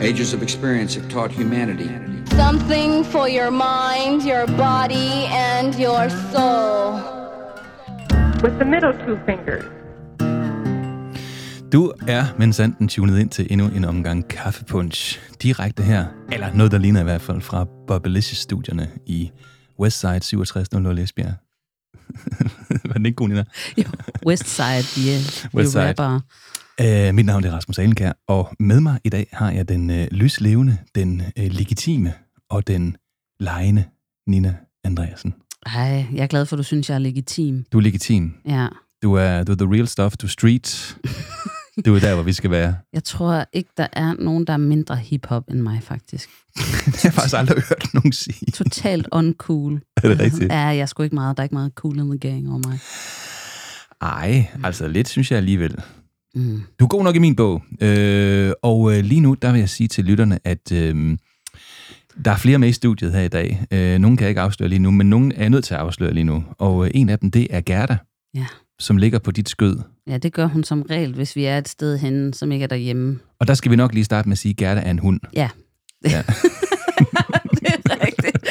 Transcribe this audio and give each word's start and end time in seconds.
Ages 0.00 0.34
of 0.34 0.42
experience 0.42 0.94
have 1.00 1.08
taught 1.10 1.30
humanity 1.32 1.90
Something 2.30 3.04
for 3.06 3.28
your 3.28 3.50
mind, 3.50 4.22
your 4.22 4.46
body, 4.46 5.26
and 5.48 5.74
your 5.74 6.08
soul. 6.32 7.16
with 8.42 8.58
the 8.58 8.64
middle 8.64 8.92
two 9.06 9.16
fingers. 9.26 9.64
Du 11.72 11.92
er 12.08 12.24
mensanden 12.38 12.88
tunet 12.88 13.18
ind 13.18 13.30
til 13.30 13.46
endnu 13.50 13.68
en 13.68 13.84
omgang 13.84 14.28
kaffepunch. 14.28 15.20
Direkte 15.42 15.82
her, 15.82 16.06
eller 16.32 16.54
noget, 16.54 16.72
der 16.72 16.78
ligner 16.78 17.00
i 17.00 17.04
hvert 17.04 17.20
fald, 17.20 17.40
fra 17.40 17.66
Bobelicious-studierne 17.86 18.88
i 19.06 19.30
Westside 19.80 20.20
6700 20.22 21.02
Esbjerg. 21.02 21.32
Var 22.88 22.92
den 22.92 23.06
ikke 23.06 23.16
god, 23.16 23.28
Nina? 23.28 23.44
Jo, 23.78 23.84
Westside, 24.26 24.82
de 24.94 25.12
er 25.14 25.16
jo 25.54 25.58
Westside. 25.58 26.20
Uh, 26.80 27.14
mit 27.14 27.26
navn 27.26 27.44
er 27.44 27.52
Rasmus 27.52 27.78
Alenkær, 27.78 28.12
og 28.28 28.54
med 28.58 28.80
mig 28.80 29.00
i 29.04 29.08
dag 29.08 29.28
har 29.32 29.50
jeg 29.50 29.68
den 29.68 29.90
uh, 29.90 29.96
lyslevende, 30.10 30.78
den 30.94 31.22
uh, 31.38 31.44
legitime 31.44 32.12
og 32.50 32.66
den 32.66 32.96
lejende 33.40 33.84
Nina 34.26 34.56
Andreasen. 34.84 35.34
Ej, 35.66 36.06
jeg 36.14 36.22
er 36.22 36.26
glad 36.26 36.46
for, 36.46 36.56
at 36.56 36.58
du 36.58 36.62
synes, 36.62 36.88
jeg 36.88 36.94
er 36.94 36.98
legitim. 36.98 37.64
Du 37.72 37.78
er 37.78 37.82
legitim. 37.82 38.34
Ja. 38.48 38.66
Du 39.02 39.14
er, 39.14 39.44
du 39.44 39.52
er 39.52 39.56
the 39.56 39.74
real 39.74 39.86
stuff, 39.86 40.16
du 40.16 40.26
er 40.26 40.30
street. 40.30 40.96
Du 41.84 41.94
er 41.94 42.00
der, 42.00 42.14
hvor 42.14 42.22
vi 42.22 42.32
skal 42.32 42.50
være. 42.50 42.76
Jeg 42.92 43.04
tror 43.04 43.46
ikke, 43.52 43.70
der 43.76 43.86
er 43.92 44.14
nogen, 44.18 44.44
der 44.46 44.52
er 44.52 44.56
mindre 44.56 44.96
hip-hop 44.96 45.44
end 45.50 45.60
mig, 45.60 45.82
faktisk. 45.82 46.28
Det 46.56 46.96
har 46.96 47.00
jeg 47.04 47.12
faktisk 47.12 47.36
aldrig 47.36 47.62
hørt 47.68 47.94
nogen 47.94 48.12
sige. 48.12 48.50
Totalt 48.52 49.08
uncool. 49.12 49.80
Er 50.02 50.08
det 50.08 50.20
rigtigt? 50.20 50.52
Ja, 50.52 50.58
jeg 50.58 50.78
er 50.78 50.86
sgu 50.86 51.02
ikke 51.02 51.14
meget. 51.14 51.36
Der 51.36 51.40
er 51.40 51.44
ikke 51.44 51.54
meget 51.54 51.72
cool 51.74 51.98
in 51.98 52.10
the 52.10 52.30
gang 52.30 52.48
over 52.50 52.68
mig. 52.68 52.78
Ej, 54.00 54.46
altså 54.64 54.88
lidt 54.88 55.08
synes 55.08 55.30
jeg 55.30 55.36
alligevel. 55.36 55.82
Mm. 56.36 56.62
Du 56.80 56.84
er 56.84 56.88
god 56.88 57.04
nok 57.04 57.16
i 57.16 57.18
min 57.18 57.36
bog. 57.36 57.62
Øh, 57.82 58.52
og 58.62 58.92
øh, 58.96 59.04
lige 59.04 59.20
nu, 59.20 59.34
der 59.34 59.52
vil 59.52 59.58
jeg 59.58 59.68
sige 59.68 59.88
til 59.88 60.04
lytterne, 60.04 60.38
at 60.44 60.72
øh, 60.72 61.18
der 62.24 62.30
er 62.30 62.36
flere 62.36 62.58
med 62.58 62.68
i 62.68 62.72
studiet 62.72 63.12
her 63.12 63.20
i 63.20 63.28
dag. 63.28 63.66
Øh, 63.70 63.98
nogle 63.98 64.16
kan 64.16 64.24
jeg 64.24 64.28
ikke 64.28 64.40
afsløre 64.40 64.68
lige 64.68 64.78
nu, 64.78 64.90
men 64.90 65.10
nogle 65.10 65.34
er 65.34 65.48
nødt 65.48 65.64
til 65.64 65.74
at 65.74 65.80
afsløre 65.80 66.12
lige 66.14 66.24
nu. 66.24 66.44
Og 66.58 66.84
øh, 66.84 66.90
en 66.94 67.08
af 67.08 67.18
dem, 67.18 67.30
det 67.30 67.46
er 67.50 67.60
Gerda, 67.60 67.96
Ja. 68.34 68.46
som 68.78 68.96
ligger 68.96 69.18
på 69.18 69.30
dit 69.30 69.48
skød. 69.48 69.78
ja, 70.06 70.18
det 70.18 70.32
gør 70.32 70.46
hun 70.46 70.64
som 70.64 70.82
regel, 70.82 71.14
hvis 71.14 71.36
vi 71.36 71.44
er 71.44 71.58
et 71.58 71.68
sted 71.68 71.98
henne, 71.98 72.34
som 72.34 72.52
ikke 72.52 72.62
er 72.62 72.66
derhjemme. 72.66 73.18
Og 73.40 73.48
der 73.48 73.54
skal 73.54 73.70
vi 73.70 73.76
nok 73.76 73.94
lige 73.94 74.04
starte 74.04 74.28
med 74.28 74.32
at 74.34 74.38
sige, 74.38 74.50
at 74.52 74.56
Gerda 74.56 74.80
er 74.80 74.90
en 74.90 74.98
hund. 74.98 75.20
Ja. 75.34 75.48
Ja. 76.04 76.22
det 77.60 77.66
er 77.90 78.06
rigtigt. 78.06 78.38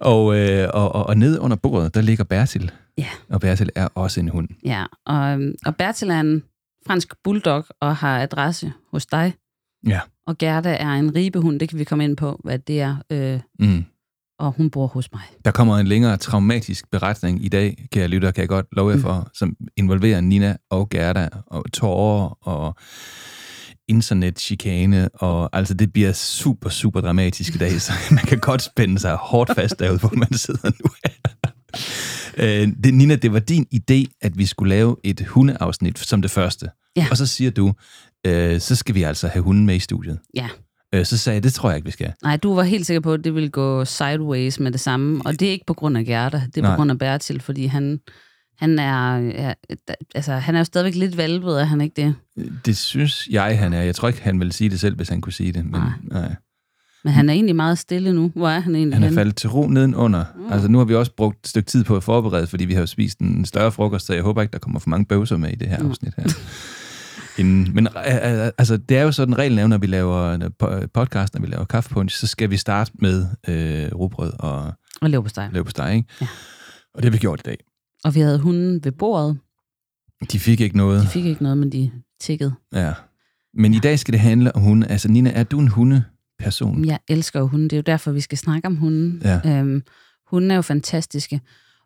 Og, 0.00 0.36
øh, 0.38 0.68
og, 0.74 0.94
og, 0.94 1.06
og 1.06 1.16
nede 1.18 1.40
under 1.40 1.56
bordet, 1.56 1.94
der 1.94 2.00
ligger 2.00 2.24
Bertil. 2.24 2.70
Ja. 2.98 3.06
Og 3.28 3.40
Bertil 3.40 3.70
er 3.74 3.88
også 3.94 4.20
en 4.20 4.28
hund. 4.28 4.48
Ja, 4.64 4.84
og, 5.06 5.32
øhm, 5.32 5.54
og 5.66 5.76
Bertil 5.76 6.10
er 6.10 6.20
en 6.20 6.42
fransk 6.86 7.14
bulldog 7.24 7.64
og 7.80 7.96
har 7.96 8.20
adresse 8.22 8.72
hos 8.92 9.06
dig. 9.06 9.34
Ja. 9.86 10.00
Og 10.26 10.38
Gerda 10.38 10.76
er 10.80 10.88
en 10.92 11.14
ribehund, 11.14 11.60
det 11.60 11.68
kan 11.68 11.78
vi 11.78 11.84
komme 11.84 12.04
ind 12.04 12.16
på, 12.16 12.40
hvad 12.44 12.58
det 12.58 12.80
er. 12.80 12.96
Øh, 13.10 13.40
Mm. 13.60 13.84
og 14.38 14.52
hun 14.52 14.70
bor 14.70 14.86
hos 14.86 15.12
mig. 15.12 15.22
Der 15.44 15.50
kommer 15.50 15.76
en 15.78 15.86
længere 15.86 16.16
traumatisk 16.16 16.90
beretning 16.90 17.44
i 17.44 17.48
dag, 17.48 17.88
kære 17.92 18.08
lytter, 18.08 18.30
kan 18.30 18.40
jeg 18.40 18.48
godt 18.48 18.66
love 18.72 18.90
jer 18.90 18.98
for, 18.98 19.30
som 19.34 19.56
involverer 19.76 20.20
Nina 20.20 20.56
og 20.70 20.88
Gerda 20.90 21.28
og 21.46 21.72
tårer 21.72 22.38
og 22.48 22.76
internetchikane, 23.88 25.08
og 25.14 25.50
altså 25.52 25.74
det 25.74 25.92
bliver 25.92 26.12
super, 26.12 26.70
super 26.70 27.00
dramatisk 27.00 27.54
i 27.54 27.58
dag, 27.58 27.80
så 27.80 27.92
man 28.10 28.24
kan 28.24 28.38
godt 28.38 28.62
spænde 28.62 28.98
sig 28.98 29.16
hårdt 29.16 29.54
fast 29.54 29.78
derude, 29.78 29.98
hvor 29.98 30.12
man 30.14 30.32
sidder 30.34 30.70
nu 30.82 30.90
Øh, 32.38 32.68
det, 32.84 32.94
Nina, 32.94 33.16
det 33.16 33.32
var 33.32 33.38
din 33.38 33.66
idé, 33.74 34.04
at 34.20 34.38
vi 34.38 34.46
skulle 34.46 34.68
lave 34.68 34.96
et 35.04 35.26
hundeafsnit 35.26 35.98
som 35.98 36.22
det 36.22 36.30
første. 36.30 36.68
Ja. 36.96 37.06
Og 37.10 37.16
så 37.16 37.26
siger 37.26 37.50
du, 37.50 37.74
øh, 38.26 38.60
så 38.60 38.76
skal 38.76 38.94
vi 38.94 39.02
altså 39.02 39.28
have 39.28 39.42
hunden 39.42 39.66
med 39.66 39.74
i 39.76 39.78
studiet. 39.78 40.18
Ja. 40.34 40.48
Øh, 40.94 41.04
så 41.06 41.18
sagde 41.18 41.34
jeg, 41.34 41.42
det 41.42 41.54
tror 41.54 41.70
jeg 41.70 41.76
ikke, 41.76 41.86
vi 41.86 41.90
skal. 41.90 42.12
Nej, 42.22 42.36
du 42.36 42.54
var 42.54 42.62
helt 42.62 42.86
sikker 42.86 43.00
på, 43.00 43.12
at 43.12 43.24
det 43.24 43.34
ville 43.34 43.48
gå 43.48 43.84
sideways 43.84 44.60
med 44.60 44.72
det 44.72 44.80
samme. 44.80 45.22
Og 45.24 45.40
det 45.40 45.48
er 45.48 45.52
ikke 45.52 45.66
på 45.66 45.74
grund 45.74 45.98
af 45.98 46.04
Gerda, 46.04 46.42
det 46.46 46.56
er 46.58 46.62
Nej. 46.62 46.70
på 46.70 46.76
grund 46.76 46.90
af 46.90 46.98
Bertil, 46.98 47.40
fordi 47.40 47.66
han, 47.66 48.00
han 48.58 48.78
er, 48.78 49.18
ja, 49.18 49.52
altså, 50.14 50.32
han 50.32 50.54
er 50.54 50.58
jo 50.58 50.64
stadigvæk 50.64 50.94
lidt 50.94 51.16
valvet, 51.16 51.60
er 51.60 51.64
han 51.64 51.80
ikke 51.80 52.02
det? 52.02 52.14
Det 52.66 52.76
synes 52.76 53.28
jeg, 53.30 53.58
han 53.58 53.72
er. 53.72 53.82
Jeg 53.82 53.94
tror 53.94 54.08
ikke, 54.08 54.22
han 54.22 54.38
ville 54.38 54.52
sige 54.52 54.70
det 54.70 54.80
selv, 54.80 54.96
hvis 54.96 55.08
han 55.08 55.20
kunne 55.20 55.32
sige 55.32 55.52
det. 55.52 55.64
Men, 55.64 55.80
Nej. 55.80 55.90
nej. 56.02 56.34
Men 57.06 57.12
han 57.14 57.28
er 57.28 57.32
egentlig 57.32 57.56
meget 57.56 57.78
stille 57.78 58.12
nu. 58.12 58.32
Hvor 58.34 58.48
er 58.48 58.60
han 58.60 58.74
egentlig 58.74 58.94
Han 58.96 59.02
er 59.02 59.06
henne? 59.06 59.18
faldet 59.20 59.36
til 59.36 59.50
ro 59.50 59.66
nedenunder. 59.66 60.24
Mm. 60.36 60.52
Altså, 60.52 60.68
nu 60.68 60.78
har 60.78 60.84
vi 60.84 60.94
også 60.94 61.12
brugt 61.16 61.38
et 61.40 61.46
stykke 61.48 61.66
tid 61.66 61.84
på 61.84 61.96
at 61.96 62.02
forberede, 62.02 62.46
fordi 62.46 62.64
vi 62.64 62.72
har 62.74 62.80
jo 62.80 62.86
spist 62.86 63.18
en 63.18 63.44
større 63.44 63.72
frokost, 63.72 64.06
så 64.06 64.14
jeg 64.14 64.22
håber 64.22 64.42
ikke, 64.42 64.52
der 64.52 64.58
kommer 64.58 64.80
for 64.80 64.88
mange 64.90 65.06
bøvser 65.06 65.36
med 65.36 65.50
i 65.52 65.54
det 65.54 65.68
her 65.68 65.78
Mm. 65.82 65.88
afsnit 65.90 66.12
her. 66.16 66.24
Inden, 67.38 67.74
men 67.74 67.86
øh, 67.86 68.14
øh, 68.14 68.50
altså, 68.58 68.76
det 68.76 68.96
er 68.96 69.02
jo 69.02 69.12
sådan, 69.12 69.38
reglen 69.38 69.58
er, 69.58 69.66
når 69.66 69.78
vi 69.78 69.86
laver 69.86 70.16
øh, 70.22 70.40
po- 70.62 70.86
podcast, 70.94 71.34
når 71.34 71.40
vi 71.40 71.46
laver 71.46 71.64
kaffepunch, 71.64 72.16
så 72.20 72.26
skal 72.26 72.50
vi 72.50 72.56
starte 72.56 72.92
med 73.00 73.26
øh, 73.48 73.88
rugbrød 73.94 74.32
og 74.38 74.72
Og 75.00 75.10
lever 75.10 75.22
på 75.22 75.28
steg. 75.28 75.48
løb 75.52 75.64
på 75.64 75.70
steg, 75.70 75.94
ikke? 75.96 76.08
Ja. 76.20 76.26
Og 76.94 77.02
det 77.02 77.04
har 77.04 77.10
vi 77.12 77.18
gjort 77.18 77.40
i 77.40 77.42
dag. 77.46 77.56
Og 78.04 78.14
vi 78.14 78.20
havde 78.20 78.38
hunden 78.38 78.80
ved 78.84 78.92
bordet. 78.92 79.38
De 80.32 80.38
fik 80.38 80.60
ikke 80.60 80.76
noget. 80.76 81.02
De 81.02 81.06
fik 81.06 81.24
ikke 81.24 81.42
noget, 81.42 81.58
men 81.58 81.72
de 81.72 81.90
tikkede. 82.20 82.52
Ja. 82.74 82.92
Men 83.54 83.74
i 83.74 83.78
dag 83.78 83.98
skal 83.98 84.12
det 84.12 84.20
handle 84.20 84.56
om 84.56 84.62
hunde. 84.62 84.86
Altså, 84.86 85.08
Nina, 85.08 85.30
er 85.30 85.42
du 85.42 85.58
en 85.60 85.68
hundeperson? 86.40 86.84
Jeg 86.84 86.98
elsker 87.08 87.40
jo 87.40 87.46
hunden. 87.46 87.70
Det 87.70 87.76
er 87.76 87.78
jo 87.78 87.82
derfor, 87.86 88.12
vi 88.12 88.20
skal 88.20 88.38
snakke 88.38 88.66
om 88.66 88.76
hunden. 88.76 89.22
Ja. 89.24 89.40
Øhm, 89.46 89.82
hunden 90.30 90.50
er 90.50 90.54
jo 90.54 90.62
fantastiske. 90.62 91.40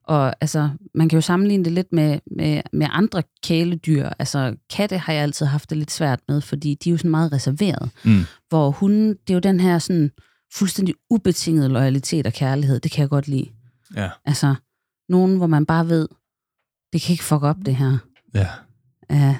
Og 0.04 0.34
altså, 0.40 0.70
man 0.94 1.08
kan 1.08 1.16
jo 1.16 1.20
sammenligne 1.20 1.64
det 1.64 1.72
lidt 1.72 1.92
med, 1.92 2.18
med, 2.36 2.62
med 2.72 2.86
andre 2.90 3.22
kæledyr. 3.42 4.08
Altså, 4.18 4.56
katte 4.70 4.98
har 4.98 5.12
jeg 5.12 5.22
altid 5.22 5.46
haft 5.46 5.70
det 5.70 5.78
lidt 5.78 5.90
svært 5.90 6.20
med, 6.28 6.40
fordi 6.40 6.74
de 6.84 6.88
er 6.88 6.92
jo 6.92 6.96
sådan 6.98 7.10
meget 7.10 7.32
reserveret. 7.32 7.90
Mm. 8.04 8.20
Hvor 8.48 8.70
hunden, 8.70 9.08
det 9.08 9.30
er 9.30 9.34
jo 9.34 9.40
den 9.40 9.60
her 9.60 9.78
sådan 9.78 10.10
fuldstændig 10.54 10.94
ubetingede 11.10 11.68
loyalitet 11.68 12.26
og 12.26 12.32
kærlighed. 12.32 12.80
Det 12.80 12.90
kan 12.90 13.00
jeg 13.02 13.08
godt 13.08 13.28
lide. 13.28 13.48
Ja. 13.96 14.10
Altså, 14.24 14.54
nogen, 15.08 15.36
hvor 15.36 15.46
man 15.46 15.66
bare 15.66 15.88
ved, 15.88 16.08
det 16.92 17.02
kan 17.02 17.12
ikke 17.12 17.24
fuck 17.24 17.42
op, 17.42 17.56
det 17.66 17.76
her. 17.76 17.98
Ja. 18.34 18.46
Ja. 19.10 19.38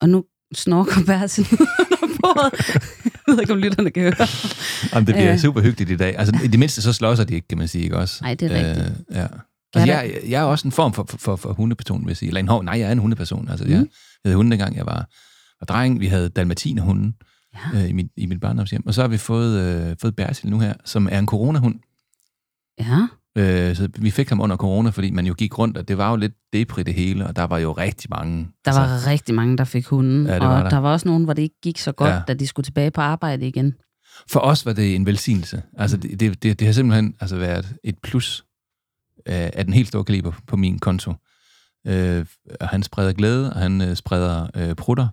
Og 0.00 0.08
nu 0.08 0.24
snorker 0.54 1.04
Bertil 1.06 1.46
under 2.02 2.16
bordet. 2.20 2.82
Jeg 3.26 3.32
ved 3.34 3.40
ikke, 3.40 3.52
om 3.52 3.58
lytterne 3.58 3.90
kan 3.90 4.02
høre. 4.02 4.26
Jamen, 4.94 5.06
det 5.06 5.14
bliver 5.14 5.32
Øh. 5.32 5.38
super 5.38 5.60
hyggeligt 5.60 5.90
i 5.90 5.96
dag. 5.96 6.18
Altså, 6.18 6.38
i 6.44 6.46
det 6.46 6.58
mindste 6.58 6.82
så 6.82 6.92
slåser 6.92 7.24
de 7.24 7.34
ikke, 7.34 7.48
kan 7.48 7.58
man 7.58 7.68
sige, 7.68 7.84
ikke 7.84 7.96
også? 7.98 8.18
Nej, 8.24 8.34
det 8.34 8.52
er 8.52 8.68
rigtigt. 8.68 8.86
Øh, 9.10 9.16
ja. 9.16 9.26
Altså, 9.74 9.92
jeg, 9.92 10.18
jeg 10.28 10.40
er 10.40 10.44
også 10.44 10.68
en 10.68 10.72
form 10.72 10.92
for, 10.92 11.06
for, 11.08 11.36
for, 11.36 11.52
hundeperson, 11.52 12.00
vil 12.04 12.10
jeg 12.10 12.16
sige. 12.16 12.26
Eller 12.28 12.40
en, 12.40 12.48
hov, 12.48 12.62
nej, 12.62 12.78
jeg 12.78 12.88
er 12.88 12.92
en 12.92 12.98
hundeperson. 12.98 13.48
Altså, 13.48 13.64
jeg, 13.68 13.78
Mm. 13.78 13.88
jeg 14.24 14.28
havde 14.28 14.36
hunde, 14.36 14.50
dengang 14.50 14.76
jeg 14.76 14.86
var, 14.86 15.08
var 15.60 15.64
dreng. 15.68 16.00
Vi 16.00 16.06
havde 16.06 16.28
dalmatinerhunden 16.28 17.14
Ja. 17.74 17.80
øh, 17.82 17.88
i, 17.88 17.92
mit, 17.92 18.06
i 18.16 18.26
mit 18.26 18.40
barndomshjem. 18.40 18.86
Og 18.86 18.94
så 18.94 19.00
har 19.00 19.08
vi 19.08 19.16
fået, 19.18 19.60
øh, 19.60 19.96
fået 20.00 20.16
Bertil 20.16 20.50
nu 20.50 20.58
her, 20.60 20.74
som 20.84 21.08
er 21.12 21.18
en 21.18 21.26
coronahund. 21.26 21.74
Ja. 22.80 23.06
Øh, 23.38 23.76
så 23.76 23.88
vi 23.98 24.10
fik 24.10 24.28
ham 24.28 24.40
under 24.40 24.56
corona, 24.56 24.90
fordi 24.90 25.10
man 25.10 25.26
jo 25.26 25.34
gik 25.34 25.58
rundt, 25.58 25.76
og 25.76 25.88
det 25.88 25.98
var 25.98 26.10
jo 26.10 26.16
lidt 26.16 26.32
depri 26.52 26.82
det 26.82 26.94
hele, 26.94 27.26
og 27.26 27.36
der 27.36 27.44
var 27.44 27.58
jo 27.58 27.72
rigtig 27.72 28.10
mange. 28.10 28.48
Der 28.64 28.72
var 28.72 29.06
rigtig 29.06 29.34
mange, 29.34 29.56
der 29.58 29.64
fik 29.64 29.86
hunden, 29.86 30.26
Ja, 30.26 30.38
og 30.38 30.48
var 30.48 30.62
der. 30.62 30.68
der 30.70 30.78
var 30.78 30.92
også 30.92 31.08
nogen, 31.08 31.24
hvor 31.24 31.32
det 31.32 31.42
ikke 31.42 31.60
gik 31.62 31.78
så 31.78 31.92
godt, 31.92 32.10
ja. 32.10 32.20
da 32.28 32.34
de 32.34 32.46
skulle 32.46 32.64
tilbage 32.64 32.90
på 32.90 33.00
arbejde 33.00 33.48
igen. 33.48 33.74
For 34.30 34.40
os 34.40 34.66
var 34.66 34.72
det 34.72 34.94
en 34.94 35.06
velsignelse. 35.06 35.62
Altså, 35.78 35.96
det, 35.96 36.20
det, 36.20 36.42
det, 36.42 36.58
det 36.60 36.66
har 36.66 36.72
simpelthen 36.72 37.14
altså, 37.20 37.36
været 37.36 37.74
et 37.84 37.98
plus 38.02 38.44
øh, 39.28 39.34
af 39.34 39.64
den 39.64 39.74
helt 39.74 39.88
store 39.88 40.04
kaliber 40.04 40.32
på 40.46 40.56
min 40.56 40.78
konto. 40.78 41.14
Øh, 41.86 42.26
og 42.60 42.68
han 42.68 42.82
spreder 42.82 43.12
glæde, 43.12 43.52
og 43.52 43.60
han 43.60 43.80
øh, 43.80 43.96
spreder 43.96 44.46
øh, 44.56 44.74
prutter, 44.74 45.08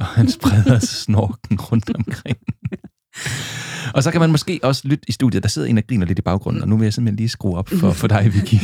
og 0.00 0.06
han 0.06 0.28
spreder 0.30 0.78
snorken 1.04 1.60
rundt 1.60 1.90
omkring. 1.96 2.38
og 3.94 4.02
så 4.02 4.10
kan 4.10 4.20
man 4.20 4.30
måske 4.30 4.60
også 4.62 4.82
lytte 4.88 5.04
i 5.08 5.12
studiet. 5.12 5.42
Der 5.42 5.48
sidder 5.48 5.68
en 5.68 5.78
og 5.78 5.84
griner 5.88 6.06
lidt 6.06 6.18
i 6.18 6.22
baggrunden, 6.22 6.62
og 6.62 6.68
nu 6.68 6.76
vil 6.76 6.84
jeg 6.84 6.94
simpelthen 6.94 7.16
lige 7.16 7.28
skrue 7.28 7.56
op 7.58 7.68
for, 7.68 7.92
for 7.92 8.06
dig, 8.08 8.32
Vicky. 8.34 8.54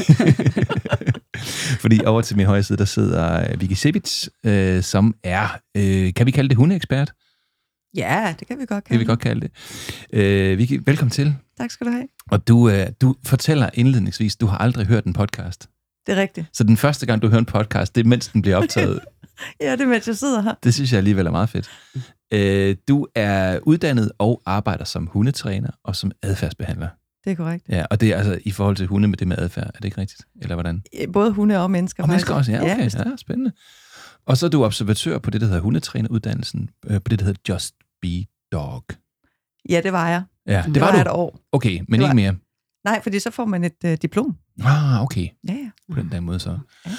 Fordi 1.82 2.00
over 2.04 2.22
til 2.22 2.36
min 2.36 2.46
højre 2.46 2.62
side, 2.62 2.78
der 2.78 2.84
sidder 2.84 3.50
øh, 3.50 3.60
Vicky 3.60 3.72
Sibitz, 3.72 4.28
øh, 4.46 4.82
som 4.82 5.14
er, 5.24 5.48
øh, 5.76 6.14
kan 6.14 6.26
vi 6.26 6.30
kalde 6.30 6.48
det 6.48 6.56
hundeekspert? 6.56 7.12
Ja, 7.96 8.34
det 8.38 8.48
kan 8.48 8.58
vi 8.58 8.66
godt 8.66 8.84
Det 8.84 8.88
kalde 8.88 8.98
vi 8.98 9.04
godt 9.04 9.20
kalde 9.20 9.40
det. 9.40 9.50
Øh, 10.12 10.58
Vicky, 10.58 10.80
velkommen 10.86 11.10
til. 11.10 11.36
Tak 11.58 11.70
skal 11.70 11.86
du 11.86 11.92
have. 11.92 12.06
Og 12.30 12.48
du, 12.48 12.68
øh, 12.68 12.86
du 13.00 13.14
fortæller 13.26 13.70
indledningsvis, 13.74 14.36
du 14.36 14.46
har 14.46 14.58
aldrig 14.58 14.86
hørt 14.86 15.04
en 15.04 15.12
podcast. 15.12 15.68
Det 16.06 16.18
er 16.18 16.20
rigtigt. 16.20 16.46
Så 16.52 16.64
den 16.64 16.76
første 16.76 17.06
gang, 17.06 17.22
du 17.22 17.28
hører 17.28 17.38
en 17.38 17.44
podcast, 17.46 17.94
det 17.94 18.04
er 18.04 18.08
mens 18.08 18.28
den 18.28 18.42
bliver 18.42 18.56
optaget. 18.56 19.00
Ja, 19.60 19.72
det 19.72 19.80
er 19.80 19.86
mens 19.86 20.08
jeg 20.08 20.16
sidder 20.16 20.42
her. 20.42 20.54
det 20.64 20.74
synes 20.74 20.92
jeg 20.92 20.98
alligevel 20.98 21.26
er 21.26 21.30
meget 21.30 21.48
fedt. 21.48 21.70
Øh, 22.32 22.76
du 22.88 23.06
er 23.14 23.58
uddannet 23.62 24.12
og 24.18 24.42
arbejder 24.46 24.84
som 24.84 25.06
hundetræner 25.06 25.70
og 25.84 25.96
som 25.96 26.12
adfærdsbehandler. 26.22 26.88
Det 27.24 27.30
er 27.30 27.34
korrekt. 27.34 27.68
Ja, 27.68 27.84
og 27.90 28.00
det 28.00 28.08
er 28.12 28.16
altså 28.16 28.38
i 28.44 28.50
forhold 28.50 28.76
til 28.76 28.86
hunde 28.86 29.08
med 29.08 29.16
det 29.18 29.28
med 29.28 29.38
adfærd. 29.38 29.66
Er 29.66 29.70
det 29.70 29.84
ikke 29.84 30.00
rigtigt? 30.00 30.22
Eller 30.42 30.54
hvordan? 30.54 30.82
Både 31.12 31.32
hunde 31.32 31.62
og 31.62 31.70
mennesker. 31.70 32.02
Og 32.02 32.08
mennesker 32.08 32.34
også, 32.34 32.50
faktisk. 32.52 32.68
ja, 32.68 32.74
okay. 32.74 32.84
bestemt. 32.84 33.06
Ja, 33.10 33.16
spændende. 33.16 33.52
Og 34.26 34.36
så 34.36 34.46
er 34.46 34.50
du 34.50 34.64
observatør 34.64 35.18
på 35.18 35.30
det, 35.30 35.40
der 35.40 35.46
hedder 35.46 35.60
hundetræneruddannelsen, 35.60 36.70
øh, 36.86 37.00
på 37.00 37.08
det, 37.08 37.18
der 37.18 37.24
hedder 37.24 37.40
Just 37.54 37.74
Be 38.02 38.24
Dog. 38.52 38.84
ja, 39.70 39.80
det 39.84 39.92
var 39.92 40.08
jeg. 40.08 40.22
Ja, 40.46 40.62
det, 40.66 40.74
Det 40.74 40.80
var, 40.80 40.86
var 40.86 40.94
du. 40.94 41.00
et 41.00 41.08
år. 41.08 41.38
Okay, 41.52 41.78
men 41.78 41.86
Det 41.92 42.00
var- 42.00 42.06
ikke 42.06 42.14
mere. 42.16 42.34
Nej, 42.84 43.02
fordi 43.02 43.18
så 43.18 43.30
får 43.30 43.44
man 43.44 43.64
et 43.64 43.76
øh, 43.84 43.98
diplom. 44.02 44.36
Ah, 44.64 45.02
okay. 45.02 45.28
Ja, 45.48 45.52
ja. 45.52 45.70
På 45.94 46.00
den 46.00 46.10
der 46.12 46.20
måde 46.20 46.38
så. 46.40 46.58
Ja. 46.86 46.90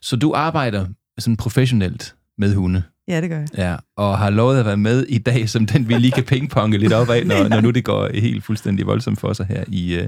Så 0.00 0.16
du 0.16 0.32
arbejder 0.34 0.86
sådan 1.18 1.36
professionelt 1.36 2.16
med 2.38 2.54
hunde. 2.54 2.82
Ja, 3.08 3.20
det 3.20 3.30
gør 3.30 3.38
jeg. 3.38 3.48
Ja, 3.58 3.76
og 3.96 4.18
har 4.18 4.30
lovet 4.30 4.58
at 4.58 4.66
være 4.66 4.76
med 4.76 5.06
i 5.08 5.18
dag, 5.18 5.48
som 5.48 5.66
den 5.66 5.88
vi 5.88 5.94
lige 5.94 6.12
kan 6.12 6.24
pingponge 6.24 6.78
lidt 6.78 6.92
op 6.92 7.10
af, 7.10 7.26
når, 7.26 7.48
når 7.54 7.60
nu 7.60 7.70
det 7.70 7.84
går 7.84 8.08
helt 8.14 8.44
fuldstændig 8.44 8.86
voldsomt 8.86 9.20
for 9.20 9.32
sig 9.32 9.46
her 9.46 9.64
i, 9.68 9.98
uh, 9.98 10.04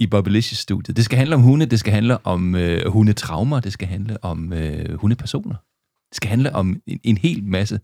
i 0.00 0.06
Bobblicious-studiet. 0.06 0.96
Det 0.96 1.04
skal 1.04 1.18
handle 1.18 1.34
om 1.34 1.42
hunde, 1.42 1.66
det 1.66 1.80
skal 1.80 1.92
handle 1.92 2.26
om 2.26 2.54
uh, 2.54 2.92
hundetraumer, 2.92 3.60
det 3.60 3.72
skal 3.72 3.88
handle 3.88 4.24
om 4.24 4.52
uh, 4.52 4.94
hundepersoner. 4.94 5.54
Det 6.08 6.16
skal 6.16 6.30
handle 6.30 6.54
om 6.54 6.76
en, 6.86 7.00
en 7.04 7.16
hel 7.16 7.44
masse, 7.44 7.80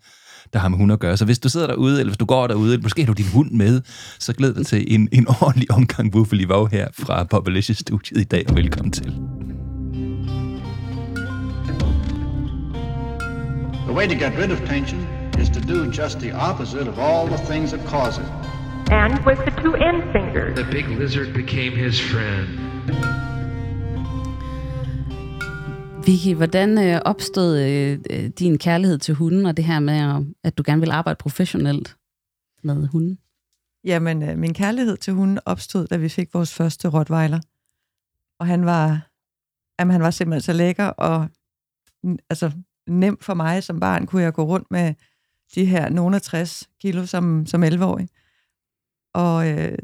der 0.52 0.58
har 0.58 0.68
med 0.68 0.78
hunde 0.78 0.92
at 0.92 1.00
gøre. 1.00 1.16
Så 1.16 1.24
hvis 1.24 1.38
du 1.38 1.48
sidder 1.48 1.66
derude, 1.66 2.00
eller 2.00 2.10
hvis 2.10 2.18
du 2.18 2.24
går 2.24 2.46
derude, 2.46 2.72
eller 2.72 2.82
måske 2.82 3.02
har 3.02 3.06
du 3.06 3.12
din 3.12 3.30
hund 3.32 3.50
med, 3.50 3.80
så 4.18 4.32
glæd 4.32 4.54
dig 4.54 4.66
til 4.66 4.94
en, 4.94 5.08
en 5.12 5.28
ordentlig 5.28 5.70
omgang 5.70 6.12
Buffalo 6.12 6.54
Wow 6.54 6.66
her 6.66 6.88
fra 6.98 7.24
Bobblicious-studiet 7.24 8.20
i 8.20 8.24
dag, 8.24 8.44
og 8.48 8.56
velkommen 8.56 8.92
til. 8.92 9.20
The 13.90 13.96
way 13.96 14.06
to 14.06 14.14
get 14.14 14.32
rid 14.38 14.50
of 14.52 14.58
tension 14.74 15.00
is 15.42 15.48
to 15.50 15.60
do 15.60 15.78
just 15.90 16.20
the 16.20 16.32
opposite 16.48 16.86
of 16.92 16.98
all 16.98 17.26
the 17.26 17.38
things 17.50 17.70
that 17.72 17.82
cause 17.86 18.18
it. 18.18 18.28
And 19.02 19.12
with 19.26 19.38
the 19.46 19.52
two 19.62 19.74
end 19.74 20.02
fingers. 20.12 20.54
The 20.58 20.68
big 20.70 20.86
lizard 21.00 21.34
became 21.34 21.72
his 21.86 22.00
friend. 22.10 22.48
Vicky, 26.06 26.34
hvordan 26.36 26.78
øh, 26.78 27.00
opstod 27.04 27.58
øh, 27.58 27.98
øh, 28.10 28.30
din 28.38 28.58
kærlighed 28.58 28.98
til 28.98 29.14
hunden, 29.14 29.46
og 29.46 29.56
det 29.56 29.64
her 29.64 29.80
med, 29.80 30.26
at, 30.44 30.58
du 30.58 30.62
gerne 30.66 30.80
vil 30.80 30.90
arbejde 30.90 31.18
professionelt 31.18 31.96
med 32.62 32.86
hunden? 32.86 33.18
Jamen, 33.84 34.22
øh, 34.22 34.38
min 34.38 34.54
kærlighed 34.54 34.96
til 34.96 35.12
hunden 35.12 35.38
opstod, 35.46 35.86
da 35.86 35.96
vi 35.96 36.08
fik 36.08 36.34
vores 36.34 36.54
første 36.54 36.88
rottweiler. 36.88 37.40
Og 38.40 38.46
han 38.46 38.66
var, 38.66 39.08
jamen, 39.80 39.92
han 39.92 40.02
var 40.02 40.10
simpelthen 40.10 40.40
så 40.40 40.52
lækker, 40.52 40.86
og 40.86 41.28
altså, 42.30 42.50
nem 42.90 43.18
for 43.20 43.34
mig 43.34 43.62
som 43.64 43.80
barn, 43.80 44.06
kunne 44.06 44.22
jeg 44.22 44.32
gå 44.32 44.44
rundt 44.44 44.70
med 44.70 44.94
de 45.54 45.64
her 45.64 45.88
nogle 45.88 46.20
60 46.20 46.68
kilo 46.80 47.06
som, 47.06 47.46
som 47.46 47.64
11-årig. 47.64 48.08
Og 49.14 49.48
øh, 49.48 49.78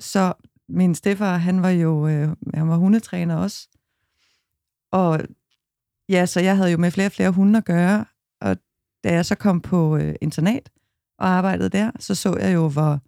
så 0.00 0.32
min 0.68 0.94
stefar, 0.94 1.36
han 1.36 1.62
var 1.62 1.70
jo 1.70 2.08
øh, 2.08 2.28
han 2.54 2.68
var 2.68 2.76
hundetræner 2.76 3.36
også. 3.36 3.68
Og 4.92 5.20
ja, 6.08 6.26
så 6.26 6.40
jeg 6.40 6.56
havde 6.56 6.70
jo 6.70 6.78
med 6.78 6.90
flere 6.90 7.08
og 7.08 7.12
flere 7.12 7.30
hunde 7.30 7.56
at 7.56 7.64
gøre. 7.64 8.04
Og 8.40 8.56
da 9.04 9.12
jeg 9.12 9.26
så 9.26 9.34
kom 9.34 9.60
på 9.60 9.96
øh, 9.96 10.14
internat 10.20 10.70
og 11.18 11.28
arbejdede 11.28 11.68
der, 11.68 11.90
så 11.98 12.14
så 12.14 12.36
jeg 12.36 12.54
jo, 12.54 12.68
hvor, 12.68 13.00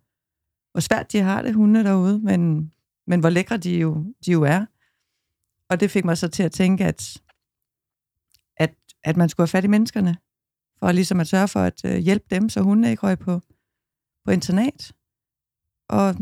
hvor 0.73 0.81
svært 0.81 1.12
de 1.12 1.20
har 1.20 1.43
det, 1.43 1.55
hunde 1.55 1.85
derude, 1.85 2.19
men, 2.19 2.73
men 3.06 3.20
hvor 3.20 3.31
lækre 3.31 3.56
de 3.56 3.79
jo, 3.79 4.14
de 4.26 4.32
jo 4.32 4.43
er. 4.43 4.67
Og 5.70 5.81
det 5.81 5.91
fik 5.91 6.05
mig 6.05 6.19
så 6.19 6.29
til 6.29 6.43
at 6.43 6.52
tænke, 6.52 6.85
at, 6.85 7.17
at, 9.05 9.17
man 9.17 9.29
skulle 9.29 9.44
have 9.44 9.49
fat 9.49 9.64
i 9.64 9.69
menneskerne, 9.69 10.17
for 10.79 10.93
ligesom 10.93 11.20
at 11.20 11.29
sørge 11.29 11.49
for 11.49 11.61
at 11.61 11.85
øh, 11.85 11.97
hjælpe 11.97 12.25
dem, 12.31 12.49
så 12.49 12.61
hundene 12.61 12.91
ikke 12.91 13.02
røg 13.06 13.19
på, 13.19 13.41
på 14.25 14.31
internat. 14.32 14.93
Og 15.88 16.14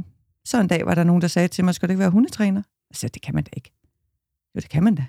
så 0.45 0.61
en 0.61 0.69
dag 0.69 0.87
var 0.87 0.95
der 0.95 1.05
nogen, 1.05 1.23
der 1.23 1.29
sagde 1.29 1.49
til 1.49 1.65
mig, 1.65 1.75
skal 1.75 1.89
du 1.89 1.93
ikke 1.93 1.99
være 2.01 2.11
hundetræner? 2.11 2.63
Jeg 2.91 2.97
sagde, 2.97 3.13
det 3.15 3.23
kan 3.23 3.35
man 3.35 3.45
da 3.45 3.51
ikke. 3.57 3.73
Jo, 4.55 4.61
det 4.61 4.69
kan 4.69 4.83
man 4.85 4.95
da. 4.95 5.07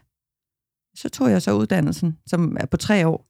Så 0.96 1.10
tog 1.10 1.32
jeg 1.32 1.42
så 1.42 1.54
uddannelsen, 1.54 2.18
som 2.28 2.58
er 2.60 2.66
på 2.66 2.78
tre 2.78 3.08
år, 3.08 3.28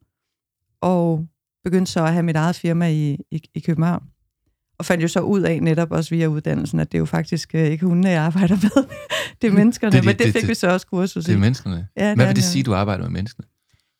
og 0.81 1.27
begyndte 1.63 1.91
så 1.91 2.03
at 2.05 2.13
have 2.13 2.23
mit 2.23 2.35
eget 2.35 2.55
firma 2.55 2.89
i, 2.89 3.17
i, 3.31 3.41
i 3.53 3.59
København. 3.59 4.03
Og 4.79 4.85
fandt 4.85 5.03
jo 5.03 5.07
så 5.07 5.19
ud 5.21 5.41
af 5.41 5.63
netop 5.63 5.91
også 5.91 6.09
via 6.15 6.27
uddannelsen, 6.27 6.79
at 6.79 6.91
det 6.91 6.97
er 6.97 6.99
jo 6.99 7.05
faktisk 7.05 7.55
øh, 7.55 7.65
ikke 7.67 7.85
hundene, 7.85 8.09
jeg 8.09 8.23
arbejder 8.23 8.55
med. 8.55 8.87
det 9.41 9.47
er 9.47 9.51
menneskerne, 9.53 9.91
Det 9.91 9.97
det, 9.97 10.03
de- 10.03 10.07
men 10.07 10.17
det 10.17 10.33
det- 10.33 10.41
fik 10.41 10.49
vi 10.49 10.53
så 10.55 10.67
også 10.69 10.87
kursus 10.87 11.25
Det 11.25 11.31
er 11.33 11.37
i. 11.37 11.39
menneskene. 11.39 11.87
Ja, 11.97 12.09
det 12.09 12.17
Hvad 12.17 12.25
vil 12.25 12.35
det 12.35 12.43
det. 12.43 12.51
sige, 12.51 12.63
du 12.63 12.73
arbejder 12.75 13.03
med 13.03 13.11
menneskene? 13.11 13.47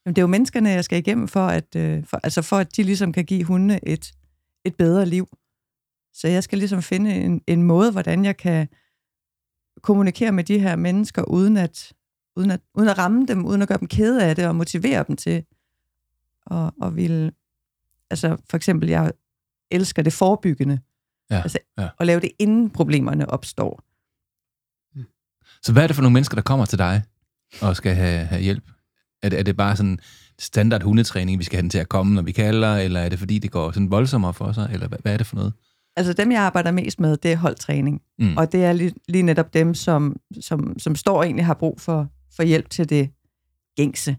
Jamen, 0.10 0.16
det 0.16 0.22
er 0.22 0.24
jo 0.24 0.28
menneskerne, 0.28 0.70
jeg 0.70 0.84
skal 0.84 0.98
igennem 0.98 1.28
for, 1.28 1.48
at, 1.48 1.76
øh, 1.76 2.06
for, 2.06 2.20
altså 2.24 2.42
for 2.42 2.58
at 2.58 2.78
de 2.78 2.84
ligesom 2.84 3.14
kan 3.14 3.26
give 3.26 3.44
hundene 3.44 3.88
et, 3.88 4.12
et 4.66 4.76
bedre 4.76 5.06
liv. 5.06 5.28
Så 6.14 6.28
jeg 6.28 6.44
skal 6.44 6.58
ligesom 6.58 6.82
finde 6.82 7.16
en, 7.16 7.42
en 7.48 7.64
måde, 7.64 7.92
hvordan 7.92 8.26
jeg 8.26 8.38
kan 8.38 8.68
kommunikere 9.82 10.32
med 10.32 10.44
de 10.44 10.60
her 10.60 10.76
mennesker, 10.76 11.24
uden 11.24 11.58
at, 11.58 11.94
uden 12.36 12.52
at, 12.52 12.62
uden 12.74 12.90
at 12.90 12.98
ramme 12.98 13.26
dem, 13.26 13.46
uden 13.46 13.62
at 13.62 13.68
gøre 13.68 13.78
dem 13.78 13.88
kede 13.88 14.26
af 14.26 14.36
det, 14.36 14.48
og 14.48 14.56
motivere 14.56 15.06
dem 15.08 15.16
til 15.16 15.44
at, 16.52 16.72
at 16.84 16.96
ville... 16.96 17.32
Altså 18.10 18.38
for 18.50 18.58
eksempel, 18.58 18.90
jeg 18.90 19.12
elsker 19.72 20.02
det 20.02 20.14
forebyggende. 20.14 20.80
Ja, 21.32 21.42
altså, 21.42 21.60
ja. 21.78 21.90
At 22.00 22.08
lave 22.08 22.20
det, 22.20 22.32
inden 22.40 22.70
problemerne 22.70 23.30
opstår. 23.30 23.84
Så 25.62 25.74
hvad 25.74 25.84
er 25.84 25.88
det 25.88 25.96
for 25.96 26.04
nogle 26.04 26.14
mennesker, 26.14 26.36
der 26.36 26.42
kommer 26.42 26.66
til 26.66 26.78
dig 26.78 27.04
og 27.62 27.76
skal 27.76 27.96
have, 27.96 28.26
have 28.26 28.42
hjælp? 28.42 28.64
Er 29.24 29.30
det, 29.30 29.40
er 29.40 29.44
det 29.44 29.58
bare 29.58 29.76
sådan 29.76 30.00
standard 30.40 30.84
hundetræning, 30.84 31.40
vi 31.40 31.44
skal 31.44 31.56
have 31.58 31.62
den 31.62 31.70
til 31.70 31.78
at 31.78 31.90
komme, 31.90 32.16
når 32.16 32.22
vi 32.22 32.32
kalder, 32.32 32.76
eller 32.76 33.00
er 33.00 33.10
det 33.10 33.20
fordi, 33.20 33.40
det 33.40 33.52
går 33.52 33.72
sådan 33.72 33.92
voldsommere 33.92 34.34
for 34.34 34.52
sig, 34.52 34.70
eller 34.74 34.88
hvad, 34.88 34.98
hvad 35.02 35.14
er 35.14 35.18
det 35.18 35.28
for 35.28 35.36
noget? 35.36 35.54
Altså 35.96 36.14
dem, 36.14 36.32
jeg 36.32 36.42
arbejder 36.42 36.72
mest 36.72 37.00
med, 37.00 37.18
det 37.18 37.32
er 37.32 37.36
holdtræning. 37.36 38.02
Mm. 38.20 38.38
Og 38.38 38.52
det 38.52 38.64
er 38.64 38.74
lige, 38.74 38.94
lige 39.08 39.22
netop 39.22 39.54
dem, 39.54 39.74
som, 39.74 40.16
som, 40.42 40.80
som 40.80 40.96
står 40.96 41.18
og 41.18 41.26
egentlig 41.26 41.46
har 41.46 41.54
brug 41.54 41.82
for, 41.82 42.08
for 42.36 42.44
hjælp 42.44 42.70
til 42.70 42.90
det 42.90 43.10
gængse. 43.78 44.18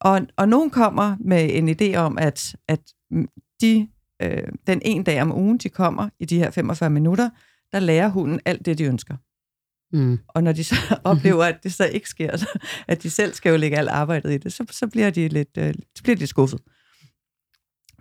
Og, 0.00 0.20
og 0.36 0.48
nogen 0.48 0.70
kommer 0.70 1.16
med 1.20 1.50
en 1.52 1.68
idé 1.68 1.96
om, 1.96 2.18
at, 2.18 2.56
at 2.68 2.80
de, 3.60 3.88
øh, 4.22 4.42
den 4.66 4.80
en 4.84 5.02
dag 5.02 5.22
om 5.22 5.32
ugen, 5.32 5.58
de 5.58 5.68
kommer 5.68 6.08
i 6.18 6.24
de 6.24 6.38
her 6.38 6.50
45 6.50 6.90
minutter, 6.90 7.30
der 7.72 7.80
lærer 7.80 8.08
hunden 8.08 8.40
alt 8.44 8.66
det, 8.66 8.78
de 8.78 8.84
ønsker. 8.84 9.16
Mm. 9.92 10.18
Og 10.28 10.42
når 10.42 10.52
de 10.52 10.64
så 10.64 10.74
oplever, 11.04 11.44
at 11.44 11.58
det 11.62 11.74
så 11.74 11.84
ikke 11.86 12.08
sker, 12.08 12.36
så, 12.36 12.58
at 12.88 13.02
de 13.02 13.10
selv 13.10 13.34
skal 13.34 13.50
jo 13.50 13.56
lægge 13.56 13.78
alt 13.78 13.88
arbejdet 13.88 14.32
i 14.32 14.38
det, 14.38 14.52
så, 14.52 14.64
så 14.70 14.86
bliver 14.86 15.10
de 15.10 15.28
lidt 15.28 15.58
øh, 15.58 15.74
så 15.96 16.02
bliver 16.02 16.16
de 16.16 16.26
skuffet. 16.26 16.60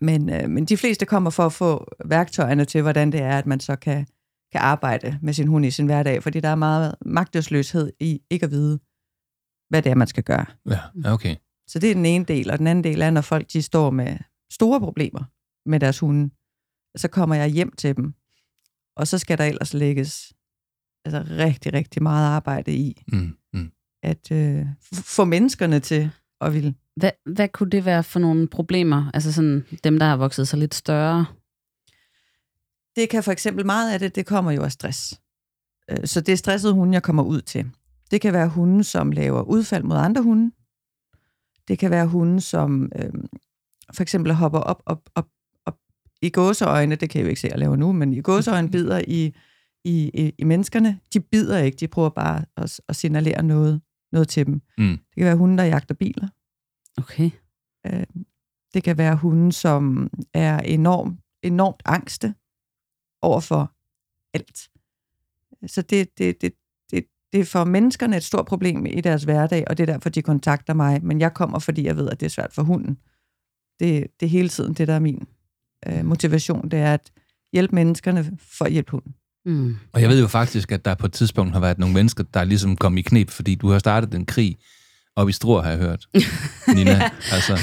Men, 0.01 0.29
øh, 0.29 0.49
men 0.49 0.65
de 0.65 0.77
fleste 0.77 1.05
kommer 1.05 1.29
for 1.29 1.45
at 1.45 1.53
få 1.53 1.87
værktøjerne 2.05 2.65
til, 2.65 2.81
hvordan 2.81 3.11
det 3.11 3.21
er, 3.21 3.37
at 3.37 3.45
man 3.45 3.59
så 3.59 3.75
kan, 3.75 4.07
kan 4.51 4.61
arbejde 4.61 5.19
med 5.21 5.33
sin 5.33 5.47
hund 5.47 5.65
i 5.65 5.71
sin 5.71 5.85
hverdag, 5.85 6.23
fordi 6.23 6.39
der 6.39 6.49
er 6.49 6.55
meget 6.55 6.95
magtesløshed 7.05 7.91
i 7.99 8.21
ikke 8.29 8.43
at 8.43 8.51
vide, 8.51 8.79
hvad 9.69 9.81
det 9.81 9.89
er, 9.89 9.95
man 9.95 10.07
skal 10.07 10.23
gøre. 10.23 10.45
Ja, 10.69 10.79
okay. 11.13 11.35
Så 11.67 11.79
det 11.79 11.91
er 11.91 11.95
den 11.95 12.05
ene 12.05 12.25
del, 12.25 12.51
og 12.51 12.57
den 12.59 12.67
anden 12.67 12.83
del 12.83 13.01
er, 13.01 13.09
når 13.09 13.21
folk 13.21 13.53
de 13.53 13.61
står 13.61 13.89
med 13.89 14.17
store 14.51 14.79
problemer 14.79 15.23
med 15.65 15.79
deres 15.79 15.99
hunde, 15.99 16.33
så 16.95 17.07
kommer 17.07 17.35
jeg 17.35 17.47
hjem 17.47 17.71
til 17.71 17.95
dem, 17.95 18.13
og 18.95 19.07
så 19.07 19.17
skal 19.17 19.37
der 19.37 19.43
ellers 19.43 19.73
lægges 19.73 20.33
altså 21.05 21.25
rigtig, 21.37 21.73
rigtig 21.73 22.03
meget 22.03 22.27
arbejde 22.27 22.73
i, 22.73 23.03
Mm, 23.07 23.35
mm. 23.53 23.71
at 24.03 24.31
øh, 24.31 24.65
få 24.93 25.25
menneskerne 25.25 25.79
til 25.79 26.09
at 26.41 26.53
ville. 26.53 26.75
Hvad, 26.95 27.11
hvad 27.25 27.49
kunne 27.49 27.69
det 27.69 27.85
være 27.85 28.03
for 28.03 28.19
nogle 28.19 28.47
problemer? 28.47 29.11
Altså 29.13 29.31
sådan 29.33 29.65
dem, 29.83 29.99
der 29.99 30.05
har 30.05 30.17
vokset 30.17 30.47
sig 30.47 30.59
lidt 30.59 30.75
større. 30.75 31.25
Det 32.95 33.09
kan 33.09 33.23
for 33.23 33.31
eksempel 33.31 33.65
meget 33.65 33.93
af 33.93 33.99
det, 33.99 34.15
det 34.15 34.25
kommer 34.25 34.51
jo 34.51 34.63
af 34.63 34.71
stress. 34.71 35.21
Øh, 35.91 35.97
Så 36.07 36.21
det 36.21 36.31
er 36.31 36.37
stressede 36.37 36.73
hunde, 36.73 36.93
jeg 36.93 37.03
kommer 37.03 37.23
ud 37.23 37.41
til. 37.41 37.71
Det 38.11 38.21
kan 38.21 38.33
være 38.33 38.47
hunde, 38.47 38.83
som 38.83 39.11
laver 39.11 39.41
udfald 39.41 39.83
mod 39.83 39.97
andre 39.97 40.21
hunde. 40.21 40.51
Det 41.67 41.79
kan 41.79 41.91
være 41.91 42.07
hunde, 42.07 42.41
som 42.41 42.91
øh, 42.95 43.09
for 43.93 44.01
eksempel 44.01 44.33
hopper 44.33 44.59
op, 44.59 44.83
op, 44.85 45.09
op, 45.15 45.27
op 45.65 45.77
i 46.21 46.29
gåseøjne, 46.29 46.95
det 46.95 47.09
kan 47.09 47.19
jeg 47.19 47.25
jo 47.25 47.29
ikke 47.29 47.41
se, 47.41 47.47
at 47.47 47.51
jeg 47.51 47.59
laver 47.59 47.75
nu, 47.75 47.91
men 47.91 48.13
i 48.13 48.21
gåseøjne 48.21 48.71
bider 48.71 49.01
i, 49.07 49.35
i, 49.85 50.11
i, 50.13 50.33
i 50.37 50.43
menneskerne. 50.43 50.99
De 51.13 51.19
bider 51.19 51.57
ikke, 51.57 51.75
de 51.75 51.87
prøver 51.87 52.09
bare 52.09 52.45
at, 52.57 52.79
at 52.89 52.95
signalere 52.95 53.43
noget, 53.43 53.81
noget 54.11 54.27
til 54.27 54.45
dem. 54.45 54.61
Mm. 54.77 54.87
Det 54.87 55.15
kan 55.15 55.25
være 55.25 55.35
hunde, 55.35 55.57
der 55.57 55.63
jagter 55.63 55.95
biler. 55.95 56.27
Okay. 56.97 57.31
Øh, 57.85 58.05
Det 58.73 58.83
kan 58.83 58.97
være 58.97 59.15
hunde, 59.15 59.51
som 59.51 60.09
er 60.33 60.59
enormt, 60.59 61.19
enormt 61.43 61.81
angste 61.85 62.33
over 63.21 63.39
for 63.39 63.71
alt. 64.33 64.69
Så 65.71 65.81
det, 65.81 66.17
det, 66.17 66.41
det, 66.41 66.53
det, 66.91 67.05
det 67.33 67.39
er 67.39 67.45
for 67.45 67.63
menneskerne 67.63 68.17
et 68.17 68.23
stort 68.23 68.45
problem 68.45 68.85
i 68.85 69.01
deres 69.01 69.23
hverdag, 69.23 69.63
og 69.67 69.77
det 69.77 69.89
er 69.89 69.93
derfor, 69.93 70.09
de 70.09 70.21
kontakter 70.21 70.73
mig. 70.73 71.03
Men 71.03 71.19
jeg 71.19 71.33
kommer, 71.33 71.59
fordi 71.59 71.83
jeg 71.83 71.97
ved, 71.97 72.09
at 72.09 72.19
det 72.19 72.25
er 72.25 72.29
svært 72.29 72.53
for 72.53 72.63
hunden. 72.63 72.97
Det, 73.79 74.07
det 74.19 74.25
er 74.25 74.29
hele 74.29 74.49
tiden 74.49 74.73
det, 74.73 74.87
der 74.87 74.93
er 74.93 74.99
min 74.99 75.27
øh, 75.87 76.05
motivation. 76.05 76.69
Det 76.69 76.79
er 76.79 76.93
at 76.93 77.11
hjælpe 77.53 77.75
menneskerne 77.75 78.37
for 78.37 78.65
at 78.65 78.71
hjælpe 78.71 78.91
hunden. 78.91 79.15
Mm. 79.45 79.75
Og 79.93 80.01
jeg 80.01 80.09
ved 80.09 80.19
jo 80.21 80.27
faktisk, 80.27 80.71
at 80.71 80.85
der 80.85 80.95
på 80.95 81.05
et 81.05 81.13
tidspunkt 81.13 81.53
har 81.53 81.59
været 81.59 81.79
nogle 81.79 81.93
mennesker, 81.93 82.23
der 82.33 82.43
ligesom 82.43 82.75
kom 82.75 82.97
i 82.97 83.01
knep, 83.01 83.29
fordi 83.29 83.55
du 83.55 83.69
har 83.69 83.79
startet 83.79 84.13
en 84.13 84.25
krig 84.25 84.57
op 85.15 85.29
i 85.29 85.31
Struer, 85.31 85.61
har 85.61 85.69
jeg 85.69 85.79
hørt, 85.79 86.05
Nina. 86.75 87.09
Altså, 87.31 87.59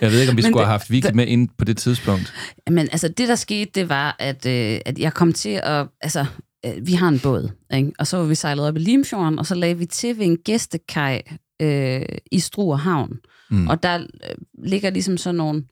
jeg 0.00 0.10
ved 0.10 0.20
ikke, 0.20 0.30
om 0.30 0.36
vi 0.36 0.42
skulle 0.42 0.52
det- 0.58 0.66
have 0.66 0.70
haft 0.78 0.90
Vicky 0.90 1.10
med 1.14 1.26
ind 1.26 1.48
på 1.58 1.64
det 1.64 1.76
tidspunkt. 1.76 2.32
Men 2.70 2.88
altså, 2.92 3.08
det 3.08 3.28
der 3.28 3.34
skete, 3.34 3.70
det 3.74 3.88
var, 3.88 4.16
at, 4.18 4.46
øh, 4.46 4.80
at 4.86 4.98
jeg 4.98 5.14
kom 5.14 5.32
til 5.32 5.60
at... 5.62 5.86
Altså, 6.00 6.26
øh, 6.66 6.72
vi 6.86 6.92
har 6.92 7.08
en 7.08 7.20
båd, 7.20 7.50
ikke? 7.74 7.92
og 7.98 8.06
så 8.06 8.16
var 8.16 8.24
vi 8.24 8.34
sejlet 8.34 8.66
op 8.66 8.76
i 8.76 8.78
Limfjorden, 8.78 9.38
og 9.38 9.46
så 9.46 9.54
lagde 9.54 9.78
vi 9.78 9.86
til 9.86 10.18
ved 10.18 10.26
en 10.26 10.36
gæstekaj 10.36 11.22
øh, 11.62 12.02
i 12.32 12.38
Struer 12.40 12.76
Havn. 12.76 13.18
Mm. 13.50 13.66
Og 13.68 13.82
der 13.82 13.98
øh, 13.98 14.34
ligger 14.64 14.90
ligesom 14.90 15.16
sådan 15.16 15.34
nogle 15.38 15.64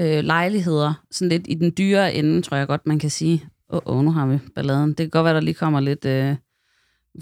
øh, 0.00 0.24
lejligheder, 0.24 0.94
sådan 1.10 1.28
lidt 1.28 1.42
i 1.48 1.54
den 1.54 1.72
dyre 1.78 2.14
ende, 2.14 2.42
tror 2.42 2.56
jeg 2.56 2.66
godt, 2.66 2.86
man 2.86 2.98
kan 2.98 3.10
sige. 3.10 3.44
Åh, 3.72 3.80
oh, 3.84 3.96
oh, 3.96 4.04
nu 4.04 4.10
har 4.10 4.26
vi 4.26 4.38
balladen. 4.54 4.88
Det 4.88 4.96
kan 4.96 5.10
godt 5.10 5.24
være, 5.24 5.34
der 5.34 5.40
lige 5.40 5.54
kommer 5.54 5.80
lidt 5.80 6.04
øh, 6.04 6.36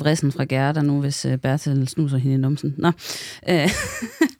vrissen 0.01 0.33
fra 0.33 0.45
Gerda 0.45 0.83
nu, 0.83 1.01
hvis 1.01 1.25
øh, 1.25 1.39
Bertel 1.39 1.89
snuser 1.89 2.19
hende 2.19 2.35
i 2.35 2.39
numsen. 2.39 2.75
Nå. 2.79 2.93
Øh, 3.49 3.71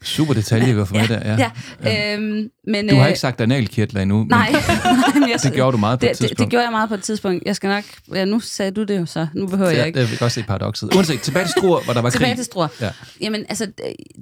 Super 0.03 0.33
detalje, 0.33 0.65
vi 0.73 0.77
var 0.77 0.85
for 0.85 0.95
med 0.99 1.07
der. 1.07 1.35
Ja. 1.37 1.51
ja. 1.83 2.13
Øhm, 2.13 2.49
Men, 2.67 2.89
Du 2.89 2.95
har 2.95 3.03
øh, 3.03 3.07
ikke 3.09 3.19
sagt 3.19 3.41
analkirtler 3.41 4.01
endnu, 4.01 4.17
men 4.17 4.27
Nej, 4.27 4.51
men 5.13 5.29
jeg, 5.29 5.39
det 5.43 5.53
gjorde 5.53 5.71
du 5.71 5.77
meget 5.77 5.99
på 5.99 6.05
et 6.05 6.09
det, 6.09 6.17
det, 6.17 6.21
det 6.21 6.27
tidspunkt. 6.29 6.49
gjorde 6.51 6.63
jeg 6.63 6.71
meget 6.71 6.89
på 6.89 6.95
et 6.95 7.03
tidspunkt. 7.03 7.43
Jeg 7.45 7.55
skal 7.55 7.67
nok... 7.67 7.83
Ja, 8.13 8.25
nu 8.25 8.39
sagde 8.39 8.71
du 8.71 8.83
det 8.83 8.97
jo 8.99 9.05
så. 9.05 9.27
Nu 9.35 9.47
behøver 9.47 9.69
Så 9.71 9.75
jeg 9.77 9.87
ikke. 9.87 9.99
jeg 9.99 10.09
vil 10.09 10.17
godt 10.19 10.31
se 10.31 10.43
paradokset. 10.43 10.95
Uanset, 10.95 11.21
tilbage 11.21 11.45
til 11.45 11.51
Struer, 11.57 11.83
hvor 11.83 11.93
der 11.93 12.01
var 12.01 12.09
Tilbage 12.09 12.29
krig. 12.29 12.37
til 12.37 12.45
Struer. 12.45 12.67
Ja. 12.81 12.89
Jamen, 13.21 13.45
altså, 13.49 13.65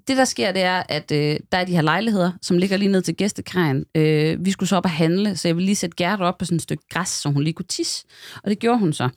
det 0.07 0.17
der 0.17 0.25
sker, 0.25 0.51
det 0.51 0.61
er, 0.61 0.83
at 0.89 1.11
øh, 1.11 1.35
der 1.51 1.57
er 1.57 1.63
de 1.65 1.71
her 1.71 1.81
lejligheder, 1.81 2.31
som 2.41 2.57
ligger 2.57 2.77
lige 2.77 2.91
ned 2.91 3.01
til 3.01 3.15
gæstekræen. 3.15 3.83
Øh, 3.97 4.45
vi 4.45 4.51
skulle 4.51 4.69
så 4.69 4.75
op 4.77 4.85
og 4.85 4.91
handle, 4.91 5.37
så 5.37 5.47
jeg 5.47 5.55
ville 5.55 5.65
lige 5.65 5.75
sætte 5.75 5.95
Gerda 5.97 6.23
op 6.23 6.37
på 6.37 6.45
sådan 6.45 6.55
et 6.55 6.61
stykke 6.61 6.83
græs, 6.93 7.09
så 7.09 7.29
hun 7.29 7.43
lige 7.43 7.53
kunne 7.53 7.65
tisse. 7.69 8.03
Og 8.43 8.49
det 8.49 8.59
gjorde 8.59 8.79
hun 8.79 8.93
så. 8.93 9.09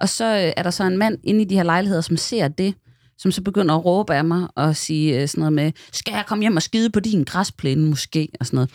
Og 0.00 0.08
så 0.08 0.24
øh, 0.24 0.52
er 0.56 0.62
der 0.62 0.70
så 0.70 0.84
en 0.84 0.98
mand 0.98 1.18
inde 1.24 1.42
i 1.42 1.44
de 1.44 1.57
her 1.58 1.64
lejligheder, 1.64 2.00
som 2.00 2.16
ser 2.16 2.48
det, 2.48 2.74
som 3.18 3.30
så 3.30 3.42
begynder 3.42 3.74
at 3.74 3.84
råbe 3.84 4.14
af 4.14 4.24
mig 4.24 4.48
og 4.54 4.76
sige 4.76 5.22
øh, 5.22 5.28
sådan 5.28 5.40
noget 5.40 5.52
med, 5.52 5.72
skal 5.92 6.12
jeg 6.12 6.24
komme 6.26 6.42
hjem 6.42 6.56
og 6.56 6.62
skide 6.62 6.90
på 6.90 7.00
din 7.00 7.24
græsplæne 7.24 7.86
måske, 7.86 8.28
og 8.40 8.46
sådan 8.46 8.56
noget. 8.56 8.70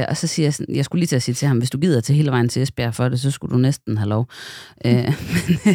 Øh, 0.00 0.04
og 0.08 0.16
så 0.16 0.26
siger 0.26 0.46
jeg 0.46 0.54
sådan, 0.54 0.74
jeg 0.74 0.84
skulle 0.84 1.00
lige 1.00 1.06
til 1.06 1.16
at 1.16 1.22
sige 1.22 1.34
til 1.34 1.48
ham, 1.48 1.58
hvis 1.58 1.70
du 1.70 1.78
gider 1.78 2.00
til 2.00 2.14
hele 2.14 2.30
vejen 2.30 2.48
til 2.48 2.62
Esbjerg 2.62 2.94
for 2.94 3.08
det, 3.08 3.20
så 3.20 3.30
skulle 3.30 3.52
du 3.52 3.58
næsten 3.58 3.98
have 3.98 4.08
lov. 4.08 4.28
Øh, 4.84 4.92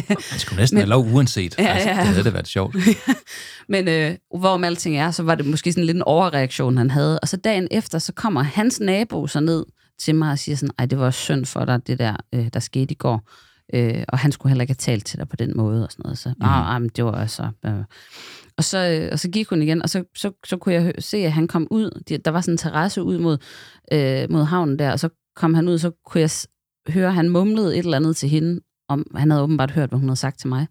Man 0.08 0.38
skulle 0.38 0.60
næsten 0.60 0.78
have 0.78 0.88
lov 0.88 1.06
uanset. 1.12 1.54
Ja, 1.58 1.66
Altså, 1.66 1.88
ja. 1.88 1.96
det 1.96 2.06
havde 2.06 2.24
det 2.24 2.32
været 2.32 2.48
sjovt. 2.48 2.76
Men 3.68 3.88
øh, 3.88 4.14
hvorom 4.38 4.64
alting 4.64 4.96
er, 4.96 5.10
så 5.10 5.22
var 5.22 5.34
det 5.34 5.46
måske 5.46 5.72
sådan 5.72 5.84
lidt 5.84 5.96
en 5.96 6.02
overreaktion, 6.02 6.76
han 6.76 6.90
havde. 6.90 7.20
Og 7.20 7.28
så 7.28 7.36
dagen 7.36 7.68
efter, 7.70 7.98
så 7.98 8.12
kommer 8.12 8.42
hans 8.42 8.80
nabo 8.80 9.26
så 9.26 9.40
ned 9.40 9.64
til 9.98 10.14
mig 10.14 10.30
og 10.30 10.38
siger 10.38 10.56
sådan, 10.56 10.74
ej, 10.78 10.86
det 10.86 10.98
var 10.98 11.10
synd 11.10 11.44
for 11.46 11.64
dig, 11.64 11.86
det 11.86 11.98
der, 11.98 12.16
øh, 12.34 12.48
der 12.52 12.60
skete 12.60 12.92
i 12.92 12.96
går. 12.96 13.28
Øh, 13.74 14.04
og 14.08 14.18
han 14.18 14.32
skulle 14.32 14.50
heller 14.50 14.62
ikke 14.62 14.70
have 14.70 14.76
talt 14.94 15.06
til 15.06 15.18
dig 15.18 15.28
på 15.28 15.36
den 15.36 15.56
måde 15.56 15.84
og 15.84 15.92
sådan 15.92 16.02
noget. 16.02 16.18
Så, 16.18 16.28
mm. 16.28 16.44
ah, 16.44 16.74
ah, 16.74 16.82
men 16.82 16.90
det 16.96 17.04
var 17.04 17.12
altså... 17.12 17.48
Øh. 17.66 17.84
Og, 18.56 18.64
så, 18.64 18.78
øh, 19.02 19.08
og 19.12 19.18
så 19.18 19.28
gik 19.30 19.48
hun 19.48 19.62
igen, 19.62 19.82
og 19.82 19.88
så, 19.90 20.04
så, 20.16 20.32
så 20.46 20.56
kunne 20.56 20.74
jeg 20.74 20.92
se, 20.98 21.16
at 21.16 21.32
han 21.32 21.48
kom 21.48 21.68
ud. 21.70 22.02
De- 22.08 22.18
Der 22.18 22.30
var 22.30 22.40
sådan 22.40 22.54
en 22.54 22.58
terrasse 22.58 23.02
ud 23.02 23.18
mod, 23.18 23.38
øh, 23.92 24.30
mod 24.30 24.44
havnen 24.44 24.78
der, 24.78 24.92
og 24.92 25.00
så 25.00 25.08
kom 25.36 25.54
han 25.54 25.68
ud, 25.68 25.78
så 25.78 25.90
kunne 26.06 26.20
jeg 26.20 26.30
høre, 26.88 27.08
at 27.08 27.14
han 27.14 27.28
mumlede 27.28 27.76
et 27.78 27.84
eller 27.84 27.96
andet 27.96 28.16
til 28.16 28.28
hende, 28.28 28.60
om 28.88 29.06
han 29.14 29.30
havde 29.30 29.42
åbenbart 29.42 29.70
hørt, 29.70 29.88
hvad 29.88 29.98
hun 29.98 30.08
havde 30.08 30.16
sagt 30.16 30.38
til 30.40 30.48
mig. 30.48 30.66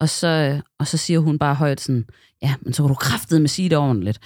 Og 0.00 0.08
så, 0.08 0.26
øh, 0.26 0.60
og 0.78 0.86
så 0.86 0.96
siger 0.96 1.18
hun 1.18 1.38
bare 1.38 1.54
højt 1.54 1.80
sådan, 1.80 2.04
ja, 2.42 2.54
men 2.60 2.72
så 2.72 2.82
var 2.82 2.88
du 2.88 2.94
kraftet 2.94 3.40
med 3.40 3.48
sige 3.48 3.68
det 3.68 3.78
ordentligt. 3.78 4.18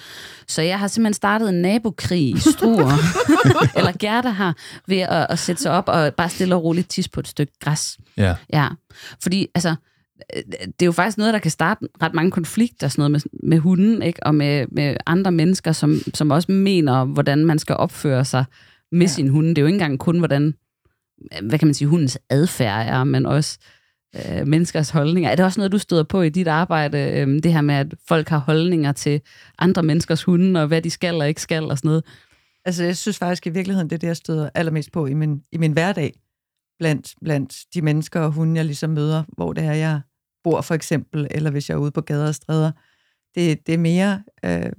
Så 0.47 0.61
jeg 0.61 0.79
har 0.79 0.87
simpelthen 0.87 1.13
startet 1.13 1.49
en 1.49 1.61
nabokrig 1.61 2.29
i 2.29 2.39
Struer, 2.39 2.97
eller 3.77 3.91
Gerda 3.99 4.29
har, 4.29 4.57
ved 4.87 4.97
at, 4.97 5.27
at 5.29 5.39
sætte 5.39 5.61
sig 5.61 5.71
op 5.71 5.87
og 5.87 6.13
bare 6.13 6.29
stille 6.29 6.55
og 6.55 6.63
roligt 6.63 6.89
tis 6.89 7.07
på 7.07 7.19
et 7.19 7.27
stykke 7.27 7.53
græs. 7.59 7.97
Ja. 8.17 8.35
Ja, 8.53 8.67
fordi 9.21 9.47
altså, 9.55 9.75
det 10.65 10.81
er 10.81 10.85
jo 10.85 10.91
faktisk 10.91 11.17
noget, 11.17 11.33
der 11.33 11.39
kan 11.39 11.51
starte 11.51 11.87
ret 12.01 12.13
mange 12.13 12.31
konflikter, 12.31 12.87
sådan 12.87 13.01
noget 13.01 13.11
med, 13.11 13.49
med 13.49 13.57
hunden, 13.57 14.01
ikke? 14.01 14.23
og 14.23 14.35
med, 14.35 14.65
med 14.71 14.97
andre 15.05 15.31
mennesker, 15.31 15.71
som, 15.71 15.99
som 16.13 16.31
også 16.31 16.51
mener, 16.51 17.05
hvordan 17.05 17.45
man 17.45 17.59
skal 17.59 17.75
opføre 17.75 18.25
sig 18.25 18.45
med 18.91 19.07
ja. 19.07 19.07
sin 19.07 19.29
hund. 19.29 19.47
Det 19.47 19.57
er 19.57 19.61
jo 19.61 19.67
ikke 19.67 19.75
engang 19.75 19.99
kun, 19.99 20.17
hvordan, 20.17 20.53
hvad 21.41 21.59
kan 21.59 21.67
man 21.67 21.73
sige, 21.73 21.87
hundens 21.87 22.17
adfærd 22.29 22.87
er, 22.87 23.03
men 23.03 23.25
også 23.25 23.57
øh, 24.15 24.47
menneskers 24.47 24.89
holdninger. 24.89 25.29
Er 25.29 25.35
det 25.35 25.45
også 25.45 25.59
noget, 25.59 25.71
du 25.71 25.77
støder 25.77 26.03
på 26.03 26.21
i 26.21 26.29
dit 26.29 26.47
arbejde, 26.47 26.97
øh, 26.97 27.43
det 27.43 27.53
her 27.53 27.61
med, 27.61 27.75
at 27.75 27.93
folk 28.07 28.29
har 28.29 28.37
holdninger 28.37 28.91
til 28.91 29.21
andre 29.59 29.83
menneskers 29.83 30.23
hunde, 30.23 30.61
og 30.61 30.67
hvad 30.67 30.81
de 30.81 30.89
skal 30.89 31.15
og 31.15 31.27
ikke 31.27 31.41
skal, 31.41 31.63
og 31.63 31.77
sådan 31.77 31.89
noget? 31.89 32.03
Altså, 32.65 32.83
jeg 32.83 32.97
synes 32.97 33.17
faktisk 33.17 33.47
i 33.47 33.49
virkeligheden, 33.49 33.89
det 33.89 33.95
er 33.95 33.99
det, 33.99 34.07
jeg 34.07 34.17
støder 34.17 34.49
allermest 34.55 34.91
på 34.91 35.05
i 35.05 35.13
min, 35.13 35.41
i 35.51 35.57
min 35.57 35.73
hverdag, 35.73 36.13
blandt, 36.79 37.13
blandt 37.23 37.55
de 37.73 37.81
mennesker 37.81 38.19
og 38.19 38.31
hunde, 38.31 38.55
jeg 38.55 38.65
ligesom 38.65 38.89
møder, 38.89 39.23
hvor 39.27 39.53
det 39.53 39.63
er, 39.63 39.73
jeg 39.73 40.01
bor 40.43 40.61
for 40.61 40.75
eksempel, 40.75 41.27
eller 41.31 41.51
hvis 41.51 41.69
jeg 41.69 41.75
er 41.75 41.79
ude 41.79 41.91
på 41.91 42.01
gader 42.01 42.27
og 42.27 42.35
stræder. 42.35 42.71
Det, 43.35 43.67
det 43.67 43.73
er 43.73 43.77
mere, 43.77 44.23
øh, 44.45 44.71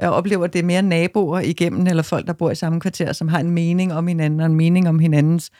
jeg 0.00 0.10
oplever, 0.10 0.44
at 0.44 0.52
det 0.52 0.58
er 0.58 0.64
mere 0.64 0.82
naboer 0.82 1.40
igennem, 1.40 1.86
eller 1.86 2.02
folk, 2.02 2.26
der 2.26 2.32
bor 2.32 2.50
i 2.50 2.54
samme 2.54 2.80
kvarter, 2.80 3.12
som 3.12 3.28
har 3.28 3.40
en 3.40 3.50
mening 3.50 3.92
om 3.92 4.06
hinanden, 4.06 4.40
og 4.40 4.46
en 4.46 4.54
mening 4.54 4.88
om 4.88 4.98
hinandens 4.98 5.50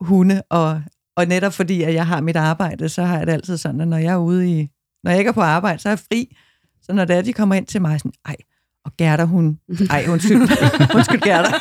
hunde, 0.00 0.42
og, 0.50 0.82
og 1.16 1.26
netop 1.26 1.52
fordi, 1.52 1.82
at 1.82 1.94
jeg 1.94 2.06
har 2.06 2.20
mit 2.20 2.36
arbejde, 2.36 2.88
så 2.88 3.02
har 3.02 3.18
jeg 3.18 3.26
det 3.26 3.32
altid 3.32 3.56
sådan, 3.56 3.80
at 3.80 3.88
når 3.88 3.96
jeg 3.96 4.12
er 4.12 4.16
ude 4.16 4.60
i, 4.60 4.68
når 5.04 5.10
jeg 5.10 5.18
ikke 5.18 5.28
er 5.28 5.32
på 5.32 5.40
arbejde, 5.40 5.78
så 5.78 5.88
er 5.88 5.90
jeg 5.90 5.98
fri. 5.98 6.36
Så 6.82 6.92
når 6.92 7.04
det 7.04 7.16
er, 7.16 7.22
de 7.22 7.32
kommer 7.32 7.54
ind 7.54 7.66
til 7.66 7.82
mig, 7.82 8.00
sådan, 8.00 8.12
ej, 8.26 8.36
og 8.84 8.92
Gerda, 8.98 9.24
hun, 9.24 9.58
ej, 9.90 10.04
undskyld, 10.08 10.40
undskyld 10.96 11.20
Gerda. 11.20 11.48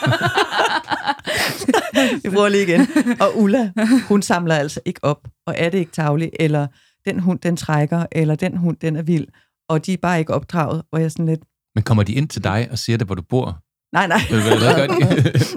Vi 2.23 2.29
prøver 2.29 2.49
lige 2.49 2.63
igen. 2.63 2.87
Og 3.19 3.37
Ulla, 3.37 3.71
hun 4.07 4.21
samler 4.21 4.55
altså 4.55 4.79
ikke 4.85 5.03
op, 5.03 5.27
og 5.47 5.55
er 5.57 5.69
det 5.69 5.77
ikke 5.77 5.91
tavlig, 5.91 6.31
eller 6.39 6.67
den 7.05 7.19
hund, 7.19 7.39
den 7.39 7.57
trækker, 7.57 8.05
eller 8.11 8.35
den 8.35 8.57
hund, 8.57 8.77
den 8.77 8.95
er 8.95 9.01
vild, 9.01 9.27
og 9.69 9.85
de 9.85 9.93
er 9.93 9.97
bare 10.01 10.19
ikke 10.19 10.33
opdraget, 10.33 10.83
og 10.91 11.01
jeg 11.01 11.11
sådan 11.11 11.25
lidt, 11.25 11.39
Men 11.75 11.83
kommer 11.83 12.03
de 12.03 12.13
ind 12.13 12.29
til 12.29 12.43
dig 12.43 12.67
og 12.71 12.77
siger 12.77 12.97
det, 12.97 13.07
hvor 13.07 13.15
du 13.15 13.21
bor? 13.21 13.59
Nej, 13.93 14.07
nej. 14.07 14.21
Hvad, 14.29 14.41
hvad 14.41 14.75
gør 14.79 14.87
de? 14.87 14.99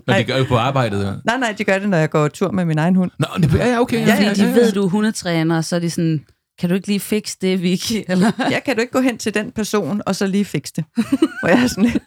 Når 0.07 0.15
de 0.19 0.25
gør 0.25 0.39
det 0.39 0.49
på 0.49 0.57
arbejdet? 0.57 1.05
ja. 1.05 1.13
Nej, 1.25 1.39
nej, 1.39 1.55
de 1.59 1.65
gør 1.65 1.79
det, 1.79 1.89
når 1.89 1.99
jeg 1.99 2.11
går 2.11 2.29
tur 2.29 2.51
med 2.51 2.65
min 2.65 2.79
egen 2.79 2.97
hund. 2.97 3.11
Nå, 3.19 3.27
det, 3.37 3.55
ja, 3.55 3.69
ja, 3.69 3.81
okay. 3.81 4.07
Ja, 4.07 4.29
fordi 4.29 4.41
de 4.41 4.55
ved, 4.55 4.73
du 4.73 4.85
er 4.85 4.89
hundetræner, 4.89 5.57
og 5.57 5.65
så 5.65 5.77
er 5.77 5.81
de 5.81 5.91
sådan, 5.91 6.25
kan 6.61 6.69
du 6.69 6.75
ikke 6.75 6.87
lige 6.89 7.01
fikse 7.01 7.37
det, 7.41 7.63
Vicky? 7.63 8.03
Eller? 8.09 8.33
Ja, 8.51 8.61
kan 8.61 8.75
du 8.77 8.81
ikke 8.81 8.93
gå 8.93 9.01
hen 9.01 9.19
til 9.19 9.35
den 9.35 9.53
person, 9.53 10.03
og 10.07 10.17
så 10.17 10.27
lige 10.27 10.45
fikse 10.45 10.73
det? 10.77 10.85
Og 11.43 11.51
jeg 11.51 11.63
er 11.63 11.67
sådan 11.67 11.85
lidt, 11.85 11.99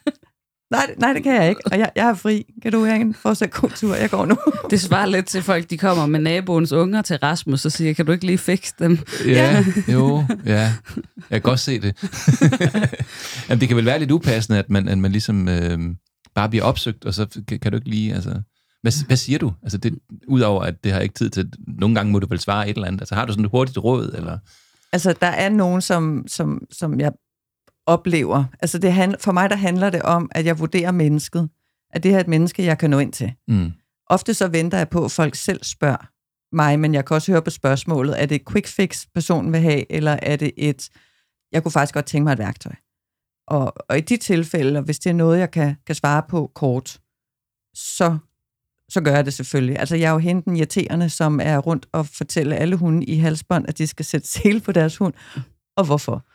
nej, 0.72 0.96
nej, 0.98 1.13
det 1.13 1.24
kan 1.24 1.36
jeg 1.36 1.50
ikke, 1.50 1.62
og 1.65 1.79
jeg, 1.79 1.89
jeg 1.96 2.10
er 2.10 2.13
fri. 2.13 2.46
Kan 2.62 2.72
du 2.72 2.86
have 2.86 3.01
en 3.01 3.13
fortsat 3.13 3.51
god 3.51 3.70
tur? 3.70 3.96
Jeg 3.96 4.10
går 4.10 4.25
nu. 4.25 4.38
Det 4.70 4.82
svarer 4.82 5.05
lidt 5.05 5.25
til 5.25 5.41
folk, 5.41 5.70
de 5.70 5.77
kommer 5.77 6.05
med 6.05 6.20
naboens 6.20 6.72
unger 6.72 7.01
til 7.01 7.17
Rasmus 7.17 7.65
og 7.65 7.72
siger, 7.72 7.94
kan 7.94 8.05
du 8.05 8.12
ikke 8.12 8.25
lige 8.25 8.38
fikse 8.38 8.74
dem? 8.79 9.00
Ja, 9.25 9.63
jo, 9.88 10.25
ja. 10.46 10.72
Jeg 11.29 11.32
kan 11.32 11.41
godt 11.41 11.60
se 11.60 11.79
det. 11.82 11.96
Jamen, 13.50 13.60
det 13.62 13.67
kan 13.67 13.77
vel 13.77 13.86
være 13.86 14.00
lidt 14.00 14.12
upassende, 14.12 14.60
at 14.60 14.70
man, 14.70 14.88
at 14.88 14.98
man 14.98 15.12
ligesom 15.12 15.50
øh, 15.50 15.79
bare 16.36 16.50
bliver 16.50 16.63
opsøgt, 16.65 17.06
og 17.06 17.13
så 17.13 17.44
kan, 17.48 17.60
kan 17.60 17.72
du 17.72 17.75
ikke 17.75 17.89
lige... 17.89 18.13
Altså, 18.13 18.42
hvad, 18.82 19.06
hvad 19.06 19.18
siger 19.18 19.39
du? 19.39 19.54
Altså, 19.63 19.77
det, 19.77 20.00
udover 20.27 20.63
at 20.63 20.84
det 20.84 20.92
har 20.92 21.00
ikke 21.00 21.13
tid 21.13 21.30
til... 21.30 21.51
Nogle 21.68 21.96
gange 21.96 22.12
må 22.12 22.20
du 22.20 22.27
vel 22.30 22.39
svare 22.39 22.70
et 22.70 22.75
eller 22.75 22.88
andet. 22.88 23.01
Altså, 23.01 23.15
har 23.15 23.25
du 23.25 23.32
sådan 23.32 23.46
et 23.46 23.51
hurtigt 23.51 23.77
råd, 23.77 24.13
eller... 24.18 24.38
Altså, 24.92 25.13
der 25.22 25.27
er 25.27 25.50
nogen, 25.50 25.82
som, 25.82 26.24
som, 26.27 26.62
som 26.72 27.00
jeg 27.00 27.12
oplever. 27.86 28.44
Altså, 28.60 28.77
det 28.77 28.94
handler, 28.94 29.18
for 29.22 29.32
mig 29.32 29.50
der 29.50 29.56
handler 29.56 29.89
det 29.89 30.01
om, 30.01 30.30
at 30.32 30.46
jeg 30.46 30.60
vurderer 30.60 30.92
mennesket. 30.92 31.50
At 31.94 32.04
det 32.04 32.12
her 32.12 32.18
er 32.18 32.22
et 32.22 32.27
menneske, 32.27 32.65
jeg 32.65 32.77
kan 32.77 32.89
nå 32.89 33.00
ind 33.00 33.13
til. 33.13 33.34
Mm. 33.48 33.72
Ofte 34.08 34.34
så 34.34 34.48
venter 34.48 34.77
jeg 34.77 34.89
på, 34.89 35.06
at 35.06 35.12
folk 35.12 35.36
selv 35.36 35.63
spørger 35.63 36.10
mig, 36.56 36.80
men 36.80 36.94
jeg 36.94 37.06
kan 37.06 37.15
også 37.15 37.32
høre 37.32 37.42
på 37.42 37.50
spørgsmålet, 37.50 38.22
er 38.22 38.25
det 38.25 38.36
et 38.36 38.48
quick 38.51 38.68
fix, 38.68 39.06
personen 39.13 39.54
vil 39.54 39.62
have, 39.62 39.92
eller 39.92 40.20
er 40.22 40.36
det 40.36 40.51
et, 40.58 40.89
jeg 41.51 41.63
kunne 41.63 41.72
faktisk 41.72 41.94
godt 41.94 42.06
tænke 42.06 42.24
mig 42.24 42.34
et 42.34 42.39
værktøj. 42.39 42.74
Og, 43.48 43.74
og 43.90 43.98
i 43.98 44.02
de 44.02 44.18
tilfælde, 44.18 44.80
og 44.80 44.84
hvis 44.84 45.00
det 45.00 45.10
er 45.10 45.14
noget, 45.14 45.40
jeg 45.40 45.52
kan, 45.52 45.75
kan 45.86 45.96
svare 45.96 46.24
på 46.30 46.52
kort, 46.56 47.00
så, 47.74 48.18
så 48.90 49.02
gør 49.02 49.16
jeg 49.16 49.25
det 49.25 49.34
selvfølgelig. 49.34 49.80
Altså, 49.80 49.96
jeg 49.96 50.08
er 50.08 50.12
jo 50.12 50.18
hende 50.18 50.42
den 50.42 50.56
irriterende, 50.56 51.10
som 51.10 51.40
er 51.44 51.58
rundt 51.58 51.88
og 51.92 52.06
fortælle 52.06 52.56
alle 52.56 52.75
hunde 52.75 53.06
i 53.06 53.16
halsbånd, 53.16 53.66
at 53.68 53.78
de 53.78 53.88
skal 53.88 54.06
sætte 54.06 54.28
sele 54.28 54.60
på 54.62 54.72
deres 54.72 54.98
hund, 54.98 55.14
og 55.78 55.86
hvorfor. 55.86 56.25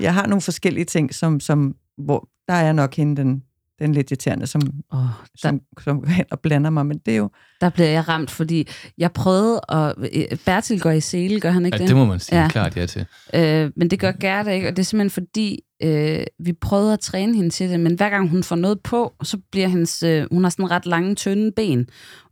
Jeg 0.00 0.14
har 0.14 0.26
nogle 0.26 0.42
forskellige 0.42 0.84
ting, 0.84 1.14
som, 1.14 1.40
som 1.40 1.76
hvor 1.96 2.28
der 2.48 2.54
er 2.54 2.64
jeg 2.64 2.74
nok 2.74 2.94
hende 2.94 3.16
den, 3.16 3.42
den 3.78 3.92
lidt 3.92 4.10
irriterende, 4.10 4.46
som, 4.46 4.60
Oh, 4.92 4.98
der, 4.98 5.06
som, 5.36 5.60
som 5.80 6.00
går 6.00 6.08
hen 6.08 6.24
og 6.30 6.40
blander 6.40 6.70
mig, 6.70 6.86
men 6.86 6.98
det 7.06 7.12
er 7.12 7.18
jo, 7.18 7.30
der 7.60 7.68
bliver 7.70 7.88
jeg 7.88 8.08
ramt, 8.08 8.30
fordi 8.30 8.68
jeg 8.98 9.12
prøvede 9.12 9.60
at... 9.68 9.94
øh, 10.14 10.38
Bertil 10.44 10.80
går 10.80 10.90
i 10.90 11.00
sele, 11.00 11.40
gør 11.40 11.50
han 11.50 11.66
ikke 11.66 11.76
Ja, 11.76 11.78
det? 11.82 11.88
det 11.88 11.96
må 11.96 12.04
man 12.04 12.20
sige 12.20 12.36
Ja. 12.36 12.42
ja. 12.42 12.48
klart 12.48 12.76
ja 12.76 12.86
til. 12.86 13.06
Øh, 13.34 13.70
men 13.76 13.90
det 13.90 14.00
gør 14.00 14.12
Gerda 14.12 14.50
ikke, 14.50 14.68
og 14.68 14.76
det 14.76 14.82
er 14.82 14.84
simpelthen 14.84 15.10
fordi, 15.10 15.60
øh, 15.82 16.20
vi 16.44 16.52
prøvede 16.52 16.92
at 16.92 17.00
træne 17.00 17.36
hende 17.36 17.50
til 17.50 17.70
det, 17.70 17.80
men 17.80 17.94
hver 17.94 18.10
gang 18.10 18.28
hun 18.28 18.42
får 18.42 18.56
noget 18.56 18.80
på, 18.80 19.14
så 19.22 19.38
bliver 19.52 19.68
hendes, 19.68 20.02
øh, 20.02 20.26
hun 20.32 20.42
har 20.42 20.50
sådan 20.50 20.70
ret 20.70 20.86
lange, 20.86 21.14
tynde 21.14 21.52
ben, 21.52 21.86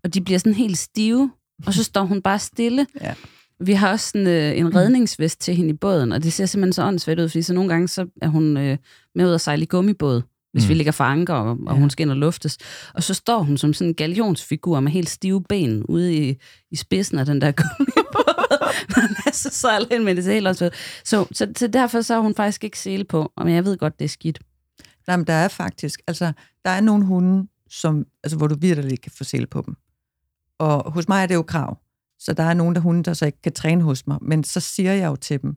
og 0.05 0.15
de 0.15 0.21
bliver 0.21 0.39
sådan 0.39 0.55
helt 0.55 0.79
stive, 0.79 1.31
og 1.67 1.75
så 1.75 1.85
står 1.85 2.03
hun 2.03 2.23
bare 2.23 2.39
stille. 2.39 2.87
Ja. 3.01 3.15
Vi 3.61 3.73
har 3.73 3.91
også 3.91 4.09
sådan, 4.09 4.27
øh, 4.27 4.59
en 4.59 4.75
redningsvest 4.77 5.41
til 5.41 5.55
hende 5.55 5.71
i 5.71 5.77
båden, 5.77 6.13
og 6.13 6.23
det 6.23 6.33
ser 6.33 6.47
simpelthen 6.47 6.73
så 6.73 6.85
åndssvagt 6.85 7.21
ud, 7.21 7.29
fordi 7.29 7.43
så 7.43 7.55
nogle 7.55 7.69
gange 7.71 7.89
så 7.89 8.07
er 8.23 8.29
hun 8.29 8.57
øh, 8.57 8.79
med 9.15 9.27
ud 9.27 9.35
at 9.35 9.41
sejle 9.41 9.63
i 9.63 9.67
gummibåd, 9.67 10.23
hvis 10.57 10.65
mm. 10.65 10.69
vi 10.69 10.75
ligger 10.75 10.93
for 10.93 11.05
anker, 11.05 11.35
og, 11.35 11.51
og 11.67 11.75
Ja. 11.75 11.81
hun 11.81 11.91
skal 11.91 12.03
ind 12.05 12.11
og 12.11 12.17
luftes. 12.17 12.59
Og 12.95 13.03
så 13.03 13.15
står 13.15 13.43
hun 13.43 13.59
som 13.59 13.73
sådan 13.73 13.89
en 13.91 13.95
galionsfigur 13.95 14.81
med 14.81 14.93
helt 14.93 15.09
stive 15.11 15.43
ben 15.49 15.83
ude 15.83 16.29
i, 16.29 16.37
i 16.71 16.77
spidsen 16.77 17.19
af 17.19 17.27
den 17.27 17.41
der 17.41 17.53
gummibåd. 17.63 18.73
Man 18.97 19.35
så 19.35 19.51
sejler 19.53 19.87
ind 19.95 20.03
med 20.03 20.17
det, 20.17 20.27
er 20.27 20.33
helt 20.33 20.49
åndssvagt. 20.49 20.75
Så, 21.05 21.27
så, 21.33 21.53
så 21.57 21.67
derfor 21.67 22.01
så 22.01 22.15
har 22.15 22.21
hun 22.21 22.35
faktisk 22.35 22.65
ikke 22.65 22.79
sele 22.79 23.05
på, 23.05 23.33
og 23.37 23.53
jeg 23.53 23.65
ved 23.65 23.77
godt, 23.79 23.99
det 23.99 24.05
er 24.05 24.09
skidt. 24.09 24.39
Nej, 25.07 25.17
men 25.17 25.27
der 25.27 25.33
er 25.33 25.49
faktisk, 25.49 26.01
altså, 26.07 26.33
der 26.65 26.71
er 26.71 26.81
nogle 26.81 27.05
hunde, 27.05 27.49
som, 27.71 28.05
altså, 28.25 28.37
hvor 28.37 28.47
du 28.47 28.57
virkelig 28.61 29.01
kan 29.01 29.13
få 29.19 29.25
sele 29.25 29.47
på 29.47 29.63
dem. 29.67 29.75
Og 30.59 30.93
hos 30.93 31.09
mig 31.09 31.23
er 31.23 31.27
det 31.27 31.35
jo 31.35 31.43
krav. 31.43 31.79
Så 32.19 32.33
der 32.33 32.43
er 32.43 32.55
nogle 32.55 32.75
der 32.75 32.81
hunde, 32.81 33.03
der 33.03 33.13
så 33.15 33.27
ikke 33.27 33.43
kan 33.43 33.53
træne 33.53 33.83
hos 33.83 34.07
mig. 34.07 34.19
Men 34.23 34.45
så 34.45 34.61
siger 34.61 34.93
jeg 34.93 35.07
jo 35.07 35.17
til 35.17 35.43
dem, 35.43 35.57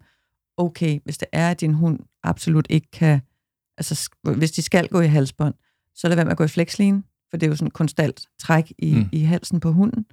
okay, 0.57 0.99
hvis 1.03 1.17
det 1.17 1.27
er, 1.31 1.51
at 1.51 1.61
din 1.61 1.73
hund 1.73 1.99
absolut 2.23 2.67
ikke 2.69 2.91
kan, 2.91 3.21
altså 3.79 4.09
hvis 4.37 4.51
de 4.51 4.61
skal 4.61 4.87
gå 4.87 5.01
i 5.01 5.07
halsbånd, 5.07 5.53
så 5.95 6.07
lad 6.07 6.15
være 6.15 6.25
med 6.25 6.31
at 6.31 6.37
gå 6.37 6.43
i 6.43 6.47
flexline, 6.47 7.03
for 7.29 7.37
det 7.37 7.47
er 7.47 7.49
jo 7.49 7.55
sådan 7.55 7.67
et 7.67 7.73
konstant 7.73 8.27
træk 8.39 8.73
i, 8.77 8.93
mm. 8.93 8.99
Mm. 8.99 9.09
i 9.11 9.19
halsen 9.19 9.59
på 9.59 9.71
hunden. 9.71 10.05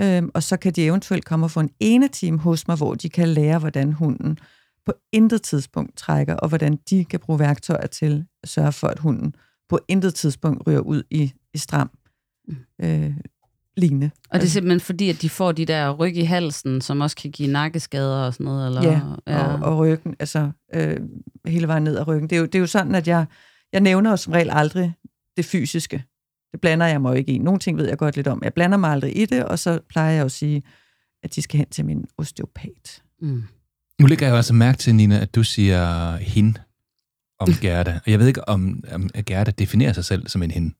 Øhm, 0.00 0.30
og 0.34 0.42
så 0.42 0.56
kan 0.56 0.72
de 0.72 0.84
eventuelt 0.84 1.24
komme 1.24 1.46
og 1.46 1.50
få 1.50 1.60
en 1.60 1.70
ene 1.80 2.08
time 2.08 2.38
hos 2.38 2.68
mig, 2.68 2.76
hvor 2.76 2.94
de 2.94 3.08
kan 3.08 3.28
lære, 3.28 3.58
hvordan 3.58 3.92
hunden 3.92 4.38
på 4.86 4.92
intet 5.12 5.42
tidspunkt 5.42 5.96
trækker, 5.96 6.34
og 6.34 6.48
hvordan 6.48 6.78
de 6.90 7.04
kan 7.04 7.20
bruge 7.20 7.38
værktøjer 7.38 7.86
til 7.86 8.24
at 8.42 8.48
sørge 8.48 8.72
for, 8.72 8.88
at 8.88 8.98
hunden 8.98 9.34
på 9.68 9.78
intet 9.88 10.14
tidspunkt 10.14 10.66
ryger 10.66 10.80
ud 10.80 11.02
i, 11.10 11.32
i 11.54 11.58
stram 11.58 11.90
øh, 12.80 13.16
lignende. 13.76 14.10
Og 14.30 14.40
det 14.40 14.46
er 14.46 14.50
simpelthen 14.50 14.80
fordi, 14.80 15.10
at 15.10 15.22
de 15.22 15.30
får 15.30 15.52
de 15.52 15.64
der 15.64 15.90
ryg 15.90 16.16
i 16.16 16.22
halsen, 16.22 16.80
som 16.80 17.00
også 17.00 17.16
kan 17.16 17.30
give 17.30 17.48
nakkeskader 17.48 18.26
og 18.26 18.34
sådan 18.34 18.44
noget? 18.44 18.66
Eller? 18.66 18.82
Ja, 18.82 19.00
og, 19.40 19.72
og 19.72 19.78
ryggen, 19.78 20.16
altså 20.18 20.50
øh, 20.74 20.96
hele 21.46 21.68
vejen 21.68 21.84
ned 21.84 21.98
ad 21.98 22.08
ryggen. 22.08 22.30
Det 22.30 22.36
er, 22.36 22.40
jo, 22.40 22.46
det 22.46 22.54
er 22.54 22.60
jo 22.60 22.66
sådan, 22.66 22.94
at 22.94 23.08
jeg, 23.08 23.26
jeg 23.72 23.80
nævner 23.80 24.10
jo 24.10 24.16
som 24.16 24.32
regel 24.32 24.50
aldrig 24.52 24.94
det 25.36 25.44
fysiske. 25.44 26.04
Det 26.52 26.60
blander 26.60 26.86
jeg 26.86 27.00
mig 27.00 27.10
jo 27.10 27.14
ikke 27.14 27.32
i. 27.32 27.38
Nogle 27.38 27.58
ting 27.58 27.78
ved 27.78 27.88
jeg 27.88 27.98
godt 27.98 28.16
lidt 28.16 28.26
om. 28.26 28.40
Jeg 28.44 28.54
blander 28.54 28.76
mig 28.76 28.90
aldrig 28.90 29.16
i 29.16 29.26
det, 29.26 29.44
og 29.44 29.58
så 29.58 29.80
plejer 29.88 30.10
jeg 30.10 30.20
jo 30.20 30.24
at 30.24 30.32
sige, 30.32 30.62
at 31.22 31.34
de 31.34 31.42
skal 31.42 31.58
hen 31.58 31.68
til 31.68 31.84
min 31.84 32.04
osteopat. 32.18 33.02
Mm. 33.20 33.42
Nu 34.00 34.06
lægger 34.06 34.26
jeg 34.26 34.32
jo 34.32 34.36
altså 34.36 34.54
mærke 34.54 34.78
til, 34.78 34.94
Nina, 34.94 35.20
at 35.20 35.34
du 35.34 35.44
siger 35.44 36.16
hende 36.16 36.60
om 37.40 37.48
Gerda. 37.62 38.00
Og 38.06 38.10
jeg 38.10 38.18
ved 38.18 38.26
ikke, 38.26 38.48
om, 38.48 38.84
om 38.92 39.10
Gerda 39.26 39.50
definerer 39.50 39.92
sig 39.92 40.04
selv 40.04 40.28
som 40.28 40.42
en 40.42 40.50
hende. 40.50 40.74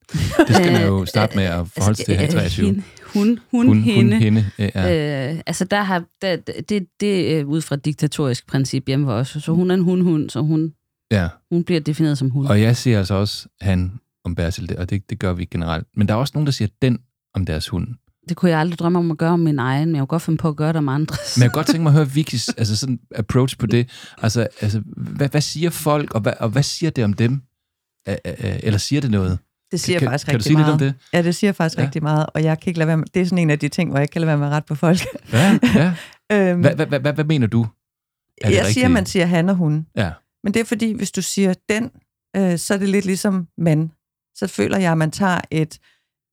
Det 0.49 0.57
skal 0.57 0.73
man 0.73 0.83
jo 0.87 1.05
starte 1.07 1.37
med 1.37 1.45
at 1.45 1.69
forholde 1.69 1.97
sig 1.97 2.07
til 2.07 2.17
her 2.17 2.29
i 2.29 2.31
23. 2.31 2.67
Hende, 2.67 2.83
hun, 3.05 3.41
hun, 3.51 3.67
Hun, 3.67 3.83
hende. 3.83 4.13
hun, 4.13 4.23
hende. 4.23 4.51
Ja. 4.59 5.33
Øh, 5.33 5.41
altså 5.47 5.65
der 5.65 5.83
har, 5.83 6.05
der, 6.23 6.37
det, 6.69 6.87
det 7.01 7.39
er 7.39 7.45
ud 7.45 7.61
fra 7.61 7.75
et 7.75 7.85
diktatorisk 7.85 8.47
princip 8.47 8.87
hjemme 8.87 9.07
hos 9.07 9.37
os. 9.37 9.43
Så 9.43 9.53
hun 9.53 9.71
er 9.71 9.75
en 9.75 9.83
hun-hund, 9.83 10.31
så 10.31 10.41
hun, 10.41 10.73
ja. 11.11 11.29
hun 11.53 11.65
bliver 11.65 11.81
defineret 11.81 12.19
som 12.19 12.31
hun. 12.31 12.47
Og 12.47 12.61
jeg 12.61 12.77
siger 12.77 12.99
altså 12.99 13.15
også 13.15 13.49
han 13.61 13.93
om 14.25 14.35
Bertil, 14.35 14.75
og 14.79 14.91
det, 14.91 15.11
det 15.11 15.19
gør 15.19 15.33
vi 15.33 15.45
generelt. 15.45 15.87
Men 15.97 16.09
der 16.09 16.15
er 16.15 16.19
også 16.19 16.33
nogen, 16.35 16.47
der 16.47 16.53
siger 16.53 16.69
den 16.83 16.99
om 17.35 17.47
deres 17.47 17.69
hund. 17.69 17.89
Det 18.29 18.37
kunne 18.37 18.51
jeg 18.51 18.61
aldrig 18.61 18.79
drømme 18.79 18.99
om 18.99 19.11
at 19.11 19.19
gøre 19.19 19.31
om 19.31 19.41
min 19.41 19.59
egen, 19.59 19.89
men 19.89 19.95
jeg 19.95 20.01
kunne 20.01 20.07
godt 20.07 20.23
finde 20.23 20.39
på 20.39 20.49
at 20.49 20.57
gøre 20.57 20.69
det 20.69 20.77
om 20.77 20.89
andres. 20.89 21.37
Men 21.37 21.43
jeg 21.43 21.51
kunne 21.51 21.59
godt 21.59 21.67
tænke 21.67 21.83
mig 21.83 21.91
at 21.91 21.95
høre 21.95 22.09
Vikis 22.11 22.49
altså 22.59 22.77
sådan 22.77 23.01
approach 23.15 23.59
på 23.59 23.67
det. 23.67 23.91
Altså, 24.23 24.49
altså 24.61 24.83
hvad, 24.97 25.29
hvad 25.29 25.41
siger 25.41 25.71
folk, 25.71 26.15
og 26.15 26.21
hvad, 26.21 26.33
og 26.41 26.49
hvad 26.49 26.63
siger 26.63 26.91
det 26.91 27.05
om 27.05 27.13
dem? 27.13 27.43
Eller 28.25 28.79
siger 28.79 29.01
det 29.01 29.11
noget? 29.11 29.39
Det 29.73 29.81
siger 29.81 29.99
kan, 29.99 30.09
faktisk 30.09 30.27
kan 30.27 30.33
du 30.33 30.37
rigtig 30.37 30.45
sige 30.45 30.57
meget. 30.57 30.81
lidt 30.81 30.93
om 30.93 30.95
det? 30.95 30.95
Ja, 31.13 31.23
det 31.23 31.35
siger 31.35 31.53
faktisk 31.53 31.79
Ja. 31.79 31.85
rigtig 31.85 32.03
meget, 32.03 32.27
og 32.35 32.43
jeg 32.43 32.61
kan 32.61 32.71
ikke 32.71 32.79
lade 32.79 32.87
være 32.89 32.97
med, 32.97 33.07
det 33.15 33.23
er 33.23 33.27
sådan 33.27 33.39
en 33.39 33.51
af 33.51 33.59
de 33.59 33.69
ting, 33.69 33.91
hvor 33.91 33.99
jeg 33.99 34.03
ikke 34.05 34.13
kan 34.13 34.21
lade 34.21 34.29
være 34.29 34.39
med 34.39 34.47
at 34.47 34.53
rette 34.53 34.67
på 34.67 34.75
folk. 34.75 34.99
Ja, 35.33 35.59
ja. 35.75 35.95
øhm, 36.51 36.61
Hvad, 36.61 36.87
hvad, 37.01 37.13
hvad, 37.13 37.25
mener 37.25 37.47
du? 37.47 37.67
Er 38.43 38.49
det 38.49 38.57
jeg 38.57 38.65
siger, 38.65 38.67
rigtigt? 38.67 38.91
man 38.91 39.07
siger 39.07 39.27
han 39.27 39.49
og 39.49 39.57
hun. 39.57 39.87
Ja. 39.97 40.11
Men 40.45 40.55
det 40.55 40.61
er 40.61 40.65
fordi, 40.65 40.93
hvis 40.93 41.13
du 41.13 41.23
siger 41.23 41.55
den, 41.69 41.91
øh, 42.37 42.59
så 42.59 42.75
er 42.75 42.79
det 42.79 42.89
lidt 42.89 43.05
ligesom 43.05 43.49
man. 43.59 43.91
Så 44.37 44.47
føler 44.47 44.79
jeg, 44.79 44.93
at 44.93 44.99
man 44.99 45.11
tager 45.11 45.41
et, 45.51 45.79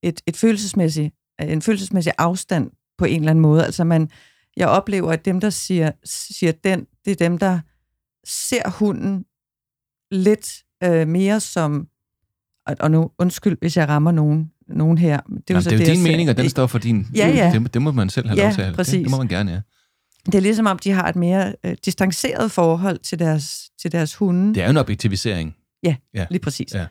et, 0.03 0.21
et 0.27 0.37
følelsesmæssigt, 0.37 1.15
en 1.49 1.61
følelsesmæssig 1.61 2.13
afstand 2.17 2.71
på 2.97 3.05
en 3.05 3.19
eller 3.19 3.29
anden 3.29 3.41
måde. 3.41 3.65
Altså 3.65 3.83
man, 3.83 4.09
jeg 4.57 4.67
oplever, 4.67 5.11
at 5.11 5.25
dem, 5.25 5.39
der 5.39 5.49
siger, 5.49 5.91
siger 6.05 6.51
den, 6.63 6.85
det 7.05 7.11
er 7.11 7.15
dem, 7.15 7.37
der 7.37 7.59
ser 8.27 8.69
hunden 8.69 9.25
lidt 10.11 10.49
øh, 10.83 11.07
mere 11.07 11.39
som, 11.39 11.87
og, 12.67 12.75
og 12.79 12.91
nu 12.91 13.11
undskyld, 13.19 13.57
hvis 13.61 13.77
jeg 13.77 13.87
rammer 13.89 14.11
nogen, 14.11 14.51
nogen 14.67 14.97
her. 14.97 15.17
Det 15.17 15.25
er 15.29 15.33
Det, 15.39 15.49
Jamen, 15.49 15.63
det 15.63 15.71
er 15.71 15.77
jo 15.77 15.83
jeg 15.85 15.95
din 15.95 16.03
mening, 16.03 16.29
og 16.29 16.37
den 16.37 16.49
står 16.49 16.67
for 16.67 16.77
din. 16.77 17.07
Ja, 17.15 17.27
ja. 17.29 17.51
Det, 17.59 17.73
det 17.73 17.81
må 17.81 17.91
man 17.91 18.09
selv 18.09 18.27
have 18.27 18.37
Ja, 18.39 18.43
lov 18.45 18.53
til. 18.53 18.61
at- 18.61 18.67
Det, 18.67 18.75
præcis. 18.75 19.01
det 19.03 19.11
må 19.11 19.17
man 19.17 19.27
gerne, 19.27 19.51
ja. 19.51 19.61
Det 20.25 20.35
er 20.35 20.39
ligesom 20.39 20.65
om, 20.65 20.79
de 20.79 20.91
har 20.91 21.07
et 21.09 21.15
mere 21.15 21.55
øh, 21.65 21.75
distanceret 21.85 22.51
forhold 22.51 22.99
til 22.99 23.19
deres, 23.19 23.61
til 23.81 23.91
deres 23.91 24.15
hunde. 24.15 24.53
Det 24.53 24.61
er 24.61 24.65
jo 24.65 24.69
en 24.71 24.77
objektivisering. 24.77 25.55
Ja, 25.83 25.95
Ja. 26.13 26.25
lige 26.29 26.39
præcis. 26.41 26.73
Ja. 26.73 26.85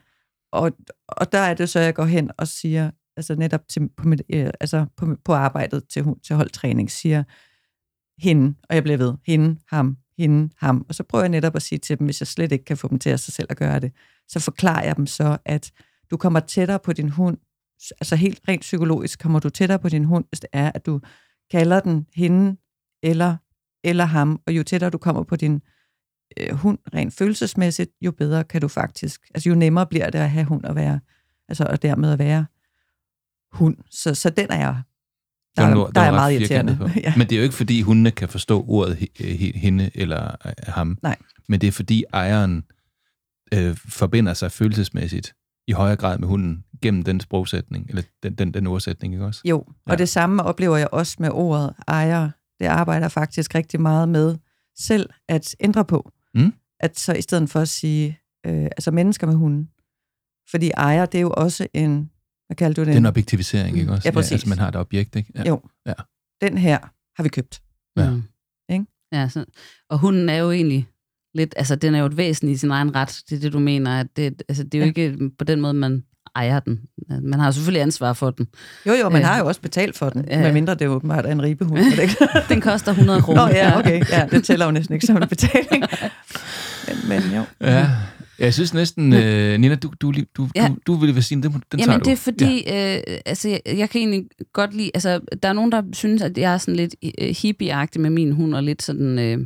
Og, 0.53 0.73
og 1.09 1.33
der 1.33 1.39
er 1.39 1.55
det 1.55 1.69
så, 1.69 1.81
jeg 1.81 1.95
går 1.95 2.05
hen 2.05 2.31
og 2.39 2.49
siger, 2.49 2.91
altså 3.17 3.35
netop 3.35 3.69
til, 3.69 3.89
på, 3.97 4.09
mit, 4.09 4.23
øh, 4.35 4.51
altså 4.61 4.87
på, 4.97 5.17
på 5.25 5.33
arbejdet 5.33 5.89
til, 5.89 6.05
til 6.23 6.37
holdtræning, 6.37 6.91
siger 6.91 7.25
hende, 8.19 8.55
og 8.69 8.75
jeg 8.75 8.83
bliver 8.83 8.99
ved, 8.99 9.15
hende, 9.27 9.61
ham, 9.69 9.97
hende, 10.19 10.51
ham. 10.59 10.87
Og 10.89 10.95
så 10.95 11.03
prøver 11.03 11.23
jeg 11.23 11.31
netop 11.31 11.57
at 11.57 11.63
sige 11.63 11.79
til 11.79 11.99
dem, 11.99 12.05
hvis 12.05 12.21
jeg 12.21 12.27
slet 12.27 12.53
ikke 12.53 12.65
kan 12.65 12.77
få 12.77 12.89
dem 12.89 12.99
til 12.99 13.11
at 13.11 13.21
sig 13.21 13.35
selv 13.35 13.47
at 13.51 13.57
gøre 13.57 13.81
det, 13.81 13.93
så 14.29 14.41
forklarer 14.41 14.85
jeg 14.85 14.97
dem 14.97 15.07
så, 15.07 15.39
at 15.45 15.73
du 16.11 16.17
kommer 16.17 16.41
tættere 16.41 16.79
på 16.79 16.93
din 16.93 17.09
hund, 17.09 17.39
altså 18.01 18.17
helt 18.17 18.41
rent 18.49 18.61
psykologisk 18.61 19.19
kommer 19.19 19.39
du 19.39 19.51
tættere 19.51 19.79
på 19.79 19.89
din 19.89 20.05
hund, 20.05 20.25
hvis 20.29 20.41
det 20.41 20.49
er, 20.53 20.73
at 20.75 20.87
du 20.87 21.01
kalder 21.51 21.81
den 21.81 22.07
hende 22.15 22.57
eller, 23.03 23.37
eller 23.85 24.05
ham, 24.05 24.41
og 24.47 24.53
jo 24.53 24.63
tættere 24.63 24.91
du 24.91 24.99
kommer 24.99 25.23
på 25.23 25.37
din 25.37 25.61
øh, 26.37 26.55
hund 26.55 26.79
rent 26.95 27.15
følelsesmæssigt, 27.15 27.91
jo 28.01 28.13
bedre 28.13 28.45
kan 28.45 28.61
du 28.61 28.69
faktisk, 28.69 29.21
altså 29.35 29.49
jo 29.49 29.55
nemmere 29.55 29.87
bliver 29.87 30.11
det 30.11 30.19
at 30.19 30.31
have 30.31 30.45
hund 30.45 30.67
at 30.67 30.75
være, 30.75 31.01
altså 31.49 31.67
og 31.71 31.83
dermed 31.83 32.13
at 32.13 32.19
være 32.19 32.47
hund. 33.53 33.77
Så, 33.91 34.15
så 34.15 34.31
den 34.31 34.47
er 34.51 34.57
jeg, 34.59 34.83
der, 35.57 35.63
Den 35.65 35.73
er, 35.73 35.77
var- 35.77 35.85
der 35.87 35.93
den 36.01 36.09
er 36.09 36.11
meget 36.11 36.33
irriterende. 36.41 36.93
ja. 37.05 37.13
Men 37.17 37.27
det 37.27 37.33
er 37.33 37.37
jo 37.37 37.43
ikke, 37.43 37.55
fordi 37.55 37.83
hundene 37.83 38.11
kan 38.11 38.29
forstå 38.29 38.65
ordet 38.69 38.95
he- 38.97 39.25
he- 39.25 39.59
hende 39.59 39.91
eller 39.95 40.37
øh, 40.47 40.53
ham. 40.69 40.99
Nej. 41.03 41.17
Men 41.49 41.61
det 41.61 41.67
er, 41.67 41.73
fordi 41.73 42.05
ejeren 42.13 42.65
øh, 43.55 43.77
forbinder 43.77 44.35
sig 44.35 44.53
følelsesmæssigt 44.53 45.35
i 45.69 45.73
højere 45.73 45.97
grad 45.97 46.19
med 46.19 46.29
hunden 46.29 46.65
gennem 46.83 47.03
den 47.03 47.21
sprogsætning, 47.21 47.87
eller 47.89 48.03
den, 48.23 48.35
den, 48.35 48.55
den 48.55 48.67
ordsætning, 48.67 49.15
ikke 49.15 49.25
også? 49.27 49.41
Jo, 49.45 49.59
og 49.59 49.75
Ja. 49.87 49.93
ja. 49.93 49.97
det 49.97 50.09
samme 50.09 50.43
oplever 50.43 50.77
jeg 50.77 50.89
også 50.93 51.17
med 51.19 51.31
ordet 51.33 51.75
ejer. 51.89 52.31
Det 52.61 52.67
arbejder 52.67 53.05
jeg 53.05 53.13
faktisk 53.13 53.55
rigtig 53.55 53.81
meget 53.81 54.09
med 54.09 54.37
selv 54.79 55.11
at 55.29 55.57
ændre 55.61 55.85
på. 55.85 56.11
Mm. 56.35 56.53
At 56.81 56.99
så 56.99 57.13
i 57.13 57.23
stedet 57.23 57.51
for 57.51 57.61
at 57.61 57.69
sige, 57.69 58.19
øh, 58.47 58.65
altså 58.65 58.91
mennesker 58.91 59.27
med 59.27 59.35
hunden. 59.35 59.69
Fordi 60.51 60.71
ejer, 60.71 61.07
det 61.07 61.19
er 61.19 61.23
jo 61.23 61.31
også 61.37 61.67
en, 61.75 62.11
hvad 62.51 62.57
kalder 62.57 62.75
du 62.75 62.81
det? 62.81 62.87
Det 62.87 62.95
er 62.95 62.99
en 62.99 63.07
objektivisering, 63.07 63.79
ikke 63.79 63.93
også? 63.93 64.03
Ja, 64.09 64.11
præcis. 64.11 64.33
altså, 64.33 64.49
man 64.49 64.59
har 64.59 64.69
et 64.69 64.77
objekt, 64.77 65.17
ikke? 65.17 65.33
Ja. 65.35 65.43
Jo. 65.49 65.61
Ja. 65.87 65.93
Den 66.43 66.59
her 66.59 66.79
har 67.17 67.23
vi 67.23 67.29
købt. 67.29 67.61
Ja. 67.97 68.11
Mm. 68.11 68.23
Ikke? 68.73 68.85
Ja, 69.13 69.29
så, 69.29 69.45
og 69.91 69.99
hunden 69.99 70.29
er 70.29 70.37
jo 70.37 70.51
egentlig 70.51 70.89
lidt, 71.35 71.55
altså 71.57 71.77
den 71.77 71.95
er 71.95 71.99
jo 72.01 72.07
et 72.07 72.17
væsen 72.17 72.49
i 72.49 72.57
sin 72.57 72.71
egen 72.71 72.95
ret. 72.95 73.23
Det 73.31 73.37
er 73.37 73.41
det, 73.41 73.53
du 73.53 73.59
mener. 73.59 74.01
At 74.01 74.07
det, 74.17 74.43
altså, 74.49 74.65
det 74.65 74.75
er 74.75 74.79
jo 74.79 74.93
Ja. 74.97 75.03
ikke 75.03 75.31
på 75.39 75.45
den 75.45 75.61
måde, 75.61 75.75
man 75.75 76.05
ejer 76.37 76.61
den. 76.61 76.81
Man 77.23 77.41
har 77.41 77.47
jo 77.47 77.53
selvfølgelig 77.53 77.83
ansvar 77.83 78.13
for 78.13 78.31
den. 78.31 78.47
Jo, 78.87 78.93
jo, 78.93 79.09
man 79.09 79.23
Øh. 79.23 79.29
har 79.29 79.39
jo 79.39 79.47
også 79.47 79.61
betalt 79.61 79.97
for 79.99 80.11
den, 80.11 80.25
Ja. 80.29 80.41
medmindre 80.43 80.75
det 80.75 80.89
åbenbart 80.89 81.27
er 81.27 81.33
en 81.33 81.43
ribehund. 81.43 81.79
er 81.79 81.91
det 81.91 81.99
ikke? 82.03 82.17
Den 82.55 82.61
koster 82.61 82.91
100 82.93 83.23
kroner. 83.23 83.47
Nå 83.47 83.53
ja, 83.55 83.79
okay. 83.79 84.05
Ja, 84.11 84.27
det 84.31 84.45
tæller 84.45 84.65
jo 84.67 84.71
næsten 84.73 84.95
ikke 84.95 85.07
som 85.07 85.17
en 85.17 85.29
betaling. 85.29 85.85
Men, 86.89 87.09
men 87.09 87.23
jo. 87.37 87.45
Ja. 87.61 87.91
Jeg 88.41 88.55
synes 88.55 88.75
næsten, 88.75 89.13
øh, 89.13 89.59
Nina, 89.61 89.75
du, 89.75 89.91
du, 90.01 90.13
du, 90.13 90.21
du, 90.37 90.49
Ja. 90.57 90.69
du, 90.69 90.77
du 90.87 90.95
ville 90.95 91.23
sige, 91.23 91.43
den, 91.43 91.53
den 91.53 91.61
tager 91.73 91.83
Jamen 91.93 92.01
du. 92.01 92.05
det 92.05 92.13
er 92.13 92.17
fordi, 92.17 92.63
ja. 92.67 92.97
øh, 92.97 93.19
altså 93.27 93.49
jeg, 93.49 93.61
jeg 93.67 93.91
kan 93.91 93.99
egentlig 93.99 94.25
godt 94.53 94.75
lide, 94.75 94.91
altså 94.95 95.21
der 95.43 95.49
er 95.49 95.53
nogen, 95.53 95.73
der 95.73 95.83
synes, 95.93 96.23
at 96.23 96.39
jeg 96.39 96.53
er 96.55 96.59
sådan 96.59 96.77
lidt 96.77 96.95
øh, 97.03 97.29
hippie-agtig 97.31 98.01
med 98.01 98.11
min 98.11 98.33
hund, 98.33 98.55
og 98.55 98.63
lidt 98.63 98.83
sådan, 98.83 99.19
øh, 99.19 99.39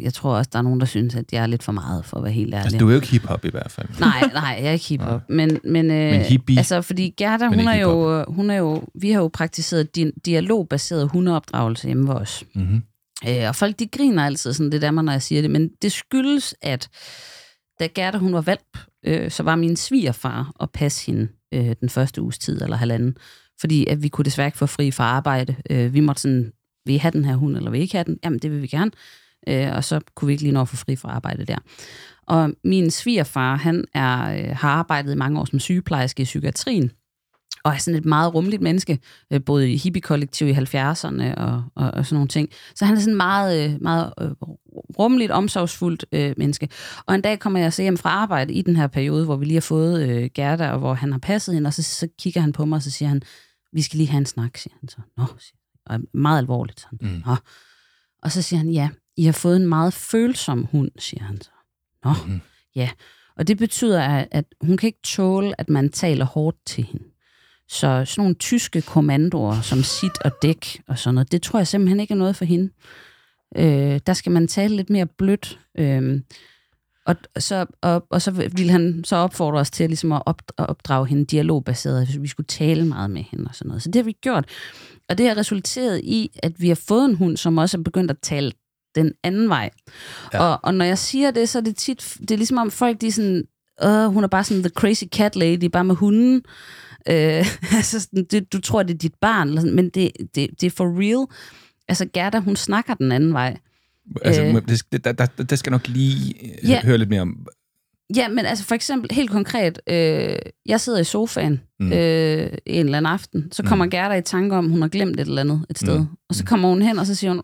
jeg 0.00 0.14
tror 0.14 0.36
også, 0.36 0.50
der 0.52 0.58
er 0.58 0.62
nogen, 0.62 0.80
der 0.80 0.86
synes, 0.86 1.14
at 1.14 1.24
jeg 1.32 1.42
er 1.42 1.46
lidt 1.46 1.62
for 1.62 1.72
meget, 1.72 2.04
for 2.04 2.16
at 2.16 2.22
være 2.24 2.32
helt 2.32 2.54
ærlig. 2.54 2.64
Altså, 2.64 2.78
du 2.78 2.86
er 2.86 2.90
jo 2.90 2.96
ikke 2.96 3.08
hiphop 3.10 3.44
i 3.44 3.50
hvert 3.50 3.70
fald. 3.70 3.88
Nej, 4.00 4.20
nej, 4.32 4.56
jeg 4.60 4.66
er 4.66 4.72
ikke 4.72 4.84
hiphop. 4.88 5.20
Men, 5.28 5.58
men, 5.64 5.90
øh, 5.90 6.10
Men 6.10 6.20
hippie. 6.20 6.58
Altså, 6.58 6.82
fordi 6.82 7.14
Gerda, 7.16 7.46
hun 7.46 7.58
er, 7.68 7.74
jo, 7.74 8.24
hun 8.28 8.50
er 8.50 8.54
jo, 8.54 8.82
vi 8.94 9.10
har 9.10 9.20
jo 9.20 9.28
praktiseret 9.32 9.96
di- 9.98 10.20
dialogbaseret 10.24 11.08
hundeopdragelse 11.12 11.86
hjemme 11.86 12.06
hos 12.12 12.20
os. 12.20 12.44
Mm-hmm. 12.54 12.82
Øh, 13.28 13.48
og 13.48 13.56
folk, 13.56 13.78
de 13.78 13.86
griner 13.86 14.24
altid 14.24 14.52
sådan, 14.52 14.72
det 14.72 14.82
der 14.82 14.90
mig, 14.90 15.04
når 15.04 15.12
jeg 15.12 15.22
siger 15.22 15.40
det. 15.42 15.50
Men 15.50 15.70
det 15.82 15.92
skyldes, 15.92 16.54
at 16.62 16.88
da 17.80 17.86
Gerda, 17.86 18.18
hun 18.18 18.32
var 18.32 18.40
valp, 18.40 18.78
øh, 19.06 19.30
så 19.30 19.42
var 19.42 19.56
min 19.56 19.76
svigerfar 19.76 20.52
og 20.54 20.70
passe 20.70 21.06
hende 21.06 21.28
øh, 21.54 21.74
den 21.80 21.88
første 21.88 22.22
uges 22.22 22.38
tid, 22.38 22.62
eller 22.62 22.76
halvanden. 22.76 23.16
Fordi 23.60 23.86
at 23.86 24.02
vi 24.02 24.08
kunne 24.08 24.24
desværre 24.24 24.48
ikke 24.48 24.58
få 24.58 24.66
fri 24.66 24.90
fra 24.90 25.04
arbejde. 25.04 25.56
Øh, 25.70 25.94
vi 25.94 26.00
måtte 26.00 26.22
sådan, 26.22 26.52
vil 26.86 26.94
I 26.94 26.98
have 26.98 27.12
den 27.12 27.24
her 27.24 27.36
hund, 27.36 27.56
eller 27.56 27.70
vil 27.70 27.78
I 27.78 27.82
ikke 27.82 27.94
have 27.94 28.04
den? 28.04 28.18
Jamen, 28.24 28.38
det 28.38 28.50
vil 28.50 28.62
vi 28.62 28.66
gerne. 28.66 28.90
Øh, 29.48 29.76
og 29.76 29.84
så 29.84 30.00
kunne 30.14 30.26
vi 30.26 30.32
ikke 30.32 30.42
lige 30.42 30.52
nå 30.52 30.60
at 30.60 30.68
få 30.68 30.76
fri 30.76 30.96
fra 30.96 31.08
arbejde 31.08 31.44
der. 31.44 31.58
Og 32.26 32.52
min 32.64 32.90
svigerfar, 32.90 33.56
han 33.56 33.84
er, 33.94 34.38
øh, 34.38 34.56
har 34.56 34.70
arbejdet 34.70 35.12
i 35.12 35.16
mange 35.16 35.40
år 35.40 35.44
som 35.44 35.58
sygeplejerske 35.58 36.22
i 36.22 36.24
psykiatrien, 36.24 36.90
og 37.64 37.72
er 37.72 37.76
sådan 37.78 37.98
et 37.98 38.04
meget 38.04 38.34
rummeligt 38.34 38.62
menneske, 38.62 38.98
øh, 39.32 39.40
både 39.44 39.72
i 39.72 39.76
hippie-kollektiv 39.76 40.46
i 40.48 40.52
70'erne 40.52 41.34
og, 41.34 41.64
og, 41.74 41.90
og 41.90 42.06
sådan 42.06 42.14
nogle 42.14 42.28
ting. 42.28 42.48
Så 42.74 42.84
han 42.84 42.96
er 42.96 43.00
sådan 43.00 43.16
meget, 43.16 43.70
øh, 43.70 43.82
meget 43.82 44.12
øh, 44.20 44.30
rummeligt, 44.98 45.30
omsorgsfuldt 45.30 46.04
øh, 46.12 46.34
menneske. 46.36 46.68
Og 47.06 47.14
en 47.14 47.20
dag 47.20 47.38
kommer 47.38 47.58
jeg 47.60 47.72
så 47.72 47.82
hjem 47.82 47.96
fra 47.96 48.10
arbejde 48.10 48.52
i 48.54 48.62
den 48.62 48.76
her 48.76 48.86
periode, 48.86 49.24
hvor 49.24 49.36
vi 49.36 49.44
lige 49.44 49.54
har 49.56 49.60
fået 49.60 50.08
øh, 50.08 50.30
Gerda, 50.34 50.70
og 50.70 50.78
hvor 50.78 50.94
han 50.94 51.12
har 51.12 51.18
passet 51.18 51.54
hende, 51.54 51.68
og 51.68 51.74
så, 51.74 51.82
så 51.82 52.08
kigger 52.18 52.40
han 52.40 52.52
på 52.52 52.64
mig, 52.64 52.76
og 52.76 52.82
så 52.82 52.90
siger 52.90 53.08
han, 53.08 53.22
vi 53.72 53.82
skal 53.82 53.96
lige 53.96 54.08
have 54.08 54.18
en 54.18 54.26
snak, 54.26 54.56
siger 54.56 54.74
han 54.80 54.88
så. 54.88 54.96
Nå, 55.16 55.24
siger. 55.38 55.56
Og 55.86 56.00
meget 56.14 56.38
alvorligt. 56.38 56.80
Sådan. 56.80 56.98
Mm. 57.02 57.22
Nå. 57.26 57.36
Og 58.22 58.32
så 58.32 58.42
siger 58.42 58.58
han, 58.58 58.70
ja, 58.70 58.88
I 59.16 59.24
har 59.24 59.32
fået 59.32 59.56
en 59.56 59.66
meget 59.66 59.92
følsom 59.94 60.64
hund, 60.72 60.90
siger 60.98 61.22
han 61.24 61.40
så. 61.40 61.50
Nå, 62.04 62.12
Mhm. 62.26 62.40
ja. 62.76 62.90
Og 63.36 63.48
det 63.48 63.58
betyder, 63.58 64.02
at, 64.02 64.28
at 64.30 64.44
hun 64.60 64.76
kan 64.76 64.86
ikke 64.86 64.98
tåle, 65.04 65.60
at 65.60 65.68
man 65.68 65.88
taler 65.90 66.24
hårdt 66.24 66.56
til 66.66 66.84
hende. 66.84 67.04
Så 67.70 68.04
sådan 68.04 68.22
nogle 68.22 68.34
tyske 68.34 68.82
kommandoer, 68.82 69.60
som 69.60 69.82
sit 69.82 70.18
og 70.24 70.32
dæk 70.42 70.82
og 70.86 70.98
sådan 70.98 71.14
noget, 71.14 71.32
det 71.32 71.42
tror 71.42 71.58
jeg 71.58 71.66
simpelthen 71.66 72.00
ikke 72.00 72.14
er 72.14 72.18
noget 72.18 72.36
for 72.36 72.44
hende. 72.44 72.70
Øh, 73.56 74.00
der 74.06 74.12
skal 74.12 74.32
man 74.32 74.48
tale 74.48 74.76
lidt 74.76 74.90
mere 74.90 75.06
blødt. 75.06 75.58
Øh, 75.78 76.20
og, 77.06 77.16
så, 77.38 77.66
og, 77.82 78.06
og 78.10 78.22
så 78.22 78.30
ville 78.30 78.70
han 78.70 79.04
så 79.04 79.16
opfordre 79.16 79.60
os 79.60 79.70
til 79.70 79.88
ligesom 79.88 80.12
at, 80.12 80.22
op, 80.26 80.42
at 80.58 80.68
opdrage 80.68 81.06
hende 81.06 81.24
dialogbaseret, 81.24 82.06
hvis 82.06 82.22
vi 82.22 82.28
skulle 82.28 82.46
tale 82.46 82.86
meget 82.86 83.10
med 83.10 83.22
hende 83.30 83.44
og 83.48 83.54
sådan 83.54 83.68
noget. 83.68 83.82
Så 83.82 83.88
det 83.90 83.96
har 83.96 84.04
vi 84.04 84.12
gjort. 84.12 84.44
Og 85.08 85.18
det 85.18 85.28
har 85.28 85.36
resulteret 85.36 86.00
i, 86.04 86.30
at 86.42 86.52
vi 86.58 86.68
har 86.68 86.80
fået 86.88 87.04
en 87.04 87.14
hund, 87.14 87.36
som 87.36 87.58
også 87.58 87.78
er 87.78 87.82
begyndt 87.82 88.10
at 88.10 88.18
tale 88.22 88.52
den 88.94 89.12
anden 89.24 89.48
vej. 89.48 89.70
Ja. 90.32 90.42
Ja. 90.42 90.48
Og, 90.48 90.60
og 90.62 90.74
når 90.74 90.84
jeg 90.84 90.98
siger 90.98 91.30
det, 91.30 91.48
så 91.48 91.58
er 91.58 91.62
det 91.62 91.76
tit, 91.76 92.16
det 92.20 92.30
er 92.30 92.36
ligesom 92.36 92.58
om 92.58 92.70
folk, 92.70 93.00
de 93.00 93.06
er 93.06 93.12
sådan, 93.12 93.44
øh, 93.82 94.04
hun 94.04 94.24
er 94.24 94.28
bare 94.28 94.44
sådan 94.44 94.62
the 94.62 94.70
crazy 94.70 95.04
cat 95.04 95.36
lady, 95.36 95.64
bare 95.64 95.84
med 95.84 95.94
hunden. 95.94 96.42
Øh, 97.08 97.46
altså, 97.78 98.00
sådan, 98.00 98.24
det, 98.30 98.52
du 98.52 98.60
tror, 98.60 98.82
det 98.82 98.94
er 98.94 98.98
dit 98.98 99.14
barn, 99.20 99.48
eller 99.48 99.60
sådan, 99.60 99.76
men 99.76 99.88
det, 99.88 100.10
det, 100.34 100.48
det 100.60 100.66
er 100.66 100.70
for 100.70 100.98
real. 101.00 101.26
Altså, 101.88 102.06
Gerda, 102.14 102.38
hun 102.38 102.56
snakker 102.56 102.94
den 102.94 103.12
anden 103.12 103.32
vej. 103.32 103.56
Altså, 104.22 104.42
Øh. 104.42 104.54
øh, 104.54 104.62
det, 104.92 105.04
der, 105.04 105.12
der, 105.12 105.26
der 105.26 105.56
skal 105.56 105.70
nok 105.70 105.88
lige 105.88 106.34
Ja. 106.64 106.68
ja. 106.68 106.80
høre 106.84 106.98
lidt 106.98 107.08
mere 107.10 107.20
om... 107.20 107.46
Ja, 108.16 108.28
men 108.28 108.46
altså 108.46 108.64
for 108.64 108.74
eksempel, 108.74 109.10
helt 109.14 109.30
konkret, 109.30 109.80
øh, 109.86 110.36
jeg 110.66 110.80
sidder 110.80 110.98
i 110.98 111.04
sofaen 111.04 111.60
mm. 111.80 111.86
Mm. 111.86 111.92
øh, 111.92 112.50
en 112.66 112.84
eller 112.86 112.98
anden 112.98 113.12
aften, 113.12 113.52
så 113.52 113.62
kommer 113.62 113.84
mm. 113.84 113.86
Mm. 113.86 113.90
Gerda 113.90 114.14
i 114.14 114.22
tanke 114.22 114.56
om, 114.56 114.70
hun 114.70 114.80
har 114.82 114.88
glemt 114.88 115.20
et 115.20 115.28
eller 115.28 115.40
andet 115.40 115.66
et 115.70 115.78
sted. 115.78 115.98
Mm. 115.98 116.00
Mm. 116.04 116.16
Og 116.28 116.34
så 116.34 116.44
kommer 116.44 116.68
hun 116.68 116.82
hen, 116.82 116.98
og 116.98 117.06
så 117.06 117.14
siger 117.14 117.30
hun, 117.30 117.42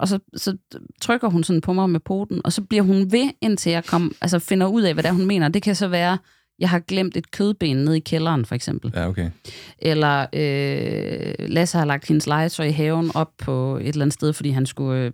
og 0.00 0.08
så, 0.08 0.18
så 0.36 0.56
trykker 1.00 1.28
hun 1.28 1.44
sådan 1.44 1.60
på 1.60 1.72
mig 1.72 1.90
med 1.90 2.00
poten, 2.00 2.40
og 2.44 2.52
så 2.52 2.62
bliver 2.62 2.82
hun 2.82 3.12
ved, 3.12 3.30
indtil 3.40 3.72
jeg 3.72 3.84
kom, 3.84 4.14
altså 4.20 4.38
finder 4.38 4.66
ud 4.66 4.82
af, 4.82 4.94
hvad 4.94 5.02
det 5.02 5.08
er, 5.08 5.12
hun 5.14 5.26
mener. 5.26 5.48
Det 5.48 5.62
kan 5.62 5.74
så 5.74 5.88
være, 5.88 6.18
jeg 6.58 6.70
har 6.70 6.78
glemt 6.78 7.16
et 7.16 7.30
kødben 7.30 7.76
nede 7.76 7.96
i 7.96 8.00
kælderen, 8.00 8.44
for 8.44 8.54
eksempel. 8.54 8.92
Ja, 8.94 9.08
okay. 9.08 9.30
Eller 9.78 10.26
øh, 10.32 11.48
Lasse 11.48 11.78
har 11.78 11.84
lagt 11.84 12.08
hendes 12.08 12.26
legetøj 12.26 12.66
i 12.66 12.70
haven 12.70 13.10
op 13.14 13.32
på 13.38 13.76
et 13.76 13.88
eller 13.88 14.02
andet 14.02 14.14
sted, 14.14 14.32
fordi 14.32 14.50
han 14.50 14.66
skulle 14.66 15.06
øh, 15.06 15.12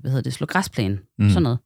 hvad 0.00 0.10
hedder 0.10 0.20
det, 0.20 0.32
slå 0.32 0.46
græsplæne. 0.46 0.98
Mm. 1.18 1.28
Sådan 1.28 1.42
noget. 1.42 1.58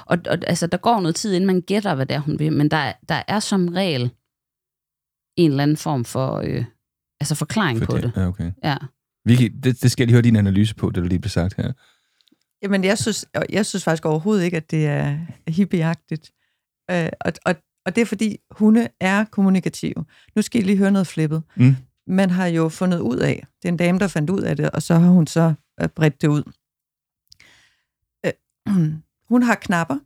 Og, 0.00 0.18
og 0.26 0.38
altså, 0.46 0.66
der 0.66 0.76
går 0.76 1.00
noget 1.00 1.14
tid, 1.14 1.32
inden 1.32 1.46
man 1.46 1.60
gætter, 1.60 1.94
hvad 1.94 2.06
det 2.06 2.14
er, 2.14 2.20
hun 2.20 2.38
vil. 2.38 2.52
Men 2.52 2.70
der, 2.70 2.92
der 3.08 3.22
er 3.28 3.40
som 3.40 3.68
regel 3.68 4.10
en 5.36 5.50
eller 5.50 5.62
anden 5.62 5.76
form 5.76 6.04
for 6.04 6.36
øh, 6.44 6.64
altså 7.20 7.34
forklaring 7.34 7.78
For 7.78 7.86
på 7.86 7.98
det. 7.98 8.12
Ja, 8.16 8.26
okay. 8.26 8.52
Ja. 8.64 8.76
Vicky, 9.24 9.52
det, 9.62 9.82
det 9.82 9.90
skal 9.90 10.02
jeg 10.02 10.06
lige 10.06 10.14
høre 10.14 10.22
din 10.22 10.36
analyse 10.36 10.74
på, 10.74 10.90
det 10.90 10.96
du 10.96 11.08
lige 11.08 11.18
blev 11.18 11.30
sagt 11.30 11.56
her. 11.56 11.72
Jamen, 12.62 12.84
jeg 12.84 12.98
synes, 12.98 13.26
jeg 13.50 13.66
synes 13.66 13.84
faktisk 13.84 14.04
overhovedet 14.04 14.44
ikke, 14.44 14.56
at 14.56 14.70
det 14.70 14.86
er 14.86 15.18
hippieagtigt. 15.48 16.30
Øh, 16.90 17.08
og, 17.20 17.32
og, 17.46 17.54
og 17.86 17.94
det 17.96 18.00
er 18.02 18.06
fordi, 18.06 18.38
hunde 18.50 18.88
er 19.00 19.24
kommunikative. 19.24 20.04
Nu 20.36 20.42
skal 20.42 20.60
I 20.60 20.64
lige 20.64 20.76
høre 20.76 20.90
noget 20.90 21.06
flippet. 21.06 21.42
Mm. 21.56 21.76
Man 22.06 22.30
har 22.30 22.46
jo 22.46 22.68
fundet 22.68 22.98
ud 23.00 23.16
af, 23.16 23.46
det 23.62 23.68
er 23.68 23.72
en 23.72 23.76
dame, 23.76 23.98
der 23.98 24.08
fandt 24.08 24.30
ud 24.30 24.40
af 24.40 24.56
det, 24.56 24.70
og 24.70 24.82
så 24.82 24.94
har 24.94 25.08
hun 25.10 25.26
så 25.26 25.54
øh, 25.82 25.88
bredt 25.88 26.22
det 26.22 26.28
ud. 26.28 26.42
Øh, 28.26 28.32
hun 29.30 29.42
har 29.42 29.54
knapper, 29.54 29.98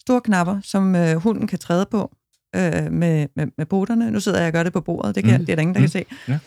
store 0.00 0.20
knapper, 0.20 0.60
som 0.60 0.94
øh, 0.96 1.16
hunden 1.16 1.46
kan 1.46 1.58
træde 1.58 1.86
på 1.90 2.16
øh, 2.56 2.92
med, 2.92 3.28
med, 3.36 3.46
med 3.58 3.66
poterne. 3.66 4.10
Nu 4.10 4.20
sidder 4.20 4.38
jeg 4.38 4.46
og 4.46 4.52
gør 4.52 4.62
det 4.62 4.72
på 4.72 4.80
bordet, 4.80 5.14
det, 5.14 5.24
kan, 5.24 5.40
Mm. 5.40 5.46
det 5.46 5.52
er 5.52 5.56
der 5.56 5.62
ingen, 5.62 5.74
der 5.74 5.80
Mm. 5.80 5.82
kan 5.82 5.90
se. 5.90 6.04
Ja. 6.28 6.38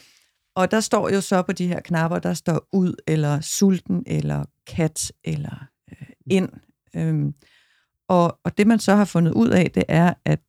Og 0.55 0.71
der 0.71 0.79
står 0.79 1.09
jo 1.09 1.21
så 1.21 1.41
på 1.41 1.51
de 1.51 1.67
her 1.67 1.79
knapper, 1.79 2.19
der 2.19 2.33
står 2.33 2.67
ud, 2.73 2.95
eller 3.07 3.41
sulten, 3.41 4.03
eller 4.07 4.45
kat, 4.67 5.11
eller 5.23 5.67
øh, 5.91 6.07
ind. 6.25 6.49
Øhm, 6.95 7.33
og, 8.09 8.39
og 8.45 8.57
det 8.57 8.67
man 8.67 8.79
så 8.79 8.95
har 8.95 9.05
fundet 9.05 9.31
ud 9.33 9.49
af, 9.49 9.71
det 9.71 9.83
er, 9.87 10.13
at 10.25 10.39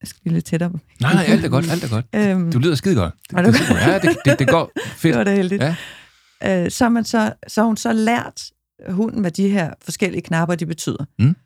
jeg 0.00 0.08
skal 0.08 0.20
lige 0.24 0.34
lidt 0.34 0.44
tættere. 0.44 0.70
på. 0.70 0.78
Nej, 1.00 1.14
nej, 1.14 1.24
alt 1.28 1.44
er 1.44 1.48
godt, 1.48 1.70
alt 1.70 1.84
er 1.84 1.88
godt. 1.88 2.06
Øhm, 2.14 2.52
Du 2.52 2.58
lyder 2.58 2.74
skide 2.74 2.94
godt. 2.94 3.14
Det, 3.30 3.38
Er 3.38 3.42
det, 3.42 3.52
det, 3.54 3.70
ja, 3.70 3.98
det, 3.98 4.16
det, 4.24 4.38
det 4.38 4.48
går 4.48 4.70
fedt. 5.02 5.02
det 5.02 5.18
var 5.18 5.24
da 5.24 5.34
heldigt. 5.34 5.62
Ja. 5.62 6.64
Øh, 6.64 6.70
så, 6.70 6.84
har 6.84 6.88
man 6.88 7.04
så, 7.04 7.32
så 7.48 7.62
hun 7.62 7.76
så 7.76 7.92
lært 7.92 8.50
hunden, 8.88 9.20
hvad 9.20 9.30
de 9.30 9.48
her 9.48 9.74
forskellige 9.82 10.22
knapper, 10.22 10.54
de 10.54 10.66
betyder. 10.66 11.04
Mm. 11.18 11.36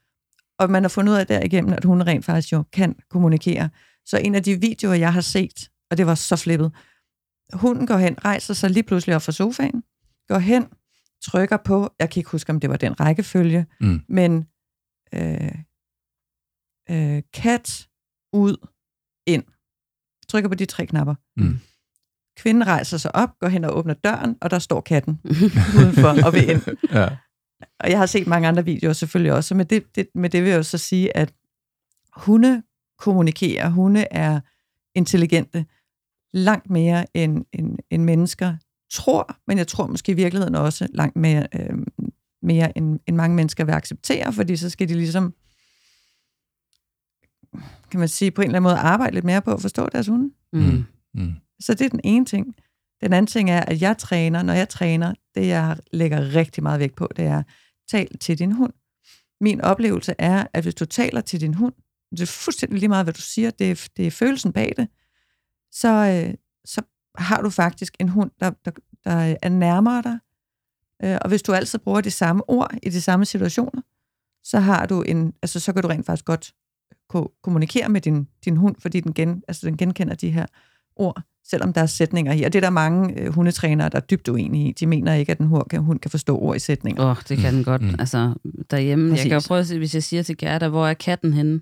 Og 0.58 0.70
man 0.70 0.82
har 0.84 0.88
fundet 0.88 1.12
ud 1.12 1.18
af 1.18 1.26
derigennem, 1.26 1.72
at 1.72 1.84
hun 1.84 2.02
rent 2.02 2.24
faktisk 2.24 2.52
jo 2.52 2.64
kan 2.72 2.94
kommunikere. 3.10 3.68
Så 4.06 4.16
en 4.18 4.34
af 4.34 4.42
de 4.42 4.60
videoer, 4.60 4.94
jeg 4.94 5.12
har 5.12 5.20
set, 5.20 5.68
og 5.90 5.98
det 5.98 6.06
var 6.06 6.14
så 6.14 6.36
flippet, 6.36 6.72
hunden 7.52 7.86
går 7.86 7.96
hen, 7.96 8.24
rejser 8.24 8.54
sig 8.54 8.70
lige 8.70 8.82
pludselig 8.82 9.16
op 9.16 9.22
fra 9.22 9.32
sofaen, 9.32 9.82
går 10.28 10.38
hen, 10.38 10.66
trykker 11.24 11.56
på, 11.56 11.92
jeg 11.98 12.10
kan 12.10 12.20
ikke 12.20 12.30
huske, 12.30 12.50
om 12.50 12.60
det 12.60 12.70
var 12.70 12.76
den 12.76 13.00
rækkefølge, 13.00 13.66
Mm. 13.80 14.00
men 14.08 14.46
øh, 15.14 15.52
øh, 16.90 17.22
kat, 17.34 17.88
ud, 18.32 18.56
ind. 19.26 19.44
Trykker 20.28 20.48
på 20.48 20.54
de 20.54 20.64
tre 20.64 20.86
knapper. 20.86 21.14
Mm. 21.36 21.58
Kvinden 22.36 22.66
rejser 22.66 22.96
sig 22.98 23.16
op, 23.16 23.38
går 23.38 23.48
hen 23.48 23.64
og 23.64 23.76
åbner 23.76 23.94
døren, 23.94 24.36
og 24.40 24.50
der 24.50 24.58
står 24.58 24.80
katten 24.80 25.20
udenfor 25.78 26.26
og 26.26 26.32
vil 26.32 26.50
ind. 26.50 26.62
Ja. 26.92 27.08
Og 27.80 27.90
jeg 27.90 27.98
har 27.98 28.06
set 28.06 28.26
mange 28.26 28.48
andre 28.48 28.64
videoer 28.64 28.92
selvfølgelig 28.92 29.32
også, 29.32 29.54
men 29.54 29.66
det, 29.66 29.96
det, 29.96 30.06
med 30.14 30.30
det 30.30 30.42
vil 30.42 30.50
jeg 30.50 30.56
jo 30.56 30.62
så 30.62 30.78
sige, 30.78 31.16
at 31.16 31.34
hunde 32.16 32.62
kommunikerer, 32.98 33.68
hunde 33.68 34.06
er 34.10 34.40
intelligente 34.94 35.66
langt 36.32 36.70
mere 36.70 37.06
end, 37.16 37.44
end, 37.52 37.78
end 37.90 38.04
mennesker 38.04 38.56
tror, 38.92 39.36
men 39.46 39.58
jeg 39.58 39.66
tror 39.66 39.86
måske 39.86 40.12
i 40.12 40.14
virkeligheden 40.14 40.54
også 40.54 40.88
langt 40.94 41.16
mere, 41.16 41.46
øh, 41.54 41.76
mere 42.42 42.78
end, 42.78 43.00
end 43.06 43.16
mange 43.16 43.36
mennesker 43.36 43.64
vil 43.64 43.72
acceptere, 43.72 44.32
fordi 44.32 44.56
så 44.56 44.70
skal 44.70 44.88
de 44.88 44.94
ligesom, 44.94 45.34
kan 47.90 48.00
man 48.00 48.08
sige, 48.08 48.30
på 48.30 48.42
en 48.42 48.46
eller 48.46 48.56
anden 48.56 48.62
måde 48.62 48.76
arbejde 48.76 49.14
lidt 49.14 49.24
mere 49.24 49.42
på 49.42 49.52
at 49.52 49.60
forstå 49.60 49.88
deres 49.92 50.06
hunde. 50.06 50.34
Mm. 50.52 50.84
Mm. 51.14 51.32
Så 51.60 51.74
det 51.74 51.84
er 51.84 51.88
den 51.88 52.00
ene 52.04 52.24
ting. 52.24 52.54
Den 53.00 53.12
anden 53.12 53.26
ting 53.26 53.50
er, 53.50 53.60
at 53.60 53.82
jeg 53.82 53.98
træner, 53.98 54.42
når 54.42 54.52
jeg 54.52 54.68
træner, 54.68 55.14
det 55.34 55.48
jeg 55.48 55.76
lægger 55.92 56.34
rigtig 56.34 56.62
meget 56.62 56.80
vægt 56.80 56.96
på, 56.96 57.08
det 57.16 57.24
er, 57.24 57.42
tal 57.88 58.18
til 58.18 58.38
din 58.38 58.52
hund. 58.52 58.72
Min 59.40 59.60
oplevelse 59.60 60.14
er, 60.18 60.46
at 60.52 60.62
hvis 60.62 60.74
du 60.74 60.84
taler 60.84 61.20
til 61.20 61.40
din 61.40 61.54
hund, 61.54 61.74
det 62.10 62.20
er 62.20 62.26
fuldstændig 62.26 62.78
lige 62.78 62.88
meget, 62.88 63.06
hvad 63.06 63.14
du 63.14 63.20
siger, 63.20 63.50
det 63.50 63.70
er, 63.70 63.88
det 63.96 64.06
er 64.06 64.10
følelsen 64.10 64.52
bag 64.52 64.74
det, 64.76 64.88
så, 65.72 65.88
øh, 65.88 66.34
så 66.64 66.82
har 67.18 67.42
du 67.42 67.50
faktisk 67.50 67.96
en 68.00 68.08
hund, 68.08 68.30
der, 68.40 68.50
der, 68.64 68.70
der 69.04 69.36
er 69.42 69.48
nærmere 69.48 70.02
dig. 70.02 70.18
Øh, 71.04 71.18
og 71.22 71.28
hvis 71.28 71.42
du 71.42 71.52
altid 71.52 71.78
bruger 71.78 72.00
de 72.00 72.10
samme 72.10 72.50
ord 72.50 72.74
i 72.82 72.90
de 72.90 73.00
samme 73.00 73.24
situationer, 73.24 73.82
så 74.44 74.60
har 74.60 74.86
du 74.86 75.02
en, 75.02 75.34
altså 75.42 75.60
så 75.60 75.72
kan 75.72 75.82
du 75.82 75.88
rent 75.88 76.06
faktisk 76.06 76.24
godt 76.24 76.54
ko- 77.12 77.32
kommunikere 77.42 77.88
med 77.88 78.00
din, 78.00 78.28
din 78.44 78.56
hund, 78.56 78.76
fordi 78.78 79.00
den, 79.00 79.12
gen, 79.14 79.42
altså 79.48 79.66
den 79.66 79.76
genkender 79.76 80.14
de 80.14 80.30
her 80.30 80.46
ord, 80.96 81.22
selvom 81.50 81.72
der 81.72 81.80
er 81.80 81.86
sætninger 81.86 82.32
i. 82.32 82.42
Og 82.42 82.52
det 82.52 82.58
er 82.58 82.60
der 82.60 82.70
mange 82.70 83.20
øh, 83.20 83.32
hundetrænere, 83.32 83.88
der 83.88 83.96
er 83.96 84.00
dybt 84.00 84.28
uenige 84.28 84.68
i. 84.68 84.72
De 84.72 84.86
mener 84.86 85.14
ikke, 85.14 85.32
at 85.32 85.38
en 85.38 85.46
hund 85.46 85.68
kan, 85.70 85.82
hund 85.82 86.00
kan 86.00 86.10
forstå 86.10 86.38
ord 86.38 86.56
i 86.56 86.58
sætninger. 86.58 87.04
Åh, 87.04 87.10
oh, 87.10 87.16
det 87.28 87.38
kan 87.38 87.54
den 87.54 87.64
godt. 87.64 87.82
Mm. 87.82 87.94
Altså, 87.98 88.34
derhjemme. 88.70 89.10
Præcis. 89.10 89.24
Jeg 89.24 89.30
kan 89.30 89.40
jo 89.40 89.44
prøve 89.48 89.60
at 89.60 89.66
se, 89.66 89.78
hvis 89.78 89.94
jeg 89.94 90.02
siger 90.02 90.22
til 90.22 90.36
Gerda, 90.36 90.68
hvor 90.68 90.86
er 90.86 90.94
katten 90.94 91.32
henne? 91.32 91.60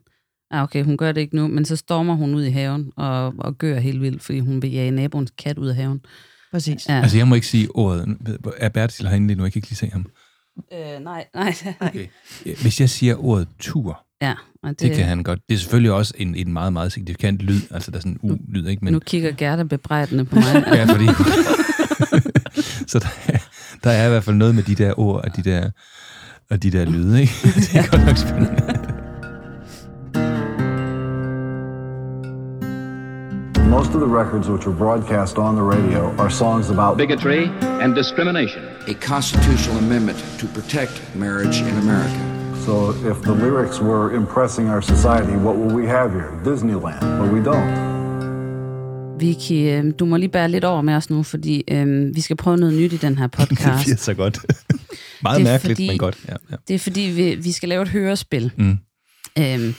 Ah, 0.51 0.63
okay, 0.63 0.85
hun 0.85 0.97
gør 0.97 1.13
det 1.13 1.21
ikke 1.21 1.37
nu, 1.37 1.49
men 1.49 1.65
så 1.65 1.77
stormer 1.77 2.15
hun 2.15 2.35
ud 2.35 2.45
i 2.45 2.51
haven 2.51 2.93
og, 2.97 3.35
og 3.39 3.59
gør 3.59 3.79
helt 3.79 4.01
vildt, 4.01 4.23
fordi 4.23 4.41
hun 4.41 4.63
vil 4.63 4.73
jage 4.73 4.91
naboens 4.91 5.33
kat 5.39 5.59
ud 5.59 5.69
af 5.69 5.75
haven. 5.75 6.01
Præcis. 6.53 6.89
Ja. 6.89 7.01
Altså, 7.01 7.17
jeg 7.17 7.29
må 7.29 7.35
ikke 7.35 7.47
sige 7.47 7.69
ordet. 7.77 8.17
Er 8.57 8.69
Bertil 8.69 9.09
herinde 9.09 9.27
lige 9.27 9.37
nu? 9.37 9.43
Jeg 9.43 9.53
kan 9.53 9.59
ikke 9.59 9.69
lige 9.69 9.77
se 9.77 9.91
ham. 9.91 10.07
Øh, 10.73 11.05
nej, 11.05 11.25
nej. 11.35 11.55
Okay. 11.81 12.07
Hvis 12.45 12.81
jeg 12.81 12.91
siger 12.91 13.25
ordet 13.25 13.49
tur, 13.59 14.07
Ja, 14.23 14.35
og 14.63 14.71
det, 14.71 14.81
det 14.81 14.93
kan 14.97 15.05
han 15.05 15.23
godt. 15.23 15.39
Det 15.49 15.55
er 15.55 15.59
selvfølgelig 15.59 15.93
også 15.93 16.15
en, 16.17 16.35
en 16.35 16.53
meget, 16.53 16.73
meget 16.73 16.93
signifikant 16.93 17.39
lyd. 17.41 17.61
Altså, 17.71 17.91
der 17.91 17.97
er 17.97 18.01
sådan 18.01 18.19
en 18.23 18.31
u-lyd, 18.31 18.67
ikke? 18.69 18.85
Men, 18.85 18.93
Nu 18.93 18.99
kigger 18.99 19.33
Gerda 19.33 19.63
bebrejdende 19.63 20.25
på 20.25 20.35
mig. 20.37 20.65
ja, 20.67 20.85
fordi... 20.85 21.07
så 22.91 22.99
der, 22.99 23.09
er- 23.35 23.39
der 23.85 23.91
er 23.91 24.07
i 24.07 24.09
hvert 24.11 24.25
fald 24.25 24.37
noget 24.37 24.55
med 24.55 24.63
de 24.63 24.75
der 24.75 24.99
ord 25.01 25.25
og 25.25 25.37
de 25.37 25.43
der, 25.45 25.71
og 26.51 26.63
de 26.63 26.71
der 26.71 26.85
lyde, 26.85 27.21
ikke? 27.21 27.33
Det 27.57 27.75
er 27.75 27.91
godt 27.91 28.07
nok 28.07 28.17
spændende. 28.17 29.00
Most 33.77 33.91
of 33.95 34.01
the 34.01 34.13
records 34.21 34.47
which 34.49 34.67
are 34.67 34.77
broadcast 34.85 35.39
on 35.39 35.55
the 35.55 35.63
radio 35.77 36.03
are 36.23 36.31
songs 36.31 36.71
about 36.71 36.97
bigotry 36.97 37.43
and 37.83 37.95
discrimination. 37.95 38.63
A 38.89 38.95
constitutional 38.95 39.77
amendment 39.79 40.19
to 40.41 40.47
protect 40.59 40.95
marriage 41.15 41.59
in 41.71 41.75
America. 41.85 42.21
So 42.67 42.73
if 43.11 43.17
the 43.23 43.33
lyrics 43.45 43.79
were 43.81 44.15
impressing 44.23 44.69
our 44.69 44.83
society, 44.83 45.33
what 45.47 45.57
will 45.61 45.75
we 45.81 45.87
have 45.87 46.09
here? 46.13 46.31
Disneyland. 46.45 47.01
But 47.21 47.29
we 47.35 47.41
don't. 47.51 47.91
Vicky, 49.21 49.53
øh, 49.71 49.93
du 49.99 50.05
må 50.05 50.17
lige 50.17 50.29
bære 50.29 50.49
lidt 50.51 50.65
over 50.65 50.83
med 50.83 50.95
os 50.95 51.11
nu, 51.11 51.23
fordi 51.23 51.65
øh, 51.71 52.17
vi 52.17 52.21
skal 52.21 52.37
prøve 52.37 52.57
noget 52.57 52.75
nyt 52.75 52.93
i 52.93 52.97
den 52.97 53.19
her 53.19 53.27
Det 53.37 53.49
podcast. 53.49 53.85
bliver 53.85 53.97
så 53.97 54.15
godt. 54.15 54.39
meget 55.23 55.39
Det 55.41 55.47
er 55.47 55.51
mærkeligt, 55.53 55.77
fordi- 55.77 55.89
men 55.89 55.99
godt. 55.99 56.19
Ja, 56.29 56.35
ja. 56.51 56.57
Det 56.69 56.75
er 56.75 56.79
fordi, 56.79 57.01
vi, 57.01 57.35
vi 57.35 57.53
skal 57.53 57.69
lave 57.69 57.83
et 57.83 57.89
hørespil. 57.89 58.53
Mm. 58.57 58.79
Øhm, 59.39 59.75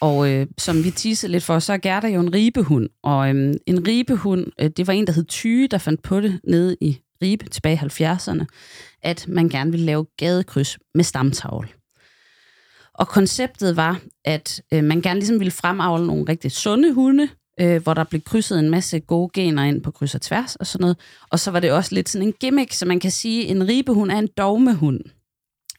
og 0.00 0.30
øh, 0.30 0.46
som 0.58 0.84
vi 0.84 0.90
teasede 0.90 1.32
lidt 1.32 1.44
for, 1.44 1.58
så 1.58 1.72
er 1.72 1.76
Gerda 1.76 2.08
jo 2.08 2.20
en 2.20 2.34
ribehund. 2.34 2.88
Og 3.02 3.36
øh, 3.36 3.54
en 3.66 3.86
ribehund, 3.86 4.46
øh, 4.60 4.70
det 4.70 4.86
var 4.86 4.92
en, 4.92 5.06
der 5.06 5.12
hed 5.12 5.24
Tyge, 5.24 5.68
der 5.68 5.78
fandt 5.78 6.02
på 6.02 6.20
det 6.20 6.40
nede 6.44 6.76
i 6.80 7.00
Ribe 7.22 7.48
tilbage 7.48 7.80
i 7.82 8.04
70'erne, 8.04 8.44
at 9.02 9.28
man 9.28 9.48
gerne 9.48 9.70
ville 9.70 9.86
lave 9.86 10.06
gadekryds 10.16 10.78
med 10.94 11.04
stamtavl. 11.04 11.68
Og 12.94 13.08
konceptet 13.08 13.76
var, 13.76 14.00
at 14.24 14.62
øh, 14.72 14.84
man 14.84 15.00
gerne 15.00 15.20
ligesom 15.20 15.38
ville 15.38 15.50
fremavle 15.50 16.06
nogle 16.06 16.24
rigtig 16.28 16.52
sunde 16.52 16.92
hunde, 16.92 17.28
øh, 17.60 17.82
hvor 17.82 17.94
der 17.94 18.04
blev 18.04 18.20
krydset 18.20 18.58
en 18.58 18.70
masse 18.70 19.00
gode 19.00 19.30
gener 19.34 19.62
ind 19.62 19.82
på 19.82 19.90
kryds 19.90 20.14
og 20.14 20.20
tværs 20.20 20.56
og 20.56 20.66
sådan 20.66 20.82
noget. 20.82 20.96
Og 21.30 21.40
så 21.40 21.50
var 21.50 21.60
det 21.60 21.72
også 21.72 21.94
lidt 21.94 22.08
sådan 22.08 22.28
en 22.28 22.34
gimmick, 22.40 22.72
så 22.72 22.86
man 22.86 23.00
kan 23.00 23.10
sige, 23.10 23.44
at 23.44 23.50
en 23.50 23.68
ribehund 23.68 24.10
er 24.10 24.18
en 24.18 24.28
dogmehund. 24.38 25.00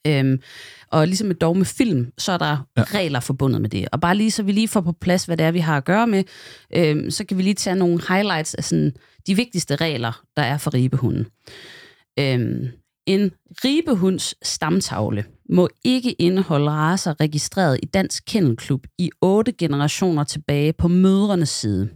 Øhm, 0.07 0.39
og 0.91 1.07
ligesom 1.07 1.31
et 1.31 1.41
dogmefilm, 1.41 2.11
så 2.17 2.31
er 2.31 2.37
der. 2.37 2.67
Ja. 2.77 2.83
regler 2.83 3.19
forbundet 3.19 3.61
med 3.61 3.69
det. 3.69 3.87
Og 3.91 4.01
bare 4.01 4.15
lige 4.15 4.31
så 4.31 4.43
vi 4.43 4.51
lige 4.51 4.67
får 4.67 4.81
på 4.81 4.91
plads, 4.91 5.25
hvad 5.25 5.37
det 5.37 5.45
er, 5.45 5.51
vi 5.51 5.59
har 5.59 5.77
at 5.77 5.85
gøre 5.85 6.07
med, 6.07 6.23
øhm, 6.75 7.11
så 7.11 7.25
kan 7.25 7.37
vi 7.37 7.43
lige 7.43 7.53
tage 7.53 7.75
nogle 7.75 8.01
highlights 8.09 8.53
af 8.53 8.63
sådan, 8.63 8.93
de 9.27 9.35
vigtigste 9.35 9.75
regler, 9.75 10.21
der 10.37 10.43
er 10.43 10.57
for 10.57 10.73
ribehunden. 10.73 11.25
Øhm, 12.19 12.67
en 13.05 13.31
ribehunds 13.49 14.47
stamtavle 14.47 15.25
må 15.49 15.69
ikke 15.83 16.11
indeholde 16.11 16.69
raser 16.71 17.19
registreret 17.19 17.79
i 17.83 17.85
Dansk 17.85 18.23
Kennelklub 18.27 18.87
i 18.97 19.11
otte 19.21 19.51
generationer 19.51 20.23
tilbage 20.23 20.73
på 20.73 20.87
mødrenes 20.87 21.49
side. 21.49 21.89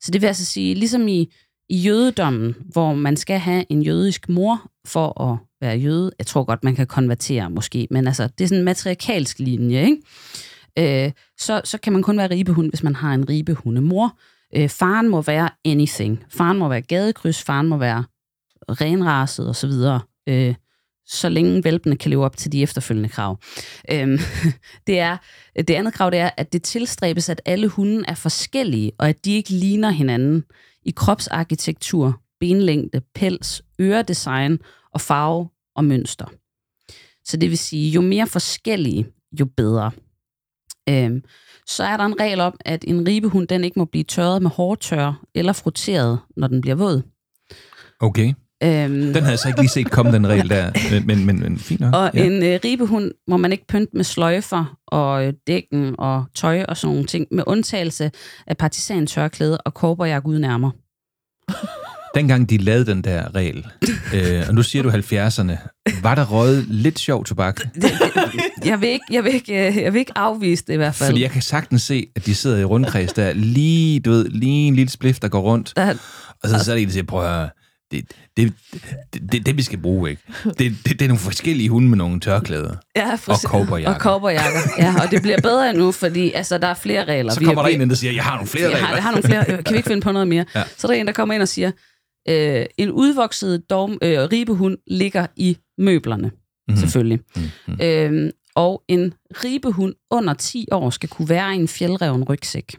Så 0.00 0.10
det 0.12 0.20
vil 0.20 0.26
altså 0.26 0.44
sige, 0.44 0.74
ligesom 0.74 1.08
i, 1.08 1.32
i 1.68 1.76
jødedommen, 1.76 2.54
hvor 2.72 2.94
man 2.94 3.16
skal 3.16 3.38
have 3.38 3.64
en 3.68 3.82
jødisk 3.82 4.28
mor 4.28 4.70
for 4.86 5.22
at 5.22 5.38
være 5.64 5.76
jøde. 5.76 6.10
Jeg 6.18 6.26
tror 6.26 6.44
godt, 6.44 6.64
man 6.64 6.74
kan 6.74 6.86
konvertere 6.86 7.50
måske, 7.50 7.88
men 7.90 8.06
altså, 8.06 8.28
det 8.38 8.44
er 8.44 8.48
sådan 8.48 8.58
en 8.58 8.64
matriarkalsk 8.64 9.38
linje, 9.38 9.80
ikke? 9.80 11.06
Øh, 11.06 11.12
så, 11.38 11.60
så 11.64 11.78
kan 11.78 11.92
man 11.92 12.02
kun 12.02 12.18
være 12.18 12.30
ribehund, 12.30 12.68
hvis 12.68 12.82
man 12.82 12.94
har 12.94 13.14
en 13.14 13.28
ribehundemor. 13.28 14.18
Øh, 14.56 14.68
faren 14.68 15.08
må 15.08 15.22
være 15.22 15.48
anything. 15.64 16.24
Faren 16.28 16.58
må 16.58 16.68
være 16.68 16.82
gadekryds, 16.82 17.42
faren 17.42 17.68
må 17.68 17.76
være 17.76 18.04
renraset 18.68 19.48
osv., 19.48 19.72
øh, 20.28 20.54
så 21.06 21.28
længe 21.28 21.64
valpene 21.64 21.96
kan 21.96 22.10
leve 22.10 22.24
op 22.24 22.36
til 22.36 22.52
de 22.52 22.62
efterfølgende 22.62 23.08
krav. 23.08 23.38
Øhm, 23.90 24.18
det, 24.86 25.00
er, 25.00 25.16
det 25.56 25.70
andet 25.70 25.94
krav 25.94 26.10
det 26.10 26.18
er, 26.18 26.30
at 26.36 26.52
det 26.52 26.62
tilstræbes, 26.62 27.28
at 27.28 27.42
alle 27.44 27.68
hunde 27.68 28.04
er 28.08 28.14
forskellige, 28.14 28.92
og 28.98 29.08
at 29.08 29.24
de 29.24 29.32
ikke 29.32 29.50
ligner 29.50 29.90
hinanden 29.90 30.44
i 30.82 30.92
kropsarkitektur, 30.96 32.20
benlængde, 32.40 33.00
pels, 33.14 33.62
øredesign 33.80 34.58
og 34.94 35.00
farve 35.00 35.48
og 35.76 35.84
mønster. 35.84 36.26
Så 37.24 37.36
det 37.36 37.50
vil 37.50 37.58
sige, 37.58 37.90
jo 37.90 38.00
mere 38.00 38.26
forskellige, 38.26 39.06
jo 39.40 39.46
bedre. 39.56 39.90
Øhm, 40.88 41.22
så 41.66 41.84
er 41.84 41.96
der 41.96 42.04
en 42.04 42.20
regel 42.20 42.40
om, 42.40 42.56
at 42.60 42.84
en 42.88 43.08
ribehund 43.08 43.48
den 43.48 43.64
ikke 43.64 43.78
må 43.78 43.84
blive 43.84 44.04
tørret 44.04 44.42
med 44.42 44.50
hårdtør 44.50 45.22
eller 45.34 45.52
froteret, 45.52 46.18
når 46.36 46.48
den 46.48 46.60
bliver 46.60 46.74
våd. 46.74 47.02
Okay. 48.00 48.34
Øhm, 48.62 48.92
Den 48.92 49.14
havde 49.14 49.30
jeg 49.30 49.38
så 49.38 49.48
ikke 49.48 49.60
lige 49.60 49.70
set 49.70 49.90
komme, 49.90 50.12
den 50.12 50.26
regel 50.26 50.50
der. 50.50 50.72
Men, 51.06 51.26
men, 51.26 51.40
men, 51.40 51.58
fint 51.58 51.80
nok. 51.80 51.94
Og 51.94 52.10
ja. 52.14 52.24
en 52.24 52.42
øh, 52.42 52.60
ribehund 52.64 53.12
må 53.26 53.36
man 53.36 53.52
ikke 53.52 53.66
pynte 53.66 53.96
med 53.96 54.04
sløjfer 54.04 54.78
og 54.86 55.26
øh, 55.26 55.32
dækken 55.46 55.94
og 55.98 56.24
tøj 56.34 56.64
og 56.68 56.76
sådan 56.76 56.92
nogle 56.92 57.06
ting, 57.06 57.26
med 57.30 57.44
undtagelse 57.46 58.10
af 58.46 58.56
partisantørklæde 58.56 59.58
og 59.58 59.74
kobberjakke 59.74 60.28
uden 60.28 60.44
ærmer. 60.44 60.70
Dengang 62.14 62.50
de 62.50 62.56
lavede 62.58 62.86
den 62.86 63.04
der 63.04 63.34
regel, 63.34 63.66
øh, 64.14 64.42
og 64.48 64.54
nu 64.54 64.62
siger 64.62 64.82
du 64.82 64.90
70'erne, 64.90 65.56
var 66.02 66.14
der 66.14 66.24
røget 66.24 66.64
lidt 66.68 66.98
sjov 66.98 67.24
tobak? 67.24 67.60
Jeg 68.64 68.80
vil 68.80 68.88
ikke, 68.88 69.04
jeg 69.10 69.24
vil 69.24 69.34
ikke, 69.34 69.68
øh, 69.68 69.76
jeg 69.76 69.92
vil 69.92 69.98
ikke 69.98 70.12
afvise 70.18 70.64
det 70.66 70.72
i 70.72 70.76
hvert 70.76 70.94
fald. 70.94 71.10
Fordi 71.10 71.22
jeg 71.22 71.30
kan 71.30 71.42
sagtens 71.42 71.82
se, 71.82 72.06
at 72.16 72.26
de 72.26 72.34
sidder 72.34 72.58
i 72.58 72.64
rundkreds 72.64 73.12
der, 73.12 73.32
lige, 73.32 74.00
du 74.00 74.10
ved, 74.10 74.28
lige 74.28 74.66
en 74.68 74.76
lille 74.76 74.90
spliff, 74.90 75.18
der 75.18 75.28
går 75.28 75.40
rundt, 75.40 75.72
Der, 75.76 75.94
og 76.42 76.48
så, 76.48 76.64
så 76.64 76.70
er 76.70 76.74
det 76.74 76.82
en, 76.82 76.88
der 76.88 76.92
siger, 76.92 77.04
prøv 77.04 77.24
at 77.24 77.30
høre, 77.30 77.48
det, 77.90 78.04
det, 78.36 78.52
det, 79.14 79.32
det, 79.32 79.46
det, 79.46 79.56
vi 79.56 79.62
skal 79.62 79.78
bruge, 79.78 80.10
ikke? 80.10 80.22
Det, 80.44 80.58
det, 80.58 80.84
det 80.86 81.02
er 81.02 81.08
nogle 81.08 81.18
forskellige 81.20 81.68
hunde 81.68 81.88
med 81.88 81.98
nogle 81.98 82.20
tørklæder. 82.20 82.74
ja, 82.96 83.12
Og 83.12 83.18
præcis. 83.26 83.42
cowboyjakker. 83.48 83.94
Og 83.94 84.00
cowboyjakker. 84.00 84.60
Ja, 84.78 84.94
og 85.04 85.10
det 85.10 85.22
bliver 85.22 85.40
bedre 85.40 85.72
nu, 85.72 85.92
fordi 85.92 86.32
altså, 86.32 86.58
der 86.58 86.66
er 86.68 86.74
flere 86.74 87.04
regler. 87.04 87.32
Så 87.32 87.40
Vi- 87.40 87.46
kommer 87.46 87.62
der 87.62 87.76
vi- 87.76 87.82
en 87.82 87.90
der 87.90 87.96
siger, 87.96 88.12
jeg 88.12 88.24
har 88.24 88.34
nogle 88.34 88.46
flere 88.48 88.70
jeg 88.70 88.78
har, 88.78 88.86
regler. 88.86 88.96
jeg 88.96 89.02
har 89.02 89.10
nogle 89.10 89.22
flere. 89.24 89.44
Øh, 89.48 89.64
Kan 89.64 89.72
vi 89.72 89.76
ikke 89.76 89.86
finde 89.88 90.02
på 90.02 90.12
noget 90.12 90.28
mere? 90.28 90.44
Ja. 90.54 90.62
Så 90.76 90.86
er 90.86 90.90
der 90.92 91.00
en, 91.00 91.06
der 91.06 91.12
kommer 91.12 91.34
ind 91.34 91.42
og 91.42 91.48
siger, 91.48 91.70
øh, 92.28 92.66
en 92.78 92.90
udvokset 92.90 93.70
dom, 93.70 93.98
øh, 94.02 94.18
ribehund 94.32 94.78
ligger 94.86 95.26
i 95.36 95.56
møblerne, 95.78 96.26
Mhm. 96.28 96.32
mm-hmm. 96.68 96.80
selvfølgelig. 96.80 97.20
Mhm. 97.36 97.78
Øhm, 97.82 98.30
og 98.54 98.82
en 98.88 99.14
ribehund 99.44 99.94
under 100.10 100.34
10 100.34 100.66
år 100.72 100.90
skal 100.90 101.08
kunne 101.08 101.28
være 101.28 101.54
i 101.54 101.58
en 101.58 101.68
fjeldreven 101.68 102.24
rygsæk. 102.24 102.76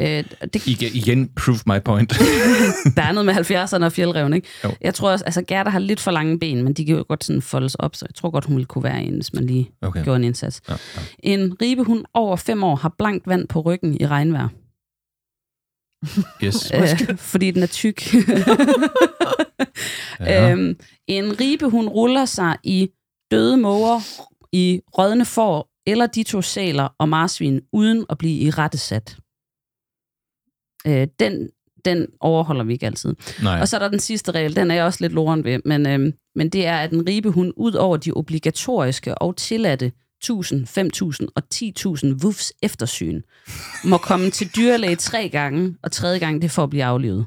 Øh, 0.00 0.24
det, 0.54 0.66
Igen, 0.66 0.90
igen, 0.94 1.28
prove 1.28 1.58
my 1.66 1.82
point. 1.84 2.10
der 2.96 3.02
er 3.02 3.12
noget 3.12 3.26
med 3.26 3.34
70'erne 3.34 3.84
og 3.84 3.92
fjeldreven, 3.92 4.32
ikke? 4.34 4.48
Jo. 4.64 4.70
Jeg 4.80 4.94
tror 4.94 5.10
også, 5.10 5.24
altså 5.24 5.42
Gerda 5.42 5.70
har 5.70 5.78
lidt 5.78 6.00
for 6.00 6.10
lange 6.10 6.38
ben, 6.38 6.62
men 6.62 6.72
de 6.72 6.84
kan 6.84 6.96
jo 6.96 7.04
godt 7.08 7.24
sådan 7.24 7.42
foldes 7.42 7.74
op, 7.74 7.96
så 7.96 8.06
jeg 8.08 8.14
tror 8.14 8.30
godt, 8.30 8.44
hun 8.44 8.56
ville 8.56 8.66
kunne 8.66 8.84
være 8.84 9.02
en, 9.04 9.14
hvis 9.14 9.32
man 9.32 9.44
lige 9.46 9.70
okay. 9.82 10.04
gjorde 10.04 10.16
en 10.16 10.24
indsats. 10.24 10.60
Ja, 10.68 10.72
ja. 10.96 11.00
En 11.18 11.56
ribehund 11.62 12.04
over 12.14 12.36
5 12.36 12.62
år 12.64 12.76
har 12.76 12.94
blankt 12.98 13.26
vand 13.26 13.48
på 13.48 13.60
ryggen 13.60 13.96
i 14.00 14.06
regnvejr. 14.06 14.48
Yes. 16.44 16.72
Øh, 16.74 17.16
fordi 17.18 17.50
den 17.50 17.62
er 17.62 17.66
tyk. 17.66 18.02
Ja. 20.20 20.50
øhm, 20.50 20.76
en 21.06 21.40
ribehund 21.40 21.88
ruller 21.88 22.24
sig 22.24 22.56
i 22.62 22.88
døde 23.30 23.56
måger, 23.56 24.00
i 24.52 24.80
rådne 24.98 25.24
får 25.24 25.72
eller 25.86 26.06
de 26.06 26.22
to 26.22 26.42
sæler 26.42 26.88
og 26.98 27.08
marsvin, 27.08 27.60
uden 27.72 28.06
at 28.10 28.18
blive 28.18 28.40
i 28.40 28.50
rettesat. 28.50 29.16
Øh, 30.86 31.08
den, 31.18 31.50
den 31.84 32.06
overholder 32.20 32.64
vi 32.64 32.72
ikke 32.72 32.86
altid. 32.86 33.14
Nej. 33.42 33.60
Og 33.60 33.68
så 33.68 33.76
er 33.76 33.80
der 33.80 33.88
den 33.88 34.00
sidste 34.00 34.32
regel, 34.32 34.56
den 34.56 34.70
er 34.70 34.74
jeg 34.74 34.84
også 34.84 34.98
lidt 35.00 35.12
loren 35.12 35.44
ved, 35.44 35.60
men, 35.64 35.86
øhm, 35.86 36.12
men 36.34 36.48
det 36.48 36.66
er, 36.66 36.76
at 36.76 36.92
en 36.92 37.08
ribehund 37.08 37.52
ud 37.56 37.72
over 37.72 37.96
de 37.96 38.12
obligatoriske 38.12 39.14
og 39.14 39.36
tilladte 39.36 39.92
1000, 40.22 40.66
5000 40.66 41.28
og 41.34 41.42
10.000 41.54 42.24
wufs 42.24 42.52
eftersyn, 42.62 43.22
må 43.84 43.96
komme 43.96 44.30
til 44.30 44.56
dyrlæge 44.56 44.96
tre 44.96 45.28
gange, 45.28 45.76
og 45.82 45.92
tredje 45.92 46.18
gang 46.18 46.42
det 46.42 46.50
for 46.50 46.62
at 46.62 46.70
blive 46.70 46.84
aflivet. 46.84 47.26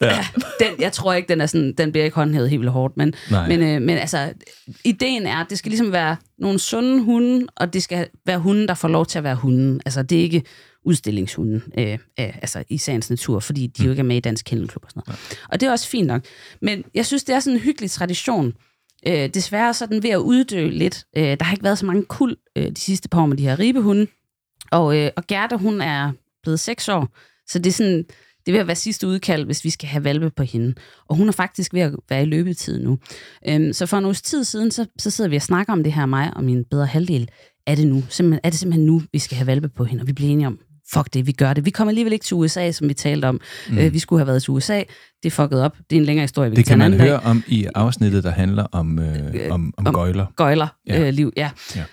Ja. 0.00 0.26
Den, 0.60 0.80
jeg 0.80 0.92
tror 0.92 1.12
ikke, 1.12 1.28
den, 1.28 1.40
er 1.40 1.46
sådan, 1.46 1.74
den 1.78 1.92
bliver 1.92 2.04
ikke 2.04 2.14
håndhævet 2.14 2.50
helt 2.50 2.60
vildt 2.60 2.72
hårdt, 2.72 2.96
men, 2.96 3.14
Nej. 3.30 3.48
men, 3.48 3.62
øh, 3.62 3.82
men 3.82 3.98
altså, 3.98 4.32
ideen 4.84 5.26
er, 5.26 5.36
at 5.36 5.46
det 5.50 5.58
skal 5.58 5.70
ligesom 5.70 5.92
være 5.92 6.16
nogle 6.38 6.58
sunde 6.58 7.02
hunde, 7.02 7.46
og 7.56 7.72
det 7.72 7.82
skal 7.82 8.08
være 8.26 8.38
hunde, 8.38 8.66
der 8.66 8.74
får 8.74 8.88
lov 8.88 9.06
til 9.06 9.18
at 9.18 9.24
være 9.24 9.34
hunden. 9.34 9.80
Altså, 9.86 10.02
det 10.02 10.18
er 10.18 10.22
ikke 10.22 10.42
udstillingshunden, 10.84 11.62
øh, 11.78 11.92
øh, 11.92 11.98
altså 12.18 12.64
i 12.68 12.78
sagens 12.78 13.10
natur, 13.10 13.40
fordi 13.40 13.66
de 13.66 13.84
jo 13.84 13.90
ikke 13.90 14.00
er 14.00 14.04
med 14.04 14.16
i 14.16 14.20
Dansk 14.20 14.44
Kennelklub 14.44 14.84
og 14.84 14.90
sådan 14.90 15.02
noget. 15.06 15.38
Og 15.48 15.60
det 15.60 15.66
er 15.66 15.70
også 15.70 15.88
fint 15.88 16.06
nok. 16.06 16.24
Men 16.60 16.84
jeg 16.94 17.06
synes, 17.06 17.24
det 17.24 17.34
er 17.34 17.40
sådan 17.40 17.56
en 17.56 17.62
hyggelig 17.62 17.90
tradition. 17.90 18.52
Øh, 19.06 19.28
desværre 19.28 19.74
så 19.74 19.84
er 19.84 19.88
den 19.88 20.02
ved 20.02 20.10
at 20.10 20.18
uddø 20.18 20.68
lidt. 20.68 21.04
Øh, 21.16 21.22
der 21.22 21.44
har 21.44 21.52
ikke 21.52 21.64
været 21.64 21.78
så 21.78 21.86
mange 21.86 22.04
kul 22.04 22.36
øh, 22.56 22.70
de 22.70 22.80
sidste 22.80 23.08
par 23.08 23.22
år 23.22 23.26
med 23.26 23.36
de 23.36 23.42
her 23.42 23.58
ribehunde. 23.58 24.06
Og, 24.70 24.98
øh, 24.98 25.10
og 25.16 25.26
Gerda, 25.26 25.56
hun 25.56 25.80
er 25.80 26.12
blevet 26.42 26.60
seks 26.60 26.88
år, 26.88 27.08
så 27.46 27.58
det 27.58 27.66
er 27.66 27.72
sådan, 27.72 28.04
det 28.46 28.48
er 28.48 28.52
ved 28.52 28.60
at 28.60 28.66
være 28.66 28.76
sidste 28.76 29.06
udkald, 29.06 29.44
hvis 29.44 29.64
vi 29.64 29.70
skal 29.70 29.88
have 29.88 30.04
valpe 30.04 30.30
på 30.30 30.42
hende. 30.42 30.74
Og 31.08 31.16
hun 31.16 31.28
er 31.28 31.32
faktisk 31.32 31.74
ved 31.74 31.80
at 31.80 31.94
være 32.08 32.22
i 32.22 32.26
løbetid 32.26 32.80
nu. 32.80 32.98
Øhm, 33.48 33.72
så 33.72 33.86
for 33.86 33.96
en 33.98 34.04
uges 34.04 34.22
tid 34.22 34.44
siden, 34.44 34.70
så, 34.70 34.86
så 34.98 35.10
sidder 35.10 35.30
vi 35.30 35.36
og 35.36 35.42
snakker 35.42 35.72
om 35.72 35.82
det 35.82 35.92
her, 35.92 36.06
mig 36.06 36.32
og 36.36 36.44
min 36.44 36.64
bedre 36.64 36.86
halvdel. 36.86 37.28
Er 37.66 37.74
det 37.74 37.86
nu? 37.86 38.02
Simpelthen, 38.08 38.40
er 38.44 38.50
det 38.50 38.58
simpelthen 38.58 38.86
nu, 38.86 39.02
vi 39.12 39.18
skal 39.18 39.36
have 39.36 39.46
valpe 39.46 39.68
på 39.68 39.84
hende? 39.84 40.02
Og 40.02 40.06
vi 40.06 40.12
bliver 40.12 40.30
enige 40.30 40.46
om, 40.46 40.58
fuck 40.92 41.14
det, 41.14 41.26
vi 41.26 41.32
gør 41.32 41.52
det. 41.52 41.64
Vi 41.64 41.70
kommer 41.70 41.90
alligevel 41.90 42.12
ikke 42.12 42.24
til 42.24 42.34
USA, 42.34 42.72
som 42.72 42.88
vi 42.88 42.94
talte 42.94 43.26
om. 43.26 43.40
Mm. 43.70 43.78
Øh, 43.78 43.92
vi 43.92 43.98
skulle 43.98 44.20
have 44.20 44.26
været 44.26 44.42
til 44.42 44.50
USA. 44.50 44.78
Det 45.22 45.26
er 45.26 45.30
fucket 45.30 45.60
op. 45.62 45.76
Det 45.90 45.96
er 45.96 46.00
en 46.00 46.06
længere 46.06 46.22
historie, 46.24 46.50
vi 46.50 46.56
Det 46.56 46.66
kan 46.66 46.78
man 46.78 47.00
høre 47.00 47.20
om 47.20 47.42
i 47.48 47.66
afsnittet, 47.74 48.24
der 48.24 48.30
handler 48.30 48.66
om, 48.72 48.98
øh, 48.98 49.34
om, 49.50 49.74
om 49.76 49.86
om- 49.86 49.94
gøjler. 49.94 50.26
gøjler 50.36 50.66
Ja. 50.86 51.06
øh, 51.06 51.14
liv. 51.14 51.32
Ja. 51.36 51.50
Ja. 51.76 51.84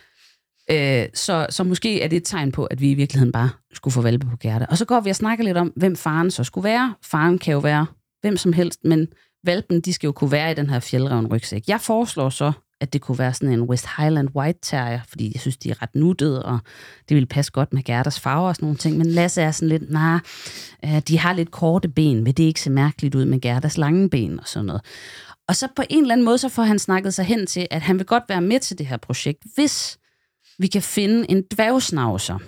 Øh, 1.04 1.08
så, 1.13 1.47
så 1.49 1.63
måske 1.63 2.01
er 2.01 2.08
det 2.08 2.17
et 2.17 2.23
tegn 2.25 2.51
på, 2.51 2.65
at 2.65 2.82
vi 2.82 2.91
i 2.91 2.93
virkeligheden 2.93 3.32
bare 3.32 3.49
skulle 3.73 3.93
få 3.93 4.01
valpe 4.01 4.27
på 4.27 4.38
Gerda. 4.41 4.65
Og 4.69 4.77
så 4.77 4.86
går 4.86 4.99
vi 4.99 5.10
og 5.10 5.15
snakker 5.15 5.43
lidt 5.45 5.58
om, 5.58 5.73
hvem 5.75 5.95
faren 5.95 6.32
så 6.32 6.43
skulle 6.43 6.63
være. 6.65 6.93
Faren 7.06 7.39
kan 7.39 7.51
jo 7.51 7.60
være 7.60 7.86
hvem 8.21 8.38
som 8.38 8.54
helst, 8.54 8.80
men 8.84 9.08
valpen, 9.45 9.82
de 9.82 9.93
skal 9.93 10.08
jo 10.08 10.12
kunne 10.12 10.32
være 10.32 10.51
i 10.51 10.54
den 10.54 10.69
her 10.69 10.80
fjeldrevne 10.80 11.27
rygsæk. 11.27 11.63
Jeg 11.67 11.82
foreslår 11.82 12.30
så, 12.30 12.51
at 12.82 12.94
det 12.94 13.02
kunne 13.02 13.20
være 13.20 13.34
sådan 13.34 13.54
en 13.54 13.62
West 13.62 13.88
Highland 13.98 14.30
White 14.36 14.60
Terrier, 14.62 15.00
fordi 15.08 15.32
jeg 15.34 15.41
synes, 15.41 15.58
de 15.58 15.70
er 15.70 15.82
ret 15.82 15.96
nuttede, 15.96 16.46
og 16.46 16.60
det 17.10 17.15
ville 17.15 17.28
passe 17.28 17.52
godt 17.52 17.74
med 17.74 17.84
Gerdas 17.84 18.20
farver 18.20 18.48
og 18.48 18.56
sådan 18.56 18.65
nogle 18.65 18.78
ting. 18.78 18.98
Men 18.98 19.08
Lasse 19.08 19.41
er 19.41 19.52
sådan 19.52 19.70
lidt, 19.70 19.91
nej, 19.91 20.20
nah, 20.84 20.96
øh, 20.96 21.02
de 21.02 21.20
har 21.20 21.34
lidt 21.34 21.52
korte 21.52 21.89
ben, 21.89 22.26
vil 22.26 22.38
det 22.38 22.44
ikke 22.44 22.62
se 22.62 22.70
mærkeligt 22.70 23.15
ud 23.15 23.26
med 23.26 23.41
Gerdas 23.41 23.78
lange 23.78 24.10
ben 24.10 24.39
og 24.39 24.48
sådan 24.48 24.65
noget. 24.65 24.82
Og 25.48 25.56
så 25.56 25.67
på 25.76 25.84
en 25.89 26.02
eller 26.02 26.13
anden 26.13 26.26
måde, 26.26 26.38
så 26.38 26.50
får 26.50 26.63
han 26.63 26.80
snakket 26.80 27.13
sig 27.13 27.26
hen 27.26 27.48
til, 27.48 27.67
at 27.72 27.82
han 27.82 27.98
vil 27.98 28.06
godt 28.06 28.24
være 28.30 28.41
med 28.41 28.60
til 28.60 28.78
det 28.78 28.86
her 28.86 28.98
projekt, 28.98 29.44
hvis 29.56 29.98
vi 30.60 30.67
kan 30.67 30.82
finde 30.82 31.32
en 31.32 31.44
dværgsnavser. 31.54 32.39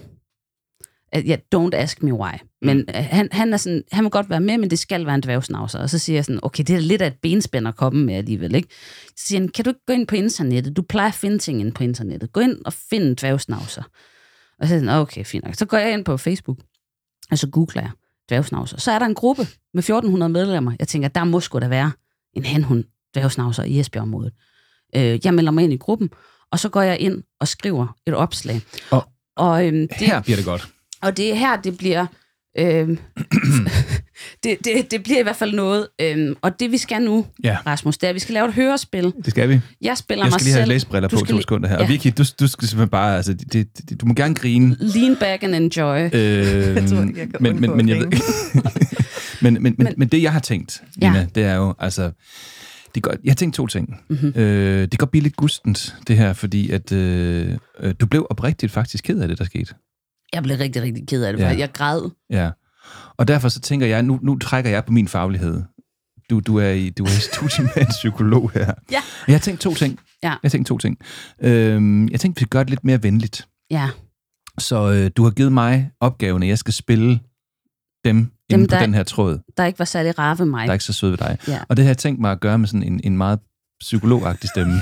Øh, 1.16 1.30
ja, 1.30 1.38
yeah, 1.38 1.40
don't 1.56 1.76
ask 1.76 2.04
me 2.04 2.14
why. 2.14 2.34
Men 2.64 2.78
mm. 2.78 2.86
han, 2.94 3.30
han, 3.32 3.54
er 3.54 3.58
sådan, 3.58 3.84
han 3.92 4.04
vil 4.04 4.12
godt 4.12 4.30
være 4.30 4.40
med, 4.40 4.58
men 4.58 4.70
det 4.70 4.80
skal 4.80 5.06
være 5.06 5.16
en 5.16 5.22
dværgsnavser. 5.24 5.80
Og 5.80 5.90
så 5.90 6.00
siger 6.00 6.18
jeg 6.18 6.26
sådan, 6.26 6.40
okay, 6.44 6.64
det 6.68 6.76
er 6.76 6.80
lidt 6.80 7.02
af 7.02 7.08
et 7.08 7.16
benspænd 7.22 7.68
at 7.68 7.76
komme 7.76 8.06
med 8.06 8.16
alligevel, 8.16 8.56
ikke? 8.56 8.68
Så 9.18 9.24
siger 9.28 9.40
han, 9.40 9.50
kan 9.50 9.66
du 9.66 9.70
ikke 9.70 9.86
gå 9.88 9.94
ind 9.94 10.08
på 10.08 10.16
internettet? 10.16 10.78
Du 10.78 10.82
plejer 10.82 11.08
at 11.10 11.14
finde 11.16 11.38
ting 11.40 11.60
ind 11.62 11.72
på 11.74 11.84
internettet. 11.84 12.34
Gå 12.34 12.40
ind 12.40 12.58
og 12.66 12.74
find 12.74 13.04
en 13.04 13.16
dværgsnavser. 13.16 13.84
Og 14.60 14.68
så 14.68 14.68
siger 14.68 14.80
sådan, 14.80 14.90
okay, 15.02 15.26
fint 15.26 15.46
nok. 15.46 15.56
Så 15.56 15.66
går 15.66 15.78
jeg 15.78 15.94
ind 15.94 16.06
på 16.06 16.18
Facebook, 16.18 16.58
og 17.32 17.38
så 17.38 17.48
googler 17.50 17.82
jeg 17.82 17.92
dværgsnavser. 18.30 18.78
Så 18.78 18.92
er 18.92 19.00
der 19.00 19.06
en 19.06 19.16
gruppe 19.16 19.42
med 19.74 19.80
1400 19.80 20.32
medlemmer. 20.32 20.72
Jeg 20.80 20.88
tænker, 20.88 21.08
der 21.08 21.24
må 21.24 21.40
sgu 21.40 21.60
da 21.60 21.68
være 21.68 21.92
en 22.34 22.46
hanhund 22.46 22.84
dværgsnavser 23.16 23.64
i 23.64 23.80
Esbjerg-området. 23.80 24.34
Øh, 24.96 25.20
jeg 25.26 25.34
melder 25.34 25.52
mig 25.52 25.64
ind 25.64 25.74
i 25.74 25.78
gruppen, 25.78 26.10
og 26.52 26.60
så 26.60 26.70
går 26.70 26.82
jeg 26.82 27.00
ind 27.00 27.24
og 27.40 27.48
skriver 27.48 27.96
et 28.08 28.14
opslag. 28.14 28.62
Og- 28.92 29.08
og 29.36 29.68
øhm, 29.68 29.88
det, 29.88 29.98
Her 29.98 30.22
bliver 30.22 30.36
det 30.36 30.46
godt. 30.46 30.68
og 31.02 31.18
det 31.18 31.32
er 31.32 31.36
her, 31.36 31.56
det 31.62 31.78
bliver... 31.78 32.06
Øhm, 32.60 32.98
det, 34.44 34.58
det, 34.66 34.92
det 34.92 35.04
bliver 35.04 35.20
i 35.20 35.24
hvert 35.24 35.36
fald 35.36 35.54
noget. 35.54 35.88
Øhm, 36.02 36.36
og 36.42 36.60
det 36.60 36.72
vi 36.72 36.78
skal 36.78 37.02
nu, 37.02 37.26
Ja. 37.44 37.58
Rasmus, 37.68 37.98
det 37.98 38.08
er, 38.08 38.10
at 38.10 38.16
vi 38.16 38.20
skal 38.20 38.34
lave 38.34 38.48
et 38.48 38.54
hørespil. 38.54 39.04
Det 39.04 39.28
skal 39.30 39.50
vi. 39.50 39.60
Jeg 39.82 39.98
spiller 39.98 40.26
Jeg 40.26 40.32
mig 40.32 40.40
skal 40.40 40.44
lige 40.46 40.54
have 40.54 40.62
selv. 40.62 40.70
læsebriller 40.70 41.10
Du 41.10 41.16
på 41.16 41.20
skal 41.26 41.36
to 41.36 41.42
sekunder 41.42 41.70
her. 41.70 41.76
Og 41.78 41.82
Ja. 41.84 41.88
Vicky, 41.88 42.08
du, 42.18 42.24
du 42.40 42.48
skal 42.48 42.68
simpelthen 42.68 42.90
bare, 42.90 43.16
altså, 43.16 43.34
det, 43.34 43.54
det, 43.90 44.02
du 44.02 44.06
må 44.06 44.14
gerne 44.14 44.36
grine. 44.36 44.76
Lean 44.80 45.16
back 45.20 45.44
and 45.44 45.56
enjoy. 45.56 46.00
Øh, 46.14 46.88
tror 46.88 47.02
ikke, 47.02 47.20
jeg 47.20 47.28
men, 47.40 47.62
men, 47.62 47.78
men, 47.78 47.90
jeg 47.90 47.98
ved, 47.98 48.08
men, 49.42 49.64
men, 49.64 49.76
men, 49.78 49.88
men 49.98 50.08
det, 50.08 50.22
jeg 50.22 50.34
har 50.34 50.40
tænkt, 50.40 50.84
Ja. 51.02 51.12
Nina, 51.12 51.28
det 51.36 51.44
er 51.44 51.56
jo, 51.56 51.74
altså, 51.80 52.12
Det 52.96 53.04
gør, 53.04 53.12
jeg 53.24 53.38
tænkte 53.38 53.58
to 53.58 53.68
ting. 53.68 53.90
Mhm. 54.10 54.20
Mm-hmm. 54.26 54.42
Øh, 54.42 54.82
det 54.82 54.90
kan 54.92 54.98
godt 54.98 55.12
blive 55.12 55.24
lidt 55.24 55.36
gustens, 55.36 55.96
det 56.08 56.18
her, 56.18 56.34
fordi 56.34 56.70
at, 56.72 56.92
øh, 56.92 57.58
øh, 57.80 57.94
du 58.00 58.06
blev 58.06 58.28
oprigtigt 58.30 58.72
faktisk 58.72 59.04
ked 59.04 59.20
af 59.20 59.28
det, 59.28 59.38
der 59.38 59.46
skete. 59.46 59.74
Jeg 60.34 60.44
blev 60.44 60.58
rigtig, 60.58 60.82
rigtig 60.82 61.08
ked 61.08 61.24
af 61.24 61.34
det. 61.34 61.40
Ja. 61.44 61.58
Jeg 61.58 61.72
græd. 61.74 62.10
Ja. 62.30 62.50
Og 63.18 63.28
derfor 63.28 63.50
så 63.50 63.60
tænker 63.60 63.88
jeg, 63.88 64.04
nu, 64.04 64.20
nu 64.22 64.38
trækker 64.40 64.72
jeg 64.72 64.86
på 64.86 64.92
min 64.92 65.08
faglighed. 65.08 65.62
Du, 66.30 66.40
du 66.40 66.58
er 66.58 66.70
i, 66.70 66.90
du 66.90 67.04
er 67.04 67.08
i 67.08 67.20
studie 67.34 67.64
med 67.76 67.78
en 67.82 67.88
psykolog 67.90 68.52
her. 68.52 68.74
Ja. 68.92 69.02
Jeg 69.28 69.34
har 69.36 69.40
tænkt 69.40 69.62
to 69.62 69.74
ting. 69.74 70.00
Ja. 70.24 70.28
Jeg 70.30 70.38
har 70.44 70.50
tænkt 70.50 70.68
to 70.68 70.78
ting. 70.78 70.98
Øhm, 71.42 72.08
jeg 72.10 72.20
tænkte, 72.20 72.40
vi 72.40 72.46
gøre 72.46 72.64
det 72.64 72.70
lidt 72.70 72.84
mere 72.84 73.04
venligt. 73.04 73.48
Ja. 73.72 73.90
Så 74.60 74.92
øh, 74.92 75.12
du 75.18 75.24
har 75.24 75.32
givet 75.32 75.52
mig 75.52 75.92
opgaven, 76.00 76.44
at 76.44 76.50
jeg 76.50 76.58
skal 76.58 76.74
spille 76.74 77.20
dem, 78.06 78.16
dem 78.16 78.30
inde 78.50 78.68
på 78.68 78.76
der- 78.76 78.80
den 78.82 78.94
her 78.94 79.04
tråd, 79.04 79.40
Der 79.58 79.66
ikke 79.66 79.80
var 79.80 79.86
særlig 79.86 80.20
rare 80.20 80.40
ved 80.40 80.46
mig. 80.46 80.64
der 80.64 80.70
er 80.70 80.74
ikke 80.74 80.86
så 80.86 80.94
søde 80.94 81.12
ved 81.12 81.18
dig. 81.18 81.38
Ja. 81.48 81.60
Og 81.70 81.78
det 81.78 81.86
har 81.86 81.90
jeg 81.90 81.98
tænkt 81.98 82.22
mig 82.22 82.32
at 82.32 82.40
gøre 82.40 82.58
med 82.60 82.68
sådan 82.68 82.84
en, 82.84 83.02
en 83.04 83.18
meget 83.18 83.40
psykologagtig 83.80 84.50
stemme. 84.50 84.74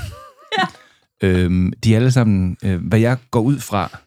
Ja. 1.22 1.28
øhm, 1.28 1.72
de 1.84 1.92
er 1.92 1.96
alle 1.96 2.12
sammen, 2.12 2.56
øh, 2.64 2.86
hvad 2.86 2.98
jeg 2.98 3.16
går 3.30 3.40
ud 3.40 3.58
fra, 3.58 3.98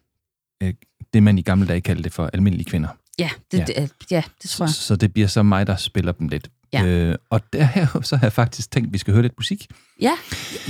det 1.15 1.23
man 1.23 1.38
i 1.38 1.41
gamle 1.41 1.67
dage 1.67 1.82
kaldte 1.82 2.04
det 2.04 2.13
for 2.13 2.30
almindelige 2.34 2.65
kvinder. 2.69 2.89
Ja, 3.19 3.30
det, 3.51 3.60
Ja. 3.60 3.63
Det, 3.63 3.73
øh, 3.82 3.88
ja, 4.12 4.23
det 4.41 4.49
tror 4.49 4.65
jeg. 4.65 4.73
Så, 4.73 4.82
så 4.82 4.95
det 4.95 5.13
bliver 5.13 5.28
så 5.28 5.43
mig, 5.43 5.67
der 5.67 5.75
spiller 5.75 6.12
dem 6.12 6.28
lidt. 6.28 6.47
Ja. 6.73 6.86
Øh, 6.86 7.15
og 7.30 7.41
der 7.54 7.63
her, 7.63 7.88
så 8.04 8.15
har 8.15 8.25
jeg 8.25 8.34
faktisk 8.34 8.71
tænkt, 8.71 8.88
at 8.88 8.93
vi 8.93 8.97
skal 8.97 9.13
høre 9.13 9.21
lidt 9.21 9.34
musik. 9.38 9.67
Ja, 10.01 10.12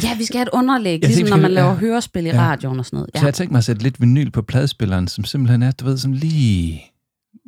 ja 0.03 0.15
vi 0.17 0.25
skal 0.25 0.37
have 0.37 0.43
et 0.43 0.49
underlæg, 0.53 0.91
Jeg 0.91 0.99
ligesom 0.99 1.17
tænkte, 1.17 1.29
når 1.29 1.37
man 1.41 1.51
laver 1.51 1.69
ja. 1.69 1.75
hørespil 1.75 2.25
i 2.25 2.29
Ja. 2.29 2.39
radioen 2.39 2.79
og 2.79 2.85
sådan 2.85 2.97
noget. 2.97 3.09
Ja. 3.15 3.19
Så 3.19 3.25
jeg 3.25 3.27
har 3.27 3.31
tænkt 3.31 3.51
mig 3.51 3.57
at 3.57 3.63
sætte 3.63 3.83
lidt 3.83 4.01
vinyl 4.01 4.31
på 4.31 4.41
pladespilleren, 4.41 5.07
som 5.07 5.23
simpelthen 5.25 5.63
er, 5.63 5.71
du 5.71 5.85
ved, 5.85 5.97
som 5.97 6.13
lige, 6.13 6.81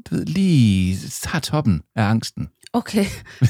du 0.10 0.16
ved, 0.16 0.26
lige 0.26 0.98
tager 1.12 1.40
toppen 1.40 1.82
af 1.96 2.04
angsten. 2.04 2.48
Okay, 2.74 3.06
det, 3.40 3.48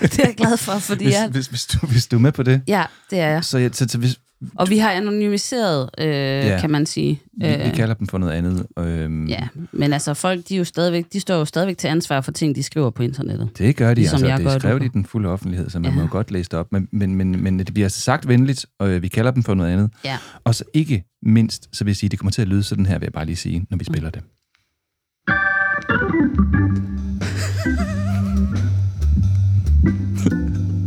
det 0.00 0.18
er 0.18 0.26
jeg 0.26 0.34
glad 0.36 0.56
for, 0.56 0.78
fordi 0.78 1.04
Hvis, 1.04 1.14
jeg... 1.14 1.28
hvis, 1.28 1.46
hvis, 1.46 1.66
du, 1.66 1.86
hvis 1.86 2.06
du 2.06 2.16
er 2.16 2.20
med 2.20 2.32
på 2.32 2.42
det. 2.42 2.62
Ja, 2.68 2.84
det 3.10 3.18
er 3.20 3.28
jeg. 3.28 3.44
Så, 3.44 3.58
jeg, 3.58 3.70
så, 3.74 3.86
så 3.88 3.98
hvis, 3.98 4.20
Og 4.54 4.70
vi 4.70 4.78
har 4.78 4.90
anonymiseret, 4.90 5.90
øh, 5.98 6.06
ja. 6.06 6.58
kan 6.60 6.70
man 6.70 6.86
sige. 6.86 7.20
vi, 7.40 7.46
vi 7.46 7.70
kalder 7.74 7.94
dem 7.94 8.06
for 8.06 8.18
noget 8.18 8.32
andet. 8.32 8.66
Øhm, 8.78 9.26
Ja, 9.26 9.48
men 9.72 9.92
altså 9.92 10.14
folk, 10.14 10.48
de, 10.48 10.54
er 10.54 10.58
jo 10.58 10.64
stadigvæk, 10.64 11.04
de 11.12 11.20
står 11.20 11.34
jo 11.38 11.44
stadigvæk 11.44 11.78
til 11.78 11.88
ansvar 11.88 12.20
for 12.20 12.32
ting, 12.32 12.56
de 12.56 12.62
skriver 12.62 12.90
på 12.90 13.02
internettet. 13.02 13.48
Det 13.58 13.76
gør 13.76 13.88
de, 13.88 13.94
Ligesom 13.94 14.16
altså. 14.16 14.26
jeg 14.28 14.38
Det 14.38 14.46
er 14.46 14.50
det 14.52 14.62
skrevet 14.62 14.82
i 14.84 14.88
den 14.88 15.04
fulde 15.04 15.28
offentlighed, 15.28 15.70
så 15.70 15.78
man 15.78 15.90
Ja. 15.90 15.96
må 16.02 16.06
godt 16.06 16.30
læse 16.30 16.50
det 16.50 16.58
op. 16.58 16.72
Men, 16.72 16.88
men, 16.92 17.14
men, 17.14 17.42
men 17.42 17.58
det 17.58 17.74
bliver 17.74 17.88
sagt 17.88 18.28
venligt, 18.28 18.66
og 18.78 18.90
øh, 18.90 19.02
vi 19.02 19.08
kalder 19.08 19.30
dem 19.30 19.42
for 19.42 19.54
noget 19.54 19.72
andet. 19.72 19.90
Ja. 20.04 20.18
Og 20.44 20.54
så 20.54 20.64
ikke 20.74 21.04
mindst, 21.22 21.68
så 21.72 21.84
vil 21.84 21.90
jeg 21.90 21.96
sige, 21.96 22.10
det 22.10 22.18
kommer 22.18 22.32
til 22.32 22.42
at 22.42 22.48
lyde 22.48 22.62
sådan 22.62 22.86
her, 22.86 22.98
vil 22.98 23.06
jeg 23.06 23.12
bare 23.12 23.26
lige 23.26 23.36
sige, 23.36 23.66
når 23.70 23.76
vi 23.78 23.84
Mm. 23.88 23.94
spiller 23.94 24.10
det. 24.10 24.22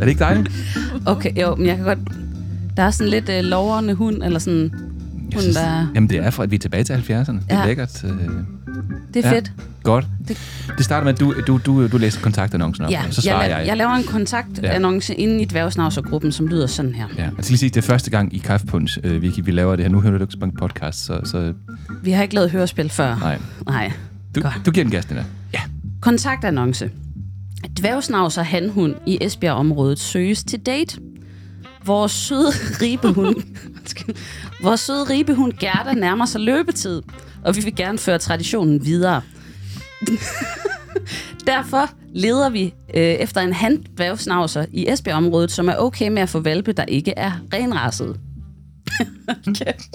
det 0.00 0.08
ikke 0.08 0.18
dejligt? 0.20 0.48
Okay, 1.06 1.40
jo, 1.42 1.54
men 1.54 1.66
jeg 1.66 1.76
kan 1.76 1.84
godt... 1.84 1.98
Der 2.76 2.82
er 2.82 2.90
sådan 2.90 3.10
lidt 3.10 3.28
øh, 3.28 3.44
loverne 3.44 3.94
hund, 3.94 4.22
eller 4.22 4.38
sådan... 4.38 4.62
Jeg 4.62 5.34
Hun, 5.34 5.42
synes, 5.42 5.56
der... 5.56 5.86
Jamen, 5.94 6.10
det 6.10 6.18
er 6.18 6.30
fra, 6.30 6.42
at 6.42 6.50
vi 6.50 6.56
er 6.56 6.60
tilbage 6.60 6.84
til 6.84 6.92
70'erne. 6.92 7.32
Det 7.32 7.42
er 7.48 7.58
Ja. 7.60 7.66
lækkert. 7.66 8.04
Øh, 8.04 8.10
Det 9.14 9.24
er 9.24 9.28
ja, 9.30 9.34
fedt. 9.36 9.52
Godt. 9.82 10.06
Det, 10.28 10.38
det 10.76 10.84
starter 10.84 11.04
med, 11.04 11.12
at 11.12 11.20
du, 11.20 11.34
du, 11.46 11.60
du, 11.66 11.86
du 11.88 11.96
læser 11.98 12.20
kontaktannoncen 12.20 12.84
op, 12.84 12.90
Ja, 12.90 13.02
og 13.08 13.14
så 13.14 13.22
svarer 13.22 13.42
jeg, 13.42 13.58
jeg. 13.58 13.66
jeg 13.66 13.76
laver 13.76 13.90
en 13.90 14.04
kontaktannonce 14.04 15.14
ja. 15.18 15.22
inde 15.22 15.42
i 15.42 15.44
dværgsnavsergruppen, 15.44 16.32
som 16.32 16.46
lyder 16.46 16.66
sådan 16.66 16.94
her. 16.94 17.06
Ja, 17.18 17.22
jeg 17.22 17.30
skal 17.32 17.44
lige 17.52 17.58
sige, 17.58 17.70
det 17.70 17.76
er 17.76 17.82
første 17.82 18.10
gang 18.10 18.34
i 18.34 18.38
Kaffepunch, 18.38 18.98
øh, 19.04 19.22
Vicky, 19.22 19.40
vi 19.44 19.50
laver 19.50 19.76
det 19.76 19.84
her. 19.84 19.92
Nu 19.92 20.00
hører 20.00 20.18
du 20.18 20.24
ikke 20.24 20.56
podcast, 20.58 21.04
så, 21.04 21.20
så 21.24 21.52
Vi 22.02 22.10
har 22.10 22.22
ikke 22.22 22.34
lavet 22.34 22.50
hørespil 22.50 22.88
før. 22.90 23.16
nej. 23.18 23.38
Nej. 23.66 23.92
Du, 24.34 24.40
Godt. 24.40 24.60
du 24.66 24.70
giver 24.70 24.84
den 24.84 24.90
gas, 24.90 25.10
Nina. 25.10 25.24
Ja. 25.54 25.60
Kontaktannonce. 26.00 26.90
Dværgsnavser 27.80 28.42
hanhund 28.42 28.94
i 29.06 29.18
Esbjerg-området 29.20 29.98
søges 29.98 30.44
til 30.44 30.58
date. 30.58 30.98
Vores 31.86 32.12
søde 32.12 32.50
ribehund, 32.82 33.36
vores 34.62 34.80
søde 34.80 35.04
ribehund 35.04 35.52
Gerda 35.52 35.92
nærmer 35.92 36.26
sig 36.26 36.40
løbetid, 36.40 37.02
og 37.44 37.56
vi 37.56 37.60
vil 37.60 37.76
gerne 37.76 37.98
føre 37.98 38.18
traditionen 38.18 38.84
videre. 38.84 39.22
Derfor 41.46 41.90
leder 42.14 42.50
vi 42.50 42.74
øh, 42.94 43.02
efter 43.02 43.40
en 43.40 43.52
handdværgsnavser 43.52 44.66
i 44.72 44.88
Esbjerg-området, 44.88 45.50
som 45.50 45.68
er 45.68 45.76
okay 45.76 46.08
med 46.08 46.22
at 46.22 46.28
få 46.28 46.40
valpe, 46.40 46.72
der 46.72 46.84
ikke 46.84 47.12
er 47.16 47.32
renrasset. 47.52 48.20
Kæft, 49.58 49.90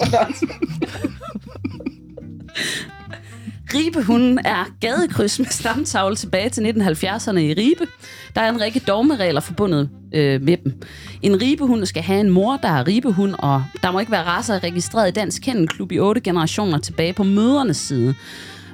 Ribehunden 3.74 4.38
er 4.44 4.64
gadekryds 4.80 5.38
med 5.38 5.46
stamtavle 5.46 6.16
tilbage 6.16 6.50
til 6.50 6.60
1970'erne 6.60 7.38
i 7.38 7.54
Ribe. 7.54 7.86
Der 8.34 8.40
er 8.40 8.48
en 8.48 8.60
række 8.60 8.80
dogmeregler 8.80 9.40
forbundet 9.40 9.90
øh, 10.14 10.42
med 10.42 10.56
dem. 10.56 10.82
En 11.22 11.42
ribehund 11.42 11.86
skal 11.86 12.02
have 12.02 12.20
en 12.20 12.30
mor, 12.30 12.56
der 12.56 12.68
er 12.68 12.86
ribehund, 12.86 13.34
og 13.38 13.64
der 13.82 13.90
må 13.90 13.98
ikke 13.98 14.12
være 14.12 14.22
raser 14.22 14.64
registreret 14.64 15.08
i 15.08 15.10
Dansk 15.10 15.42
Kennelklub 15.42 15.92
i 15.92 15.98
otte 15.98 16.20
generationer 16.20 16.78
tilbage 16.78 17.12
på 17.12 17.22
mødernes 17.22 17.76
side. 17.76 18.14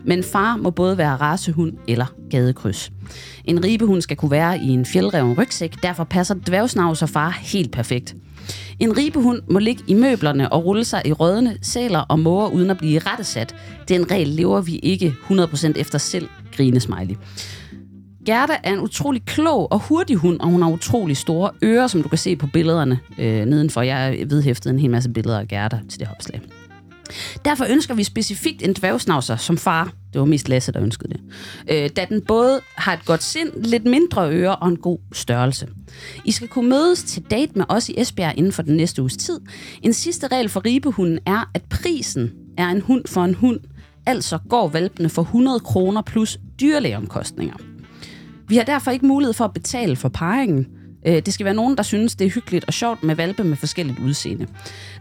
Men 0.05 0.23
far 0.23 0.57
må 0.57 0.71
både 0.71 0.99
være 0.99 1.17
racehund 1.17 1.73
eller 1.89 2.07
gadekryds. 2.31 2.93
En 3.45 3.65
ribehund 3.65 4.03
skal 4.03 4.17
kunne 4.17 4.31
være 4.31 4.59
i 4.59 4.69
en 4.69 4.87
fjeldreven 4.87 5.39
rygsæk, 5.39 5.83
derfor 5.83 6.05
passer 6.05 6.35
dværgsnavs 6.47 7.03
og 7.03 7.09
far 7.09 7.39
helt 7.43 7.73
perfekt. 7.73 8.17
En 8.79 8.99
ribehund 8.99 9.43
må 9.51 9.59
ligge 9.59 9.83
i 9.87 9.95
møblerne 9.95 10.53
og 10.53 10.65
rulle 10.65 10.85
sig 10.85 11.03
i 11.05 11.13
rødne 11.13 11.57
sæler 11.63 12.01
og 12.01 12.19
måger 12.19 12.49
uden 12.49 12.71
at 12.71 12.79
blive 12.79 12.99
rettesat. 12.99 13.55
Den 13.89 14.11
regel 14.11 14.29
lever 14.29 14.61
vi 14.61 14.77
ikke 14.77 15.15
100% 15.31 15.73
efter 15.77 15.99
selv, 15.99 16.29
grine 16.57 16.81
smiley. 16.81 17.15
Gerda 18.27 18.53
er 18.65 18.73
en 18.73 18.81
utrolig 18.81 19.23
klog 19.27 19.73
og 19.73 19.79
hurtig 19.79 20.17
hund, 20.17 20.41
og 20.41 20.49
hun 20.49 20.63
har 20.63 20.71
utrolig 20.71 21.17
store 21.17 21.51
ører, 21.65 21.87
som 21.87 22.03
du 22.03 22.09
kan 22.09 22.19
se 22.19 22.37
på 22.37 22.47
billederne 22.53 22.99
øh, 23.19 23.45
nedenfor. 23.45 23.83
Jeg 23.83 24.09
er 24.09 24.27
vedhæftet 24.27 24.71
en 24.71 24.79
hel 24.79 24.91
masse 24.91 25.11
billeder 25.11 25.39
af 25.39 25.49
Gerda 25.49 25.81
til 25.89 26.01
det 26.01 26.09
opslag. 26.17 26.41
Derfor 27.45 27.67
ønsker 27.71 27.95
vi 27.95 28.05
specifikt 28.05 28.63
en 28.63 28.73
dværgsnavser 28.73 29.37
som 29.37 29.59
far. 29.59 29.93
Det 30.13 30.19
var 30.19 30.25
mest 30.25 30.49
Lasse, 30.49 30.73
der 30.73 30.83
ønskede 30.83 31.13
det. 31.13 31.21
Øh, 31.71 31.91
da 31.97 32.07
den 32.09 32.23
både 32.23 32.61
har 32.75 32.93
et 32.93 33.05
godt 33.05 33.23
sind, 33.23 33.51
lidt 33.65 33.85
mindre 33.85 34.31
ører 34.31 34.53
og 34.53 34.69
en 34.69 34.77
god 34.77 34.99
størrelse. 35.13 35.69
I 36.25 36.33
skal 36.33 36.49
kunne 36.49 36.69
mødes 36.69 37.03
til 37.03 37.23
date 37.31 37.53
med 37.55 37.65
os 37.69 37.89
i 37.89 37.95
Esbjerg 38.01 38.35
inden 38.37 38.53
for 38.53 38.63
den 38.63 38.77
næste 38.77 39.03
uges 39.03 39.17
tid. 39.17 39.41
En 39.83 39.93
sidste 39.93 40.27
regel 40.27 40.49
for 40.49 40.65
ribehunden 40.65 41.19
er, 41.27 41.51
at 41.55 41.63
prisen 41.71 42.31
er 42.59 42.69
en 42.69 42.81
hund 42.81 43.05
for 43.07 43.25
en 43.25 43.35
hund. 43.35 43.61
Altså 44.07 44.39
går 44.49 44.69
valpene 44.69 45.09
for 45.09 45.23
100 45.23 45.61
kroner 45.61 46.03
plus 46.03 46.39
dyrlægeomkostninger. 46.61 47.55
Vi 48.49 48.57
har 48.57 48.65
derfor 48.65 48.91
ikke 48.91 49.07
mulighed 49.07 49.33
for 49.33 49.45
at 49.45 49.53
betale 49.53 49.97
for 49.97 50.09
parringen. 50.09 50.67
Øh, 51.09 51.23
Det 51.27 51.35
skal 51.35 51.45
være 51.45 51.55
nogen, 51.55 51.77
der 51.77 51.83
synes, 51.83 52.15
det 52.15 52.27
er 52.27 52.31
hyggeligt 52.31 52.65
og 52.65 52.73
sjovt 52.73 53.03
med 53.03 53.15
valpe 53.15 53.45
med 53.45 53.57
forskelligt 53.57 53.99
udseende. 53.99 54.47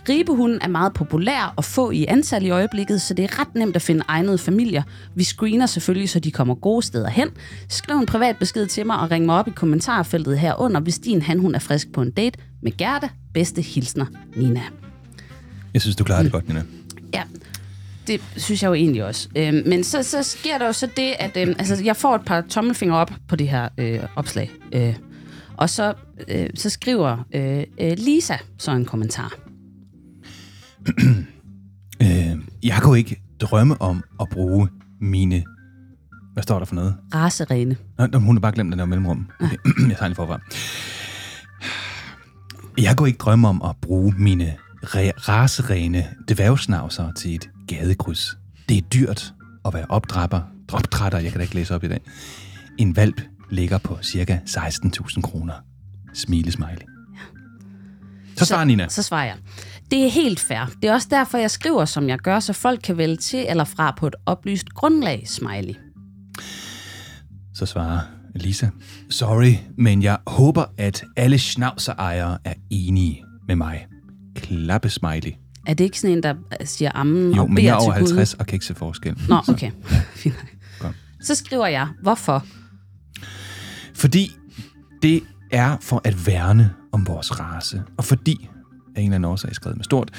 Ribehunden 0.09 0.59
er 0.61 0.67
meget 0.67 0.93
populær 0.93 1.53
og 1.55 1.63
få 1.63 1.91
i 1.91 2.05
antal 2.05 2.45
i 2.45 2.49
øjeblikket, 2.49 3.01
så 3.01 3.13
det 3.13 3.25
er 3.25 3.39
ret 3.39 3.55
nemt 3.55 3.75
at 3.75 3.81
finde 3.81 4.03
egnede 4.07 4.37
familier. 4.37 4.83
Vi 5.15 5.23
screener 5.23 5.65
selvfølgelig, 5.65 6.09
så 6.09 6.19
de 6.19 6.31
kommer 6.31 6.55
gode 6.55 6.85
steder 6.85 7.09
hen. 7.09 7.29
Skriv 7.69 7.95
en 7.95 8.05
privat 8.05 8.37
besked 8.37 8.67
til 8.67 8.85
mig 8.85 8.99
og 8.99 9.11
ring 9.11 9.25
mig 9.25 9.35
op 9.35 9.47
i 9.47 9.51
kommentarfeltet 9.51 10.39
herunder, 10.39 10.81
hvis 10.81 10.99
din 10.99 11.21
han 11.21 11.39
hun 11.39 11.55
er 11.55 11.59
frisk 11.59 11.91
på 11.91 12.01
en 12.01 12.11
date 12.11 12.39
med 12.61 12.77
Gerda. 12.77 13.09
Bedste 13.33 13.61
hilsner, 13.61 14.05
Nina. 14.35 14.61
Jeg 15.73 15.81
synes, 15.81 15.95
du 15.95 16.03
klarer 16.03 16.23
det 16.23 16.31
godt, 16.31 16.47
Nina. 16.47 16.63
Ja, 17.13 17.21
det 18.07 18.21
synes 18.35 18.63
jeg 18.63 18.69
jo 18.69 18.73
egentlig 18.73 19.05
også. 19.05 19.29
Øhm, 19.35 19.63
men 19.65 19.83
så, 19.83 20.03
så 20.03 20.23
sker 20.23 20.57
der 20.57 20.65
jo 20.65 20.73
så 20.73 20.87
det, 20.97 21.13
at 21.19 21.37
øhm, 21.37 21.55
altså, 21.59 21.83
jeg 21.83 21.95
får 21.95 22.15
et 22.15 22.21
par 22.25 22.41
tommelfingre 22.49 22.97
op 22.97 23.11
på 23.27 23.35
det 23.35 23.47
her 23.49 23.69
øh, 23.77 23.99
opslag. 24.15 24.51
Øh, 24.71 24.95
og 25.57 25.69
så, 25.69 25.93
øh, 26.27 26.49
så 26.55 26.69
skriver 26.69 27.17
øh, 27.35 27.63
øh, 27.81 27.93
Lisa 27.97 28.35
så 28.57 28.71
en 28.71 28.85
kommentar. 28.85 29.33
Øh, 32.01 32.37
jeg 32.63 32.79
kunne 32.81 32.97
ikke 32.97 33.21
drømme 33.39 33.81
om 33.81 34.03
at 34.21 34.27
bruge 34.31 34.69
mine... 35.01 35.43
Hvad 36.33 36.43
står 36.43 36.57
der 36.59 36.65
for 36.65 36.75
noget? 36.75 36.95
Raserene. 37.13 37.77
Nå, 37.97 38.19
hun 38.19 38.35
har 38.35 38.39
bare 38.41 38.51
glemt 38.51 38.71
den 38.71 38.79
der 38.79 38.85
mellemrum. 38.85 39.27
Okay. 39.39 39.55
jeg 39.89 39.97
tager 39.97 40.07
den 40.07 40.15
forfra. 40.15 40.39
Jeg 42.77 42.97
kunne 42.97 43.09
ikke 43.09 43.17
drømme 43.17 43.47
om 43.47 43.61
at 43.61 43.75
bruge 43.81 44.13
mine 44.17 44.55
re- 44.83 45.11
raserene 45.29 46.05
dværgsnavser 46.29 47.11
til 47.11 47.35
et 47.35 47.49
gadekryds. 47.67 48.37
Det 48.69 48.77
er 48.77 48.81
dyrt 48.81 49.33
at 49.65 49.73
være 49.73 49.85
opdrapper, 49.89 50.41
opdrætter, 50.73 51.19
jeg 51.19 51.31
kan 51.31 51.39
da 51.39 51.43
ikke 51.43 51.55
læse 51.55 51.75
op 51.75 51.83
i 51.83 51.87
dag. 51.87 52.01
En 52.77 52.95
valp 52.95 53.21
ligger 53.51 53.77
på 53.77 53.97
cirka 54.01 54.39
16.000 54.47 55.21
kroner. 55.21 55.53
Smile 56.13 56.51
smiley. 56.51 56.85
Så 58.37 58.45
svarer 58.45 58.63
Nina. 58.65 58.89
Så 58.89 59.03
svarer 59.03 59.25
jeg. 59.25 59.35
Det 59.91 60.05
er 60.05 60.09
helt 60.09 60.39
fair. 60.39 60.71
Det 60.81 60.89
er 60.89 60.93
også 60.93 61.07
derfor, 61.11 61.37
jeg 61.37 61.51
skriver, 61.51 61.85
som 61.85 62.09
jeg 62.09 62.19
gør, 62.19 62.39
så 62.39 62.53
folk 62.53 62.79
kan 62.83 62.97
vælge 62.97 63.15
til 63.15 63.45
eller 63.49 63.63
fra 63.63 63.93
på 63.97 64.07
et 64.07 64.15
oplyst 64.25 64.69
grundlag, 64.69 65.23
smiley. 65.27 65.73
Så 67.53 67.65
svarer 67.65 67.99
Lisa. 68.35 68.67
Sorry, 69.09 69.53
men 69.77 70.03
jeg 70.03 70.17
håber, 70.27 70.65
at 70.77 71.03
alle 71.15 71.37
schnauzer-ejere 71.37 72.37
er 72.43 72.53
enige 72.69 73.23
med 73.47 73.55
mig. 73.55 73.87
Klappe 74.35 74.89
smiley. 74.89 75.31
Er 75.67 75.73
det 75.73 75.83
ikke 75.83 75.99
sådan 75.99 76.17
en, 76.17 76.23
der 76.23 76.35
siger 76.65 76.91
ammen 76.95 77.33
Jo, 77.33 77.41
og 77.41 77.49
men 77.49 77.55
beder 77.55 77.67
jeg 77.67 77.73
er 77.73 77.81
over 77.81 77.93
til 77.93 78.01
Gud? 78.01 78.07
50 78.07 78.33
og 78.33 78.45
kan 78.45 78.55
ikke 78.55 78.65
se 78.65 78.75
forskel. 78.75 79.17
Nå, 79.29 79.41
okay. 79.47 79.71
Fint. 80.15 80.35
Godt. 80.79 80.95
Så 81.21 81.35
skriver 81.35 81.67
jeg, 81.67 81.87
hvorfor? 82.01 82.45
Fordi 83.97 84.35
det 85.01 85.23
er 85.51 85.77
for 85.81 86.01
at 86.03 86.27
værne 86.27 86.73
om 86.91 87.07
vores 87.07 87.39
race, 87.39 87.83
og 87.97 88.03
fordi 88.05 88.49
af 88.95 89.01
en 89.01 89.05
eller 89.05 89.15
anden 89.15 89.31
årsag 89.31 89.55
skrevet 89.55 89.77
med 89.77 89.83
stort, 89.83 90.11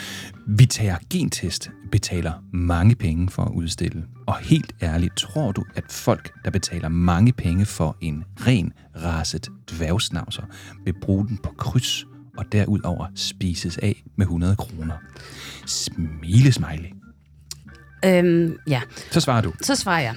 vi 0.47 0.67
tager 0.67 0.97
gentest, 1.11 1.71
betaler 1.93 2.33
mange 2.53 2.95
penge 2.95 3.29
for 3.31 3.43
at 3.45 3.53
udstille. 3.53 4.05
Og 4.27 4.37
helt 4.39 4.73
ærligt, 4.83 5.17
tror 5.17 5.53
du, 5.53 5.65
at 5.75 5.85
folk, 5.91 6.33
der 6.45 6.51
betaler 6.51 6.89
mange 6.89 7.33
penge 7.33 7.67
for 7.67 7.97
en 8.01 8.25
ren 8.47 8.73
raset 9.03 9.49
dværgsnavser, 9.71 10.43
vil 10.85 10.95
bruge 11.03 11.29
den 11.29 11.37
på 11.37 11.55
kryds 11.59 12.05
og 12.39 12.45
derudover 12.53 13.07
spises 13.15 13.79
af 13.79 14.03
med 14.17 14.27
100 14.27 14.57
kroner? 14.57 14.95
Smilesmiley. 15.67 16.89
Øhm, 18.05 18.57
ja, 18.69 18.81
Så 19.11 19.21
svarer 19.21 19.41
du. 19.41 19.53
så 19.63 19.75
svarer 19.75 20.01
jeg. 20.01 20.15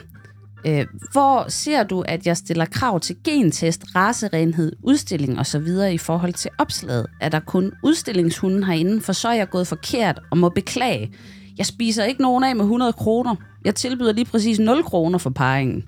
Øh, 0.68 0.86
hvor 1.12 1.46
ser 1.50 1.84
du, 1.84 2.02
at 2.02 2.28
jeg 2.28 2.38
stiller 2.38 2.66
krav 2.66 3.00
til 3.00 3.16
gentest, 3.24 3.84
racerenhed, 3.96 4.72
udstilling 4.84 5.40
osv. 5.40 5.68
i 5.92 5.98
forhold 5.98 6.34
til 6.34 6.52
opslaget? 6.58 7.06
Er 7.22 7.30
der 7.30 7.40
kun 7.40 7.72
udstillingshunden 7.84 8.64
herinde, 8.64 9.02
for 9.02 9.14
så 9.14 9.28
er 9.28 9.34
jeg 9.34 9.50
gået 9.50 9.68
forkert 9.68 10.20
og 10.32 10.38
må 10.38 10.50
beklage. 10.50 11.14
Jeg 11.58 11.66
spiser 11.66 12.04
ikke 12.04 12.22
nogen 12.22 12.44
af 12.44 12.56
med 12.56 12.66
100 12.66 12.94
kroner. 12.94 13.36
Jeg 13.66 13.76
tilbyder 13.76 14.12
lige 14.12 14.26
præcis 14.26 14.60
0 14.60 14.84
kroner 14.84 15.18
for 15.18 15.30
parringen. 15.30 15.84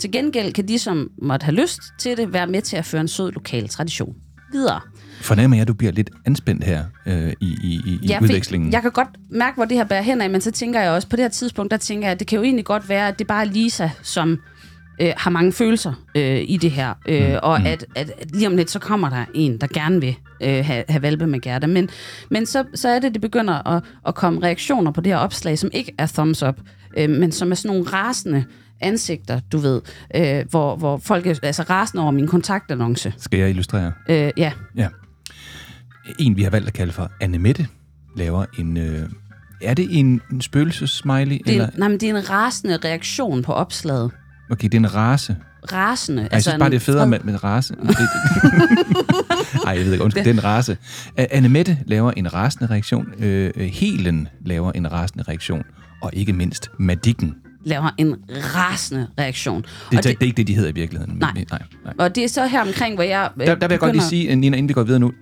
Til 0.00 0.12
gengæld 0.12 0.52
kan 0.52 0.68
de, 0.68 0.78
som 0.78 1.10
måtte 1.22 1.44
have 1.44 1.54
lyst 1.54 1.80
til 1.98 2.16
det, 2.16 2.32
være 2.32 2.46
med 2.46 2.62
til 2.62 2.76
at 2.76 2.84
føre 2.84 3.00
en 3.00 3.08
sød 3.08 3.32
lokal 3.32 3.68
tradition. 3.68 4.14
Videre. 4.52 4.80
Fornemmer 5.20 5.56
jeg, 5.56 5.62
at 5.62 5.68
du 5.68 5.74
bliver 5.74 5.92
lidt 5.92 6.10
anspændt 6.26 6.64
her 6.64 6.84
øh, 7.06 7.32
i, 7.40 7.46
i, 7.62 7.98
i, 8.02 8.14
for 8.18 8.22
udvekslingen? 8.22 8.72
Jeg 8.72 8.82
kan 8.82 8.90
godt 8.90 9.08
mærke, 9.30 9.54
hvor 9.56 9.64
det 9.64 9.76
her 9.76 9.84
bærer 9.84 10.02
hen 10.02 10.20
af, 10.20 10.30
men 10.30 10.40
så 10.40 10.50
tænker 10.50 10.80
jeg 10.80 10.90
også, 10.90 11.08
på 11.08 11.16
det 11.16 11.22
her 11.22 11.28
tidspunkt, 11.28 11.70
der 11.70 11.76
tænker 11.76 12.06
jeg, 12.06 12.12
at 12.12 12.18
det 12.18 12.26
kan 12.26 12.36
jo 12.36 12.42
egentlig 12.42 12.64
godt 12.64 12.88
være, 12.88 13.08
at 13.08 13.18
det 13.18 13.26
bare 13.26 13.40
er 13.40 13.50
Lisa, 13.50 13.88
som 14.02 14.38
øh, 15.00 15.12
har 15.16 15.30
mange 15.30 15.52
følelser 15.52 15.92
øh, 16.14 16.44
i 16.48 16.56
det 16.56 16.70
her, 16.70 16.94
øh, 17.08 17.28
mm. 17.28 17.36
og 17.42 17.60
at, 17.60 17.84
at, 17.96 18.12
at 18.20 18.30
lige 18.34 18.46
om 18.46 18.56
lidt, 18.56 18.70
så 18.70 18.78
kommer 18.78 19.08
der 19.10 19.24
en, 19.34 19.58
der 19.58 19.66
gerne 19.66 20.00
vil 20.00 20.16
øh, 20.42 20.64
have, 20.64 20.84
have 20.88 21.02
valpe 21.02 21.26
med 21.26 21.40
Gerda. 21.40 21.66
Men, 21.66 21.88
men 22.30 22.46
så, 22.46 22.64
så 22.74 22.88
er 22.88 22.98
det, 22.98 23.14
det 23.14 23.20
begynder 23.20 23.68
at, 23.68 23.84
at 24.06 24.14
komme 24.14 24.42
reaktioner 24.42 24.92
på 24.92 25.00
det 25.00 25.12
her 25.12 25.18
opslag, 25.18 25.58
som 25.58 25.70
ikke 25.72 25.94
er 25.98 26.06
thumbs 26.06 26.42
up, 26.42 26.54
øh, 26.96 27.10
men 27.10 27.32
som 27.32 27.50
er 27.50 27.54
sådan 27.54 27.76
nogle 27.76 27.92
rasende 27.92 28.44
ansigter, 28.80 29.40
du 29.52 29.58
ved, 29.58 29.80
øh, 30.14 30.44
hvor, 30.50 30.76
hvor 30.76 31.00
folk 31.04 31.26
er 31.26 31.34
altså 31.42 31.62
rasende 31.62 32.02
over 32.02 32.12
min 32.12 32.26
kontaktannonce. 32.26 33.14
Skal 33.16 33.38
jeg 33.38 33.50
illustrere? 33.50 33.92
Øh, 34.08 34.30
ja, 34.36 34.52
Ja. 34.76 34.88
En, 36.18 36.36
vi 36.36 36.42
har 36.42 36.50
valgt 36.50 36.66
at 36.68 36.72
kalde 36.74 36.92
for 36.92 37.10
Annemette, 37.20 37.66
laver 38.16 38.44
en... 38.58 38.76
Øh, 38.76 39.08
er 39.62 39.74
det 39.74 39.98
en, 39.98 40.20
en 40.32 40.40
spøgelsesmiley? 40.40 41.38
det 41.38 41.48
er, 41.48 41.52
Eller? 41.52 41.68
nej, 41.76 41.88
men 41.88 42.00
det 42.00 42.10
er 42.10 42.16
en 42.16 42.30
rasende 42.30 42.76
reaktion 42.84 43.42
på 43.42 43.52
opslaget. 43.52 44.10
Okay, 44.50 44.64
det 44.68 44.74
er 44.74 44.78
en 44.78 44.94
race. 44.94 45.36
Rasende. 45.72 46.22
Altså 46.22 46.34
jeg 46.34 46.42
synes 46.42 46.58
bare, 46.58 46.70
det 46.70 46.76
er 46.76 46.80
federe 46.80 47.06
med, 47.06 47.18
med 47.24 47.44
race. 47.44 47.74
Ej, 49.66 49.72
jeg 49.76 49.84
ved 49.84 49.92
ikke, 49.92 50.04
undskyld, 50.04 50.24
det 50.24 50.30
er 50.30 50.34
en 50.34 50.44
race. 50.44 50.72
Uh, 51.18 51.24
Annemette 51.30 51.78
laver 51.86 52.10
en 52.16 52.34
rasende 52.34 52.66
reaktion. 52.70 53.06
Uh, 53.18 53.24
Helen 53.62 54.28
laver 54.46 54.72
en 54.72 54.92
rasende 54.92 55.24
reaktion. 55.28 55.62
Og 56.02 56.10
ikke 56.12 56.32
mindst 56.32 56.70
Madikken. 56.78 57.34
laver 57.64 57.90
en 57.98 58.16
rasende 58.28 59.06
reaktion. 59.18 59.62
Det, 59.62 59.98
og 59.98 60.04
det, 60.04 60.04
det 60.04 60.22
er 60.22 60.26
ikke 60.26 60.36
det, 60.36 60.46
de 60.46 60.54
hedder 60.54 60.70
i 60.70 60.74
virkeligheden. 60.74 61.14
Nej. 61.18 61.32
nej, 61.50 61.62
nej. 61.84 61.94
og 61.98 62.14
det 62.14 62.24
er 62.24 62.28
så 62.28 62.46
her 62.46 62.60
omkring, 62.60 62.94
hvor 62.94 63.04
jeg... 63.04 63.30
øh, 63.40 63.46
Der, 63.46 63.54
der 63.54 63.68
vil 63.68 63.72
jeg 63.74 63.80
godt 63.80 63.92
lige 63.92 64.00
begynder- 64.00 64.08
sige, 64.08 64.36
Nina, 64.36 64.56
inden 64.56 64.68
vi 64.68 64.72
går 64.72 64.82
videre 64.82 65.00
nu, 65.00 65.12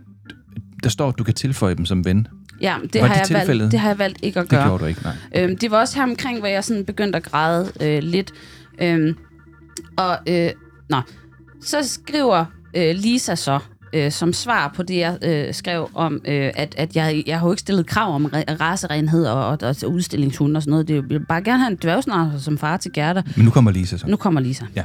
der 0.83 0.89
står, 0.89 1.09
at 1.09 1.19
du 1.19 1.25
kan 1.25 1.35
tilføje 1.35 1.75
dem 1.75 1.87
som 1.87 2.05
ven. 2.05 2.27
Ja, 2.61 2.77
det 2.93 3.01
Var 3.01 3.07
har, 3.07 3.15
det 3.15 3.19
jeg 3.21 3.27
tilfældet? 3.27 3.59
valgt, 3.61 3.73
det 3.73 3.81
har 3.81 3.89
jeg 3.89 3.99
valgt 3.99 4.19
ikke 4.23 4.41
at 4.41 4.45
Det 4.45 4.51
gøre. 4.51 4.67
gjorde 4.69 4.83
du 4.83 4.89
ikke, 4.89 5.01
nej. 5.03 5.15
Øhm, 5.37 5.57
det 5.59 5.71
var 5.71 5.79
også 5.81 5.97
her 5.97 6.03
omkring, 6.03 6.39
hvor 6.39 6.49
jeg 6.49 6.65
sådan 6.65 6.85
begyndte 6.85 7.17
at 7.17 7.23
græde 7.23 7.73
øh, 7.81 8.03
lidt. 8.03 8.33
Øhm, 8.83 9.15
og, 9.99 10.19
øh, 10.29 10.51
nå, 10.91 11.01
så 11.63 11.79
skriver 11.89 12.45
øh, 12.77 12.95
Lisa 12.95 13.35
så, 13.35 13.59
øh, 13.93 14.13
som 14.13 14.33
svar 14.33 14.73
på 14.77 14.83
det, 14.83 14.97
jeg 14.97 15.19
øh, 15.23 15.55
skrev 15.55 15.91
om, 15.95 16.21
øh, 16.25 16.51
at, 16.55 16.75
at 16.79 16.97
jeg, 16.97 17.23
jeg 17.27 17.39
har 17.39 17.47
jo 17.47 17.53
ikke 17.53 17.61
stillet 17.61 17.87
krav 17.87 18.15
om 18.15 18.27
re- 18.27 18.53
racerenhed 18.61 19.27
og, 19.27 19.47
og, 19.47 19.59
og 19.63 19.91
udstillingshunde 19.93 20.59
og 20.59 20.63
sådan 20.63 20.71
noget. 20.71 20.89
Det 20.89 21.09
vil 21.09 21.27
bare 21.27 21.43
gerne 21.43 21.59
have 21.59 21.71
en 21.71 21.79
dværgsnarser 21.83 22.39
som 22.39 22.59
far 22.59 22.77
til 22.77 22.93
Gerda. 22.93 23.23
Men 23.37 23.45
nu 23.45 23.51
kommer 23.51 23.71
Lisa 23.71 23.97
så. 23.97 24.07
Nu 24.07 24.17
kommer 24.17 24.41
Lisa. 24.41 24.65
Ja. 24.77 24.83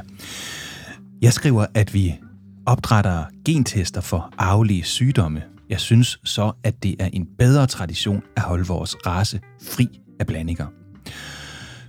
Jeg 1.22 1.32
skriver, 1.32 1.66
at 1.74 1.94
vi 1.94 2.14
opdrætter 2.66 3.24
gentester 3.44 4.00
for 4.00 4.32
arvelige 4.38 4.82
sygdomme. 4.84 5.42
Jeg 5.68 5.80
synes 5.80 6.20
så, 6.24 6.52
at 6.64 6.82
det 6.82 6.96
er 6.98 7.08
en 7.12 7.28
bedre 7.38 7.66
tradition 7.66 8.22
at 8.36 8.42
holde 8.42 8.66
vores 8.66 8.96
race 9.06 9.40
fri 9.62 9.88
af 10.20 10.26
blandinger. 10.26 10.66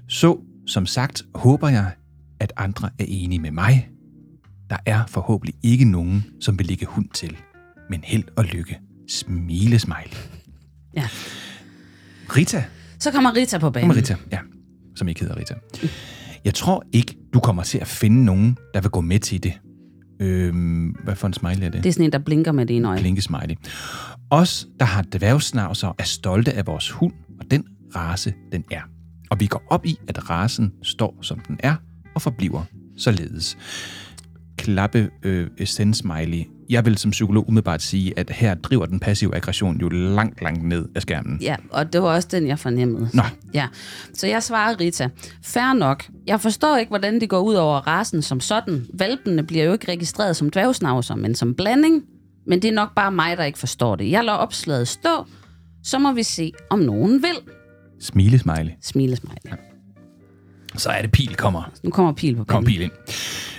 Så, 0.08 0.40
som 0.68 0.86
sagt, 0.86 1.26
håber 1.36 1.70
jeg, 1.70 1.92
at 2.40 2.54
andre 2.58 2.90
er 3.00 3.06
enige 3.08 3.40
med 3.40 3.52
mig. 3.52 3.90
Der 4.70 4.78
er 4.86 5.06
forhåbentlig 5.08 5.56
ikke 5.64 5.86
nogen, 5.86 6.26
som 6.42 6.60
vil 6.60 6.68
lægge 6.68 6.86
hund 6.86 7.10
til. 7.10 7.38
Men 7.90 8.02
held 8.04 8.24
og 8.36 8.46
lykke. 8.46 8.80
Smile 9.10 9.80
smile. 9.80 10.12
Ja. 10.96 11.08
Rita. 12.30 12.64
Så 13.00 13.12
kommer 13.12 13.36
Rita 13.36 13.58
på 13.58 13.70
banen. 13.70 13.90
Kommer 13.90 14.02
Rita, 14.02 14.16
ja. 14.32 14.40
Som 14.96 15.08
ikke 15.08 15.22
hedder 15.22 15.38
Rita. 15.38 15.54
Jeg 16.46 16.54
tror 16.54 16.84
ikke, 16.92 17.18
du 17.34 17.40
kommer 17.40 17.64
til 17.64 17.78
at 17.78 17.88
finde 17.88 18.26
nogen, 18.26 18.58
der 18.74 18.82
vil 18.82 18.92
gå 18.92 19.02
med 19.02 19.20
til 19.20 19.44
det. 19.44 19.54
Øhm, 20.20 20.96
hvad 21.04 21.16
for 21.16 21.28
en 21.28 21.34
smiley 21.34 21.66
er 21.66 21.70
det? 21.70 21.84
Det 21.84 21.90
er 21.90 21.94
sådan 21.94 22.06
en, 22.06 22.12
der 22.12 22.20
blinker 22.20 22.52
med 22.52 22.66
det 22.66 22.76
ene 22.76 22.88
øje. 22.88 23.00
Blinkesmiley. 23.00 23.56
Os, 24.30 24.68
der 24.80 24.86
har 24.86 25.06
dværgsnavser, 25.12 25.96
er 25.98 26.04
stolte 26.04 26.54
af 26.54 26.68
vores 26.68 26.90
hund, 26.90 27.14
og 27.40 27.46
den 27.52 27.66
race, 27.96 28.34
den 28.52 28.64
er. 28.72 28.82
Og 29.30 29.40
vi 29.40 29.46
går 29.46 29.64
op 29.70 29.86
i, 29.86 30.00
at 30.08 30.30
racen 30.30 30.74
står, 30.82 31.18
som 31.22 31.40
den 31.40 31.60
er, 31.60 31.76
og 32.16 32.22
forbliver 32.22 32.64
således. 32.98 33.58
Klappe 34.64 35.10
øh, 35.24 35.48
smiley. 35.94 36.44
Jeg 36.70 36.86
vil 36.86 36.98
som 36.98 37.12
psykolog 37.12 37.48
umiddelbart 37.50 37.82
sige, 37.82 38.20
at 38.20 38.30
her 38.30 38.54
driver 38.54 38.86
den 38.86 39.00
passive 39.00 39.36
aggression 39.36 39.78
jo 39.82 39.90
langt, 39.90 40.42
langt 40.42 40.64
ned 40.64 40.86
af 40.96 41.02
skærmen. 41.02 41.40
Ja, 41.42 41.56
og 41.72 41.94
det 41.94 42.02
var 42.02 42.08
også 42.16 42.28
den, 42.32 42.48
jeg 42.48 42.60
fornemmede. 42.60 43.10
Nå. 43.14 43.24
Ja, 43.54 43.68
så 44.14 44.28
jeg 44.28 44.44
svarede 44.44 44.78
Rita, 44.80 45.10
fair 45.44 45.74
nok. 45.74 46.06
Jeg 46.28 46.42
forstår 46.42 46.78
ikke, 46.78 46.90
hvordan 46.90 47.20
det 47.22 47.30
går 47.30 47.40
ud 47.40 47.54
over 47.54 47.78
rasen 47.88 48.22
som 48.22 48.40
sådan. 48.40 48.86
Valpene 48.94 49.44
bliver 49.44 49.64
jo 49.64 49.74
ikke 49.74 49.92
registreret 49.92 50.36
som 50.36 50.50
dværgsnavser, 50.50 51.16
men 51.16 51.36
som 51.36 51.56
blanding. 51.56 52.04
Men 52.48 52.62
det 52.62 52.68
er 52.68 52.74
nok 52.74 52.96
bare 52.96 53.12
mig, 53.12 53.38
der 53.38 53.44
ikke 53.44 53.60
forstår 53.60 53.96
det. 53.96 54.12
Jeg 54.12 54.24
lader 54.24 54.38
opslaget 54.38 54.88
stå, 54.88 55.26
så 55.84 56.00
må 56.00 56.14
vi 56.14 56.24
se, 56.24 56.52
om 56.70 56.80
nogen 56.80 57.22
vil. 57.22 57.54
Smile 58.00 58.40
smiley. 58.40 58.72
Smilesmiley. 58.82 59.38
Ja. 59.46 59.52
Så 60.78 60.90
er 60.90 61.02
det 61.02 61.12
pil 61.12 61.36
kommer. 61.36 61.72
Nu 61.84 61.90
kommer 61.90 62.14
pil 62.14 62.36
på 62.36 62.44
Kom 62.44 62.64
banen. 62.64 62.66
pil 62.78 62.82
ind. 62.82 62.92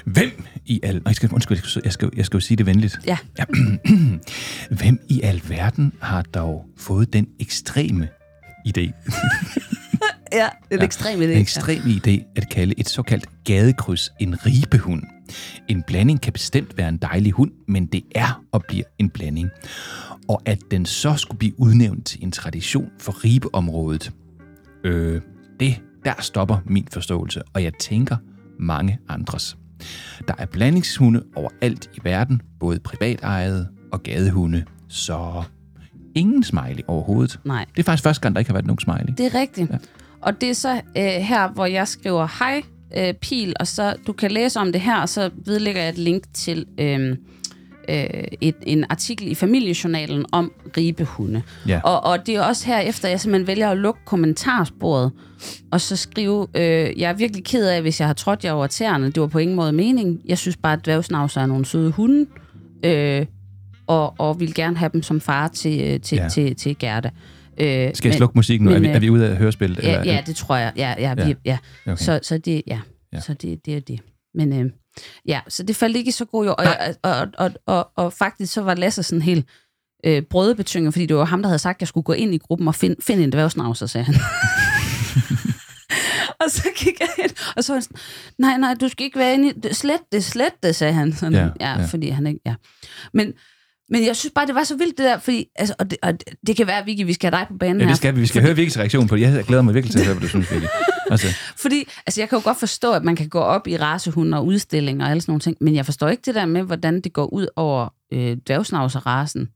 Hvem 0.05 0.44
i 0.66 0.80
al... 0.82 1.02
Jeg 1.06 1.14
skal, 1.14 1.32
undskyld, 1.32 1.58
jeg 1.58 1.64
skal, 1.64 1.82
jeg 1.84 1.92
skal, 1.92 2.10
jeg 2.16 2.26
skal 2.26 2.36
jo 2.36 2.40
sige 2.40 2.56
det 2.56 2.66
venligt. 2.66 2.98
Ja. 3.06 3.18
ja. 3.38 3.44
Hvem 4.80 5.00
i 5.08 5.20
al 5.22 5.42
verden 5.48 5.92
har 6.00 6.22
dog 6.22 6.66
fået 6.76 7.12
den 7.12 7.26
ekstreme 7.40 8.08
idé, 8.68 8.92
Ja, 10.34 10.48
er 10.70 10.76
ja. 10.76 10.84
ekstremt 10.84 11.22
idé. 11.22 11.26
den 11.26 11.38
ekstreme 11.38 11.84
idé 11.84 12.32
at 12.36 12.48
kalde 12.48 12.74
et 12.78 12.88
såkaldt 12.88 13.28
gadekryds 13.44 14.12
en 14.20 14.46
ribehund? 14.46 15.02
En 15.68 15.82
blanding 15.82 16.20
kan 16.20 16.32
bestemt 16.32 16.76
være 16.76 16.88
en 16.88 16.96
dejlig 16.96 17.32
hund, 17.32 17.50
men 17.68 17.86
det 17.86 18.02
er 18.14 18.44
og 18.52 18.64
bliver 18.68 18.84
en 18.98 19.10
blanding. 19.10 19.50
Og 20.28 20.42
at 20.44 20.58
den 20.70 20.86
så 20.86 21.16
skulle 21.16 21.38
blive 21.38 21.60
udnævnt 21.60 22.06
til 22.06 22.22
en 22.22 22.32
tradition 22.32 22.90
for 23.00 23.24
ribeområdet, 23.24 24.12
øh, 24.84 25.20
det, 25.60 25.80
der 26.04 26.14
stopper 26.20 26.58
min 26.66 26.88
forståelse, 26.92 27.42
og 27.54 27.62
jeg 27.62 27.72
tænker 27.80 28.16
mange 28.58 28.98
andres. 29.08 29.56
Der 30.28 30.35
er 30.39 30.47
blandingshunde 30.47 31.22
overalt 31.37 31.91
i 31.95 32.01
verden, 32.03 32.43
både 32.61 32.80
privatejede 32.80 33.68
og 33.93 34.03
gadehunde, 34.03 34.64
så 34.89 35.43
ingen 36.14 36.43
smiley 36.43 36.82
overhovedet. 36.87 37.41
Nej. 37.45 37.64
Det 37.76 37.78
er 37.78 37.85
faktisk 37.85 38.05
første 38.05 38.20
gang, 38.20 38.35
der 38.35 38.39
ikke 38.39 38.49
har 38.49 38.55
været 38.55 38.66
nogen 38.66 38.78
smiley. 38.78 39.14
Det 39.18 39.35
er 39.35 39.41
rigtigt. 39.41 39.70
Ja. 39.70 39.76
Og 40.20 40.41
det 40.41 40.51
er 40.51 40.55
så 40.55 40.74
øh, 40.74 41.05
her, 41.05 41.49
hvor 41.49 41.66
jeg 41.66 41.89
skriver 41.89 42.28
hej 42.39 42.62
øh, 42.97 43.14
pil, 43.14 43.55
og 43.61 43.66
så 43.66 43.95
du 44.07 44.12
kan 44.12 44.30
læse 44.30 44.61
om 44.61 44.72
det 44.72 44.80
her, 44.80 45.01
og 45.01 45.09
så 45.09 45.30
vedlægger 45.47 45.80
jeg 45.80 45.91
et 45.91 45.99
link 45.99 46.24
til 46.35 46.66
øh, 46.78 47.16
øh, 47.89 48.24
et, 48.41 48.55
en 48.62 48.85
artikel 48.91 49.30
i 49.30 49.35
familiejournalen 49.35 50.26
om 50.32 50.53
ribehunde. 50.76 51.43
Ja. 51.68 51.80
Og, 51.85 52.05
og 52.05 52.26
det 52.26 52.35
er 52.37 52.43
også 52.43 52.66
her 52.66 52.78
efter, 52.78 53.09
jeg 53.09 53.20
simpelthen 53.20 53.47
vælger 53.47 53.70
at 53.70 53.76
lukke 53.76 54.01
kommentarsporet, 54.05 55.12
og 55.72 55.80
så 55.80 55.97
skrive, 55.97 56.47
øh, 56.57 56.62
jeg 57.01 57.11
er 57.11 57.14
virkelig 57.14 57.45
ked 57.45 57.66
af, 57.68 57.82
hvis 57.82 58.01
jeg 58.01 58.09
har 58.09 58.14
trådt 58.14 58.45
jer 58.45 58.53
over 58.53 58.66
tæerne. 58.66 59.07
Det 59.07 59.20
var 59.20 59.26
på 59.26 59.39
ingen 59.39 59.57
måde 59.57 59.72
mening. 59.72 60.20
Jeg 60.24 60.39
synes 60.39 60.57
bare, 60.57 60.72
at 60.72 60.85
dværgsnavser 60.85 61.41
er 61.41 61.47
nogle 61.47 61.64
søde 61.64 61.91
hunde, 61.91 62.26
øh, 62.85 63.26
og, 63.87 64.14
og 64.18 64.41
vil 64.41 64.55
gerne 64.55 64.76
have 64.76 64.91
dem 64.93 65.03
som 65.03 65.20
far 65.20 65.49
til, 65.49 65.80
øh, 65.80 66.01
til, 66.01 66.16
Ja. 66.16 66.28
til, 66.28 66.57
til 66.57 66.78
Gerda. 66.78 67.11
Øh, 67.61 67.91
Skal 67.95 68.09
jeg 68.09 68.14
slukke 68.14 68.39
musikken 68.39 68.68
nu? 68.68 68.74
er, 68.74 68.78
vi, 68.78 68.87
er 68.87 68.99
vi 68.99 69.11
ude 69.11 69.28
af 69.28 69.37
hørespillet? 69.37 69.82
Ja, 69.82 70.01
eller? 70.01 70.12
ja, 70.12 70.22
det 70.26 70.37
tror 70.37 70.57
jeg. 70.57 70.72
Ja, 70.76 70.95
ja, 70.99 71.14
vi, 71.14 71.35
ja. 71.45 71.59
Okay. 71.87 71.97
Så, 71.97 72.20
så 72.22 72.39
det, 72.39 72.62
ja. 72.66 72.74
Ja. 72.74 72.78
ja. 73.12 73.20
Så 73.20 73.35
det, 73.35 73.66
det 73.66 73.76
er 73.76 73.80
det. 73.80 74.01
Men 74.35 74.53
øh, 74.53 74.70
ja, 75.28 75.40
så 75.49 75.62
det 75.62 75.76
faldt 75.76 75.97
ikke 75.97 76.09
i 76.09 76.12
så 76.12 76.24
god 76.24 76.45
jord. 76.47 76.59
Og, 76.59 76.66
og, 77.03 77.11
og, 77.12 77.28
og, 77.38 77.51
og, 77.66 77.90
og 77.97 78.12
faktisk 78.12 78.53
så 78.53 78.62
var 78.62 78.74
Lasse 78.74 79.03
sådan 79.03 79.22
helt 79.22 79.47
øh, 80.07 80.22
brødebetynget, 80.30 80.95
fordi 80.95 81.07
det 81.07 81.16
var 81.16 81.24
ham, 81.24 81.42
der 81.42 81.49
havde 81.49 81.59
sagt, 81.59 81.76
at 81.76 81.80
jeg 81.80 81.88
skulle 81.88 82.05
gå 82.05 82.12
ind 82.12 82.34
i 82.34 82.38
gruppen 82.38 82.68
og 82.68 82.74
finde, 82.74 82.97
finde 83.03 83.24
en 83.24 83.32
dværgsnavser, 83.32 83.86
sagde 83.86 84.05
han. 84.05 84.14
og 86.45 86.51
så 86.51 86.68
gik 86.76 87.01
jeg 87.01 87.09
ind, 87.24 87.30
og 87.57 87.64
så 87.64 87.72
var 87.72 87.76
han 87.76 87.82
sådan, 87.82 87.97
nej, 88.38 88.57
nej, 88.59 88.74
du 88.80 88.88
skal 88.88 89.05
ikke 89.07 89.18
være 89.18 89.34
inde 89.34 89.49
i, 89.70 89.74
slet 89.74 90.01
det, 90.12 90.24
slet 90.24 90.53
det, 90.62 90.76
sagde 90.76 90.92
han. 90.92 91.12
Sådan, 91.12 91.32
Ja, 91.32 91.49
ja, 91.61 91.80
ja, 91.80 91.86
fordi 91.86 92.09
han 92.09 92.26
ikke, 92.26 92.40
ja. 92.47 92.55
Men, 93.14 93.32
Men 93.90 94.07
jeg 94.07 94.16
synes 94.16 94.32
bare, 94.34 94.47
det 94.47 94.55
var 94.55 94.64
så 94.64 94.76
vildt 94.76 94.99
det 94.99 95.05
der, 95.05 95.18
fordi, 95.18 95.47
altså, 95.57 95.74
og 95.78 95.90
det, 95.90 95.99
og 96.03 96.12
det, 96.47 96.57
kan 96.57 96.66
være, 96.66 96.84
Vicky, 96.84 97.05
vi 97.07 97.12
skal 97.12 97.30
have 97.30 97.40
dig 97.40 97.49
på 97.49 97.55
banen 97.59 97.76
Ja, 97.80 97.84
her. 97.84 97.90
det 97.90 97.97
skal 97.97 98.14
vi. 98.14 98.20
Vi 98.20 98.26
skal 98.26 98.42
høre 98.42 98.57
Vikkes 98.57 98.78
reaktion 98.78 99.09
på 99.09 99.16
det. 99.16 99.22
Jeg 99.22 99.45
glæder 99.45 99.62
mig 99.62 99.74
virkelig 99.74 99.92
til 99.92 99.99
at 100.01 100.07
høre, 100.07 100.14
hvad 100.14 100.22
du 100.22 100.28
synes, 100.28 100.53
Vicky. 100.53 100.64
Altså, 101.14 101.38
Fordi, 101.56 101.84
altså 102.06 102.20
jeg 102.20 102.28
kan 102.28 102.38
jo 102.38 102.44
godt 102.44 102.58
forstå, 102.58 102.92
at 102.92 103.04
man 103.04 103.16
kan 103.16 103.28
gå 103.28 103.38
op 103.38 103.66
i 103.66 103.76
racehunde 103.76 104.38
og 104.38 104.46
udstillinger 104.46 105.04
og 105.04 105.10
alle 105.10 105.20
sådan 105.20 105.30
nogle 105.30 105.40
ting, 105.40 105.56
men 105.60 105.74
jeg 105.74 105.84
forstår 105.84 106.08
ikke 106.08 106.22
det 106.26 106.34
der 106.34 106.46
med, 106.46 106.62
hvordan 106.62 107.00
det 107.00 107.12
går 107.12 107.26
ud 107.26 107.46
over 107.56 107.88
øh, 108.12 108.36
dværgsnavserasen, 108.36 109.48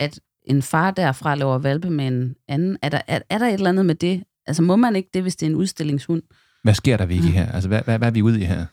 at 0.00 0.20
en 0.46 0.62
far 0.62 0.90
derfra 0.90 1.34
laver 1.34 1.58
valpe 1.58 1.90
med 1.90 2.06
en 2.06 2.34
anden. 2.48 2.78
Er 2.82 2.88
der, 2.88 3.00
er, 3.06 3.20
er 3.30 3.38
der 3.38 3.46
et 3.46 3.52
eller 3.52 3.68
andet 3.68 3.86
med 3.86 3.94
det? 3.94 4.24
Altså 4.46 4.62
må 4.62 4.76
man 4.76 4.96
ikke 4.96 5.10
det, 5.14 5.22
hvis 5.22 5.36
det 5.36 5.46
er 5.46 5.50
en 5.50 5.56
udstillingshund? 5.56 6.22
hvad 6.62 6.74
sker 6.74 6.96
der, 6.96 7.06
Vicky, 7.06 7.24
her? 7.24 7.52
Altså, 7.52 7.68
hvad, 7.68 7.82
hvad, 7.82 7.98
hvad 7.98 8.08
er 8.08 8.12
vi 8.12 8.22
ude 8.22 8.40
i 8.40 8.44
her? 8.44 8.66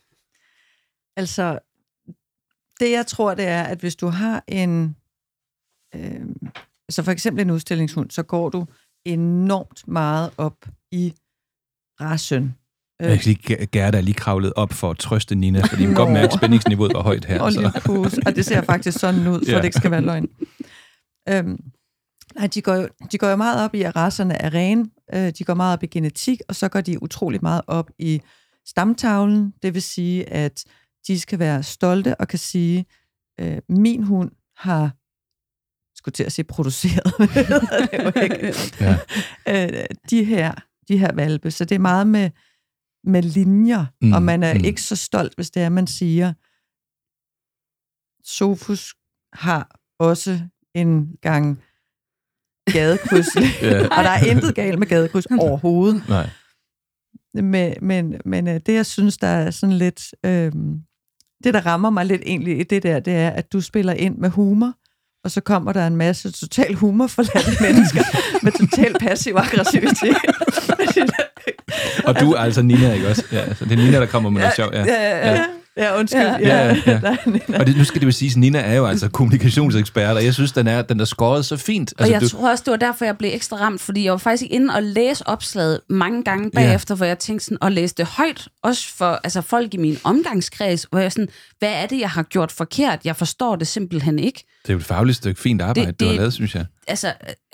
Altså, 1.17 1.59
det 2.79 2.91
jeg 2.91 3.07
tror, 3.07 3.33
det 3.33 3.45
er, 3.45 3.63
at 3.63 3.79
hvis 3.79 3.95
du 3.95 4.07
har 4.07 4.43
en, 4.47 4.95
øh, 5.95 6.21
altså 6.87 7.03
for 7.03 7.11
eksempel 7.11 7.41
en 7.41 7.51
udstillingshund, 7.51 8.11
så 8.11 8.23
går 8.23 8.49
du 8.49 8.67
enormt 9.05 9.87
meget 9.87 10.31
op 10.37 10.65
i 10.91 11.13
rasen. 12.01 12.55
Jeg 12.99 13.19
kan 13.19 13.35
Ger- 13.49 13.65
Gerda 13.65 13.97
er 13.97 14.01
lige 14.01 14.13
kravlet 14.13 14.53
op 14.55 14.73
for 14.73 14.91
at 14.91 14.97
trøste 14.97 15.35
Nina, 15.35 15.61
fordi 15.61 15.85
hun 15.85 15.93
Nå. 15.93 15.99
godt 15.99 16.11
mærke, 16.13 16.25
at 16.27 16.33
spændingsniveauet 16.33 16.93
var 16.93 17.01
højt 17.03 17.25
her. 17.25 17.41
Og 17.41 17.53
Så. 17.53 18.21
og 18.25 18.35
det 18.35 18.45
ser 18.45 18.61
faktisk 18.61 18.99
sådan 18.99 19.27
ud, 19.27 19.45
for 19.45 19.51
Ja. 19.51 19.57
det 19.57 19.65
ikke 19.65 19.77
skal 19.77 19.91
være 19.91 20.01
løgn. 20.01 20.27
Øhm, 21.29 21.59
nej, 22.35 22.47
de 22.47 22.61
går, 22.61 22.75
jo, 22.75 22.87
de 23.11 23.17
går 23.17 23.27
jo 23.27 23.35
meget 23.35 23.63
op 23.63 23.75
i, 23.75 23.81
at 23.81 23.95
racerne 23.95 24.33
er 24.41 24.53
rene. 24.53 24.85
Øh, 25.13 25.31
de 25.37 25.43
går 25.43 25.53
meget 25.53 25.73
op 25.73 25.83
i 25.83 25.87
genetik, 25.87 26.39
og 26.49 26.55
så 26.55 26.69
går 26.69 26.81
de 26.81 27.03
utrolig 27.03 27.39
meget 27.41 27.61
op 27.67 27.89
i 27.99 28.21
stamtavlen. 28.67 29.53
Det 29.63 29.73
vil 29.73 29.81
sige, 29.81 30.29
at 30.29 30.63
de 31.07 31.19
skal 31.19 31.39
være 31.39 31.63
stolte 31.63 32.15
og 32.15 32.27
kan 32.27 32.39
sige, 32.39 32.85
øh, 33.39 33.57
min 33.69 34.03
hund 34.03 34.31
har 34.57 34.91
skulle 35.97 36.13
til 36.13 36.23
at 36.23 36.31
sige 36.31 36.45
produceret, 36.45 37.13
det 38.15 38.23
ikke. 38.23 38.53
Ja. 38.81 38.97
øh, 39.79 39.85
de, 40.09 40.23
her, 40.23 40.51
de 40.89 40.97
her 40.97 41.13
valpe. 41.13 41.51
Så 41.51 41.65
det 41.65 41.75
er 41.75 41.79
meget 41.79 42.07
med, 42.07 42.29
med 43.03 43.23
linjer, 43.23 43.85
Mm, 44.01 44.13
og 44.13 44.23
man 44.23 44.43
er 44.43 44.53
mm. 44.53 44.63
ikke 44.63 44.81
så 44.81 44.95
stolt, 44.95 45.35
hvis 45.35 45.49
det 45.49 45.61
er, 45.63 45.69
man 45.69 45.87
siger, 45.87 46.33
Sofus 48.23 48.95
har 49.33 49.79
også 49.99 50.39
en 50.75 51.17
gang 51.21 51.61
gadekryds. 52.73 53.35
Og 53.97 54.03
der 54.03 54.09
er 54.09 54.25
intet 54.25 54.55
galt 54.55 54.79
med 54.79 54.87
gadekryds 54.87 55.25
overhovedet. 55.39 56.03
Nej. 56.09 56.29
Men, 57.33 57.73
men, 57.81 58.21
men 58.25 58.47
øh, 58.47 58.59
det, 58.65 58.73
jeg 58.73 58.85
synes, 58.85 59.17
der 59.17 59.27
er 59.27 59.51
sådan 59.51 59.77
lidt... 59.77 60.13
Øh, 60.25 60.51
det, 61.43 61.53
der 61.53 61.65
rammer 61.65 61.89
mig 61.89 62.05
lidt 62.05 62.21
egentlig 62.25 62.59
i 62.59 62.63
det 62.63 62.83
der, 62.83 62.99
det 62.99 63.13
er, 63.15 63.29
at 63.29 63.53
du 63.53 63.61
spiller 63.61 63.93
ind 63.93 64.17
med 64.17 64.29
humor, 64.29 64.73
og 65.23 65.31
så 65.31 65.41
kommer 65.41 65.73
der 65.73 65.87
en 65.87 65.95
masse 65.95 66.31
total 66.31 66.73
humorforladte 66.73 67.63
mennesker 67.63 68.03
med 68.43 68.51
total 68.51 68.99
passiv 68.99 69.35
aggressivitet. 69.35 70.17
Og 72.07 72.19
du 72.19 72.31
er 72.31 72.37
altså 72.39 72.61
Nina, 72.61 72.93
ikke 72.93 73.07
også? 73.07 73.23
Ja, 73.31 73.37
altså, 73.39 73.65
det 73.65 73.71
er 73.71 73.77
Nina, 73.77 73.99
der 73.99 74.05
kommer 74.05 74.29
med 74.29 74.41
noget 74.41 74.55
sjov. 74.55 74.69
Ja. 74.73 74.83
Ja, 74.85 75.17
ja, 75.17 75.33
ja. 75.35 75.45
ja 75.77 75.99
undskyld. 75.99 76.21
Ja, 76.21 76.37
ja, 76.41 76.75
ja. 76.87 77.15
Nina. 77.25 77.59
Og 77.59 77.67
det, 77.67 77.77
nu 77.77 77.83
skal 77.83 78.01
det 78.01 78.07
jo 78.07 78.11
siges, 78.11 78.37
Nina 78.37 78.59
er 78.59 78.73
jo 78.75 78.85
altså 78.85 79.09
kommunikationsekspert, 79.09 80.15
og 80.17 80.25
jeg 80.25 80.33
synes, 80.33 80.51
den 80.51 80.67
er, 80.67 80.81
den 80.81 80.99
er 80.99 81.05
skåret 81.05 81.45
så 81.45 81.57
fint. 81.57 81.93
Altså, 81.99 82.03
og 82.03 82.11
jeg 82.13 82.21
du... 82.21 82.29
tror 82.29 82.49
også, 82.51 82.63
det 82.65 82.71
var 82.71 82.77
derfor, 82.77 83.05
jeg 83.05 83.17
blev 83.17 83.31
ekstra 83.33 83.57
ramt, 83.57 83.81
fordi 83.81 84.03
jeg 84.03 84.11
var 84.11 84.17
faktisk 84.17 84.51
inde 84.51 84.73
og 84.75 84.83
læse 84.83 85.27
opslaget 85.27 85.79
mange 85.89 86.23
gange 86.23 86.51
bagefter, 86.51 86.95
ja. 86.95 86.97
hvor 86.97 87.05
jeg 87.05 87.19
tænkte 87.19 87.45
sådan, 87.45 87.57
og 87.61 87.71
læste 87.71 88.03
det 88.03 88.11
højt, 88.11 88.47
også 88.63 88.95
for 88.97 89.19
altså, 89.23 89.41
folk 89.41 89.73
i 89.73 89.77
min 89.77 89.97
omgangskreds, 90.03 90.87
hvor 90.89 90.99
jeg 90.99 91.11
sådan, 91.11 91.27
hvad 91.59 91.69
er 91.73 91.85
det, 91.85 91.99
jeg 91.99 92.09
har 92.09 92.23
gjort 92.23 92.51
forkert? 92.51 92.99
Jeg 93.03 93.15
forstår 93.15 93.55
det 93.55 93.67
simpelthen 93.67 94.19
ikke. 94.19 94.43
det 94.63 94.69
er 94.69 94.73
jo 94.73 94.79
et 94.79 94.85
fagligt 94.85 95.17
stykke 95.17 95.41
fint 95.41 95.61
arbejde, 95.61 95.79
det, 95.79 95.87
Det- 95.87 95.99
det, 95.99 96.05
du 96.05 96.09
har 96.11 96.17
lavet, 96.17 96.33
synes 96.33 96.55
jeg. 96.55 96.65
Altså, 96.87 97.13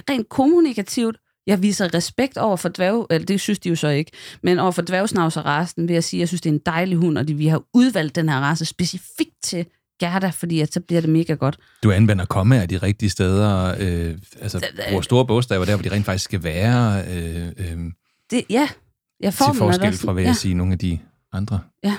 rent 0.09 0.29
kommunikativt, 0.29 1.15
jeg 1.47 1.61
viser 1.61 1.93
respekt 1.93 2.37
over 2.37 2.57
for 2.57 2.69
dværg, 2.69 3.07
eller 3.09 3.25
det 3.25 3.39
synes 3.39 3.59
de 3.59 3.69
jo 3.69 3.75
så 3.75 3.87
ikke, 3.87 4.11
men 4.43 4.59
over 4.59 4.71
for 4.71 4.81
dværgsnavserasen 4.81 5.87
vil 5.87 5.93
jeg 5.93 6.03
sige, 6.03 6.19
jeg 6.19 6.27
synes, 6.27 6.41
det 6.41 6.49
er 6.49 6.53
en 6.53 6.61
dejlig 6.65 6.97
hund, 6.97 7.17
og 7.17 7.25
vi 7.27 7.47
har 7.47 7.63
udvalgt 7.73 8.15
den 8.15 8.29
her 8.29 8.39
race 8.39 8.65
specifikt 8.65 9.43
til 9.43 9.65
Gerda, 9.99 10.29
fordi 10.29 10.61
at 10.61 10.73
så 10.73 10.79
bliver 10.79 11.01
det 11.01 11.09
mega 11.09 11.33
godt. 11.33 11.57
Du 11.83 11.91
anvender 11.91 12.25
kommaer 12.25 12.65
de 12.65 12.77
rigtige 12.77 13.09
steder, 13.09 13.75
øh, 13.79 14.17
altså 14.41 14.57
øh, 14.57 14.89
bruger 14.89 15.01
store 15.01 15.25
bogstaver 15.25 15.65
der, 15.65 15.75
hvor 15.75 15.83
de 15.83 15.91
rent 15.91 16.05
faktisk 16.05 16.25
skal 16.25 16.43
være, 16.43 17.03
øh, 17.07 17.47
øh, 17.57 17.77
Det, 18.31 18.43
ja, 18.49 18.69
jeg 19.19 19.33
får 19.33 19.51
til 19.51 19.57
forskel 19.57 19.93
fra, 19.93 20.13
hvad 20.13 20.23
ja. 20.23 20.29
jeg 20.29 20.35
sige, 20.35 20.53
nogle 20.53 20.73
af 20.73 20.79
de 20.79 20.99
andre. 21.33 21.59
Ja. 21.83 21.95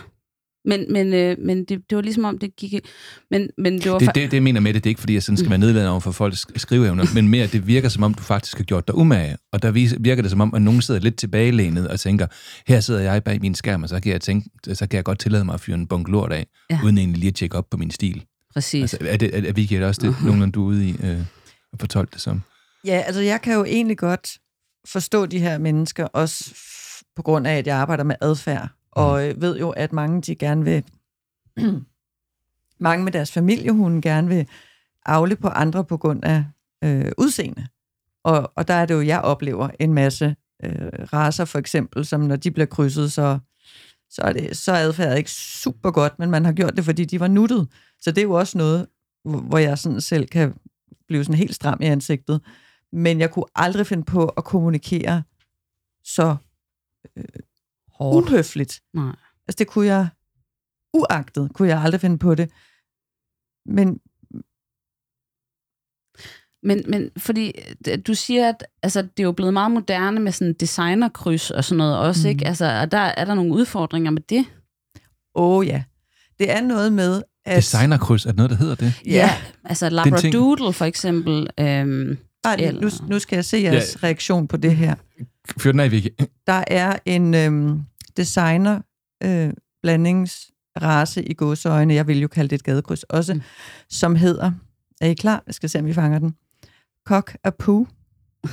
Men, 0.67 0.93
men, 0.93 1.13
øh, 1.15 1.37
men 1.39 1.65
det, 1.65 1.81
det 1.91 1.97
var 1.97 2.03
ligesom 2.03 2.25
om, 2.25 2.39
det 2.39 2.57
gik... 2.57 2.75
Men, 3.31 3.51
men 3.59 3.79
det 3.81 3.93
var... 3.93 3.99
Det, 3.99 4.09
det, 4.15 4.31
det 4.31 4.33
jeg 4.33 4.43
mener 4.43 4.61
med 4.61 4.75
det, 4.75 4.85
det 4.85 4.89
er 4.89 4.91
ikke, 4.91 5.01
fordi 5.01 5.15
jeg 5.15 5.23
sådan 5.23 5.37
skal 5.37 5.51
være 5.51 5.59
nedladende 5.59 5.91
over 5.91 6.01
for 6.01 6.11
folks 6.13 6.47
skriveevner, 6.57 7.05
men 7.15 7.29
mere, 7.29 7.45
at 7.45 7.53
det 7.53 7.67
virker 7.67 7.89
som 7.89 8.03
om, 8.03 8.15
du 8.15 8.23
faktisk 8.23 8.57
har 8.57 8.65
gjort 8.65 8.87
dig 8.87 8.95
umage. 8.97 9.37
Og 9.53 9.63
der 9.63 9.71
virker 10.01 10.23
det 10.23 10.31
som 10.31 10.41
om, 10.41 10.55
at 10.55 10.63
nogen 10.63 10.83
sidder 10.83 11.01
lidt 11.01 11.17
tilbagelænet 11.17 11.89
og 11.89 12.01
tænker, 12.01 12.27
her 12.67 12.81
sidder 12.81 13.01
jeg 13.01 13.25
bag 13.25 13.41
min 13.41 13.55
skærm, 13.55 13.83
og 13.83 13.89
så 13.89 14.01
kan 14.01 14.13
jeg, 14.13 14.21
tænke, 14.21 14.51
så 14.75 14.87
kan 14.87 14.97
jeg 14.97 15.05
godt 15.05 15.19
tillade 15.19 15.45
mig 15.45 15.55
at 15.55 15.61
fyre 15.61 15.75
en 15.77 15.87
bunk 15.87 16.09
lort 16.09 16.33
af, 16.33 16.47
Ja. 16.71 16.79
uden 16.85 16.99
egentlig 16.99 17.19
lige 17.19 17.29
at 17.29 17.35
tjekke 17.35 17.57
op 17.59 17.71
på 17.71 17.77
min 17.77 17.91
stil. 17.91 18.25
Præcis. 18.55 18.83
Altså, 18.95 18.99
er, 19.01 19.17
det, 19.17 19.37
er, 19.39 19.49
er 19.49 19.53
Vicky, 19.53 19.73
er 19.73 19.79
det 19.79 19.89
også 19.89 20.01
det, 20.01 20.17
nogenlunde 20.25 20.53
du 20.53 20.63
er 20.63 20.67
ude 20.67 20.89
i 20.89 20.97
øh, 21.03 21.21
at 21.73 21.81
fortolke 21.81 22.11
det 22.13 22.21
som? 22.21 22.43
Ja, 22.85 23.03
altså 23.07 23.21
jeg 23.21 23.41
kan 23.43 23.55
jo 23.55 23.65
egentlig 23.65 23.99
godt 23.99 24.29
forstå 24.89 25.27
de 25.27 25.39
her 25.39 25.59
mennesker, 25.59 26.05
også 26.05 26.45
f- 26.45 27.13
på 27.17 27.23
grund 27.23 27.47
af, 27.47 27.59
at 27.59 27.67
jeg 27.67 27.77
arbejder 27.77 28.05
med 28.05 28.15
adfærd, 28.21 28.69
og 28.97 29.29
øh, 29.29 29.41
ved 29.41 29.59
jo, 29.59 29.71
at 29.71 29.93
mange 29.93 30.23
de 30.23 30.35
gerne 30.35 30.65
vil, 30.65 30.85
mange 32.87 33.05
med 33.05 33.13
deres 33.13 33.33
familiehunde 33.33 34.03
gerne 34.03 34.29
vil 34.29 34.49
afle 35.07 35.37
på 35.37 35.49
andre 35.49 35.85
på 35.85 35.97
grund 35.97 36.25
af 36.25 36.45
øh, 36.85 37.13
udseende. 37.19 37.67
Og, 38.25 38.53
og 38.55 38.69
der 38.69 38.75
er 38.75 38.87
det 38.87 38.95
jo, 38.95 39.01
jeg 39.01 39.21
oplever 39.21 39.69
en 39.81 39.95
masse 39.95 40.37
øh, 40.65 40.89
raser 41.13 41.45
for 41.45 41.59
eksempel, 41.59 42.05
som 42.05 42.21
når 42.21 42.37
de 42.37 42.51
bliver 42.51 42.67
krydset, 42.67 43.13
så, 43.13 43.39
så 44.11 44.23
er, 44.23 44.33
det, 44.33 44.57
så 44.57 44.73
er 44.73 44.77
adfærd 44.77 45.19
ikke 45.19 45.31
super 45.31 45.91
godt, 45.91 46.19
men 46.19 46.31
man 46.31 46.45
har 46.45 46.53
gjort 46.53 46.77
det, 46.77 46.85
fordi 46.85 47.05
de 47.05 47.21
var 47.21 47.29
nuttet. 47.29 47.69
Så 48.01 48.11
det 48.11 48.19
er 48.19 48.23
jo 48.23 48.33
også 48.33 48.59
noget, 48.59 48.87
hvor 49.25 49.41
hvor 49.41 49.59
jeg 49.59 49.79
sådan 49.79 50.01
selv 50.01 50.27
kan 50.27 50.55
blive 51.09 51.25
sådan 51.25 51.39
helt 51.39 51.55
stram 51.55 51.79
i 51.83 51.85
ansigtet. 51.85 52.41
Men 52.93 53.21
jeg 53.21 53.31
kunne 53.31 53.45
aldrig 53.55 53.87
finde 53.87 54.05
på 54.05 54.27
at 54.27 54.45
kommunikere 54.45 55.23
så 56.05 56.37
øh, 57.17 57.25
Hårdt. 57.99 58.29
uhøfligt. 58.29 58.81
Nej. 58.95 59.17
Altså 59.49 59.57
det 59.59 59.67
kunne 59.67 59.87
jeg, 59.87 60.09
uagtet, 60.95 61.51
kunne 61.55 61.69
jeg 61.69 61.81
aldrig 61.83 62.01
finde 62.01 62.19
på 62.19 62.35
det. 62.35 62.51
Men 63.67 64.01
Men, 66.63 66.83
men 66.89 67.11
fordi 67.19 67.53
øh, 67.89 67.99
du 68.07 68.15
siger, 68.15 68.49
at 68.49 68.67
altså, 68.83 69.03
det 69.03 69.21
er 69.21 69.23
jo 69.25 69.33
blevet 69.33 69.53
meget 69.53 69.71
moderne 69.71 70.21
med 70.21 70.33
sådan 70.33 70.55
designerkryds 70.61 71.51
og 71.51 71.65
sådan 71.65 71.79
noget 71.79 71.99
også, 71.99 72.29
mm. 72.29 72.31
ikke? 72.31 72.47
Altså, 72.47 72.81
og 72.81 72.93
der 72.93 72.99
er 72.99 73.25
der 73.25 73.35
nogle 73.35 73.53
udfordringer 73.55 74.11
med 74.11 74.23
det. 74.23 74.45
åh 75.35 75.57
oh, 75.59 75.67
ja, 75.67 75.85
det 76.39 76.51
er 76.51 76.61
noget 76.61 76.93
med, 76.93 77.23
at... 77.45 77.57
Designerkryds, 77.57 78.27
er 78.27 78.31
det 78.31 78.37
noget, 78.37 78.51
der 78.51 78.57
hedder 78.57 78.75
det? 78.75 78.93
Ja, 79.07 79.31
altså 79.65 79.87
er 79.87 79.91
en 79.91 79.97
ting. 80.17 80.35
Labradoodle 80.35 80.73
for 80.73 80.85
eksempel. 80.85 81.51
Øhm, 81.61 82.19
Bare 82.43 82.57
lige, 82.57 82.73
nu, 82.73 82.79
eller- 82.79 83.07
nu 83.09 83.19
skal 83.19 83.37
jeg 83.37 83.45
se 83.45 83.57
jeres 83.57 83.97
ja. 84.03 84.07
reaktion 84.07 84.49
på 84.49 84.57
det 84.57 84.77
her. 84.77 84.95
Fyr 85.59 85.73
den 85.73 85.81
af, 85.81 85.91
Vicky. 85.91 86.09
Der 86.47 86.65
er 86.67 86.97
en 87.05 87.35
øhm, 87.35 87.81
designer 88.17 88.81
øh, 89.23 89.51
blandingsrace 89.83 91.23
i 91.25 91.35
gåseøjne, 91.35 91.95
jeg 91.95 92.07
vil 92.07 92.21
jo 92.21 92.29
kalde 92.29 92.49
det 92.49 92.55
et 92.57 92.65
gadekryds 92.65 93.03
også, 93.03 93.35
mm. 93.35 93.43
som 93.91 94.17
hedder, 94.17 94.53
er 95.01 95.07
I 95.09 95.15
klar? 95.15 95.43
Jeg 95.47 95.55
skal 95.55 95.69
se, 95.69 95.79
om 95.79 95.87
vi 95.87 95.95
fanger 95.95 96.19
den. 96.19 96.35
Cock 97.07 97.37
a 97.45 97.51
poo. 97.51 97.87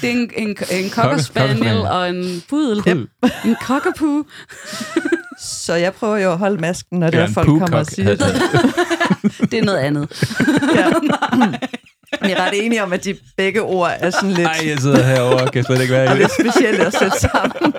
det 0.00 0.10
er 0.10 0.12
en, 0.12 0.30
en, 0.36 0.56
en 0.72 0.90
Cocker 0.90 1.18
spaniel 1.18 1.76
og 1.76 2.08
en 2.10 2.42
pudel. 2.48 2.82
Pudel. 2.82 3.08
En 3.44 3.56
cockapoo. 3.62 4.24
Så 5.40 5.74
jeg 5.74 5.92
prøver 5.94 6.16
jo 6.16 6.32
at 6.32 6.38
holde 6.38 6.60
masken, 6.60 6.98
når 6.98 7.10
det 7.10 7.18
Ja, 7.18 7.22
er, 7.22 7.28
folk 7.28 7.46
kommer 7.48 7.78
og 7.78 7.86
siger 7.86 8.08
det. 8.08 8.20
Det 9.50 9.58
er 9.58 9.64
noget 9.64 9.78
andet. 9.78 10.28
ja. 10.74 10.90
Vi 12.22 12.30
er 12.32 12.40
ret 12.40 12.64
enige 12.64 12.82
om, 12.82 12.92
at 12.92 13.04
de 13.04 13.16
begge 13.36 13.62
ord 13.62 13.90
er 13.98 14.10
sådan 14.10 14.30
lidt, 14.30 14.46
Ej, 14.48 14.68
jeg 14.68 14.78
sidder 14.78 15.02
herovre 15.04 15.42
og 15.44 15.52
kan 15.52 15.64
slet 15.64 15.80
ikke 15.80 15.92
være 15.94 16.04
er 16.04 16.14
i 16.14 16.18
det. 16.18 16.18
lidt 16.18 16.32
specielle 16.52 16.86
at 16.86 16.92
sætte 16.92 17.18
sammen. 17.20 17.72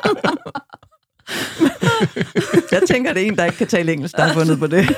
jeg 2.71 2.81
tænker, 2.87 3.13
det 3.13 3.23
er 3.23 3.27
en, 3.27 3.35
der 3.37 3.45
ikke 3.45 3.57
kan 3.57 3.67
tale 3.67 3.93
engelsk, 3.93 4.15
der 4.15 4.23
har 4.23 4.33
fundet 4.33 4.59
på 4.59 4.67
det. 4.67 4.89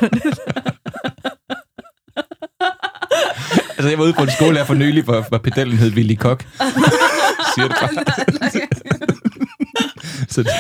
Altså, 3.70 3.90
jeg 3.90 3.98
var 3.98 4.04
ude 4.04 4.14
på 4.14 4.24
en 4.24 4.30
skole 4.32 4.58
her 4.58 4.66
for 4.66 4.74
nylig, 4.74 5.04
hvor, 5.04 5.26
hvor 5.30 5.38
pedellen 5.38 5.78
hed 5.78 5.92
Willy 5.94 6.16
Kok. 6.16 6.44
Siger 7.56 7.68
det 7.68 7.78
bare. 7.82 7.90
Så 10.30 10.44
det, 10.44 10.52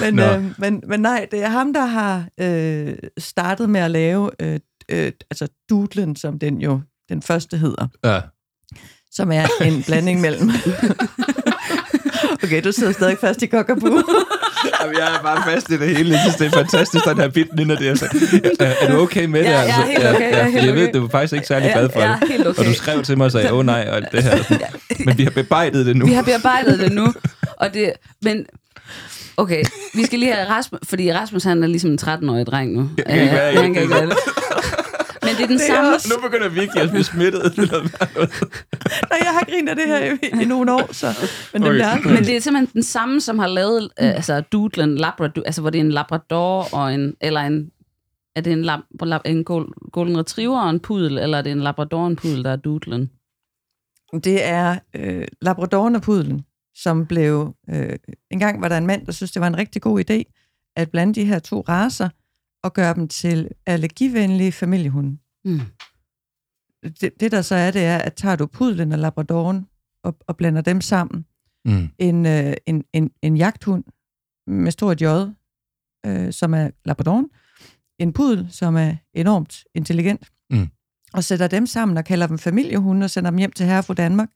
Men, 0.00 0.14
Nå. 0.14 0.22
øh, 0.22 0.44
men, 0.58 0.82
men 0.86 1.00
nej, 1.00 1.26
det 1.30 1.44
er 1.44 1.48
ham, 1.48 1.72
der 1.72 1.86
har 1.86 2.24
øh, 2.40 2.94
startet 3.18 3.70
med 3.70 3.80
at 3.80 3.90
lave 3.90 4.30
øh, 4.42 4.60
øh, 4.92 5.12
altså 5.30 5.48
Doodlen, 5.70 6.16
som 6.16 6.38
den 6.38 6.60
jo 6.60 6.80
den 7.08 7.22
første 7.22 7.56
hedder, 7.56 7.86
ja. 8.04 8.20
som 9.12 9.32
er 9.32 9.46
en 9.64 9.82
blanding 9.86 10.20
mellem... 10.20 10.50
okay, 12.42 12.64
du 12.64 12.72
sidder 12.72 12.92
stadig 12.92 13.18
fast 13.20 13.42
i 13.42 13.46
kokkerbu. 13.46 13.86
Jamen, 14.80 14.96
jeg 14.96 15.14
er 15.14 15.22
bare 15.22 15.52
fast 15.52 15.70
i 15.70 15.76
det 15.78 15.96
hele. 15.96 16.10
Jeg 16.10 16.20
synes, 16.20 16.36
det 16.36 16.46
er 16.46 16.50
fantastisk, 16.50 17.04
den 17.04 17.16
her 17.16 17.28
bitten 17.28 17.58
ind 17.58 17.70
det. 17.70 17.88
Altså. 17.88 18.06
Er, 18.60 18.74
er 18.80 18.92
du 18.92 18.98
okay 18.98 19.24
med 19.24 19.40
det? 19.40 19.46
Ja, 19.46 19.60
jeg 19.60 19.68
er 19.68 19.74
altså? 19.74 19.86
helt 19.86 20.06
okay, 20.06 20.30
jeg 20.30 20.40
er 20.40 20.48
helt 20.48 20.66
jeg 20.66 20.74
ved, 20.74 20.88
okay. 20.88 20.98
du 20.98 21.04
er 21.04 21.10
faktisk 21.10 21.32
ikke 21.32 21.46
særlig 21.46 21.72
glad 21.72 21.88
for 21.90 22.00
jeg 22.00 22.12
er 22.12 22.18
det. 22.18 22.28
helt 22.28 22.46
okay. 22.46 22.60
Og 22.60 22.66
du 22.66 22.74
skrev 22.74 23.02
til 23.02 23.18
mig 23.18 23.24
og 23.24 23.32
sagde, 23.32 23.52
åh 23.52 23.58
oh, 23.58 23.66
nej, 23.66 23.86
og 23.88 23.96
alt 23.96 24.12
det 24.12 24.22
her. 24.22 24.38
Men 25.06 25.18
vi 25.18 25.24
har 25.24 25.30
bebejdet 25.30 25.86
det 25.86 25.96
nu. 25.96 26.06
Vi 26.06 26.12
har 26.12 26.22
bearbejdet 26.22 26.78
det 26.78 26.92
nu. 26.92 27.14
Og 27.56 27.74
det, 27.74 27.92
men 28.22 28.46
okay, 29.36 29.62
vi 29.94 30.04
skal 30.04 30.18
lige 30.18 30.32
have 30.32 30.48
Rasmus, 30.48 30.80
fordi 30.84 31.12
Rasmus 31.12 31.44
han 31.44 31.62
er 31.62 31.66
ligesom 31.66 31.90
en 31.90 31.98
13-årig 32.02 32.46
dreng 32.46 32.72
nu. 32.72 32.90
Jeg 32.96 33.06
kan 33.06 33.20
ikke 33.22 33.34
være 33.34 33.54
han 33.54 33.64
det. 33.64 33.74
kan 33.74 33.82
ikke 33.82 33.94
være 33.94 34.06
det. 34.06 34.16
Men 35.32 35.36
det 35.38 35.42
er 35.44 35.46
den 35.46 35.58
samme... 35.74 35.90
Nu 35.90 36.22
begynder 36.28 36.48
vi 36.48 36.54
virkelig 36.60 36.82
at 36.82 36.90
blive 36.90 37.04
smittet. 37.04 37.42
eller 37.58 37.80
hvad? 37.80 38.26
Nej, 39.10 39.18
jeg 39.22 39.32
har 39.38 39.44
grint 39.50 39.68
af 39.68 39.76
det 39.76 39.86
her 39.86 39.98
i, 40.38 40.42
i 40.42 40.44
nogle 40.44 40.72
år, 40.72 40.92
så... 40.92 41.06
Men 41.52 41.62
det 41.62 41.68
Okay. 41.70 41.80
aldrig. 41.96 42.12
Men 42.14 42.24
det 42.24 42.36
er 42.36 42.40
simpelthen 42.40 42.74
den 42.74 42.82
samme, 42.82 43.20
som 43.20 43.38
har 43.38 43.46
lavet 43.46 43.82
øh, 43.82 43.88
altså 44.08 44.40
Doodlen, 44.40 44.96
Labrador, 44.98 45.42
altså 45.46 45.60
hvor 45.60 45.70
det 45.70 45.78
er 45.78 45.84
en 45.84 45.92
Labrador 45.92 46.74
og 46.74 46.94
en, 46.94 47.14
eller 47.20 47.40
en, 47.40 47.70
er 48.36 48.40
det 48.40 48.52
en, 48.52 48.62
lab, 48.62 48.80
lab, 49.02 49.20
en 49.24 49.44
gol- 49.50 49.90
Golden 49.92 50.18
Retriever 50.18 50.60
og 50.60 50.70
en 50.70 50.80
pudel, 50.80 51.18
eller 51.18 51.38
er 51.38 51.42
det 51.42 51.52
en 51.52 51.60
Labrador 51.60 52.00
og 52.00 52.06
en 52.06 52.16
pudel, 52.16 52.44
der 52.44 52.50
er 52.50 52.56
Doodlen? 52.56 53.10
Det 54.24 54.44
er 54.44 54.78
øh, 54.96 55.24
Labradoren 55.42 55.96
og 55.96 56.02
pudelen, 56.02 56.44
som 56.74 57.06
blev... 57.06 57.54
Øh, 57.70 57.96
en 58.30 58.38
gang 58.38 58.60
var 58.62 58.68
der 58.68 58.78
en 58.78 58.86
mand, 58.86 59.06
der 59.06 59.12
synes, 59.12 59.30
det 59.32 59.40
var 59.40 59.46
en 59.46 59.58
rigtig 59.58 59.82
god 59.82 60.00
idé 60.10 60.22
at 60.76 60.90
blande 60.90 61.14
de 61.14 61.24
her 61.24 61.38
to 61.38 61.60
raser 61.68 62.08
og 62.62 62.72
gøre 62.74 62.94
dem 62.94 63.08
til 63.08 63.48
allergivenlige 63.66 64.52
familiehunde. 64.52 65.18
Mm. 65.44 65.60
Det, 67.00 67.20
det, 67.20 67.32
der 67.32 67.42
så 67.42 67.54
er, 67.54 67.70
det 67.70 67.84
er, 67.84 67.98
at 67.98 68.14
tager 68.14 68.36
du 68.36 68.46
pudlen 68.46 68.92
og 68.92 68.98
labradoren 68.98 69.66
og, 70.02 70.16
og 70.26 70.36
blander 70.36 70.60
dem 70.62 70.80
sammen, 70.80 71.26
Mm. 71.64 71.88
en, 71.98 72.26
øh, 72.26 72.54
en, 72.66 72.84
en, 72.92 73.10
en 73.22 73.36
jagthund 73.36 73.84
med 74.46 74.70
stort 74.72 75.00
J, 75.02 75.04
øh, 76.06 76.32
som 76.32 76.54
er 76.54 76.70
labradoren, 76.84 77.30
en 77.98 78.12
pudel, 78.12 78.46
som 78.50 78.76
er 78.76 78.96
enormt 79.14 79.64
intelligent, 79.74 80.30
Mm. 80.50 80.68
og 81.12 81.24
sætter 81.24 81.48
dem 81.48 81.66
sammen 81.66 81.96
og 81.96 82.04
kalder 82.04 82.26
dem 82.26 82.38
familiehunde 82.38 83.04
og 83.04 83.10
sender 83.10 83.30
dem 83.30 83.38
hjem 83.38 83.52
til 83.52 83.66
herre 83.66 83.82
fra 83.82 83.94
Danmark, 83.94 84.28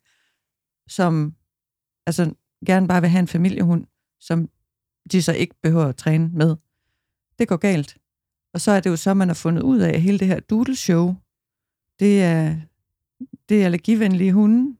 som 0.88 1.34
altså 2.06 2.34
gerne 2.66 2.88
bare 2.88 3.00
vil 3.00 3.10
have 3.10 3.20
en 3.20 3.28
familiehund, 3.28 3.86
som 4.20 4.48
de 5.12 5.22
så 5.22 5.32
ikke 5.32 5.54
behøver 5.62 5.84
at 5.86 5.96
træne 5.96 6.28
med. 6.28 6.56
Det 7.38 7.48
går 7.48 7.56
galt. 7.56 7.96
Og 8.56 8.60
så 8.60 8.70
er 8.70 8.80
det 8.80 8.90
jo 8.90 8.96
så, 8.96 9.14
man 9.14 9.28
har 9.28 9.34
fundet 9.34 9.62
ud 9.62 9.78
af, 9.78 9.88
at 9.94 10.02
hele 10.02 10.18
det 10.18 10.26
her 10.26 10.40
doodle 10.40 10.76
show, 10.76 11.14
det 12.00 12.22
er, 12.22 12.56
det 13.48 13.60
er 13.60 13.64
allergivenlige 13.64 14.32
hunde, 14.32 14.76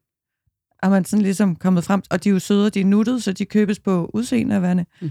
og 0.83 0.91
man 0.91 1.05
sådan 1.05 1.23
ligesom 1.23 1.57
kommet 1.57 1.85
frem, 1.85 2.03
og 2.11 2.25
de 2.25 2.29
er 2.29 2.33
jo 2.33 2.39
søde, 2.39 2.71
de 2.71 2.81
er 2.81 2.85
nuttede, 2.85 3.21
så 3.21 3.33
de 3.33 3.45
købes 3.45 3.79
på 3.79 4.11
udseende 4.15 4.55
af 4.55 4.63
vandet. 4.63 4.87
Mhm. 5.01 5.11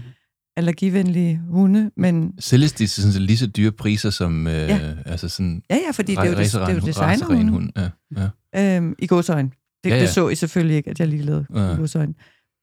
Allergivenlige 0.56 1.38
hunde, 1.48 1.90
men 1.96 2.34
Sælges 2.38 2.72
de 2.72 2.88
sådan 2.88 3.22
lige 3.22 3.36
så 3.36 3.46
dyre 3.46 3.72
priser 3.72 4.10
som... 4.10 4.46
Øh, 4.46 4.52
Ja. 4.52 4.94
altså 5.06 5.28
sådan 5.28 5.62
ja, 5.70 5.76
ja, 5.86 5.90
fordi 5.90 6.12
det 6.12 6.18
er 6.18 6.24
jo, 6.24 6.30
det, 6.30 6.38
det 6.38 6.54
er 6.54 6.74
jo 6.74 6.80
designerhunde. 6.80 7.72
racerehund, 7.72 7.72
Ja, 8.16 8.30
ja. 8.54 8.76
Øhm, 8.76 8.94
I 8.98 9.06
godsøjne. 9.06 9.50
Det, 9.84 9.90
Ja, 9.90 9.94
ja, 9.96 10.00
det 10.02 10.08
så 10.10 10.28
I 10.28 10.34
selvfølgelig 10.34 10.76
ikke, 10.76 10.90
at 10.90 11.00
jeg 11.00 11.08
lige 11.08 11.22
lavede 11.22 11.46
Ja. 11.54 11.72
i 11.72 11.76
godsøjne. 11.76 12.14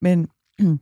Men 0.01 0.27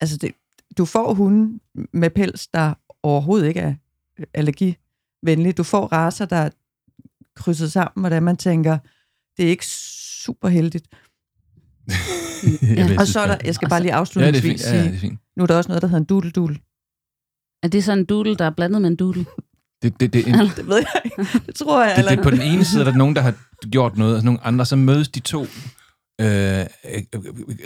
altså, 0.00 0.16
det, 0.16 0.32
du 0.78 0.84
får 0.84 1.14
hunde 1.14 1.58
med 1.92 2.10
pels, 2.10 2.46
der 2.48 2.74
overhovedet 3.02 3.48
ikke 3.48 3.60
er 3.60 3.74
allergivenlige. 4.34 5.52
Du 5.52 5.62
får 5.62 5.86
raser, 5.86 6.24
der 6.24 6.36
er 6.36 6.50
krydset 7.36 7.72
sammen, 7.72 8.02
hvordan 8.02 8.22
man 8.22 8.36
tænker, 8.36 8.78
det 9.36 9.44
er 9.44 9.48
ikke 9.48 9.66
super 9.66 10.48
heldigt. 10.48 10.86
Jeg 12.76 13.00
Og 13.00 13.06
så 13.06 13.20
er 13.20 13.26
der, 13.26 13.36
jeg 13.44 13.54
skal 13.54 13.68
bare 13.68 13.82
lige 13.82 13.96
Ja, 13.96 14.26
det 14.30 14.36
er 14.36 14.40
fint. 14.40 14.60
Ja, 14.64 14.76
ja, 14.76 14.84
det 14.84 14.94
er 14.94 14.98
fint. 14.98 15.20
nu 15.36 15.42
er 15.42 15.46
der 15.46 15.56
også 15.56 15.68
noget, 15.68 15.82
der 15.82 15.88
hedder 15.88 16.00
en 16.00 16.06
doodle-doodle. 16.12 16.56
Er 17.62 17.68
det 17.68 17.84
sådan 17.84 17.98
en 17.98 18.04
doodle, 18.04 18.34
der 18.34 18.44
er 18.44 18.50
blandet 18.50 18.82
med 18.82 18.90
en 18.90 18.96
doodle? 18.96 19.26
Det, 19.82 20.00
det, 20.00 20.12
det, 20.12 20.28
en, 20.28 20.34
Det 20.56 20.66
ved 20.66 20.76
jeg 20.76 21.02
ikke. 21.04 21.22
Det 21.46 21.54
tror 21.54 21.84
jeg. 21.84 21.96
det, 21.96 22.10
det, 22.10 22.22
på 22.22 22.30
den 22.30 22.40
ene 22.42 22.64
side 22.64 22.80
er 22.80 22.84
der 22.90 22.96
nogen, 22.96 23.16
der 23.16 23.22
har 23.22 23.34
gjort 23.70 23.96
noget, 23.96 24.16
og 24.16 24.24
nogle 24.24 24.40
andre, 24.44 24.66
så 24.66 24.76
mødes 24.76 25.08
de 25.08 25.20
to 25.20 25.42
øh, 25.42 25.48
øh, 26.20 26.66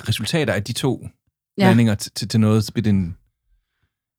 resultater 0.08 0.52
af 0.52 0.64
de 0.64 0.72
to 0.72 1.08
Ja. 1.58 1.64
blandinger 1.64 1.94
til, 1.94 2.12
til, 2.12 2.28
til 2.28 2.40
noget, 2.40 2.64
så 2.64 2.72
bliver 2.72 2.82
det 2.82 2.90
en... 2.90 3.16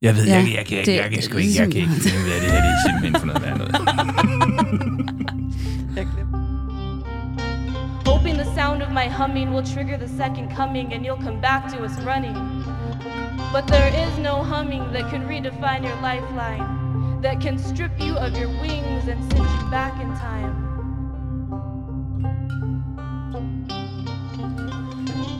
Jeg 0.01 0.15
ved, 0.15 0.25
Ja, 0.25 0.35
jeg, 0.35 0.45
jeg, 0.47 0.71
jeg, 0.71 0.85
det- 0.85 0.95
jeg, 0.95 1.07
jeg, 1.15 1.23
sgu 1.23 1.37
ikke, 1.37 1.53
jeg 1.61 1.71
kan 1.71 1.81
ikke 1.81 1.93
finde 2.05 2.17
ud 2.25 2.29
af 2.35 2.39
det 2.43 2.49
her, 2.51 2.61
det 2.65 2.71
er 2.77 2.81
simpelthen 2.87 3.15
for 3.21 3.27
noget 3.29 3.41
værd 3.45 3.57
noget. 3.61 3.73
Jeg 5.97 6.05
glemte. 6.11 6.37
Hoping 8.11 8.35
the 8.43 8.47
sound 8.59 8.79
of 8.85 8.89
my 8.99 9.07
humming 9.19 9.47
will 9.53 9.65
trigger 9.73 9.97
the 10.03 10.09
second 10.21 10.47
coming 10.59 10.87
and 10.93 11.01
you'll 11.07 11.23
come 11.27 11.39
back 11.49 11.61
to 11.73 11.77
us 11.87 11.95
running. 12.11 12.35
But 13.55 13.63
there 13.73 13.89
is 14.03 14.13
no 14.29 14.35
humming 14.53 14.83
that 14.95 15.05
can 15.13 15.21
redefine 15.33 15.81
your 15.89 15.97
lifeline, 16.09 16.65
that 17.25 17.35
can 17.45 17.55
strip 17.71 17.93
you 18.05 18.13
of 18.25 18.31
your 18.41 18.51
wings 18.63 19.03
and 19.11 19.19
send 19.31 19.47
you 19.57 19.63
back 19.77 19.93
in 20.03 20.09
time. 20.27 20.53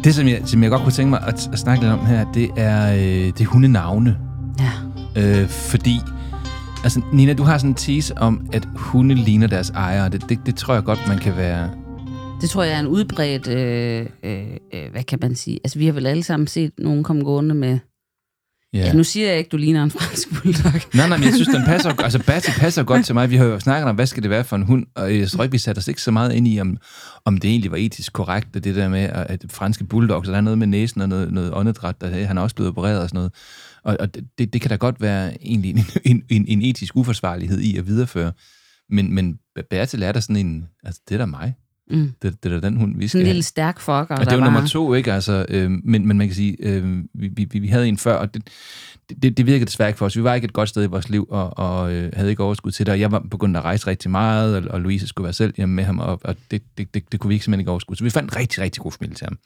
Det, 0.04 0.16
som 0.16 0.28
jeg, 0.28 0.42
som 0.46 0.64
jeg 0.64 0.70
godt 0.72 0.82
kunne 0.84 0.98
tænke 1.00 1.10
mig 1.10 1.22
at, 1.28 1.50
at 1.54 1.60
snakke 1.60 1.84
lidt 1.84 1.94
om 1.94 2.06
her, 2.06 2.32
det 2.32 2.50
er, 2.58 2.94
øh, 2.94 3.00
det 3.38 3.42
er 3.42 3.46
hundenavne. 3.46 4.18
Øh, 5.16 5.48
fordi, 5.48 6.00
altså 6.84 7.02
Nina, 7.14 7.34
du 7.34 7.44
har 7.44 7.58
sådan 7.58 7.72
en 7.72 7.76
tease 7.76 8.18
om, 8.18 8.48
at 8.54 8.68
hunde 8.76 9.16
ligner 9.16 9.48
deres 9.48 9.70
ejere. 9.70 10.10
Det, 10.10 10.30
det, 10.30 10.40
det 10.46 10.56
tror 10.56 10.74
jeg 10.74 10.84
godt, 10.84 11.00
man 11.08 11.18
kan 11.18 11.38
være... 11.38 11.70
Det 12.42 12.50
tror 12.50 12.64
jeg 12.64 12.74
er 12.74 12.80
en 12.80 12.88
udbredt, 12.88 13.48
øh, 13.48 14.06
øh, 14.24 14.48
øh 14.74 14.92
hvad 14.92 15.04
kan 15.04 15.20
man 15.22 15.36
sige? 15.36 15.60
Altså, 15.64 15.80
vi 15.80 15.86
har 15.86 15.94
vel 15.94 16.06
alle 16.06 16.24
sammen 16.24 16.48
set 16.48 16.72
nogen 16.78 17.04
komme 17.04 17.24
gående 17.24 17.56
med... 17.56 17.80
Ja. 18.74 18.80
Ja. 18.80 18.86
ja 18.86 18.94
nu 18.94 19.04
siger 19.04 19.30
jeg 19.30 19.38
ikke, 19.38 19.50
du 19.50 19.58
ligner 19.58 19.84
en 19.84 19.92
fransk 19.92 20.30
bulldog. 20.30 20.72
Nej, 20.94 21.08
nej, 21.08 21.18
men 21.18 21.26
jeg 21.26 21.34
synes, 21.34 21.48
den 21.48 21.64
passer, 21.66 22.04
altså 22.04 22.24
Batty 22.26 22.50
passer 22.58 22.84
godt 22.84 23.06
til 23.06 23.16
mig. 23.16 23.30
Vi 23.30 23.36
har 23.36 23.46
jo 23.46 23.60
snakket 23.60 23.90
om, 23.90 23.96
hvad 23.96 24.06
skal 24.06 24.24
det 24.24 24.30
være 24.30 24.44
for 24.44 24.56
en 24.56 24.62
hund, 24.62 24.86
og 24.96 25.18
jeg 25.20 25.30
tror 25.30 25.44
ikke, 25.44 25.52
vi 25.52 25.58
satte 25.58 25.80
os 25.80 25.88
ikke 25.88 26.02
så 26.02 26.12
meget 26.12 26.34
ind 26.34 26.48
i, 26.48 26.60
om, 26.60 26.78
om 27.26 27.38
det 27.38 27.50
egentlig 27.50 27.72
var 27.72 27.78
etisk 27.78 28.14
korrekt, 28.14 28.56
og 28.56 28.64
det 28.64 28.76
der 28.76 28.90
med, 28.90 29.10
at 29.14 29.46
franske 29.50 29.84
bulldogs, 29.84 30.28
og 30.28 30.32
der 30.32 30.38
er 30.38 30.42
noget 30.42 30.58
med 30.58 30.68
næsen 30.68 31.02
og 31.02 31.10
noget, 31.10 31.34
noget 31.34 31.54
åndedræt, 31.54 32.02
der, 32.02 32.26
han 32.26 32.38
er 32.38 32.42
også 32.42 32.56
blevet 32.56 32.70
opereret 32.70 33.02
og 33.02 33.10
sådan 33.10 33.18
noget. 33.18 33.34
Og, 33.84 33.98
og 34.00 34.16
det, 34.38 34.54
det 34.54 34.62
kan 34.62 34.70
da 34.70 34.76
godt 34.76 35.02
være 35.02 35.44
egentlig 35.46 35.72
en, 35.72 35.86
en, 36.12 36.24
en, 36.30 36.46
en 36.48 36.62
etisk 36.62 36.96
uforsvarlighed 36.96 37.60
i 37.60 37.78
at 37.78 37.88
videreføre. 37.88 38.32
Men, 38.90 39.14
men 39.14 39.40
Bertil 39.70 40.04
er 40.04 40.12
der 40.12 40.20
sådan 40.20 40.36
en, 40.36 40.68
altså 40.84 41.02
det 41.10 41.16
er 41.16 41.20
da 41.20 41.26
mig. 41.26 41.54
Mm. 41.90 42.12
Det, 42.22 42.44
det 42.44 42.54
er 42.54 42.60
da 42.60 42.68
den 42.68 42.78
hund, 42.78 42.98
vi 42.98 43.08
skal 43.08 43.10
Sådan 43.10 43.26
en 43.26 43.28
lille 43.28 43.44
stærk 43.44 43.80
fucker, 43.80 43.96
Og 43.96 44.18
det 44.18 44.26
der 44.26 44.32
er 44.32 44.38
jo 44.38 44.44
nummer 44.44 44.68
to, 44.68 44.94
ikke? 44.94 45.14
Altså, 45.14 45.46
øh, 45.50 45.72
men, 45.72 46.08
men 46.08 46.18
man 46.18 46.28
kan 46.28 46.36
sige, 46.36 46.58
øh, 46.60 47.04
vi, 47.14 47.48
vi, 47.52 47.60
vi 47.60 47.68
havde 47.68 47.88
en 47.88 47.98
før, 47.98 48.16
og 48.16 48.34
det, 48.34 48.48
det, 49.22 49.38
det 49.38 49.46
virkede 49.46 49.66
desværre 49.66 49.90
ikke 49.90 49.98
for 49.98 50.06
os. 50.06 50.18
Vi 50.18 50.24
var 50.24 50.34
ikke 50.34 50.46
et 50.46 50.54
godt 50.54 50.70
sted 50.70 50.84
i 50.84 50.88
vores 50.88 51.10
liv, 51.10 51.28
og, 51.30 51.58
og 51.58 51.94
øh, 51.94 52.12
havde 52.16 52.30
ikke 52.30 52.44
overskud 52.44 52.72
til 52.72 52.86
det. 52.86 52.92
Og 52.92 53.00
jeg 53.00 53.12
var 53.12 53.20
begyndt 53.32 53.58
at 53.58 53.64
rejse 53.64 53.88
rigtig 53.88 54.12
meget, 54.12 54.56
og, 54.56 54.64
og 54.70 54.82
Louise 54.82 55.08
skulle 55.08 55.26
være 55.26 55.34
selv 55.34 55.54
hjemme 55.58 55.76
med 55.76 55.84
ham, 55.84 56.00
og, 56.00 56.20
og 56.24 56.36
det, 56.52 56.62
det, 56.78 56.94
det, 56.94 57.12
det 57.12 57.20
kunne 57.20 57.30
vi 57.30 57.36
ikke 57.36 57.46
simpelthen 57.46 57.60
ikke 57.60 57.72
overskud. 57.72 57.96
Så 57.96 58.04
vi 58.04 58.10
fandt 58.10 58.32
en 58.32 58.38
rigtig, 58.38 58.64
rigtig 58.64 58.84
god 58.84 58.92
familie 58.92 59.16
til 59.16 59.28
ham, 59.28 59.38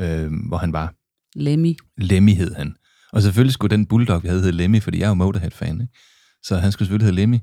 øh, 0.00 0.48
hvor 0.48 0.56
han 0.56 0.72
var. 0.72 0.94
Lemmy. 1.36 1.76
Lemmy 1.98 2.34
hed 2.34 2.54
han. 2.54 2.74
Og 3.12 3.22
selvfølgelig 3.22 3.52
skulle 3.52 3.76
den 3.76 3.86
bulldog, 3.86 4.22
vi 4.22 4.28
havde, 4.28 4.40
hedde 4.40 4.56
Lemmy, 4.56 4.82
fordi 4.82 4.98
jeg 4.98 5.04
er 5.04 5.08
jo 5.08 5.14
Motorhead-fan. 5.14 5.80
Ikke? 5.80 5.92
Så 6.42 6.56
han 6.56 6.72
skulle 6.72 6.86
selvfølgelig 6.86 7.06
hedde 7.06 7.20
Lemmy. 7.20 7.38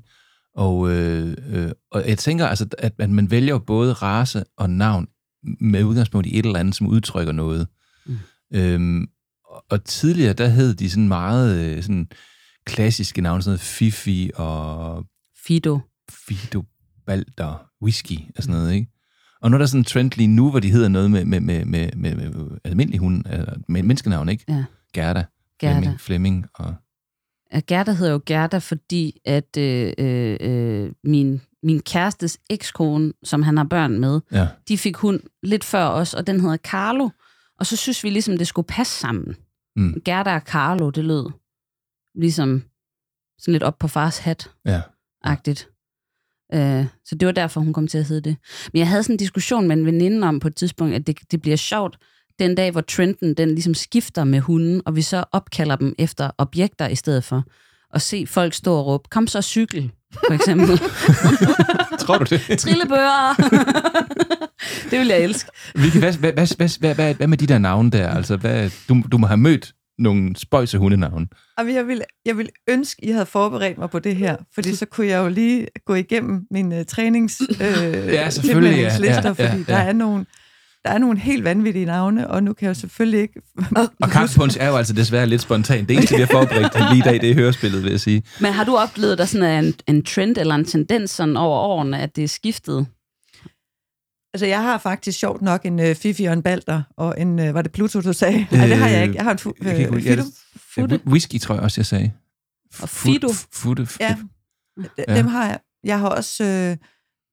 Og, 0.58 0.90
øh, 0.90 1.36
øh, 1.48 1.70
og 1.90 2.08
jeg 2.08 2.18
tænker 2.18 2.46
altså, 2.46 2.66
at, 2.78 2.92
at 2.98 3.10
man 3.10 3.30
vælger 3.30 3.58
både 3.58 3.92
race 3.92 4.44
og 4.56 4.70
navn 4.70 5.08
med 5.60 5.84
udgangspunkt 5.84 6.26
i 6.26 6.38
et 6.38 6.46
eller 6.46 6.58
andet, 6.60 6.74
som 6.74 6.86
udtrykker 6.86 7.32
noget. 7.32 7.66
Mm. 8.06 8.16
Øhm, 8.54 9.06
og- 9.70 9.84
tidligere, 9.84 10.32
der 10.32 10.48
hed 10.48 10.74
de 10.74 10.90
sådan 10.90 11.08
meget 11.08 11.76
øh, 11.76 11.82
sådan 11.82 12.08
klassiske 12.66 13.20
navne, 13.20 13.42
sådan 13.42 13.50
noget 13.50 13.60
Fifi 13.60 14.30
og 14.34 15.04
Fido. 15.46 15.78
Fido, 16.10 16.64
Balder, 17.06 17.66
Whisky 17.82 18.18
og 18.36 18.42
sådan 18.42 18.54
noget, 18.58 18.74
ikke? 18.74 18.90
Og 19.42 19.50
nu 19.50 19.54
er 19.54 19.58
der 19.58 19.66
sådan 19.66 19.80
en 19.80 19.84
trend 19.84 20.12
lige 20.16 20.26
nu, 20.26 20.50
hvor 20.50 20.60
de 20.60 20.70
hedder 20.70 20.88
noget 20.88 21.10
med, 21.10 21.24
med, 21.24 21.40
med, 21.40 21.64
med, 21.64 21.90
med, 21.96 22.14
med 22.14 22.58
almindelig 22.64 23.00
hund, 23.00 23.24
eller 23.30 23.54
med 23.68 23.82
menneskenavn, 23.82 24.28
ikke? 24.28 24.44
Ja. 24.48 24.64
Gerda, 24.94 25.24
Gerda. 25.60 25.74
Flemming, 25.78 26.00
Flemming 26.00 26.46
og... 26.54 26.74
Gerda 27.66 27.92
hedder 27.92 28.12
jo 28.12 28.20
Gerda, 28.26 28.58
fordi 28.58 29.20
at 29.24 29.56
øh, 29.58 29.92
øh, 29.98 30.36
øh, 30.40 30.92
min, 31.04 31.40
min 31.62 31.80
kærestes 31.80 32.38
ekskone, 32.50 33.12
som 33.24 33.42
han 33.42 33.56
har 33.56 33.64
børn 33.64 33.98
med, 34.00 34.20
Ja. 34.32 34.48
de 34.68 34.78
fik 34.78 34.96
hund 34.96 35.20
lidt 35.42 35.64
før 35.64 35.84
os, 35.84 36.14
og 36.14 36.26
den 36.26 36.40
hedder 36.40 36.56
Carlo. 36.56 37.08
Og 37.58 37.66
så 37.66 37.76
synes 37.76 38.04
vi 38.04 38.10
ligesom, 38.10 38.38
det 38.38 38.46
skulle 38.46 38.66
passe 38.66 39.00
sammen. 39.00 39.36
Mm. 39.76 40.00
Gerda 40.04 40.34
og 40.34 40.40
Carlo, 40.40 40.90
det 40.90 41.04
lød 41.04 41.26
ligesom 42.14 42.62
sådan 43.38 43.52
lidt 43.52 43.62
op 43.62 43.78
på 43.78 43.88
fars 43.88 44.18
hat. 44.18 44.50
Ja. 44.66 44.80
Agtigt. 45.24 45.68
Øh, 46.54 46.86
så 47.04 47.14
det 47.14 47.26
var 47.26 47.32
derfor, 47.32 47.60
hun 47.60 47.72
kom 47.72 47.86
til 47.86 47.98
at 47.98 48.04
hedde 48.08 48.28
det. 48.30 48.36
Men 48.72 48.78
jeg 48.78 48.88
havde 48.88 49.02
sådan 49.02 49.14
en 49.14 49.18
diskussion 49.18 49.68
med 49.68 49.76
en 49.76 49.86
veninde 49.86 50.28
om 50.28 50.40
på 50.40 50.48
et 50.48 50.56
tidspunkt, 50.56 50.94
at 50.94 51.06
det, 51.06 51.18
det 51.30 51.42
bliver 51.42 51.56
sjovt, 51.56 51.98
den 52.38 52.54
dag, 52.54 52.70
hvor 52.70 52.80
trenden 52.80 53.34
den 53.34 53.48
ligesom 53.48 53.74
skifter 53.74 54.24
med 54.24 54.40
hunden, 54.40 54.82
og 54.86 54.96
vi 54.96 55.02
så 55.02 55.24
opkalder 55.32 55.76
dem 55.76 55.94
efter 55.98 56.30
objekter 56.38 56.88
i 56.88 56.94
stedet 56.94 57.24
for. 57.24 57.44
Og 57.94 58.00
se 58.00 58.26
folk 58.26 58.54
stå 58.54 58.74
og 58.74 58.86
råbe, 58.86 59.08
kom 59.10 59.26
så 59.26 59.42
cykel, 59.42 59.90
for 60.26 60.34
eksempel. 60.34 60.78
Tror 62.06 62.18
du 62.18 62.24
det? 62.30 62.58
Trillebøger. 62.58 63.34
det 64.90 64.98
vil 64.98 65.06
jeg 65.06 65.20
elske. 65.20 65.50
Vicky, 65.74 65.96
hvad, 65.96 66.12
hvad, 66.12 66.32
hvad, 66.32 66.56
hvad, 66.56 66.78
hvad, 66.78 66.94
hvad, 66.94 67.14
hvad 67.14 67.26
med 67.26 67.38
de 67.38 67.46
der 67.46 67.58
navne 67.58 67.90
der? 67.90 68.08
Altså, 68.08 68.36
hvad, 68.36 68.70
du, 68.88 69.02
du 69.12 69.18
må 69.18 69.26
have 69.26 69.36
mødt 69.36 69.72
nogle 69.98 70.36
spøjse 70.36 70.78
hundenavne. 70.78 71.26
Jamen, 71.58 71.74
jeg 71.74 71.86
vil, 71.86 72.02
jeg 72.24 72.36
vil 72.36 72.48
ønske, 72.68 73.04
I 73.04 73.10
havde 73.10 73.26
forberedt 73.26 73.78
mig 73.78 73.90
på 73.90 73.98
det 73.98 74.16
her, 74.16 74.36
fordi 74.54 74.74
så 74.74 74.86
kunne 74.86 75.06
jeg 75.06 75.18
jo 75.18 75.28
lige 75.28 75.66
gå 75.86 75.94
igennem 75.94 76.46
mine 76.50 76.78
uh, 76.78 76.84
trænings 76.84 77.40
uh, 77.40 77.60
Ja, 78.06 78.30
selvfølgelig, 78.30 78.76
ja. 78.76 78.96
Ja, 79.00 79.20
ja, 79.24 79.30
fordi 79.30 79.42
ja. 79.42 79.64
der 79.66 79.76
er 79.76 79.92
nogle 79.92 80.26
der 80.88 80.94
er 80.94 80.98
nogle 80.98 81.18
helt 81.18 81.44
vanvittige 81.44 81.84
navne, 81.84 82.30
og 82.30 82.42
nu 82.42 82.52
kan 82.52 82.64
jeg 82.66 82.68
jo 82.68 82.80
selvfølgelig 82.80 83.20
ikke... 83.20 83.40
Og 84.00 84.10
kaffepunch 84.12 84.56
er 84.60 84.68
jo 84.68 84.76
altså 84.76 84.92
desværre 84.92 85.26
lidt 85.26 85.42
spontan. 85.42 85.84
Det 85.86 85.96
eneste, 85.96 86.14
vi 86.14 86.20
har 86.20 86.26
forberedt 86.26 86.74
lige 86.92 86.98
i 86.98 87.02
dag, 87.02 87.20
det 87.20 87.30
er 87.30 87.34
hørespillet, 87.34 87.82
vil 87.82 87.90
jeg 87.90 88.00
sige. 88.00 88.22
Men 88.40 88.52
har 88.52 88.64
du 88.64 88.76
oplevet, 88.76 89.18
der 89.18 89.24
sådan 89.24 89.46
er 89.46 89.58
en, 89.58 89.74
en 89.86 90.04
trend 90.04 90.36
eller 90.36 90.54
en 90.54 90.64
tendens 90.64 91.10
sådan 91.10 91.36
over 91.36 91.58
årene, 91.58 91.98
at 92.00 92.16
det 92.16 92.24
er 92.24 92.28
skiftet? 92.28 92.86
Altså, 94.34 94.46
jeg 94.46 94.62
har 94.62 94.78
faktisk 94.78 95.18
sjovt 95.18 95.42
nok 95.42 95.64
en 95.66 95.80
uh, 95.80 95.94
Fifi 95.96 96.24
og 96.24 96.32
en 96.32 96.42
Balder, 96.42 96.82
og 96.96 97.20
en, 97.20 97.38
uh, 97.38 97.54
var 97.54 97.62
det 97.62 97.72
Pluto, 97.72 98.00
du 98.00 98.12
sagde? 98.12 98.46
Nej, 98.50 98.66
det 98.66 98.76
har 98.76 98.88
jeg 98.88 99.02
ikke. 99.02 99.14
Jeg 99.14 99.24
har 99.24 99.32
en 99.32 99.38
fu- 99.38 99.52
Jeg 99.62 99.76
kan 99.76 99.80
ikke 99.98 100.12
uh, 100.18 100.24
Fido. 100.74 100.86
Ja, 100.90 100.98
whisky, 101.06 101.38
tror 101.40 101.54
jeg 101.54 101.64
også, 101.64 101.80
jeg 101.80 101.86
sagde. 101.86 102.12
Og 102.82 102.88
Fido. 102.88 103.28
Futte. 103.52 103.88
Ja, 104.00 104.16
Ja. 105.08 105.16
dem 105.16 105.26
har 105.26 105.46
jeg. 105.46 105.58
Jeg 105.84 105.98
har 105.98 106.08
også 106.08 106.44
øh, 106.44 106.76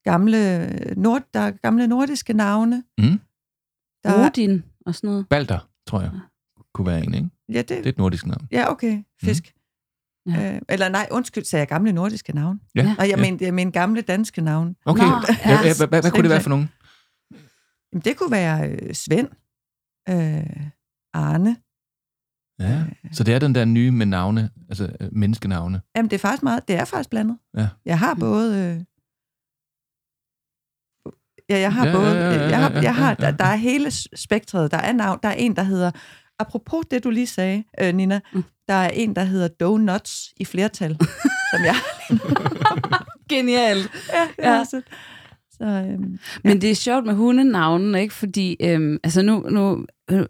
gamle, 0.03 0.70
nord, 0.97 1.22
der 1.34 1.39
er 1.39 1.51
gamle 1.64 1.88
nordiske 1.88 2.34
navne. 2.34 2.84
Mm. 2.97 3.20
Der 4.06 4.12
er, 4.20 4.30
Odin 4.30 4.64
og 4.86 4.95
sådan 4.95 5.08
noget. 5.10 5.30
Balder, 5.30 5.70
tror 5.88 6.01
jeg, 6.01 6.12
kunne 6.74 6.88
være 6.88 7.03
en, 7.03 7.14
ikke? 7.14 7.30
ja, 7.49 7.58
det, 7.58 7.70
Det 7.70 7.86
er 7.86 7.89
et 7.89 7.97
nordisk 7.97 8.26
navn. 8.26 8.47
ja, 8.51 8.72
okay. 8.72 9.03
Fisk. 9.22 9.43
Ja. 9.45 9.51
Ja. 10.32 10.56
Øh, 10.56 10.62
eller 10.70 10.89
nej, 10.89 11.08
undskyld, 11.12 11.43
sagde 11.43 11.62
jeg 11.62 11.68
gamle 11.68 11.91
nordiske 11.91 12.36
navne? 12.36 12.60
Ja, 12.76 12.84
Nej, 12.84 12.95
jeg, 12.99 13.08
ja. 13.10 13.16
mener, 13.22 13.38
jeg 13.41 13.53
mener 13.53 13.72
gamle 13.72 14.01
danske 14.01 14.41
navne. 14.41 14.76
Okay, 14.86 15.03
Nå, 15.03 15.08
ja, 15.45 15.51
ja, 15.51 15.76
hvad, 15.78 15.88
hvad, 15.88 16.01
hvad 16.01 16.12
kunne 16.12 16.22
det 16.24 16.30
være 16.30 16.41
for 16.41 16.49
nogen? 16.49 16.70
Jamen, 17.93 18.01
det 18.06 18.18
kunne 18.18 18.32
være 18.32 18.70
øh, 18.70 18.93
Svend, 18.93 19.28
øh, 20.10 20.68
Arne. 21.14 21.58
Ja, 22.60 22.86
så 23.12 23.24
det 23.24 23.34
er 23.34 23.39
den 23.39 23.56
der 23.56 23.66
nye 23.66 23.91
med 23.91 24.06
navne, 24.06 24.49
altså 24.70 24.95
øh, 24.99 25.10
menneskenavne. 25.12 25.82
Jamen, 25.95 26.10
det 26.10 26.16
er 26.16 26.20
faktisk 26.20 26.43
meget, 26.43 26.68
det 26.68 26.76
er 26.76 26.86
faktisk 26.86 27.10
blandet. 27.10 27.38
Ja. 27.58 27.68
Jeg 27.86 27.99
har 27.99 28.14
både... 28.14 28.76
Øh, 28.76 28.84
ja, 31.49 31.59
jeg 31.59 31.73
har 31.73 31.85
Ja, 31.85 31.91
ja, 31.91 31.97
både... 31.97 32.09
ja, 32.11 32.29
ja, 32.29 32.33
ja, 32.33 32.49
jeg 32.49 32.59
har, 32.59 32.71
ja, 32.71 32.81
jeg 32.81 32.95
har, 32.95 33.09
ja, 33.09 33.15
ja. 33.25 33.31
der, 33.31 33.37
der 33.37 33.45
er 33.45 33.55
hele 33.55 33.91
spektret. 34.15 34.71
Der 34.71 34.77
er 34.77 34.93
navn. 34.93 35.19
Der 35.23 35.29
er 35.29 35.33
en, 35.33 35.55
der 35.55 35.63
hedder... 35.63 35.91
Apropos 36.39 36.83
det, 36.91 37.03
du 37.03 37.09
lige 37.09 37.27
sagde, 37.27 37.63
øh, 37.81 37.93
Nina, 37.95 38.19
Mm. 38.33 38.43
der 38.67 38.73
er 38.73 38.89
en, 38.89 39.15
der 39.15 39.23
hedder 39.23 39.47
Donuts 39.47 40.33
i 40.37 40.45
flertal, 40.45 40.97
som 41.53 41.63
jeg... 41.65 41.75
Genialt. 43.29 43.89
ja, 44.43 44.49
Ja. 44.51 44.63
Så, 45.57 45.65
øhm, 45.65 46.19
Men 46.43 46.61
det 46.61 46.71
er 46.71 46.75
sjovt 46.75 47.05
med 47.05 47.13
hundenavnen, 47.13 47.95
ikke? 47.95 48.13
Fordi 48.13 48.57
øhm, 48.61 48.97
altså 49.03 49.21
nu, 49.21 49.45
nu 49.49 49.85
øh, 50.11 50.25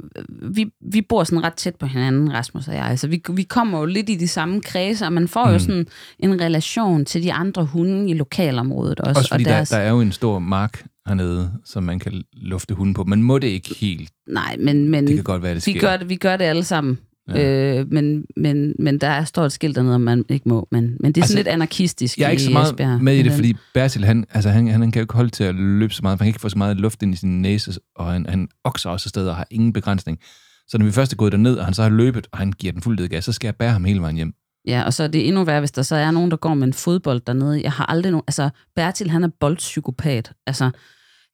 vi, 0.55 0.65
vi 0.91 1.01
bor 1.01 1.23
sådan 1.23 1.43
ret 1.43 1.53
tæt 1.53 1.75
på 1.75 1.85
hinanden, 1.85 2.33
Rasmus 2.33 2.67
og 2.67 2.73
jeg. 2.75 2.99
Så 2.99 3.07
vi, 3.07 3.21
vi 3.33 3.43
kommer 3.43 3.79
jo 3.79 3.85
lidt 3.85 4.09
i 4.09 4.15
de 4.15 4.27
samme 4.27 4.61
kredse, 4.61 5.05
og 5.05 5.13
man 5.13 5.27
får 5.27 5.45
mm. 5.45 5.53
jo 5.53 5.59
sådan 5.59 5.87
en 6.19 6.41
relation 6.41 7.05
til 7.05 7.23
de 7.23 7.33
andre 7.33 7.65
hunde 7.65 8.09
i 8.09 8.13
lokalområdet 8.13 8.99
også. 8.99 9.19
Også 9.19 9.29
fordi 9.29 9.43
og 9.43 9.49
deres, 9.49 9.69
der, 9.69 9.77
der 9.77 9.83
er 9.83 9.89
jo 9.89 10.01
en 10.01 10.11
stor 10.11 10.39
mark 10.39 10.85
hernede, 11.07 11.51
som 11.65 11.83
man 11.83 11.99
kan 11.99 12.23
lufte 12.33 12.73
hunden 12.73 12.93
på. 12.93 13.03
Man 13.03 13.23
må 13.23 13.39
det 13.39 13.47
ikke 13.47 13.75
helt. 13.79 14.09
Nej, 14.27 14.55
men, 14.59 14.89
men 14.89 15.07
Det 15.07 15.15
kan 15.15 15.23
godt 15.23 15.43
være, 15.43 15.55
det 15.55 15.67
vi, 15.67 15.71
sker. 15.71 15.81
gør 15.81 15.97
det, 15.97 16.09
vi 16.09 16.15
gør 16.15 16.37
det 16.37 16.45
alle 16.45 16.63
sammen. 16.63 16.97
Ja. 17.29 17.79
Øh, 17.79 17.91
men, 17.91 18.25
men, 18.37 18.73
men 18.79 18.97
der 18.97 19.07
er 19.07 19.23
stort 19.23 19.51
skilt 19.51 19.75
dernede, 19.75 19.95
om 19.95 20.01
man 20.01 20.25
ikke 20.29 20.49
må. 20.49 20.67
Men, 20.71 20.81
men 20.81 20.91
det 20.91 20.97
er 20.97 21.05
sådan 21.11 21.21
Altså, 21.23 21.35
lidt 21.37 21.47
anarkistisk 21.47 22.17
Jeg 22.17 22.25
er 22.25 22.29
ikke 22.29 22.43
så 22.43 22.51
meget 22.51 22.65
Esbjerg. 22.71 23.03
med 23.03 23.13
i 23.13 23.17
det, 23.17 23.25
Men- 23.25 23.33
fordi 23.35 23.53
Bertil, 23.73 24.05
han, 24.05 24.25
altså, 24.31 24.49
han, 24.49 24.67
han 24.67 24.91
kan 24.91 24.99
jo 24.99 25.03
ikke 25.03 25.13
holde 25.13 25.29
til 25.29 25.43
at 25.43 25.55
løbe 25.55 25.93
så 25.93 25.99
meget, 26.03 26.17
for 26.19 26.23
han 26.23 26.27
kan 26.27 26.29
ikke 26.29 26.41
få 26.41 26.49
så 26.49 26.57
meget 26.57 26.77
luft 26.77 27.03
ind 27.03 27.13
i 27.13 27.17
sin 27.17 27.41
næse, 27.41 27.73
og 27.95 28.11
han, 28.11 28.25
han 28.29 28.47
okser 28.63 28.89
også 28.89 29.07
afsted 29.07 29.27
og 29.27 29.35
har 29.35 29.47
ingen 29.51 29.73
begrænsning. 29.73 30.19
Så 30.67 30.77
når 30.77 30.85
vi 30.85 30.91
først 30.91 31.11
er 31.13 31.15
gået 31.17 31.31
derned, 31.31 31.55
og 31.55 31.65
han 31.65 31.73
så 31.73 31.81
har 31.83 31.89
løbet, 31.89 32.27
og 32.31 32.37
han 32.37 32.51
giver 32.51 32.73
den 32.73 32.81
fuld 32.81 33.07
gas, 33.07 33.25
så 33.25 33.31
skal 33.31 33.47
jeg 33.47 33.55
bære 33.55 33.71
ham 33.71 33.83
hele 33.85 34.01
vejen 34.01 34.15
hjem. 34.15 34.33
Ja, 34.67 34.83
og 34.83 34.93
så 34.93 35.03
er 35.03 35.07
det 35.07 35.27
endnu 35.27 35.43
værre, 35.43 35.59
hvis 35.59 35.71
der 35.71 35.81
så 35.81 35.95
er 35.95 36.11
nogen, 36.11 36.31
der 36.31 36.37
går 36.37 36.53
med 36.53 36.67
en 36.67 36.73
fodbold 36.73 37.21
dernede. 37.27 37.61
Jeg 37.63 37.71
har 37.71 37.85
aldrig 37.85 38.11
nogen... 38.11 38.23
Altså, 38.27 38.49
Bertil, 38.75 39.09
han 39.09 39.23
er 39.23 39.29
boldpsykopat. 39.39 40.31
Altså, 40.47 40.71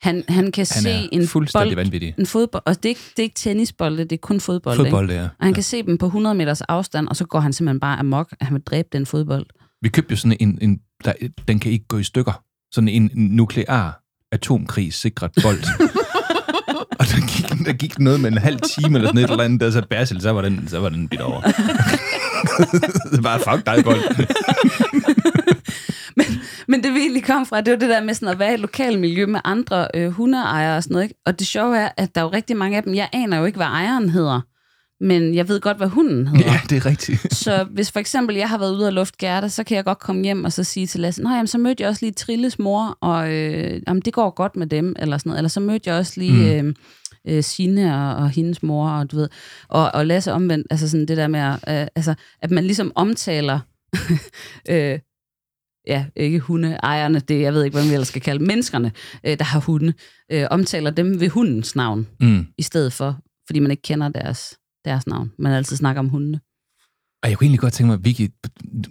han, 0.01 0.23
han 0.29 0.51
kan 0.51 0.65
Han 0.71 0.83
se 0.83 1.09
en 1.11 1.27
fuldstændig 1.27 1.75
bold, 1.75 1.85
vanvittig. 1.85 2.15
en 2.17 2.25
fodbold, 2.25 2.63
og 2.65 2.75
det 2.75 2.85
er, 2.85 2.89
ikke, 2.89 3.01
det 3.09 3.19
er 3.19 3.23
ikke 3.23 3.35
tennisbolde, 3.35 4.03
det 4.03 4.11
er 4.11 4.17
kun 4.17 4.39
fodbold. 4.39 4.75
Fodbold, 4.75 5.09
ikke? 5.09 5.21
er. 5.21 5.29
Og 5.39 5.45
han 5.45 5.53
kan 5.53 5.63
se 5.63 5.83
dem 5.83 5.97
på 5.97 6.05
100 6.05 6.35
meters 6.35 6.61
afstand, 6.61 7.07
og 7.07 7.15
så 7.15 7.25
går 7.25 7.39
han 7.39 7.53
simpelthen 7.53 7.79
bare 7.79 7.99
amok, 7.99 8.33
at 8.39 8.47
han 8.47 8.53
vil 8.53 8.63
dræbe 8.63 8.87
den 8.91 9.05
fodbold. 9.05 9.45
Vi 9.81 9.89
købte 9.89 10.11
jo 10.11 10.17
sådan 10.17 10.37
en, 10.39 10.59
en 10.61 10.79
der, 11.03 11.13
den 11.47 11.59
kan 11.59 11.71
ikke 11.71 11.85
gå 11.87 11.97
i 11.97 12.03
stykker. 12.03 12.43
Sådan 12.73 12.87
en 12.87 13.11
nuklear 13.15 14.01
atomkrig 14.31 14.93
sikret 14.93 15.31
bold. 15.43 15.63
og 16.99 17.05
der 17.05 17.27
gik, 17.27 17.65
der 17.65 17.73
gik 17.73 17.99
noget 17.99 18.19
med 18.19 18.31
en 18.31 18.37
halv 18.37 18.59
time 18.59 18.97
eller 18.97 19.09
sådan 19.09 19.23
et 19.23 19.31
eller 19.31 19.43
andet, 19.43 19.61
der 19.61 19.71
så 19.71 19.81
Basil, 19.89 20.21
så 20.21 20.31
var 20.31 20.41
den, 20.41 20.67
så 20.67 20.79
var 20.79 20.89
den 20.89 21.07
bidt 21.07 21.21
over. 21.21 21.41
det 23.11 23.23
bare, 23.23 23.39
fuck 23.39 23.65
dig, 23.65 23.83
bold. 23.83 24.01
Men 26.67 26.83
det 26.83 26.93
vi 26.93 26.99
egentlig 26.99 27.23
kom 27.23 27.45
fra, 27.45 27.61
det 27.61 27.71
var 27.71 27.79
det 27.79 27.89
der 27.89 28.03
med 28.03 28.13
sådan 28.13 28.27
at 28.27 28.39
være 28.39 28.51
i 28.51 28.53
et 28.53 28.59
lokalmiljø 28.59 29.25
med 29.25 29.39
andre 29.43 29.87
øh, 29.95 30.09
hundeejere 30.09 30.77
og 30.77 30.83
sådan 30.83 30.93
noget. 30.93 31.03
Ikke? 31.03 31.15
Og 31.25 31.39
det 31.39 31.47
sjove 31.47 31.77
er, 31.77 31.89
at 31.97 32.15
der 32.15 32.21
er 32.21 32.25
jo 32.25 32.31
rigtig 32.31 32.57
mange 32.57 32.77
af 32.77 32.83
dem, 32.83 32.95
jeg 32.95 33.09
aner 33.13 33.37
jo 33.37 33.45
ikke, 33.45 33.57
hvad 33.57 33.67
ejeren 33.67 34.09
hedder, 34.09 34.41
men 35.03 35.35
jeg 35.35 35.47
ved 35.47 35.61
godt, 35.61 35.77
hvad 35.77 35.87
hunden 35.87 36.27
hedder. 36.27 36.51
ja, 36.51 36.59
det 36.69 36.77
er 36.77 36.85
rigtigt. 36.85 37.35
Så 37.35 37.63
hvis 37.63 37.91
for 37.91 37.99
eksempel 37.99 38.35
jeg 38.35 38.49
har 38.49 38.57
været 38.57 38.75
ude 38.75 38.87
og 38.87 38.93
luft 38.93 39.17
Gerda, 39.17 39.47
så 39.47 39.63
kan 39.63 39.77
jeg 39.77 39.85
godt 39.85 39.99
komme 39.99 40.23
hjem 40.23 40.43
og 40.43 40.51
så 40.53 40.63
sige 40.63 40.87
til 40.87 40.99
Lasse, 40.99 41.23
nej, 41.23 41.45
så 41.45 41.57
mødte 41.57 41.81
jeg 41.81 41.89
også 41.89 42.05
lige 42.05 42.13
Trilles 42.13 42.59
mor, 42.59 42.97
og 43.01 43.33
øh, 43.33 43.81
jamen, 43.87 44.01
det 44.01 44.13
går 44.13 44.29
godt 44.29 44.55
med 44.55 44.67
dem, 44.67 44.95
eller 44.99 45.17
sådan 45.17 45.29
noget. 45.29 45.39
Eller 45.39 45.49
så 45.49 45.59
mødte 45.59 45.89
jeg 45.89 45.97
også 45.99 46.13
lige 46.15 46.59
øh, 46.59 46.73
øh, 47.27 47.43
Signe 47.43 47.95
og, 47.95 48.15
og 48.15 48.29
hendes 48.29 48.63
mor, 48.63 48.89
og 48.89 49.11
du 49.11 49.15
ved, 49.15 49.29
og, 49.67 49.91
og 49.93 50.05
Lasse 50.05 50.33
omvendt, 50.33 50.67
altså 50.69 50.89
sådan 50.89 51.05
det 51.05 51.17
der 51.17 51.27
med, 51.27 51.39
at, 51.39 51.81
øh, 51.81 51.87
altså, 51.95 52.13
at 52.41 52.51
man 52.51 52.63
ligesom 52.63 52.91
omtaler, 52.95 53.59
øh, 54.69 54.99
ja, 55.87 56.05
ikke 56.15 56.39
hundeejerne, 56.39 57.19
det 57.19 57.41
jeg 57.41 57.53
ved 57.53 57.63
ikke, 57.63 57.75
hvad 57.75 57.83
man 57.83 57.93
ellers 57.93 58.07
skal 58.07 58.21
kalde 58.21 58.43
menneskerne, 58.43 58.91
øh, 59.25 59.37
der 59.37 59.43
har 59.45 59.59
hunde, 59.59 59.93
øh, 60.31 60.47
omtaler 60.51 60.89
dem 60.91 61.19
ved 61.19 61.29
hundens 61.29 61.75
navn, 61.75 62.07
Mm. 62.21 62.45
i 62.57 62.61
stedet 62.61 62.93
for, 62.93 63.19
fordi 63.47 63.59
man 63.59 63.71
ikke 63.71 63.83
kender 63.83 64.09
deres, 64.09 64.57
deres 64.85 65.07
navn. 65.07 65.31
Man 65.39 65.53
altid 65.53 65.77
snakker 65.77 65.99
om 65.99 66.09
hundene. 66.09 66.39
Og 67.23 67.29
jeg 67.29 67.37
kunne 67.37 67.45
egentlig 67.45 67.59
godt 67.59 67.73
tænke 67.73 67.89
mig, 67.89 68.05
Vicky, 68.05 68.29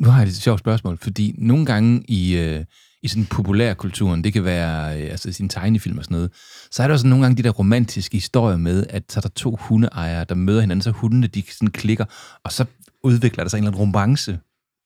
nu 0.00 0.08
har 0.08 0.20
jeg 0.20 0.28
et 0.28 0.36
sjovt 0.36 0.60
spørgsmål, 0.60 0.98
fordi 0.98 1.34
nogle 1.38 1.66
gange 1.66 2.04
i, 2.08 2.36
øh, 2.38 2.64
i 3.02 3.08
sådan 3.08 3.26
populærkulturen, 3.26 4.24
det 4.24 4.32
kan 4.32 4.44
være 4.44 5.02
øh, 5.02 5.10
altså 5.10 5.32
sin 5.32 5.48
tegnefilm 5.48 5.98
og 5.98 6.04
sådan 6.04 6.14
noget, 6.14 6.30
så 6.70 6.82
er 6.82 6.86
der 6.86 6.94
også 6.94 7.06
nogle 7.06 7.24
gange 7.24 7.36
de 7.36 7.42
der 7.42 7.50
romantiske 7.50 8.16
historier 8.16 8.56
med, 8.56 8.86
at 8.90 9.02
så 9.12 9.18
er 9.18 9.22
der 9.22 9.28
to 9.28 9.56
hundeejere, 9.60 10.24
der 10.24 10.34
møder 10.34 10.60
hinanden, 10.60 10.82
så 10.82 10.90
hundene 10.90 11.26
de 11.26 11.42
sådan 11.50 11.70
klikker, 11.70 12.04
og 12.44 12.52
så 12.52 12.64
udvikler 13.04 13.44
der 13.44 13.48
sig 13.48 13.58
en 13.58 13.64
eller 13.64 13.70
anden 13.78 13.80
romance 13.80 14.38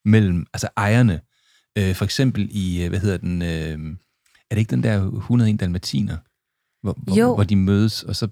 mellem 0.05 0.47
altså 0.55 0.69
ejerne. 0.77 1.21
Øh, 1.79 1.95
for 1.95 2.05
eksempel 2.05 2.49
i, 2.51 2.83
øh, 2.83 2.89
hvad 2.89 3.01
hedder 3.01 3.17
den, 3.17 3.43
øh, 3.43 3.97
er 4.51 4.55
det 4.55 4.59
ikke 4.59 4.71
den 4.71 4.83
der 4.83 5.07
101 5.07 5.61
dalmatiner, 5.61 6.17
hvor, 6.83 6.99
hvor, 7.03 7.17
Jo. 7.17 7.35
hvor 7.35 7.45
de 7.45 7.57
mødes, 7.57 8.03
og 8.03 8.17
så... 8.17 8.29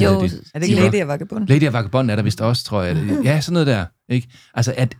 Jo, 0.00 0.20
hedder 0.20 0.50
er 0.54 0.58
det 0.58 0.68
ikke 0.68 0.76
Diva? 0.76 0.90
Lady 0.90 1.02
og 1.02 1.08
Vagabond? 1.08 1.48
Lady 1.48 1.66
og 1.66 1.72
Vagabond 1.72 2.10
er 2.10 2.16
der 2.16 2.22
vist 2.22 2.40
også, 2.40 2.64
tror 2.64 2.82
jeg. 2.82 3.20
Ja, 3.24 3.40
sådan 3.40 3.52
noget 3.52 3.66
der. 3.66 3.86
Ikke? 4.08 4.28
Altså, 4.54 4.74
at, 4.76 4.96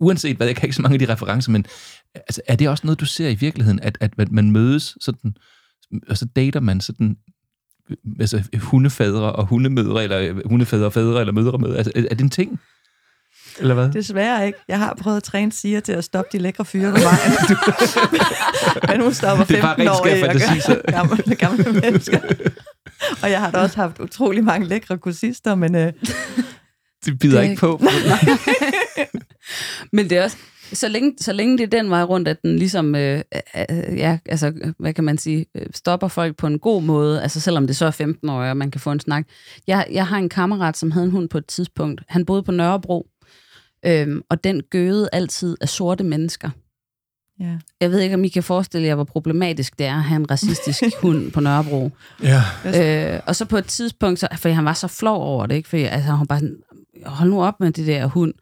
uanset 0.00 0.36
hvad, 0.36 0.46
jeg 0.46 0.56
kan 0.56 0.66
ikke 0.66 0.76
så 0.76 0.82
mange 0.82 0.94
af 0.94 0.98
de 0.98 1.12
referencer, 1.12 1.50
men 1.52 1.64
altså, 2.14 2.42
er 2.46 2.56
det 2.56 2.68
også 2.68 2.86
noget, 2.86 3.00
du 3.00 3.06
ser 3.06 3.28
i 3.28 3.34
virkeligheden, 3.34 3.80
at, 3.80 3.98
at 4.00 4.32
man 4.32 4.50
mødes 4.50 4.98
sådan, 5.00 5.36
og 6.08 6.18
så 6.18 6.24
dater 6.36 6.60
man 6.60 6.80
sådan, 6.80 7.16
altså 8.20 8.42
hundefædre 8.54 9.32
og 9.32 9.46
hundemødre, 9.46 10.04
eller 10.04 10.48
hundefædre 10.48 10.86
og 10.86 10.92
fædre, 10.92 11.20
eller 11.20 11.32
mødre 11.32 11.58
med. 11.58 11.76
Altså, 11.76 11.92
er, 11.94 12.00
er 12.10 12.14
det 12.14 12.20
en 12.20 12.30
ting? 12.30 12.60
Eller 13.60 13.74
hvad? 13.74 13.88
Desværre 13.88 14.46
ikke. 14.46 14.58
Jeg 14.68 14.78
har 14.78 14.94
prøvet 15.00 15.16
at 15.16 15.22
træne 15.22 15.52
Sia 15.52 15.80
til 15.80 15.92
at 15.92 16.04
stoppe 16.04 16.28
de 16.32 16.38
lækre 16.42 16.64
fyre 16.64 16.92
på 16.92 16.98
vejen. 17.00 17.32
Men 18.88 19.00
hun 19.02 19.14
stopper 19.14 19.44
Det 19.44 19.58
er 19.58 19.62
bare 19.62 19.76
15 19.76 19.80
ren 19.80 19.88
år 19.88 20.04
skær 20.04 20.14
i 20.14 20.20
at 20.20 20.26
fantasi, 20.26 20.60
så- 20.60 20.80
gamle, 20.96 21.34
gamle 21.34 21.72
mennesker. 21.80 22.18
Og 23.22 23.30
jeg 23.30 23.40
har 23.40 23.50
da 23.50 23.58
også 23.58 23.76
haft 23.76 24.00
utrolig 24.00 24.44
mange 24.44 24.66
lækre 24.68 24.98
kursister, 24.98 25.54
men 25.54 25.74
øh, 25.74 25.92
Det 27.04 27.18
bider 27.18 27.40
Det- 27.40 27.50
ikke 27.50 27.60
på. 27.60 27.82
Men 29.92 30.10
det 30.10 30.18
er 30.18 30.22
også, 30.24 30.36
så 30.72 30.88
længe, 30.88 31.14
så 31.20 31.32
længe 31.32 31.58
det 31.58 31.64
er 31.74 31.82
den 31.82 31.90
vej 31.90 32.02
rundt, 32.02 32.28
at 32.28 32.42
den 32.42 32.56
ligesom, 32.58 32.94
øh, 32.94 33.20
øh, 33.70 33.98
ja, 33.98 34.18
altså, 34.26 34.52
hvad 34.78 34.94
kan 34.94 35.04
man 35.04 35.18
sige, 35.18 35.46
øh, 35.54 35.66
stopper 35.74 36.08
folk 36.08 36.36
på 36.36 36.46
en 36.46 36.58
god 36.58 36.82
måde, 36.82 37.22
altså 37.22 37.40
selvom 37.40 37.66
det 37.66 37.76
så 37.76 37.86
er 37.86 37.90
15 37.90 38.28
år, 38.28 38.42
og 38.44 38.56
man 38.56 38.70
kan 38.70 38.80
få 38.80 38.92
en 38.92 39.00
snak. 39.00 39.24
Jeg, 39.66 39.86
jeg 39.92 40.06
har 40.06 40.16
en 40.18 40.28
kammerat, 40.28 40.76
som 40.76 40.90
havde 40.90 41.04
en 41.04 41.10
hund 41.12 41.28
på 41.28 41.38
et 41.38 41.46
tidspunkt. 41.46 42.00
Han 42.08 42.24
boede 42.24 42.42
på 42.42 42.52
Nørrebro, 42.52 43.06
øhm, 43.86 44.22
og 44.30 44.44
den 44.44 44.62
gøede 44.70 45.08
altid 45.12 45.56
af 45.60 45.68
sorte 45.68 46.04
mennesker. 46.04 46.50
ja. 47.40 47.58
Jeg 47.80 47.90
ved 47.90 48.00
ikke, 48.00 48.14
om 48.14 48.24
I 48.24 48.28
kan 48.28 48.42
forestille 48.42 48.86
jer, 48.86 48.94
hvor 48.94 49.04
problematisk 49.04 49.78
det 49.78 49.86
er 49.86 49.94
at 49.96 50.02
have 50.02 50.16
en 50.16 50.30
racistisk 50.30 50.82
hund 51.02 51.32
på 51.32 51.40
Nørrebro. 51.40 51.90
ja. 52.22 52.42
Øh, 53.14 53.20
og 53.26 53.36
så 53.36 53.44
på 53.44 53.56
et 53.56 53.64
tidspunkt, 53.66 54.18
så, 54.20 54.28
fordi 54.36 54.54
han 54.54 54.64
var 54.64 54.72
så 54.72 54.88
flov 54.88 55.22
over 55.22 55.46
det, 55.46 55.54
ikke? 55.54 55.68
Fordi 55.68 55.82
altså, 55.82 56.10
han 56.10 56.18
var 56.18 56.24
bare 56.24 56.40
sådan, 56.40 56.56
hold 57.06 57.30
nu 57.30 57.42
op 57.42 57.60
med 57.60 57.72
det 57.72 57.86
der 57.86 58.06
hund. 58.06 58.34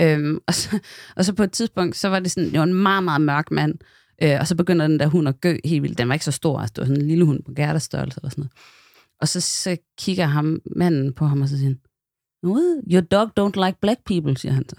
Øhm, 0.00 0.38
og, 0.46 0.54
så, 0.54 0.78
og 1.16 1.24
så 1.24 1.32
på 1.32 1.42
et 1.42 1.52
tidspunkt, 1.52 1.96
så 1.96 2.08
var 2.08 2.18
det 2.20 2.30
sådan, 2.30 2.50
det 2.50 2.58
var 2.58 2.64
en 2.64 2.74
meget, 2.74 3.04
meget 3.04 3.20
mørk 3.20 3.50
mand. 3.50 3.74
Øh, 4.22 4.36
og 4.40 4.46
så 4.46 4.54
begynder 4.54 4.86
den 4.86 5.00
der 5.00 5.06
hund 5.06 5.28
at 5.28 5.40
gø 5.40 5.56
helt 5.64 5.82
vildt. 5.82 5.98
Den 5.98 6.08
var 6.08 6.14
ikke 6.14 6.24
så 6.24 6.32
stor, 6.32 6.58
altså 6.60 6.72
det 6.76 6.80
var 6.80 6.86
sådan 6.86 7.02
en 7.02 7.08
lille 7.08 7.24
hund 7.24 7.42
på 7.44 7.52
gærtestørrelse 7.52 8.18
eller 8.20 8.30
sådan 8.30 8.42
noget. 8.42 8.52
Og 9.20 9.28
så, 9.28 9.40
så 9.40 9.76
kigger 9.98 10.26
ham, 10.26 10.60
manden 10.76 11.12
på 11.12 11.26
ham, 11.26 11.42
og 11.42 11.48
så 11.48 11.56
siger 11.56 11.68
han, 11.68 11.72
"What? 11.76 11.87
Your 12.44 13.00
dog 13.00 13.30
don't 13.40 13.66
like 13.66 13.78
black 13.80 14.00
people, 14.06 14.36
siger 14.36 14.52
han 14.52 14.64
så. 14.68 14.76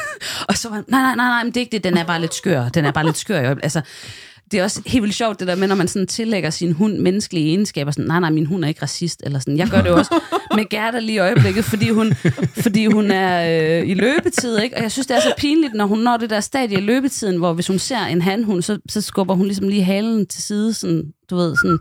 og 0.48 0.56
så 0.56 0.68
var 0.68 0.74
han, 0.74 0.84
nej, 0.88 1.00
nej, 1.00 1.14
nej, 1.16 1.26
nej, 1.28 1.44
men 1.44 1.54
det 1.54 1.56
er 1.56 1.60
ikke 1.60 1.72
det, 1.72 1.84
den 1.84 1.96
er 1.96 2.04
bare 2.04 2.20
lidt 2.20 2.34
skør. 2.34 2.68
Den 2.68 2.84
er 2.84 2.92
bare 2.92 3.04
lidt 3.04 3.16
skør. 3.16 3.54
Altså, 3.62 3.80
det 4.52 4.60
er 4.60 4.64
også 4.64 4.82
helt 4.86 5.02
vildt 5.02 5.14
sjovt, 5.14 5.40
det 5.40 5.48
der 5.48 5.54
med, 5.54 5.68
når 5.68 5.74
man 5.74 5.88
sådan 5.88 6.06
tillægger 6.06 6.50
sin 6.50 6.72
hund 6.72 6.98
menneskelige 6.98 7.48
egenskaber. 7.48 7.90
Sådan, 7.90 8.06
nej, 8.06 8.20
nej, 8.20 8.30
min 8.30 8.46
hund 8.46 8.64
er 8.64 8.68
ikke 8.68 8.82
racist. 8.82 9.22
Eller 9.24 9.38
sådan. 9.38 9.56
Jeg 9.56 9.68
gør 9.68 9.82
det 9.82 9.90
jo 9.90 9.96
også 9.96 10.20
med 10.56 10.68
Gerda 10.68 10.98
lige 10.98 11.16
i 11.16 11.18
øjeblikket, 11.18 11.64
fordi 11.64 11.90
hun, 11.90 12.14
fordi 12.64 12.86
hun 12.86 13.10
er 13.10 13.80
øh, 13.80 13.88
i 13.88 13.94
løbetid. 13.94 14.58
Ikke? 14.58 14.76
Og 14.76 14.82
jeg 14.82 14.92
synes, 14.92 15.06
det 15.06 15.16
er 15.16 15.20
så 15.20 15.34
pinligt, 15.38 15.74
når 15.74 15.86
hun 15.86 15.98
når 15.98 16.16
det 16.16 16.30
der 16.30 16.40
stadie 16.40 16.78
i 16.78 16.80
løbetiden, 16.80 17.36
hvor 17.36 17.52
hvis 17.52 17.66
hun 17.66 17.78
ser 17.78 18.00
en 18.00 18.22
handhund, 18.22 18.62
så, 18.62 18.78
så 18.88 19.00
skubber 19.00 19.34
hun 19.34 19.46
ligesom 19.46 19.68
lige 19.68 19.84
halen 19.84 20.26
til 20.26 20.42
side. 20.42 20.74
Sådan, 20.74 21.04
du 21.30 21.36
ved, 21.36 21.56
sådan. 21.56 21.78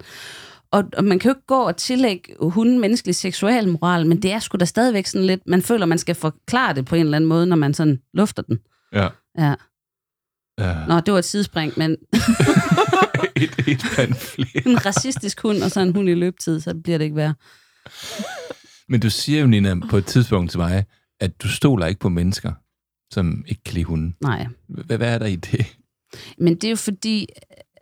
Og, 0.72 0.84
og 0.98 1.04
man 1.04 1.20
kan 1.20 1.30
jo 1.30 1.36
ikke 1.36 1.48
gå 1.48 1.62
og 1.62 1.78
tillægge 1.78 2.36
hunden 2.42 2.80
menneskelig 2.80 3.16
seksualmoral, 3.16 4.08
men 4.08 4.22
det 4.22 4.32
er 4.32 4.40
sgu 4.40 4.58
da 4.58 4.66
stadigvæk 4.66 5.06
sådan 5.06 5.28
lidt, 5.28 5.42
man 5.48 5.62
føler, 5.62 5.86
man 5.86 5.98
skal 5.98 6.16
forklare 6.16 6.74
det 6.74 6.86
på 6.86 6.96
en 6.96 7.02
eller 7.02 7.16
anden 7.16 7.28
måde, 7.28 7.46
når 7.46 7.56
man 7.56 7.74
sådan 7.74 8.00
lufter 8.14 8.42
den. 8.42 8.60
Ja. 8.94 9.08
Ja. 9.38 9.56
ja. 10.60 10.86
Nå, 10.88 11.00
det 11.00 11.12
var 11.12 11.20
et 11.20 11.26
sidespring, 11.26 11.74
men 11.78 11.92
et, 13.36 13.68
et 13.68 13.82
flere. 14.16 14.68
en 14.68 14.86
racistisk 14.86 15.42
hund, 15.42 15.64
og 15.64 15.72
så 15.72 15.82
en 15.82 15.96
hund 15.96 16.10
i 16.10 16.14
løbetid, 16.14 16.60
så 16.60 16.76
bliver 16.84 16.98
det 16.98 17.06
ikke 17.06 17.16
værre. 17.16 17.36
Men 18.90 19.00
du 19.00 19.10
siger 19.10 19.42
jo, 19.42 19.48
Nina, 19.48 19.76
på 19.90 19.98
et 19.98 20.06
tidspunkt 20.06 20.52
til 20.52 20.60
mig, 20.60 20.86
at 21.20 21.42
du 21.44 21.48
stoler 21.48 21.86
ikke 21.86 22.00
på 22.00 22.10
mennesker, 22.10 22.52
som 23.14 23.44
ikke 23.48 23.64
kan 23.64 23.74
lide 23.74 23.86
hunden. 23.86 24.16
Nej. 24.22 24.48
Hvad, 24.68 24.98
hvad 24.98 25.14
er 25.14 25.18
der 25.18 25.26
i 25.26 25.36
det? 25.36 25.78
Men 26.38 26.56
det 26.56 26.64
er 26.64 26.70
jo 26.70 26.76
fordi, 26.76 27.28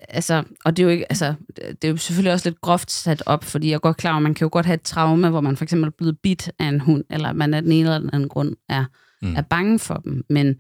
altså, 0.10 0.44
og 0.66 0.78
det 0.78 0.84
er 0.84 0.88
jo 0.88 0.90
ikke, 0.90 1.12
altså, 1.12 1.34
det 1.58 1.84
er 1.84 1.90
jo 1.90 1.98
selvfølgelig 1.98 2.34
også 2.34 2.50
lidt 2.50 2.62
groft 2.62 2.92
sat 2.92 3.24
op, 3.26 3.44
fordi 3.44 3.68
jeg 3.68 3.76
er 3.76 3.80
godt 3.80 3.98
klar 3.98 4.12
over, 4.12 4.18
at 4.18 4.24
man 4.24 4.34
kan 4.34 4.46
jo 4.46 4.50
godt 4.52 4.66
have 4.66 4.74
et 4.74 4.82
traume, 4.82 5.30
hvor 5.30 5.42
man 5.42 5.58
for 5.58 5.64
eksempel 5.64 5.88
er 5.88 5.92
blevet 5.98 6.18
bidt 6.24 6.52
af 6.60 6.66
en 6.66 6.80
hund, 6.80 7.04
eller 7.10 7.34
man 7.34 7.54
af 7.54 7.62
den 7.62 7.72
ene 7.72 7.82
eller 7.82 8.00
den 8.00 8.10
anden 8.14 8.30
grund 8.30 8.56
er, 8.70 8.86
mm. 9.22 9.36
er 9.36 9.42
bange 9.42 9.80
for 9.80 9.96
dem. 9.96 10.24
Men, 10.30 10.56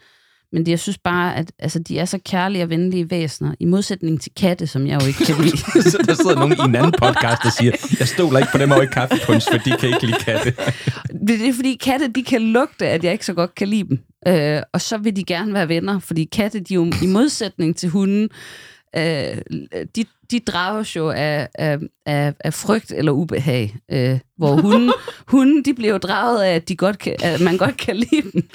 men 0.52 0.66
det, 0.66 0.72
jeg 0.72 0.80
synes 0.80 0.97
bare, 0.97 1.36
at 1.36 1.52
altså, 1.60 1.80
de 1.80 2.00
er 2.00 2.06
så 2.06 2.20
kærlige 2.26 2.64
og 2.64 2.70
venlige 2.70 3.12
væsener, 3.12 3.54
i 3.60 3.66
modsætning 3.66 4.22
til 4.22 4.32
katte, 4.38 4.68
som 4.68 4.88
jeg 4.88 5.02
jo 5.02 5.08
ikke 5.08 5.26
kan 5.26 5.36
lide. 5.43 5.58
så 5.91 6.04
der 6.06 6.14
sidder 6.14 6.36
nogen 6.36 6.54
i 6.54 6.62
en 6.66 6.76
anden 6.76 6.93
podcast, 7.02 7.43
der 7.43 7.50
siger, 7.60 7.72
jeg 8.00 8.08
stoler 8.08 8.39
ikke 8.39 8.52
på 8.52 8.58
dem 8.58 8.72
over 8.72 8.82
i 8.82 8.86
kaffepunch, 8.86 9.47
for 9.52 9.58
de 9.58 9.78
kan 9.80 9.89
ikke 9.89 10.06
lide 10.06 10.20
katte. 10.20 10.54
Det 11.28 11.47
er 11.47 11.54
fordi 11.54 11.76
katte, 11.76 12.08
de 12.08 12.24
kan 12.24 12.41
lugte, 12.41 12.88
at 12.88 13.04
jeg 13.04 13.12
ikke 13.12 13.26
så 13.26 13.34
godt 13.34 13.56
kan 13.56 13.68
lide 13.68 13.89
dem. 13.89 14.00
Øh, 14.28 14.62
og 14.74 14.82
så 14.82 14.97
vil 14.97 15.16
de 15.16 15.24
gerne 15.24 15.54
være 15.54 15.68
venner, 15.68 16.00
fordi 16.00 16.24
katte, 16.24 16.60
de 16.60 16.74
er 16.74 16.76
jo 16.76 16.91
i 17.04 17.08
modsætning 17.08 17.76
til 17.76 17.89
hunden, 17.89 18.30
øh, 18.96 19.38
de, 19.96 20.06
de 20.32 20.40
drages 20.40 20.96
jo 20.96 21.10
af, 21.10 21.50
af, 21.56 21.78
af, 22.06 22.34
af 22.40 22.54
frygt 22.54 22.92
eller 22.92 23.12
ubehag, 23.12 23.76
øh, 23.92 24.20
hvor 24.38 24.56
hunden, 24.62 24.94
hunden, 25.34 25.66
de 25.66 25.74
bliver 25.74 25.92
jo 25.92 25.98
draget 25.98 26.44
af, 26.44 26.56
at, 26.56 26.70
de 26.70 26.76
godt 26.76 27.00
kan, 27.00 27.16
at 27.24 27.42
man 27.42 27.58
godt 27.58 27.78
kan 27.78 27.96
lide 27.96 28.32
dem. 28.34 28.50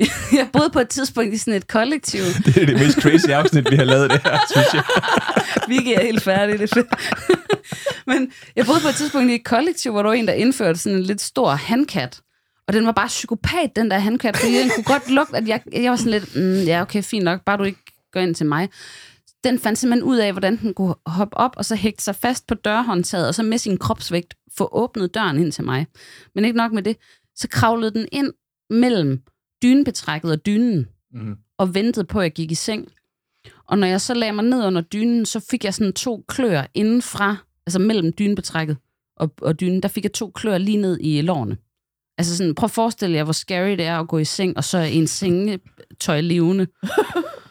Jeg 0.38 0.48
boede 0.52 0.70
på 0.70 0.80
et 0.80 0.88
tidspunkt 0.88 1.34
i 1.34 1.38
sådan 1.38 1.54
et 1.54 1.68
kollektiv. 1.68 2.20
Det 2.44 2.56
er 2.56 2.66
det 2.66 2.78
mest 2.78 3.02
crazy 3.02 3.28
afsnit, 3.28 3.70
vi 3.70 3.76
har 3.76 3.84
lavet 3.84 4.10
det 4.10 4.20
her, 4.24 4.38
synes 4.50 4.74
jeg. 4.74 4.82
Vi 5.68 5.92
er 5.92 6.02
helt 6.02 6.22
færdige, 6.22 6.58
det 6.58 6.70
er 6.70 6.74
fedt. 6.74 6.86
Men 8.06 8.32
jeg 8.56 8.66
boede 8.66 8.80
på 8.80 8.88
et 8.88 8.94
tidspunkt 8.94 9.30
i 9.30 9.34
et 9.34 9.44
kollektiv, 9.44 9.92
hvor 9.92 10.02
der 10.02 10.08
var 10.08 10.14
en, 10.14 10.26
der 10.26 10.32
indførte 10.32 10.78
sådan 10.78 10.98
en 10.98 11.04
lidt 11.04 11.20
stor 11.20 11.50
handkat. 11.50 12.20
Og 12.68 12.74
den 12.74 12.86
var 12.86 12.92
bare 12.92 13.06
psykopat, 13.06 13.76
den 13.76 13.90
der 13.90 13.98
handkat, 13.98 14.36
fordi 14.36 14.58
den 14.58 14.70
kunne 14.74 14.84
godt 14.84 15.10
lugte, 15.10 15.36
at 15.36 15.48
jeg, 15.48 15.60
jeg 15.72 15.90
var 15.90 15.96
sådan 15.96 16.10
lidt, 16.10 16.36
mm, 16.36 16.62
ja 16.62 16.82
okay, 16.82 17.02
fint 17.02 17.24
nok, 17.24 17.40
bare 17.46 17.56
du 17.56 17.62
ikke 17.62 17.84
går 18.12 18.20
ind 18.20 18.34
til 18.34 18.46
mig. 18.46 18.68
Den 19.44 19.58
fandt 19.58 19.78
simpelthen 19.78 20.08
ud 20.08 20.16
af, 20.16 20.32
hvordan 20.32 20.56
den 20.58 20.74
kunne 20.74 20.94
hoppe 21.06 21.36
op, 21.36 21.54
og 21.56 21.64
så 21.64 21.74
hægte 21.74 22.04
sig 22.04 22.14
fast 22.14 22.46
på 22.46 22.54
dørhåndtaget, 22.54 23.28
og 23.28 23.34
så 23.34 23.42
med 23.42 23.58
sin 23.58 23.78
kropsvægt 23.78 24.34
få 24.56 24.68
åbnet 24.72 25.14
døren 25.14 25.38
ind 25.38 25.52
til 25.52 25.64
mig. 25.64 25.86
Men 26.34 26.44
ikke 26.44 26.56
nok 26.56 26.72
med 26.72 26.82
det, 26.82 26.96
så 27.36 27.48
kravlede 27.48 27.94
den 27.94 28.08
ind 28.12 28.32
mellem 28.70 29.22
dynebetrækket 29.62 30.32
og 30.32 30.46
dynen, 30.46 30.88
mm. 31.12 31.36
og 31.58 31.74
ventede 31.74 32.06
på, 32.06 32.18
at 32.18 32.24
jeg 32.24 32.32
gik 32.32 32.50
i 32.50 32.54
seng. 32.54 32.88
Og 33.68 33.78
når 33.78 33.86
jeg 33.86 34.00
så 34.00 34.14
lagde 34.14 34.32
mig 34.32 34.44
ned 34.44 34.66
under 34.66 34.80
dynen, 34.80 35.26
så 35.26 35.40
fik 35.50 35.64
jeg 35.64 35.74
sådan 35.74 35.92
to 35.92 36.24
klør 36.28 36.62
indenfra, 36.74 37.36
altså 37.66 37.78
mellem 37.78 38.12
dynebetrækket 38.18 38.76
og, 39.16 39.34
og 39.42 39.60
dynen, 39.60 39.82
der 39.82 39.88
fik 39.88 40.04
jeg 40.04 40.12
to 40.12 40.30
klør 40.30 40.58
lige 40.58 40.76
ned 40.76 40.98
i 41.00 41.20
lårene. 41.20 41.56
Altså 42.18 42.36
sådan, 42.36 42.54
prøv 42.54 42.64
at 42.64 42.70
forestille 42.70 43.16
jer, 43.16 43.24
hvor 43.24 43.32
scary 43.32 43.70
det 43.70 43.84
er 43.84 43.98
at 43.98 44.08
gå 44.08 44.18
i 44.18 44.24
seng, 44.24 44.56
og 44.56 44.64
så 44.64 44.78
er 44.78 44.84
en 44.84 45.06
sengetøj 45.06 46.20
levende. 46.20 46.66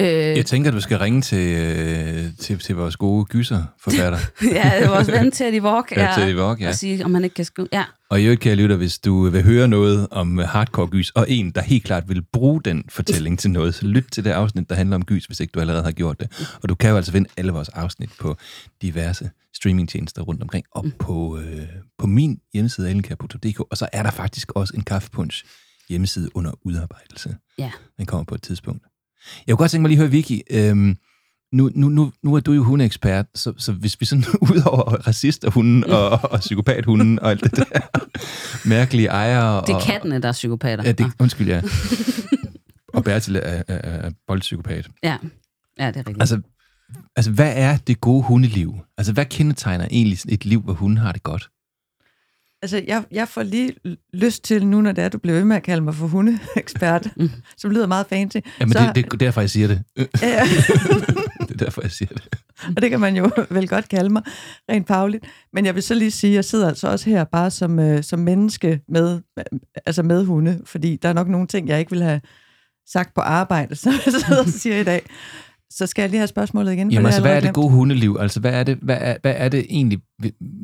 øh, 0.00 0.36
jeg 0.36 0.46
tænker, 0.46 0.70
du 0.70 0.80
skal 0.80 0.98
ringe 0.98 1.22
til, 1.22 1.56
øh, 1.56 2.24
til, 2.38 2.58
til 2.58 2.76
vores 2.76 2.96
gode 2.96 3.24
gyser 3.24 3.62
forfatter. 3.80 4.18
ja, 4.54 4.88
vores 4.88 5.10
ven 5.10 5.30
Teddy 5.36 5.60
Walk. 5.60 5.92
Ja, 5.96 6.12
Teddy 6.16 6.36
Walk, 6.36 6.60
ja. 6.60 6.68
Og 6.68 6.74
sige, 6.74 7.04
om 7.04 7.14
han 7.14 7.24
ikke 7.24 7.34
kan 7.34 7.44
skrive. 7.44 7.68
Ja. 7.72 7.84
Og 8.10 8.20
i 8.20 8.24
øvrigt, 8.24 8.40
kære 8.40 8.54
lytter, 8.54 8.76
hvis 8.76 8.98
du 8.98 9.28
vil 9.28 9.42
høre 9.42 9.68
noget 9.68 10.08
om 10.10 10.38
hardcore 10.38 10.86
gys, 10.86 11.10
og 11.10 11.26
en, 11.28 11.50
der 11.50 11.60
helt 11.62 11.84
klart 11.84 12.08
vil 12.08 12.22
bruge 12.32 12.60
den 12.64 12.84
fortælling 12.88 13.38
til 13.38 13.50
noget, 13.50 13.74
så 13.74 13.86
lyt 13.86 14.04
til 14.12 14.24
det 14.24 14.30
afsnit, 14.30 14.70
der 14.70 14.76
handler 14.76 14.96
om 14.96 15.04
gys, 15.04 15.24
hvis 15.24 15.40
ikke 15.40 15.50
du 15.50 15.60
allerede 15.60 15.82
har 15.82 15.92
gjort 15.92 16.20
det. 16.20 16.48
Og 16.62 16.68
du 16.68 16.74
kan 16.74 16.90
jo 16.90 16.96
altså 16.96 17.12
finde 17.12 17.30
alle 17.36 17.52
vores 17.52 17.68
afsnit 17.68 18.10
på 18.20 18.36
diverse 18.82 19.30
streamingtjenester 19.54 20.22
rundt 20.22 20.42
omkring, 20.42 20.66
og 20.72 20.84
på, 20.98 21.38
øh, 21.38 21.66
på 21.98 22.06
min 22.06 22.40
hjemmeside, 22.52 22.90
ellenkær.dk, 22.90 23.60
og 23.60 23.76
så 23.76 23.88
er 23.92 24.02
der 24.02 24.10
faktisk 24.10 24.52
også 24.52 24.74
en 24.76 24.82
kaffepunch 24.82 25.44
hjemmeside 25.88 26.36
under 26.36 26.52
udarbejdelse. 26.64 27.36
Ja. 27.58 27.70
Den 27.98 28.06
kommer 28.06 28.24
på 28.24 28.34
et 28.34 28.42
tidspunkt. 28.42 28.84
Jeg 29.46 29.52
kunne 29.52 29.62
godt 29.62 29.70
tænke 29.70 29.82
mig 29.82 29.88
lige 29.88 29.98
at 29.98 30.02
høre, 30.02 30.10
Vicky, 30.10 30.40
øhm, 30.50 30.96
nu, 31.52 31.70
nu, 31.74 31.88
nu, 31.88 32.12
nu 32.22 32.34
er 32.34 32.40
du 32.40 32.52
jo 32.52 32.62
hundeekspert, 32.62 33.26
så, 33.34 33.52
så 33.58 33.72
hvis 33.72 34.00
vi 34.00 34.06
sådan 34.06 34.24
ud 34.52 34.62
over 34.66 34.82
racisterhunden 34.82 35.84
og, 35.84 36.10
og 36.10 36.40
psykopathunden 36.40 37.18
og 37.18 37.30
alt 37.30 37.44
det 37.44 37.56
der 37.56 37.80
mærkelige 38.68 39.08
ejere... 39.08 39.62
Det 39.66 39.74
er 39.74 39.80
kattene, 39.80 40.22
der 40.22 40.28
er 40.28 40.32
psykopater. 40.32 40.84
Ja, 40.84 40.92
det, 40.92 41.12
undskyld, 41.20 41.48
ja. 41.48 41.62
og 42.94 43.04
Bertil 43.04 43.36
er, 43.36 43.40
er, 43.40 43.62
er 43.68 44.10
boldpsykopat. 44.26 44.88
Ja. 45.02 45.16
ja, 45.78 45.86
det 45.86 45.96
er 45.96 45.98
rigtigt. 45.98 46.20
Altså, 46.20 46.40
altså, 47.16 47.30
hvad 47.30 47.52
er 47.56 47.76
det 47.76 48.00
gode 48.00 48.22
hundeliv? 48.22 48.78
Altså, 48.98 49.12
hvad 49.12 49.24
kendetegner 49.24 49.88
egentlig 49.90 50.18
et 50.28 50.44
liv, 50.44 50.60
hvor 50.60 50.72
hunden 50.72 50.98
har 50.98 51.12
det 51.12 51.22
godt? 51.22 51.50
Altså, 52.62 52.82
jeg, 52.86 53.04
jeg 53.10 53.28
får 53.28 53.42
lige 53.42 53.74
lyst 54.12 54.44
til 54.44 54.66
nu, 54.66 54.80
når 54.80 54.92
det 54.92 55.04
er, 55.04 55.08
du 55.08 55.18
bliver 55.18 55.36
ved 55.36 55.44
med 55.44 55.56
at 55.56 55.62
kalde 55.62 55.82
mig 55.82 55.94
for 55.94 56.06
hundeekspert, 56.06 57.08
mm. 57.16 57.30
som 57.58 57.70
lyder 57.70 57.86
meget 57.86 58.06
fancy. 58.06 58.36
Jamen, 58.60 58.72
så, 58.72 58.78
det, 58.78 58.94
det 58.94 59.12
er 59.12 59.16
derfor, 59.16 59.40
jeg 59.40 59.50
siger 59.50 59.68
det. 59.68 59.82
Ja. 59.96 60.04
det 61.48 61.50
er 61.50 61.64
derfor, 61.64 61.82
jeg 61.82 61.90
siger 61.90 62.08
det. 62.08 62.28
Og 62.76 62.82
det 62.82 62.90
kan 62.90 63.00
man 63.00 63.16
jo 63.16 63.30
vel 63.50 63.68
godt 63.68 63.88
kalde 63.88 64.10
mig, 64.10 64.22
rent 64.70 64.86
fagligt. 64.86 65.24
Men 65.52 65.66
jeg 65.66 65.74
vil 65.74 65.82
så 65.82 65.94
lige 65.94 66.10
sige, 66.10 66.30
at 66.30 66.34
jeg 66.34 66.44
sidder 66.44 66.68
altså 66.68 66.88
også 66.88 67.10
her 67.10 67.24
bare 67.24 67.50
som, 67.50 67.78
øh, 67.78 68.02
som 68.02 68.18
menneske 68.18 68.80
med, 68.88 69.20
altså 69.86 70.02
med 70.02 70.24
hunde, 70.24 70.60
fordi 70.64 70.96
der 70.96 71.08
er 71.08 71.12
nok 71.12 71.28
nogle 71.28 71.46
ting, 71.46 71.68
jeg 71.68 71.78
ikke 71.78 71.90
vil 71.90 72.02
have 72.02 72.20
sagt 72.86 73.14
på 73.14 73.20
arbejde, 73.20 73.76
som 73.76 73.92
jeg 73.92 74.12
sidder 74.26 74.42
og 74.42 74.48
siger 74.48 74.80
i 74.80 74.84
dag. 74.84 75.02
Så 75.72 75.86
skal 75.86 76.02
jeg 76.02 76.10
lige 76.10 76.18
have 76.18 76.28
spørgsmålet 76.28 76.72
igen? 76.72 76.90
Jamen 76.90 77.06
altså, 77.06 77.20
hvad 77.20 77.36
er 77.36 77.40
det 77.40 77.54
gode 77.54 77.70
hundeliv? 77.70 78.16
Altså, 78.20 78.40
hvad 78.40 78.52
er 78.52 78.62
det, 78.62 78.78
hvad 78.82 78.98
er, 79.00 79.16
hvad 79.22 79.34
er 79.36 79.48
det 79.48 79.66
egentlig, 79.70 79.98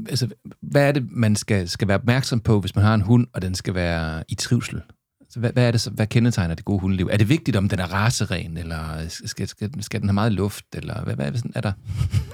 altså, 0.08 0.28
hvad 0.62 0.88
er 0.88 0.92
det, 0.92 1.06
man 1.10 1.36
skal, 1.36 1.68
skal 1.68 1.88
være 1.88 1.98
opmærksom 1.98 2.40
på, 2.40 2.60
hvis 2.60 2.74
man 2.76 2.84
har 2.84 2.94
en 2.94 3.00
hund, 3.00 3.26
og 3.34 3.42
den 3.42 3.54
skal 3.54 3.74
være 3.74 4.24
i 4.28 4.34
trivsel? 4.34 4.80
Altså, 5.20 5.40
hvad, 5.40 5.52
hvad 5.52 5.66
er 5.66 5.70
det 5.70 5.80
så, 5.80 5.90
hvad 5.90 6.06
kendetegner 6.06 6.54
det 6.54 6.64
gode 6.64 6.80
hundeliv? 6.80 7.08
Er 7.12 7.16
det 7.16 7.28
vigtigt, 7.28 7.56
om 7.56 7.68
den 7.68 7.78
er 7.78 7.92
raseren, 7.92 8.56
eller 8.56 8.78
skal, 9.08 9.48
skal, 9.48 9.70
skal 9.80 10.00
den 10.00 10.08
have 10.08 10.14
meget 10.14 10.32
luft, 10.32 10.64
eller 10.74 11.04
hvad, 11.04 11.14
hvad 11.14 11.26
er, 11.26 11.36
sådan, 11.36 11.52
er 11.54 11.60
der, 11.60 11.72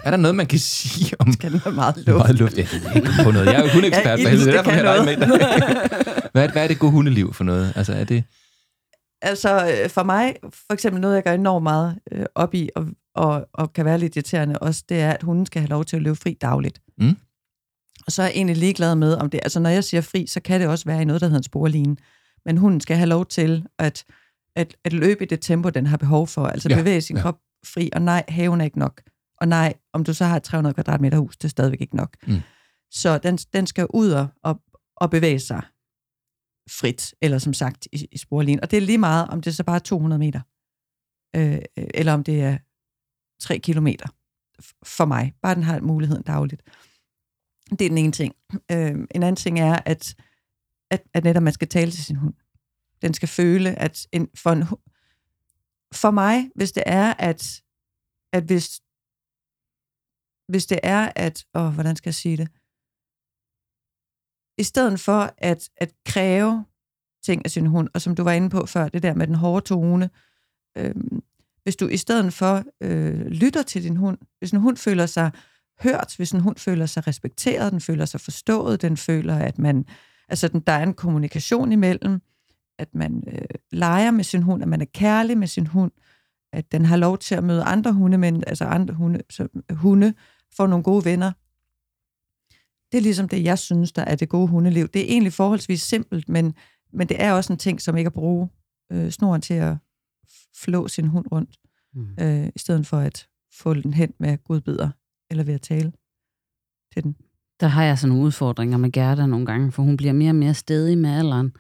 er 0.05 0.11
der 0.11 0.17
noget, 0.17 0.35
man 0.35 0.47
kan 0.47 0.59
sige 0.59 1.21
om... 1.21 1.33
Skal 1.33 1.53
den 1.53 1.59
have 1.59 1.75
meget 1.75 1.97
luft? 1.97 2.19
Meget 2.19 2.39
luft, 2.39 2.59
jeg 2.59 2.67
ved 2.73 2.97
ikke 2.97 3.09
på 3.25 3.31
noget. 3.31 3.47
Jeg 3.47 3.55
er 3.55 3.63
jo 3.63 3.69
hundeekspert, 3.73 4.21
ja, 4.21 4.31
det 4.31 4.49
er 4.49 4.53
derfor, 4.53 4.71
jeg 4.71 4.99
er 4.99 5.05
med 5.05 5.17
dig. 5.17 6.29
hvad, 6.33 6.49
hvad 6.49 6.65
er 6.65 6.69
det 6.69 6.79
gode 6.79 6.93
hundeliv 6.93 7.35
for 7.35 7.45
noget? 7.45 7.73
Altså, 7.77 7.93
er 7.93 8.05
det... 8.05 8.25
Altså 9.23 9.67
for 9.89 10.03
mig, 10.03 10.37
for 10.43 10.73
eksempel 10.73 11.01
noget, 11.01 11.15
jeg 11.15 11.23
gør 11.25 11.33
enormt 11.33 11.63
meget 11.63 11.99
øh, 12.13 12.27
op 12.35 12.55
i, 12.55 12.69
og, 12.77 12.87
og, 13.15 13.49
og 13.53 13.73
kan 13.73 13.85
være 13.85 13.99
lidt 13.99 14.17
irriterende 14.17 14.59
også, 14.59 14.85
det 14.89 15.01
er, 15.01 15.11
at 15.11 15.23
hunden 15.23 15.47
skal 15.47 15.61
have 15.61 15.69
lov 15.69 15.85
til 15.85 15.97
at 15.97 16.03
løbe 16.03 16.17
fri 16.17 16.39
dagligt. 16.41 16.83
Mm. 16.99 17.17
Og 18.07 18.13
så 18.13 18.23
er 18.23 18.27
jeg 18.27 18.35
egentlig 18.35 18.57
ligeglad 18.57 18.95
med, 18.95 19.15
om 19.15 19.31
det 19.31 19.41
altså 19.43 19.61
når 19.61 19.71
jeg 19.71 19.85
siger 19.85 20.01
fri, 20.01 20.27
så 20.27 20.41
kan 20.41 20.61
det 20.61 20.69
også 20.69 20.85
være 20.85 21.03
i 21.03 21.05
noget, 21.05 21.21
der 21.21 21.27
hedder 21.27 21.39
en 21.39 21.43
sporline. 21.43 21.97
Men 22.45 22.59
hunden 22.59 22.81
skal 22.81 22.97
have 22.97 23.09
lov 23.09 23.27
til 23.27 23.67
at, 23.79 24.05
at, 24.57 24.77
at 24.85 24.93
løbe 24.93 25.25
i 25.25 25.27
det 25.27 25.41
tempo, 25.41 25.69
den 25.69 25.87
har 25.87 25.97
behov 25.97 26.27
for, 26.27 26.47
altså 26.47 26.69
ja, 26.69 26.77
bevæge 26.77 27.01
sin 27.01 27.17
ja. 27.17 27.23
krop 27.23 27.39
fri, 27.67 27.91
og 27.93 28.03
nej, 28.03 28.25
haven 28.29 28.61
er 28.61 28.65
ikke 28.65 28.79
nok. 28.79 29.03
Og 29.41 29.49
nej, 29.49 29.75
om 29.93 30.05
du 30.05 30.15
så 30.15 30.25
har 30.25 30.37
et 30.37 30.43
300 30.43 30.75
kvadratmeter 30.75 31.19
hus, 31.19 31.37
det 31.37 31.45
er 31.45 31.49
stadigvæk 31.49 31.81
ikke 31.81 31.97
nok. 31.97 32.17
Mm. 32.27 32.41
Så 32.91 33.19
den, 33.19 33.37
den 33.37 33.67
skal 33.67 33.87
ud 33.95 34.11
og, 34.11 34.29
og, 34.43 34.61
og 34.97 35.11
bevæge 35.11 35.39
sig 35.39 35.63
frit, 36.81 37.15
eller 37.21 37.39
som 37.39 37.55
sagt 37.55 37.89
i, 37.93 38.09
i 38.13 38.19
sporlinjen. 38.19 38.61
Og 38.61 38.71
det 38.71 38.77
er 38.77 38.81
lige 38.81 38.99
meget, 38.99 39.29
om 39.29 39.41
det 39.41 39.51
er 39.51 39.55
så 39.55 39.65
bare 39.65 39.81
200 39.81 40.19
meter, 40.19 40.41
øh, 41.37 41.59
eller 41.77 42.13
om 42.13 42.25
det 42.25 42.43
er 42.43 42.59
3 43.41 43.59
kilometer 43.59 44.09
for 44.83 45.05
mig. 45.05 45.35
Bare 45.43 45.55
den 45.55 45.63
har 45.63 45.81
muligheden 45.81 46.23
dagligt. 46.23 46.63
Det 47.71 47.81
er 47.85 47.89
den 47.89 47.99
ene 47.99 48.13
ting. 48.13 48.35
Øh, 48.71 48.91
en 48.91 49.23
anden 49.23 49.37
ting 49.37 49.61
er, 49.61 49.79
at, 49.87 50.15
at, 50.91 51.03
at 51.15 51.25
netop 51.25 51.43
man 51.43 51.53
skal 51.53 51.69
tale 51.69 51.91
til 51.91 52.05
sin 52.05 52.17
hund. 52.17 52.35
Den 53.03 53.15
skal 53.15 53.29
føle, 53.29 53.79
at 53.79 54.07
en, 54.13 54.29
for, 54.37 54.51
en, 54.51 54.65
for 55.93 56.11
mig, 56.11 56.51
hvis 56.55 56.73
det 56.73 56.83
er, 56.87 57.15
at, 57.19 57.63
at 58.33 58.45
hvis, 58.45 58.81
hvis 60.49 60.67
det 60.67 60.81
er, 60.83 61.13
at, 61.17 61.45
åh, 61.55 61.75
hvordan 61.75 61.97
skal 61.97 62.11
jeg 62.11 62.15
sige 62.15 62.37
det? 62.37 62.49
I 64.63 64.65
stedet 64.65 65.01
for 65.01 65.35
at, 65.39 65.69
at 65.77 65.93
kræve 66.07 66.65
ting 67.25 67.45
af 67.45 67.51
sin 67.51 67.67
hund, 67.67 67.89
og 67.95 68.01
som 68.01 68.15
du 68.15 68.23
var 68.23 68.33
inde 68.33 68.51
på 68.51 68.67
før, 68.67 68.89
det 68.89 69.03
der 69.03 69.15
med 69.15 69.27
den 69.27 69.35
hårde 69.35 69.67
tone, 69.67 70.11
øh, 70.79 70.95
hvis 71.63 71.77
du 71.77 71.89
i 71.89 71.97
stedet 71.97 72.33
for 72.33 72.65
øh, 72.81 73.27
lytter 73.27 73.63
til 73.63 73.85
din 73.85 73.97
hund, 73.97 74.19
hvis 74.39 74.51
en 74.51 74.61
hund 74.61 74.77
føler 74.77 75.07
sig 75.07 75.31
hørt, 75.83 76.15
hvis 76.17 76.33
en 76.33 76.41
hund 76.41 76.57
føler 76.57 76.87
sig 76.87 77.07
respekteret, 77.07 77.73
den 77.73 77.81
føler 77.81 78.05
sig 78.05 78.21
forstået, 78.21 78.83
den 78.83 78.97
føler, 78.97 79.37
at 79.37 79.59
man, 79.59 79.85
altså 80.29 80.49
den, 80.49 80.61
der 80.61 80.73
er 80.73 80.83
en 80.83 80.95
kommunikation 80.95 81.73
imellem, 81.73 82.21
at 82.79 82.95
man 82.95 83.25
øh, 83.33 83.59
leger 83.73 84.11
med 84.11 84.25
sin 84.25 84.43
hund, 84.43 84.63
at 84.63 84.69
man 84.69 84.81
er 84.81 84.87
kærlig 84.95 85.39
med 85.39 85.47
sin 85.47 85.67
hund, 85.67 85.93
at 86.53 86.73
den 86.73 86.85
har 86.85 86.97
lov 86.97 87.19
til 87.19 87.35
at 87.35 87.45
møde 87.45 87.63
andre 87.63 87.93
hunde, 87.93 88.19
men 88.19 88.45
altså 88.47 88.65
andre 88.65 88.95
hunde, 88.95 89.23
så, 89.31 89.49
hunde 89.71 90.15
får 90.57 90.67
nogle 90.67 90.83
gode 90.83 91.05
venner. 91.05 91.33
Det 92.93 92.99
er 92.99 93.03
ligesom 93.03 93.29
det, 93.29 93.45
jeg 93.45 93.59
synes, 93.59 93.93
der 93.93 94.03
er 94.03 94.15
det 94.15 94.29
gode 94.29 94.49
hundeliv. 94.49 94.89
Det 94.89 95.03
er 95.03 95.07
egentlig 95.07 95.33
forholdsvis 95.33 95.83
simpelt, 95.83 96.29
men, 96.29 96.55
men 96.93 97.09
det 97.09 97.23
er 97.23 97.33
også 97.33 97.53
en 97.53 97.59
ting, 97.59 97.81
som 97.81 97.97
ikke 97.97 98.09
at 98.09 98.13
bruge 98.13 98.49
øh, 98.93 99.11
snoren 99.11 99.41
til 99.41 99.55
at 99.55 99.77
flå 100.57 100.89
sin 100.89 101.07
hund 101.07 101.27
rundt, 101.33 101.57
mm. 101.95 102.09
øh, 102.21 102.47
i 102.47 102.59
stedet 102.59 102.87
for 102.87 102.97
at 102.97 103.27
få 103.55 103.75
den 103.75 103.95
hen 103.95 104.13
med 104.21 104.39
godbidder, 104.45 104.91
eller 105.31 105.45
ved 105.45 105.55
at 105.55 105.61
tale 105.61 105.93
til 106.95 107.03
den. 107.03 107.17
Der 107.61 107.67
har 107.67 107.85
jeg 107.85 107.99
sådan 107.99 108.09
nogle 108.09 108.25
udfordringer 108.25 108.79
med 108.79 108.93
Gerda 108.93 109.27
nogle 109.27 109.47
gange, 109.47 109.73
for 109.73 109.83
hun 109.83 109.97
bliver 109.97 110.13
mere 110.13 110.31
og 110.31 110.35
mere 110.35 110.55
stedig 110.55 110.99
med 110.99 111.11
alderen, 111.11 111.53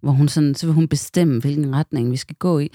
hvor 0.00 0.12
hun 0.12 0.28
sådan, 0.28 0.54
så 0.54 0.66
vil 0.66 0.74
hun 0.74 0.88
bestemme, 0.88 1.40
hvilken 1.40 1.74
retning 1.74 2.10
vi 2.10 2.16
skal 2.16 2.36
gå 2.36 2.58
i. 2.58 2.68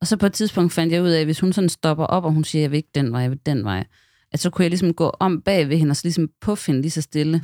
Og 0.00 0.06
så 0.06 0.16
på 0.16 0.26
et 0.26 0.32
tidspunkt 0.32 0.72
fandt 0.72 0.92
jeg 0.92 1.02
ud 1.02 1.08
af, 1.08 1.20
at 1.20 1.26
hvis 1.26 1.40
hun 1.40 1.52
sådan 1.52 1.68
stopper 1.68 2.04
op, 2.04 2.24
og 2.24 2.32
hun 2.32 2.44
siger, 2.44 2.62
jeg 2.62 2.70
vil 2.70 2.76
ikke 2.76 2.90
den 2.94 3.12
vej, 3.12 3.20
jeg 3.20 3.30
vil 3.30 3.40
den 3.46 3.64
vej, 3.64 3.86
at 4.32 4.40
så 4.40 4.50
kunne 4.50 4.62
jeg 4.62 4.70
ligesom 4.70 4.94
gå 4.94 5.08
om 5.20 5.42
bag 5.42 5.68
ved 5.68 5.76
hende, 5.76 5.92
og 5.92 5.96
så 5.96 6.02
ligesom 6.04 6.28
puffinde 6.40 6.80
lige 6.80 6.90
så 6.90 7.02
stille 7.02 7.42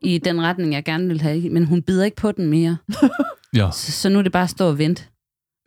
i 0.00 0.18
den 0.24 0.42
retning, 0.42 0.72
jeg 0.72 0.84
gerne 0.84 1.08
vil 1.08 1.20
have. 1.20 1.50
Men 1.50 1.64
hun 1.64 1.82
bider 1.82 2.04
ikke 2.04 2.16
på 2.16 2.32
den 2.32 2.46
mere. 2.46 2.76
Ja. 3.54 3.70
Så, 3.70 3.92
så 3.92 4.08
nu 4.08 4.18
er 4.18 4.22
det 4.22 4.32
bare 4.32 4.42
at 4.42 4.50
stå 4.50 4.68
og 4.68 4.78
vente. 4.78 5.04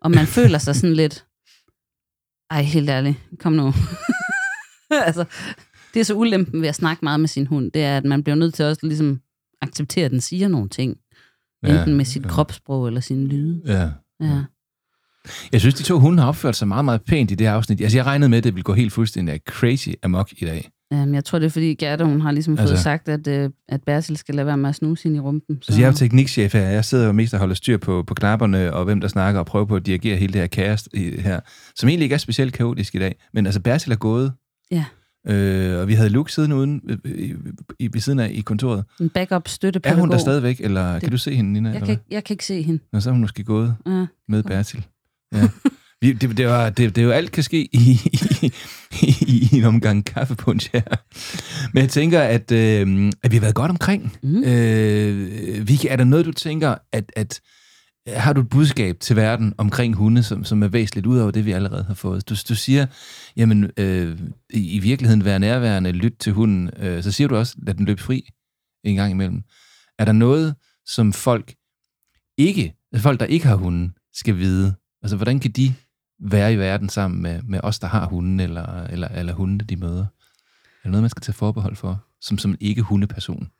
Og 0.02 0.12
man 0.12 0.28
føler 0.38 0.58
sig 0.58 0.76
sådan 0.76 0.96
lidt, 0.96 1.26
ej, 2.50 2.62
helt 2.62 2.90
ærligt, 2.90 3.18
kom 3.40 3.54
nu. 3.54 3.74
altså, 5.08 5.26
det 5.94 6.00
er 6.00 6.04
så 6.04 6.14
ulempen 6.14 6.62
ved 6.62 6.70
at 6.70 6.76
snakke 6.76 7.06
meget 7.06 7.20
med 7.20 7.28
sin 7.28 7.48
hund, 7.48 7.72
det 7.72 7.84
er, 7.84 7.98
at 7.98 8.06
man 8.06 8.24
bliver 8.24 8.36
nødt 8.36 8.54
til 8.54 8.66
også 8.66 8.86
ligesom 8.88 9.22
acceptere, 9.62 10.06
at 10.06 10.12
den 10.12 10.22
siger 10.22 10.48
nogle 10.48 10.70
ting. 10.70 10.98
Ja, 11.64 11.80
Enten 11.80 11.98
med 11.98 12.06
sit 12.06 12.24
ja. 12.24 12.30
kropssprog 12.30 12.88
eller 12.88 13.02
sin 13.02 13.28
lyde. 13.28 13.62
Ja. 13.66 13.90
Ja. 14.28 14.44
Jeg 15.52 15.60
synes, 15.62 15.76
de 15.76 15.84
to 15.84 16.00
hunde 16.00 16.20
har 16.22 16.28
opført 16.30 16.56
sig 16.56 16.68
meget, 16.68 16.86
meget 16.86 17.02
pænt 17.02 17.32
i 17.32 17.36
det 17.36 17.48
her 17.48 17.54
afsnit. 17.54 17.82
Altså, 17.82 17.98
jeg 17.98 18.06
regnede 18.06 18.30
med, 18.30 18.38
at 18.38 18.44
det 18.44 18.54
ville 18.56 18.64
gå 18.64 18.74
helt 18.74 18.94
fuldstændig 18.94 19.40
crazy 19.50 19.90
amok 20.04 20.30
i 20.38 20.46
dag. 20.46 20.70
Um, 20.94 21.14
jeg 21.14 21.26
tror, 21.26 21.40
det 21.40 21.46
er 21.46 21.50
fordi 21.50 21.74
Gerda, 21.74 22.04
hun 22.04 22.22
har 22.22 22.32
ligesom 22.32 22.58
fået 22.58 22.70
Altså- 22.70 22.84
sagt, 22.84 23.10
at, 23.10 23.28
øh, 23.28 23.50
at 23.70 23.84
Bertil 23.84 24.18
skal 24.18 24.36
lade 24.36 24.48
være 24.48 24.58
med 24.58 24.70
at 24.70 24.76
snuse 24.76 25.04
hende 25.04 25.18
i 25.18 25.20
rumpen. 25.20 25.56
Så, 25.62 25.66
Altså, 25.72 25.82
jeg 25.82 25.88
er 25.88 25.92
jo 25.92 25.98
teknikchef 25.98 26.54
her. 26.54 26.62
Jeg 26.62 26.86
sidder 26.86 27.06
jo 27.06 27.12
mest 27.12 27.34
og 27.34 27.40
holder 27.40 27.56
styr 27.56 27.78
på, 27.78 28.04
på 28.08 28.14
knapperne, 28.14 28.74
og 28.74 28.86
hvem 28.86 29.02
der 29.02 29.08
snakker, 29.08 29.40
og 29.40 29.46
prøver 29.46 29.66
på 29.66 29.76
at 29.76 29.86
dirigere 29.86 30.18
hele 30.18 30.34
det 30.34 30.42
her 30.42 30.48
kaos 30.48 30.90
her, 31.20 31.40
som 31.76 31.90
egentlig 31.90 32.04
ikke 32.06 32.14
er 32.14 32.18
specielt 32.18 32.54
kaotisk 32.54 32.96
i 32.96 33.00
dag. 33.00 33.16
Men 33.34 33.46
altså, 33.46 33.62
Bertil 33.62 33.92
er 33.92 33.96
gået, 33.96 34.34
Ja, 34.72 34.86
øh, 35.28 35.80
og 35.80 35.88
vi 35.88 35.94
havde 35.94 36.10
Luke 36.10 36.32
siddende 36.32 36.56
uden, 36.56 36.82
øh, 36.90 36.98
i, 37.16 37.34
i, 37.80 37.90
ved 37.94 38.02
siden 38.02 38.20
af 38.20 38.32
i 38.34 38.42
kontoret. 38.42 38.84
en 39.02 39.10
backup 39.10 39.44
Er 39.46 39.50
støttepædagog. 39.50 40.00
hun 40.02 40.12
der 40.12 40.18
stadigvæk, 40.18 40.60
eller 40.60 40.94
det, 40.94 41.02
kan 41.02 41.12
du 41.12 41.18
se 41.18 41.36
hende, 41.36 41.54
Nina? 41.54 41.70
Jeg 41.70 41.76
eller 41.76 41.86
kan, 41.86 41.94
ikke, 41.94 42.04
jeg 42.12 42.24
kan 42.24 42.34
ikke 42.34 42.46
se 42.46 42.62
hende. 42.62 42.84
Nå, 42.94 43.00
så 43.00 43.10
er 43.10 43.12
hun 43.12 43.22
måske 43.22 43.44
gået 43.44 43.76
Ja. 43.88 44.06
med 44.28 44.44
Bertil. 44.44 44.86
Ja. 45.34 45.50
Det, 46.02 46.22
det, 46.38 46.48
var, 46.48 46.70
det, 46.70 46.96
det 46.96 47.02
er 47.02 47.06
jo 47.06 47.12
alt 47.12 47.32
kan 47.32 47.44
ske 47.44 47.70
i, 47.76 48.00
i, 48.42 48.54
i, 49.02 49.50
i 49.52 49.58
en 49.58 49.64
omgang 49.64 50.06
kaffepunch 50.06 50.70
her. 50.74 50.82
Men 51.74 51.82
jeg 51.82 51.90
tænker, 51.90 52.22
at, 52.22 52.52
øh, 52.52 53.12
at 53.24 53.32
vi 53.32 53.38
har 53.38 53.42
været 53.42 53.56
godt 53.56 53.72
omkring. 53.72 54.18
Mhm. 54.24 54.44
Øh, 54.44 55.68
Vicky, 55.68 55.86
er 55.90 55.96
der 55.96 56.04
noget, 56.04 56.26
du 56.26 56.32
tænker, 56.32 56.76
at, 56.92 57.12
at 57.16 57.42
har 58.08 58.34
du 58.34 58.42
et 58.42 58.50
budskab 58.50 59.00
til 59.00 59.16
verden 59.16 59.54
omkring 59.58 59.96
hunde, 59.96 60.24
som, 60.24 60.44
som 60.44 60.64
er 60.64 60.68
væsentligt 60.68 61.08
ud 61.08 61.20
over 61.20 61.32
det, 61.32 61.46
vi 61.46 61.52
allerede 61.52 61.84
har 61.84 61.94
fået? 61.94 62.30
Du, 62.30 62.36
du 62.50 62.56
siger, 62.56 62.86
jamen, 63.38 63.72
øh, 63.78 64.20
i, 64.50 64.80
virkeligheden 64.80 65.26
være 65.26 65.40
nærværende, 65.40 65.92
lyt 65.92 66.14
til 66.20 66.34
hunden. 66.34 66.70
Øh, 66.78 67.04
så 67.04 67.12
siger 67.12 67.28
du 67.28 67.36
også, 67.36 67.56
lad 67.64 67.74
den 67.74 67.86
løbe 67.86 68.02
fri 68.02 68.30
en 68.84 68.96
gang 68.96 69.12
imellem. 69.12 69.42
Er 70.00 70.06
der 70.06 70.12
noget, 70.12 70.56
som 70.86 71.14
folk 71.14 71.54
ikke, 72.38 72.74
folk, 72.98 73.20
der 73.20 73.26
ikke 73.26 73.48
har 73.48 73.56
hunden, 73.56 73.94
skal 74.14 74.38
vide? 74.38 74.76
Altså, 75.02 75.16
hvordan 75.16 75.40
kan 75.40 75.52
de 75.52 75.74
være 76.20 76.54
i 76.54 76.58
verden 76.58 76.90
sammen 76.90 77.22
med, 77.22 77.42
med 77.42 77.60
os, 77.64 77.80
der 77.80 77.88
har 77.88 78.08
hunden, 78.08 78.40
eller, 78.40 78.84
eller, 78.84 79.08
eller 79.08 79.34
hunde, 79.34 79.66
de 79.66 79.76
møder? 79.76 80.06
Er 80.06 80.84
der 80.84 80.90
noget, 80.90 81.04
man 81.04 81.10
skal 81.10 81.22
tage 81.22 81.34
forbehold 81.34 81.76
for, 81.76 82.06
som, 82.22 82.38
som 82.38 82.52
en 82.52 82.58
ikke-hundeperson? 82.60 83.52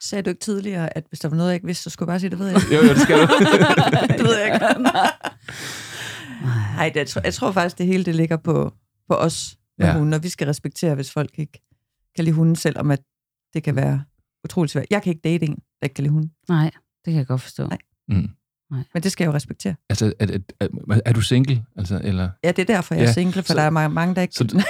Sagde 0.00 0.22
du 0.22 0.30
ikke 0.30 0.40
tidligere, 0.40 0.96
at 0.96 1.04
hvis 1.08 1.20
der 1.20 1.28
var 1.28 1.36
noget, 1.36 1.50
jeg 1.50 1.54
ikke 1.54 1.66
vidste, 1.66 1.82
så 1.82 1.90
skulle 1.90 2.06
jeg 2.06 2.12
bare 2.12 2.20
sige, 2.20 2.30
det 2.30 2.38
ved 2.38 2.46
jeg 2.46 2.56
ikke. 2.56 2.74
Jo, 2.74 2.82
jo, 2.82 2.88
det 2.88 3.00
skal 3.00 3.16
du. 3.18 3.26
det 4.18 4.24
ved 4.24 4.36
jeg 4.38 4.46
ikke. 4.46 4.66
Nej, 6.76 6.88
det, 6.88 6.96
jeg, 6.96 7.08
tror, 7.08 7.20
jeg 7.24 7.34
tror 7.34 7.52
faktisk, 7.52 7.78
det 7.78 7.86
hele 7.86 8.04
det 8.04 8.14
ligger 8.14 8.36
på, 8.36 8.72
på 9.08 9.14
os 9.14 9.58
med 9.78 9.86
ja. 9.86 9.92
hunden, 9.98 10.14
og 10.14 10.22
vi 10.22 10.28
skal 10.28 10.46
respektere, 10.46 10.94
hvis 10.94 11.12
folk 11.12 11.38
ikke 11.38 11.62
kan 12.16 12.24
lide 12.24 12.34
hunden, 12.34 12.56
selvom 12.56 12.90
at 12.90 13.00
det 13.54 13.62
kan 13.62 13.76
være 13.76 14.04
utroligt 14.44 14.72
svært. 14.72 14.86
Jeg 14.90 15.02
kan 15.02 15.10
ikke 15.10 15.22
date 15.24 15.46
en, 15.46 15.54
der 15.54 15.84
ikke 15.84 15.94
kan 15.94 16.02
lide 16.02 16.12
hunden, 16.12 16.32
Nej, 16.48 16.70
det 17.04 17.12
kan 17.12 17.14
jeg 17.14 17.26
godt 17.26 17.40
forstå. 17.40 17.66
Nej. 17.66 17.78
Mm. 18.08 18.28
Men 18.70 19.02
det 19.02 19.12
skal 19.12 19.24
jeg 19.24 19.28
jo 19.32 19.34
respektere. 19.36 19.74
Altså, 19.90 20.12
er, 20.20 20.26
er, 20.60 20.66
er, 20.90 21.00
er 21.04 21.12
du 21.12 21.20
single? 21.20 21.62
Altså, 21.78 22.00
eller? 22.04 22.28
Ja, 22.44 22.48
det 22.48 22.58
er 22.58 22.74
derfor, 22.74 22.94
jeg 22.94 23.02
Ja, 23.02 23.08
er 23.08 23.12
single, 23.12 23.42
for 23.42 23.42
så- 23.42 23.54
der 23.54 23.62
er 23.62 23.70
mange, 23.70 23.94
mange 23.94 24.14
der 24.14 24.22
ikke... 24.22 24.34
Så 24.34 24.44
du, 24.44 24.56
du, 24.58 24.62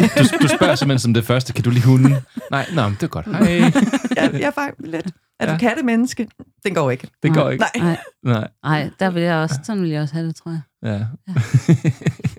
du 0.42 0.48
spørger 0.48 0.74
simpelthen 0.74 0.98
som 0.98 1.14
det 1.14 1.24
første, 1.24 1.52
kan 1.52 1.64
du 1.64 1.70
lide 1.70 1.84
hunden? 1.84 2.14
Nej, 2.50 2.66
men 2.74 2.78
det 2.94 3.02
er 3.02 3.06
godt. 3.06 3.26
Hej. 3.26 3.40
jeg, 4.16 4.30
jeg 4.32 4.40
er 4.40 4.50
faktisk 4.50 4.80
lidt... 4.92 5.06
Er 5.40 5.46
Ja. 5.46 5.52
du 5.52 5.58
kattemenneske? 5.58 6.28
Den 6.66 6.74
går 6.74 6.90
ikke. 6.90 7.08
Det 7.22 7.34
går 7.34 7.50
ikke. 7.50 7.64
Nej. 7.78 7.82
Nej, 7.84 7.96
Nej. 8.34 8.48
nej, 8.64 8.90
der 9.00 9.10
vil 9.10 9.22
jeg 9.22 9.34
også, 9.36 9.60
sådan 9.62 9.82
vil 9.82 9.90
jeg 9.90 10.02
også 10.02 10.14
have 10.14 10.26
det, 10.26 10.36
tror 10.36 10.50
jeg. 10.50 10.60
Ja. 10.82 11.06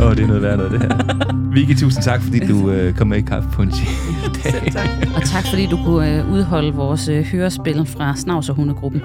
Åh, 0.00 0.06
oh, 0.06 0.16
det 0.16 0.22
er 0.22 0.26
noget 0.26 0.42
værd 0.42 0.56
noget, 0.56 0.72
det 0.72 0.80
her. 0.82 0.88
Vicky, 1.54 1.78
tusind 1.80 2.02
tak, 2.04 2.22
fordi 2.22 2.38
du 2.46 2.70
øh, 2.70 2.94
kom 2.94 3.06
med 3.06 3.18
i 3.18 3.20
Kaffe 3.20 3.48
Punch 3.52 3.82
i 4.66 4.70
tak. 4.70 4.88
Og 5.16 5.22
tak, 5.24 5.44
fordi 5.50 5.66
du 5.66 5.76
kunne 5.84 6.18
øh, 6.18 6.32
udholde 6.32 6.72
vores 6.74 7.08
øh, 7.08 7.24
hørespil 7.24 7.86
fra 7.86 8.16
Snavserhundegruppen. 8.16 9.02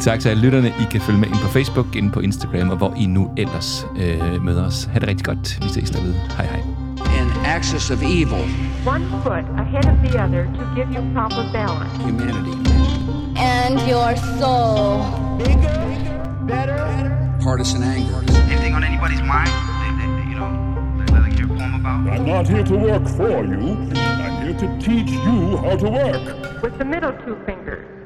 Tak 0.00 0.20
til 0.20 0.28
alle 0.28 0.42
lytterne. 0.42 0.68
I 0.68 0.84
kan 0.90 1.00
følge 1.00 1.18
med 1.18 1.28
ind 1.28 1.36
på 1.36 1.48
Facebook, 1.48 1.96
ind 1.96 2.10
på 2.12 2.20
Instagram, 2.20 2.70
og 2.70 2.76
hvor 2.76 2.94
I 2.96 3.06
nu 3.06 3.30
ellers 3.36 3.86
øh, 4.00 4.44
møder 4.44 4.66
os. 4.66 4.84
Ha' 4.92 4.98
det 4.98 5.08
rigtig 5.08 5.24
godt. 5.26 5.58
Vi 5.62 5.68
ses 5.68 5.90
derude. 5.90 6.14
Hej 6.36 6.46
hej. 6.46 6.60
An 7.20 7.30
axis 7.44 7.90
of 7.90 8.02
evil, 8.02 8.44
One 8.86 9.04
foot 9.22 9.44
ahead 9.58 9.84
of 9.92 9.96
the 10.04 10.24
other 10.24 10.44
to 10.44 10.64
give 10.76 10.88
you 10.96 11.02
proper 11.14 11.44
balance. 11.52 11.96
humanity. 12.02 12.56
And 13.36 13.80
your 13.88 14.16
soul. 14.40 15.30
Partisan 17.40 17.82
anger. 17.82 18.22
Anything 18.50 18.74
on 18.74 18.84
anybody's 18.84 19.22
mind? 19.22 19.48
They, 19.48 19.90
they, 19.96 20.22
they, 20.22 20.28
you 20.28 20.36
know, 20.36 21.04
they 21.06 21.12
let 21.12 21.32
hear 21.32 21.46
a 21.46 21.48
poem 21.48 21.74
about? 21.74 22.06
I'm 22.12 22.26
not 22.26 22.46
here 22.46 22.64
to 22.64 22.76
work 22.76 23.08
for 23.08 23.44
you. 23.44 23.76
I'm 23.96 24.46
here 24.46 24.58
to 24.58 24.78
teach 24.78 25.10
you 25.10 25.56
how 25.56 25.76
to 25.76 25.88
work. 25.88 26.62
With 26.62 26.76
the 26.76 26.84
middle 26.84 27.12
two 27.24 27.36
fingers. 27.46 27.99